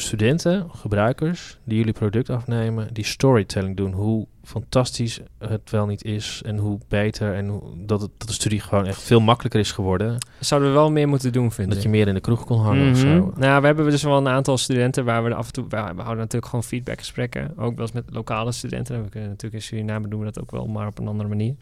studenten, 0.00 0.66
gebruikers... 0.74 1.58
die 1.64 1.78
jullie 1.78 1.92
product 1.92 2.30
afnemen... 2.30 2.88
die 2.92 3.04
storytelling 3.04 3.76
doen? 3.76 3.92
Hoe 3.92 4.26
fantastisch 4.44 5.20
het 5.38 5.70
wel 5.70 5.86
niet 5.86 6.04
is... 6.04 6.42
en 6.44 6.56
hoe 6.56 6.78
beter... 6.88 7.34
en 7.34 7.48
hoe, 7.48 7.62
dat, 7.76 8.00
het, 8.00 8.10
dat 8.18 8.28
de 8.28 8.34
studie 8.34 8.60
gewoon 8.60 8.86
echt 8.86 9.02
veel 9.02 9.20
makkelijker 9.20 9.60
is 9.60 9.72
geworden... 9.72 10.18
Zouden 10.40 10.68
we 10.68 10.74
wel 10.74 10.90
meer 10.90 11.08
moeten 11.08 11.32
doen, 11.32 11.52
vind 11.52 11.72
dat 11.72 11.82
je 11.82 11.88
meer 11.88 12.08
in 12.08 12.14
de 12.14 12.20
kroeg 12.20 12.44
kon 12.44 12.60
hangen 12.60 12.90
of 12.92 13.02
Mhm. 13.02 13.16
zo. 13.16 13.32
Nou, 13.36 13.60
we 13.60 13.66
hebben 13.66 13.90
dus 13.90 14.02
wel 14.02 14.16
een 14.16 14.28
aantal 14.28 14.58
studenten 14.58 15.04
waar 15.04 15.24
we 15.24 15.34
af 15.34 15.46
en 15.46 15.52
toe... 15.52 15.64
We, 15.64 15.76
we 15.76 15.76
houden 15.76 16.16
natuurlijk 16.16 16.46
gewoon 16.46 16.64
feedbackgesprekken. 16.64 17.50
Ook 17.56 17.74
wel 17.76 17.80
eens 17.86 17.92
met 17.92 18.04
lokale 18.10 18.52
studenten. 18.52 19.02
We 19.02 19.08
kunnen 19.08 19.28
natuurlijk 19.28 19.62
in 19.62 19.68
Suriname 19.68 20.08
doen 20.08 20.18
we 20.18 20.24
dat 20.24 20.40
ook 20.40 20.50
wel, 20.50 20.66
maar 20.66 20.86
op 20.86 20.98
een 20.98 21.08
andere 21.08 21.28
manier. 21.28 21.54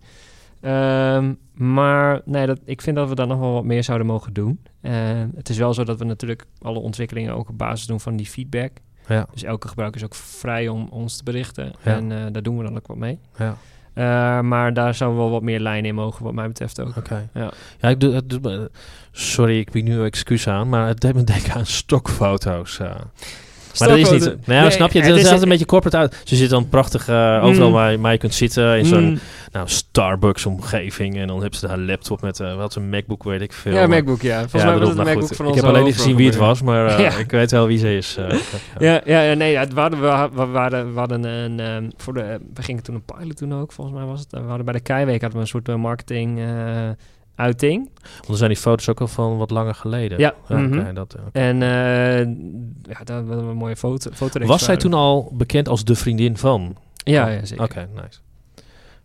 Ehm, 0.64 1.32
maar 1.54 2.20
nee, 2.24 2.46
dat, 2.46 2.60
ik 2.64 2.82
vind 2.82 2.96
dat 2.96 3.08
we 3.08 3.14
daar 3.14 3.26
nog 3.26 3.38
wel 3.38 3.52
wat 3.52 3.64
meer 3.64 3.84
zouden 3.84 4.06
mogen 4.06 4.32
doen. 4.32 4.60
Eh, 4.80 4.92
het 5.36 5.48
is 5.48 5.58
wel 5.58 5.74
zo 5.74 5.84
dat 5.84 5.98
we 5.98 6.04
natuurlijk 6.04 6.44
alle 6.62 6.78
ontwikkelingen 6.78 7.34
ook 7.34 7.48
op 7.48 7.58
basis 7.58 7.86
doen 7.86 8.00
van 8.00 8.16
die 8.16 8.26
feedback. 8.26 8.70
Ja, 9.08 9.26
Dus 9.32 9.42
elke 9.42 9.68
gebruiker 9.68 10.00
is 10.00 10.06
ook 10.06 10.14
vrij 10.14 10.68
om 10.68 10.88
ons 10.90 11.16
te 11.16 11.22
berichten. 11.24 11.72
Ja. 11.84 11.96
En 11.96 12.12
eh, 12.12 12.18
daar 12.32 12.42
doen 12.42 12.56
we 12.58 12.64
dan 12.64 12.76
ook 12.76 12.86
wat 12.86 12.96
mee. 12.96 13.18
ja. 13.38 13.56
Eh, 13.94 14.40
maar 14.40 14.74
daar 14.74 14.94
zou 14.94 15.16
wel 15.16 15.30
wat 15.30 15.42
meer 15.42 15.60
lijn 15.60 15.84
in 15.84 15.94
mogen, 15.94 16.24
wat 16.24 16.34
mij 16.34 16.46
betreft 16.48 16.80
ook. 16.80 16.96
Oké. 16.96 17.28
Ja. 17.34 17.52
Ja, 17.80 17.88
ik 17.88 18.00
doe, 18.00 18.70
sorry, 19.12 19.58
ik 19.58 19.70
bied 19.70 19.84
nu 19.84 20.04
excuus 20.04 20.48
aan, 20.48 20.68
maar 20.68 20.86
het 20.86 21.00
deed 21.00 21.14
me 21.14 21.24
denken 21.34 21.52
aan 21.54 21.66
stokfoto's. 21.66 22.80
Maar 23.78 23.88
dat 23.88 23.98
is 23.98 24.10
niet... 24.10 24.20
Nou, 24.24 24.36
ja, 24.46 24.60
Nee, 24.60 24.70
snap 24.70 24.92
je? 24.92 24.98
het 24.98 25.08
Het 25.08 25.16
is 25.16 25.24
altijd 25.24 25.42
een 25.42 25.48
beetje 25.48 25.66
corporate 25.66 25.96
uit. 25.96 26.20
Ze 26.24 26.36
zitten 26.36 26.58
dan 26.58 26.68
prachtig 26.68 27.08
eh, 27.08 27.40
overal 27.42 27.68
Mm. 27.68 27.74
waar, 27.74 28.00
waar 28.00 28.12
je 28.12 28.18
kunt 28.18 28.34
zitten 28.34 28.78
in 28.78 28.84
zo'n 28.84 29.04
Mm. 29.04 29.18
nou, 29.52 29.68
Starbucks-omgeving. 29.68 31.16
En 31.18 31.26
dan 31.26 31.40
hebben 31.40 31.58
ze 31.58 31.66
daar 31.66 31.76
een 31.78 31.86
laptop 31.86 32.20
met 32.20 32.40
eh 32.40 32.56
wat 32.56 32.74
een 32.74 32.88
MacBook, 32.90 33.22
weet 33.24 33.40
ik 33.40 33.52
veel. 33.52 33.72
Ja, 33.72 33.78
Maar- 33.78 33.88
MacBook, 33.88 34.22
ja. 34.22 34.38
Volgens 34.40 34.62
Ja, 34.62 34.68
mij 34.68 34.78
was 34.78 34.88
het 34.88 34.98
een 34.98 35.04
MacBook 35.04 35.26
goed, 35.26 35.36
van 35.36 35.46
Ik 35.48 35.54
heb 35.54 35.64
alleen 35.64 35.84
niet 35.84 35.94
gezien 35.94 36.16
wie 36.16 36.26
het 36.26 36.36
was, 36.36 36.62
maar 36.62 36.86
eh, 36.86 37.18
ik 37.18 37.30
weet 37.30 37.50
wel 37.50 37.66
wie 37.66 37.78
ze 37.78 37.96
is. 37.96 38.18
Ja, 38.78 39.00
ja, 39.04 39.34
nee, 39.34 39.52
ja, 39.52 39.66
we 39.68 39.80
hadden, 39.80 40.00
we, 40.00 40.06
ha- 40.06 40.30
we, 40.32 40.40
hadden, 40.58 40.92
we 40.92 40.98
hadden 40.98 41.24
een, 41.24 41.60
ehm, 41.60 41.90
voor 41.96 42.14
de, 42.14 42.40
we 42.54 42.62
gingen 42.62 42.82
toen 42.82 42.94
een 42.94 43.04
pilot 43.18 43.38
doen 43.38 43.54
ook, 43.54 43.72
volgens 43.72 43.96
mij 43.96 44.06
was 44.06 44.20
het. 44.20 44.30
We 44.30 44.38
hadden 44.46 44.64
bij 44.64 44.74
de 44.74 44.80
Keiweek 44.80 45.20
hadden 45.20 45.38
we 45.38 45.44
een 45.44 45.50
soort 45.64 45.76
marketing 45.76 46.38
uiting. 47.34 47.90
Want 48.16 48.28
er 48.28 48.36
zijn 48.36 48.50
die 48.50 48.58
foto's 48.58 48.88
ook 48.88 49.00
al 49.00 49.08
van 49.08 49.36
wat 49.36 49.50
langer 49.50 49.74
geleden. 49.74 50.18
Ja, 50.18 50.34
oké, 50.42 50.56
mhm. 50.56 50.94
dat, 50.94 51.16
oké. 51.26 51.38
En 51.38 51.62
eh, 51.62 52.18
ja, 52.82 53.24
we 53.24 53.32
een 53.34 53.56
mooie 53.56 53.76
foto, 53.76 54.10
fotoreeks 54.12 54.50
Was 54.50 54.64
zij 54.64 54.76
toen 54.76 54.94
al 54.94 55.32
bekend 55.32 55.68
als 55.68 55.84
de 55.84 55.94
vriendin 55.94 56.36
van? 56.36 56.76
Ja, 57.04 57.28
ja 57.28 57.44
zeker. 57.44 57.64
Oké, 57.64 57.88
nice. 57.94 58.18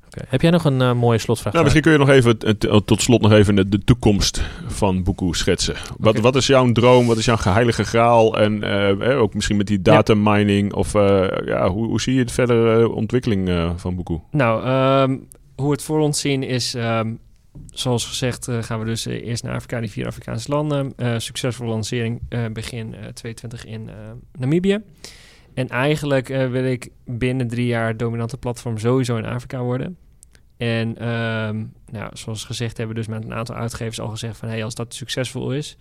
Oké. 0.05 0.25
Heb 0.27 0.41
jij 0.41 0.51
nog 0.51 0.65
een 0.65 0.81
eh, 0.81 0.93
mooie 0.93 1.17
slotvraag? 1.17 1.53
Nou, 1.53 1.63
misschien 1.63 1.83
kun 1.83 1.91
je 1.91 1.97
nog 1.97 2.09
even, 2.09 2.39
eh, 2.39 2.51
t- 2.51 2.87
tot 2.87 3.01
slot 3.01 3.21
nog 3.21 3.31
even 3.31 3.55
de, 3.55 3.69
de 3.69 3.83
toekomst 3.83 4.41
van 4.67 5.03
Boekoe 5.03 5.35
schetsen. 5.35 5.75
Wat, 5.97 6.19
wat 6.19 6.35
is 6.35 6.47
jouw 6.47 6.71
droom? 6.71 7.07
Wat 7.07 7.17
is 7.17 7.25
jouw 7.25 7.37
geheilige 7.37 7.83
graal? 7.83 8.39
En 8.39 8.63
eh, 8.63 9.21
ook 9.21 9.33
misschien 9.33 9.57
met 9.57 9.67
die 9.67 9.81
data 9.81 10.13
mining. 10.13 10.73
Of 10.73 10.95
eh, 10.95 11.27
ja, 11.45 11.69
hoe, 11.69 11.87
hoe 11.87 12.01
zie 12.01 12.13
je 12.15 12.25
de 12.25 12.33
verdere 12.33 12.89
ontwikkeling 12.89 13.49
eh, 13.49 13.71
van 13.75 13.95
Boekoe? 13.95 14.21
Nou, 14.31 14.63
ehm, 14.63 15.17
hoe 15.55 15.65
we 15.65 15.71
het 15.71 15.83
voor 15.83 15.99
ons 15.99 16.19
zien 16.19 16.43
is, 16.43 16.73
ehm, 16.73 17.13
zoals 17.71 18.05
gezegd, 18.05 18.47
eh, 18.47 18.63
gaan 18.63 18.79
we 18.79 18.85
dus 18.85 19.05
eh, 19.05 19.27
eerst 19.27 19.43
naar 19.43 19.55
Afrika, 19.55 19.79
die 19.79 19.91
vier 19.91 20.07
Afrikaanse 20.07 20.49
landen. 20.49 20.93
Eh, 20.95 21.13
succesvolle 21.17 21.69
lancering 21.69 22.21
begin 22.53 22.95
eh 22.95 23.07
22 23.07 23.65
in 23.65 23.89
Namibië. 24.37 24.79
En 25.53 25.67
eigenlijk 25.67 26.27
wil 26.27 26.63
ik 26.63 26.89
binnen 27.05 27.47
drie 27.47 27.65
jaar 27.65 27.97
dominante 27.97 28.37
platform 28.37 28.77
sowieso 28.77 29.17
in 29.17 29.25
Afrika 29.25 29.61
worden. 29.61 29.97
En 30.57 30.97
ehm, 30.97 31.65
nou, 31.91 32.09
zoals 32.13 32.43
gezegd 32.43 32.77
hebben 32.77 32.95
we 32.95 33.01
dus 33.01 33.11
met 33.11 33.23
een 33.23 33.33
aantal 33.33 33.55
uitgevers 33.55 33.99
al 33.99 34.07
gezegd 34.07 34.37
van... 34.37 34.49
hey, 34.49 34.63
als 34.63 34.75
dat 34.75 34.93
succesvol 34.93 35.53
is, 35.53 35.77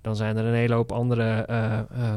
dan 0.00 0.16
zijn 0.16 0.36
er 0.36 0.44
een 0.44 0.54
hele 0.54 0.74
hoop 0.74 0.92
andere 0.92 1.46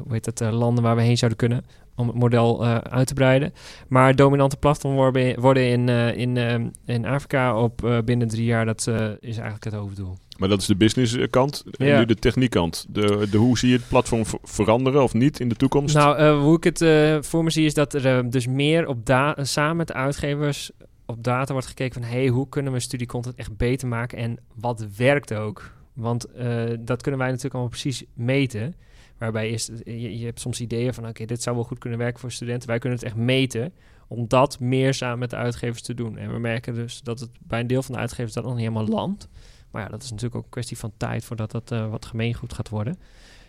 hoe 0.03 0.13
heet 0.13 0.26
het, 0.26 0.39
landen 0.39 0.84
waar 0.84 0.95
we 0.95 1.01
heen 1.01 1.18
zouden 1.18 1.39
kunnen... 1.39 1.66
om 1.96 2.08
het 2.08 2.18
model 2.18 2.64
eh, 2.64 2.78
uit 2.78 3.08
te 3.08 3.14
breiden. 3.14 3.54
Maar 3.88 4.16
dominante 4.16 4.58
platform 4.58 4.93
worden, 4.96 5.39
worden 5.39 5.68
in, 5.70 5.89
eh, 5.89 6.18
in, 6.18 6.38
ehm, 6.38 6.68
in 6.86 7.06
Afrika 7.06 7.62
op 7.62 7.84
eh, 7.86 7.98
binnen 8.06 8.28
drie 8.28 8.46
jaar, 8.46 8.66
dat 8.66 8.88
eh, 8.88 8.96
is 9.20 9.36
eigenlijk 9.38 9.64
het 9.64 9.74
hoofddoel. 9.74 10.18
Maar 10.38 10.50
dat 10.50 10.60
is 10.62 10.66
de 10.66 10.76
business 10.76 11.14
eh, 11.16 11.30
kant 11.30 11.64
en 11.78 11.86
Ja. 11.88 12.00
nu 12.00 12.06
de 12.06 12.16
techniek 12.16 12.50
kant. 12.50 12.86
De, 12.89 13.28
de, 13.32 13.38
hoe 13.38 13.58
zie 13.58 13.70
je 13.70 13.76
het 13.78 13.88
platform 13.88 14.26
ver- 14.26 14.39
veranderen 14.43 15.04
of 15.04 15.14
niet 15.14 15.39
in 15.39 15.50
de 15.50 15.56
toekomst? 15.56 15.96
Nou, 15.96 16.18
eh, 16.18 16.39
hoe 16.39 16.58
ik 16.58 16.64
het 16.64 16.82
eh, 16.82 17.18
voor 17.22 17.43
me 17.43 17.50
zie 17.50 17.66
is 17.66 17.74
dat 17.74 17.93
er 17.93 18.18
eh, 18.18 18.24
dus 18.30 18.48
meer 18.48 18.88
op 18.88 18.98
samen 19.41 19.76
met 19.76 19.88
de 19.88 19.93
uitgevers 19.93 20.72
op 21.06 21.24
data 21.24 21.52
wordt 21.52 21.68
gekeken 21.68 22.02
van... 22.02 22.12
hey, 22.12 22.28
hoe 22.28 22.50
kunnen 22.50 22.74
we 22.74 22.80
studiecontent 22.80 23.36
echt 23.36 23.58
beter 23.58 23.88
maken 23.88 24.18
en 24.18 24.38
wat 24.56 24.86
werkt 24.98 25.34
ook? 25.34 25.72
Want 25.93 26.26
eh, 26.26 26.64
dat 26.80 27.02
kunnen 27.02 27.20
wij 27.20 27.28
natuurlijk 27.30 27.54
allemaal 27.56 27.72
precies 27.80 28.04
meten. 28.14 28.76
Waarbij 29.18 29.51
je, 29.51 30.20
je 30.20 30.26
hebt 30.26 30.39
soms 30.39 30.61
ideeën 30.61 30.93
van... 30.93 31.07
oké, 31.07 31.26
dit 31.26 31.41
zou 31.41 31.55
wel 31.55 31.66
goed 31.66 31.80
kunnen 31.80 31.99
werken 31.99 32.20
voor 32.20 32.32
studenten. 32.32 32.68
Wij 32.68 32.80
kunnen 32.80 32.97
het 32.97 33.07
echt 33.07 33.16
meten 33.16 33.74
om 34.07 34.28
dat 34.28 34.59
meer 34.59 34.93
samen 34.93 35.20
met 35.20 35.30
de 35.30 35.36
uitgevers 35.36 35.82
te 35.82 35.93
doen. 35.93 36.18
En 36.18 36.34
we 36.34 36.39
merken 36.39 36.74
dus 36.74 37.01
dat 37.01 37.20
het 37.20 37.30
bij 37.39 37.59
een 37.59 37.68
deel 37.68 37.84
van 37.84 37.93
de 37.93 38.01
uitgevers 38.01 38.34
dat 38.34 38.43
nog 38.43 38.53
niet 38.53 38.61
helemaal 38.61 38.88
landt. 38.88 39.30
Maar 39.72 39.84
ja, 39.84 39.89
dat 39.89 40.03
is 40.03 40.09
natuurlijk 40.09 40.36
ook 40.36 40.43
een 40.43 40.49
kwestie 40.49 40.78
van 40.78 40.91
tijd 40.97 41.26
voordat 41.26 41.51
dat 41.51 41.72
eh, 41.72 41.89
wat 41.89 42.05
gemeengoed 42.05 42.53
gaat 42.53 42.70
worden. 42.70 42.97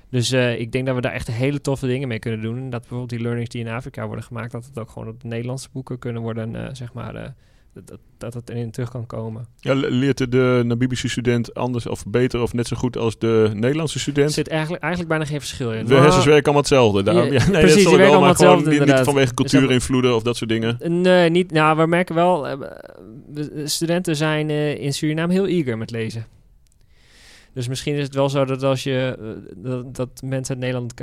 Dus 0.08 0.32
eh, 0.32 0.60
ik 0.60 0.72
denk 0.72 0.86
dat 0.86 0.94
we 0.94 1.00
daar 1.00 1.12
echt 1.12 1.26
hele 1.26 1.60
toffe 1.60 1.86
dingen 1.86 2.08
mee 2.08 2.18
kunnen 2.18 2.40
doen. 2.40 2.56
En 2.56 2.70
dat 2.70 2.80
bijvoorbeeld 2.80 3.10
die 3.10 3.20
learnings 3.20 3.50
die 3.50 3.64
in 3.64 3.70
Afrika 3.70 4.06
worden 4.06 4.24
gemaakt, 4.24 4.52
dat 4.52 4.64
het 4.64 4.78
ook 4.78 4.90
gewoon 4.90 5.08
op 5.08 5.20
de 5.20 5.28
Nederlandse 5.28 5.68
boeken 5.72 5.98
kunnen 5.98 6.22
worden, 6.22 6.56
eh, 6.56 6.74
zeg 6.74 6.92
maar, 6.92 7.34
dat, 7.84 7.98
dat, 8.18 8.34
het 8.34 8.50
erin 8.50 8.70
terug 8.70 8.90
kan 8.90 9.06
komen. 9.06 9.46
Ja, 9.60 9.74
le- 9.74 9.88
leert 9.88 10.30
de, 10.30 10.62
Namibische 10.66 11.08
student 11.08 11.54
anders 11.54 11.86
of 11.86 12.04
beter 12.06 12.42
of 12.42 12.52
net 12.52 12.66
zo 12.66 12.76
goed 12.76 12.96
als 12.96 13.18
de 13.18 13.50
Nederlandse 13.54 13.94
Er 13.94 14.00
student? 14.00 14.32
zit 14.32 14.48
eigenlijk, 14.48 14.82
eigenlijk 14.82 15.12
bijna 15.12 15.30
geen 15.30 15.38
verschil 15.40 15.72
in. 15.72 15.84
De 15.86 15.92
Maar- 15.92 16.02
hersens 16.02 16.24
werken 16.24 16.44
allemaal 16.44 16.60
hetzelfde. 16.62 17.02
Daarom, 17.02 17.24
Ja, 17.24 17.32
ja, 17.40 17.50
nee, 17.50 17.60
precies, 17.60 17.76
die 17.86 17.96
werken 17.96 18.14
allemaal 18.16 18.34
gewoon 18.34 18.56
hetzelfde, 18.56 18.84
niet, 18.84 18.94
niet 18.96 19.04
vanwege 19.04 19.34
Dus 19.34 19.50
cultuurinvloeden 19.50 20.14
of 20.14 20.22
dat 20.22 20.36
soort 20.36 20.50
dingen. 20.50 20.78
Nee, 21.02 21.30
niet, 21.30 21.50
nou, 21.52 21.76
we 21.76 21.86
merken 21.86 22.14
wel, 22.14 22.48
eh, 22.48 22.58
de 23.28 23.62
studenten 23.68 24.16
zijn 24.16 24.50
eh, 24.50 24.78
in 24.78 24.92
Suriname 24.92 25.32
heel 25.32 25.46
eager 25.46 25.78
met 25.78 25.90
lezen. 25.90 26.26
Dus 27.54 27.68
misschien 27.68 27.94
is 27.94 28.02
het 28.02 28.14
wel 28.14 28.28
zo 28.28 28.44
dat 28.44 28.62
als 28.62 28.82
je, 28.82 29.16
eh, 29.20 29.26
dat, 29.56 29.94
dat 29.96 30.08
mensen 30.24 30.54
uit 30.54 30.64
Nederland, 30.64 30.94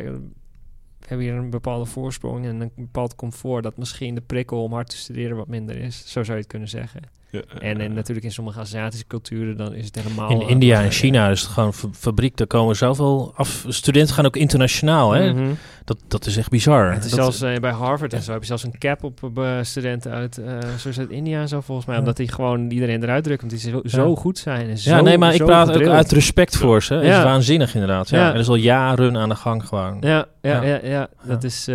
hebben 1.08 1.26
hier 1.26 1.36
een 1.36 1.50
bepaalde 1.50 1.86
voorsprong 1.86 2.46
en 2.46 2.62
een 2.62 2.72
bepaald 2.76 3.16
comfort, 3.16 3.64
dat 3.64 3.78
misschien 3.78 4.16
de 4.16 4.22
prikkel 4.22 4.64
om 4.64 4.74
hard 4.74 4.90
te 4.90 4.98
studeren 4.98 5.38
wat 5.38 5.48
minder 5.48 5.76
is. 5.76 6.12
Zo 6.12 6.24
zou 6.24 6.38
je 6.38 6.44
het 6.44 6.52
kunnen 6.52 6.70
zeggen. 6.70 7.02
Ja, 7.34 7.42
En, 7.60 7.78
eh, 7.80 7.86
en 7.86 7.94
natuurlijk 7.94 8.26
in 8.26 8.32
sommige 8.32 8.60
Aziatische 8.60 9.08
culturen, 9.08 9.58
dan 9.58 9.74
is 9.74 9.86
het 9.86 9.96
helemaal... 9.96 10.30
In 10.32 10.42
eh, 10.42 10.50
India 10.50 10.80
en 10.80 10.86
eh, 10.86 10.92
China 10.92 11.30
is 11.30 11.42
het 11.42 11.50
gewoon 11.50 11.74
fa- 11.74 11.88
fabriek. 11.92 12.38
Daar 12.38 12.48
komen 12.48 12.76
zoveel 12.76 13.34
af. 13.36 13.66
Studenten 13.68 14.16
gaan 14.16 14.26
ook 14.26 14.36
internationaal. 14.36 15.12
Hè? 15.12 15.34
mhm. 15.34 15.50
Dat, 15.86 15.98
dat 16.08 16.26
is 16.26 16.38
echt 16.38 16.50
bizar. 16.50 16.94
Het 16.94 17.04
is 17.06 17.12
Dat- 17.12 17.20
zelfs 17.20 17.42
eh, 17.42 17.60
bij 17.62 17.72
Harvard 17.72 18.14
en 18.14 18.22
zo 18.22 18.32
heb 18.32 18.42
je 18.42 18.48
zelfs 18.48 18.64
een 18.64 18.78
cap 18.78 19.04
op 19.04 19.38
eh, 19.40 19.58
studenten 19.62 20.12
uit, 20.12 20.38
eh 20.38 20.58
zoals 20.78 21.00
uit 21.00 21.10
India 21.10 21.42
en 21.42 21.48
zo 21.48 21.62
volgens 21.62 21.86
mij. 21.88 21.96
Ja. 21.96 22.02
Omdat 22.02 22.18
die 22.18 22.28
gewoon 22.28 22.70
iedereen 22.72 23.04
eruit 23.04 23.24
drukt, 23.24 23.44
omdat 23.44 23.60
die 23.60 23.70
zo, 23.72 23.82
zo 23.84 24.16
goed 24.16 24.38
zijn. 24.38 24.62
En 24.62 24.70
ja, 24.70 24.76
zo, 24.76 25.02
nee, 25.02 25.18
maar 25.18 25.34
ik 25.34 25.46
praat 25.46 25.76
ook 25.76 25.88
uit 25.88 26.12
respect 26.12 26.58
voor 26.58 26.84
ze. 26.84 26.94
Het 26.94 27.06
Ja. 27.06 27.18
is 27.18 27.24
waanzinnig 27.24 27.74
inderdaad. 27.74 28.10
Ja. 28.10 28.18
Ja. 28.20 28.26
En 28.28 28.32
dat 28.34 28.42
is 28.42 28.48
al 28.48 28.56
jaren 28.56 29.18
aan 29.18 29.30
de 29.30 29.36
gang 29.36 29.66
gewoon. 29.68 29.98
Ja, 30.02 30.26
ja, 30.42 30.62
Ja. 30.64 30.64
ja. 30.64 30.80
ja, 30.84 31.08
dat 31.24 31.44
is... 31.44 31.68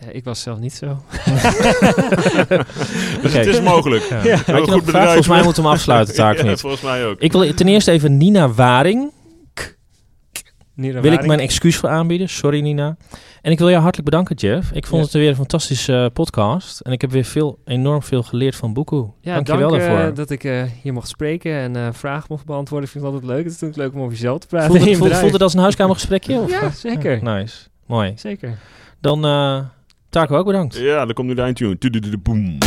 eh, 0.00 0.06
ja, 0.06 0.12
ik 0.12 0.24
was 0.24 0.42
zelf 0.42 0.58
niet 0.58 0.72
zo. 0.72 0.86
dus 3.22 3.32
het 3.32 3.46
is 3.46 3.60
mogelijk. 3.60 4.02
Ja. 4.22 4.36
Had 4.36 4.66
je 4.66 4.72
goed 4.72 4.84
vraag? 4.84 5.04
Volgens 5.04 5.28
mij 5.28 5.42
moeten 5.42 5.62
we 5.62 5.68
hem 5.68 5.76
afsluiten, 5.76 6.14
taak 6.14 6.36
ja, 6.42 6.42
niet. 6.42 6.60
volgens 6.60 6.82
mij 6.82 7.06
ook. 7.06 7.20
Ik 7.20 7.32
wil 7.32 7.54
ten 7.54 7.68
eerste 7.68 7.90
even 7.90 8.16
Nina 8.16 8.48
Waring. 8.48 9.12
Wil 10.74 11.12
ik 11.12 11.26
mijn 11.26 11.40
excuus 11.40 11.76
voor 11.76 11.88
aanbieden. 11.88 12.28
Sorry 12.28 12.60
Nina. 12.60 12.96
En 13.42 13.52
ik 13.52 13.58
wil 13.58 13.68
jou 13.68 13.80
hartelijk 13.80 14.10
bedanken 14.10 14.36
Jeff. 14.36 14.72
Ik 14.72 14.86
vond 14.86 15.02
het 15.02 15.12
weer 15.12 15.28
een 15.28 15.34
fantastische 15.34 16.04
eh, 16.04 16.06
podcast. 16.12 16.80
En 16.80 16.92
ik 16.92 17.00
heb 17.00 17.10
weer 17.10 17.24
veel, 17.24 17.58
enorm 17.64 18.02
veel 18.02 18.22
geleerd 18.22 18.56
van 18.56 18.72
Boekoe. 18.72 19.10
Ja, 19.20 19.34
Dank 19.34 19.46
je 19.46 19.56
wel 19.56 19.74
eh, 19.76 19.86
daarvoor. 19.86 20.14
dat 20.14 20.30
ik 20.30 20.44
eh, 20.44 20.62
hier 20.82 20.92
mocht 20.92 21.08
spreken 21.08 21.52
en 21.52 21.76
eh, 21.76 21.88
vragen 21.92 22.26
mocht 22.28 22.44
beantwoorden. 22.44 22.86
Ik 22.86 22.92
vind 22.92 23.04
het 23.04 23.12
altijd 23.14 23.32
leuk. 23.32 23.44
Het 23.44 23.52
is 23.54 23.60
natuurlijk 23.60 23.78
leuk 23.78 23.94
om 23.94 24.00
over 24.00 24.12
jezelf 24.12 24.38
te 24.38 24.46
praten. 24.46 24.66
Voelde, 24.66 24.84
in 24.84 24.88
het, 24.88 24.98
voelde, 24.98 25.14
bedrijf. 25.14 25.20
voelde 25.20 25.34
het 25.34 25.42
als 25.42 25.54
een 25.54 25.60
huiskamergesprekje? 25.60 26.38
Of? 26.40 26.50
Ja, 26.50 26.70
zeker. 26.70 27.22
Nice. 27.22 27.66
Mooi. 27.86 28.12
Zeker. 28.16 28.58
Dan, 29.00 29.24
eh 29.24 29.60
Taco 30.10 30.36
ook 30.36 30.46
bedankt. 30.46 30.76
Ja, 30.76 31.04
dan 31.04 31.14
komt 31.14 31.28
nu 31.28 31.34
de 31.34 31.42
eindtune. 31.42 31.76
Boom. 32.22 32.58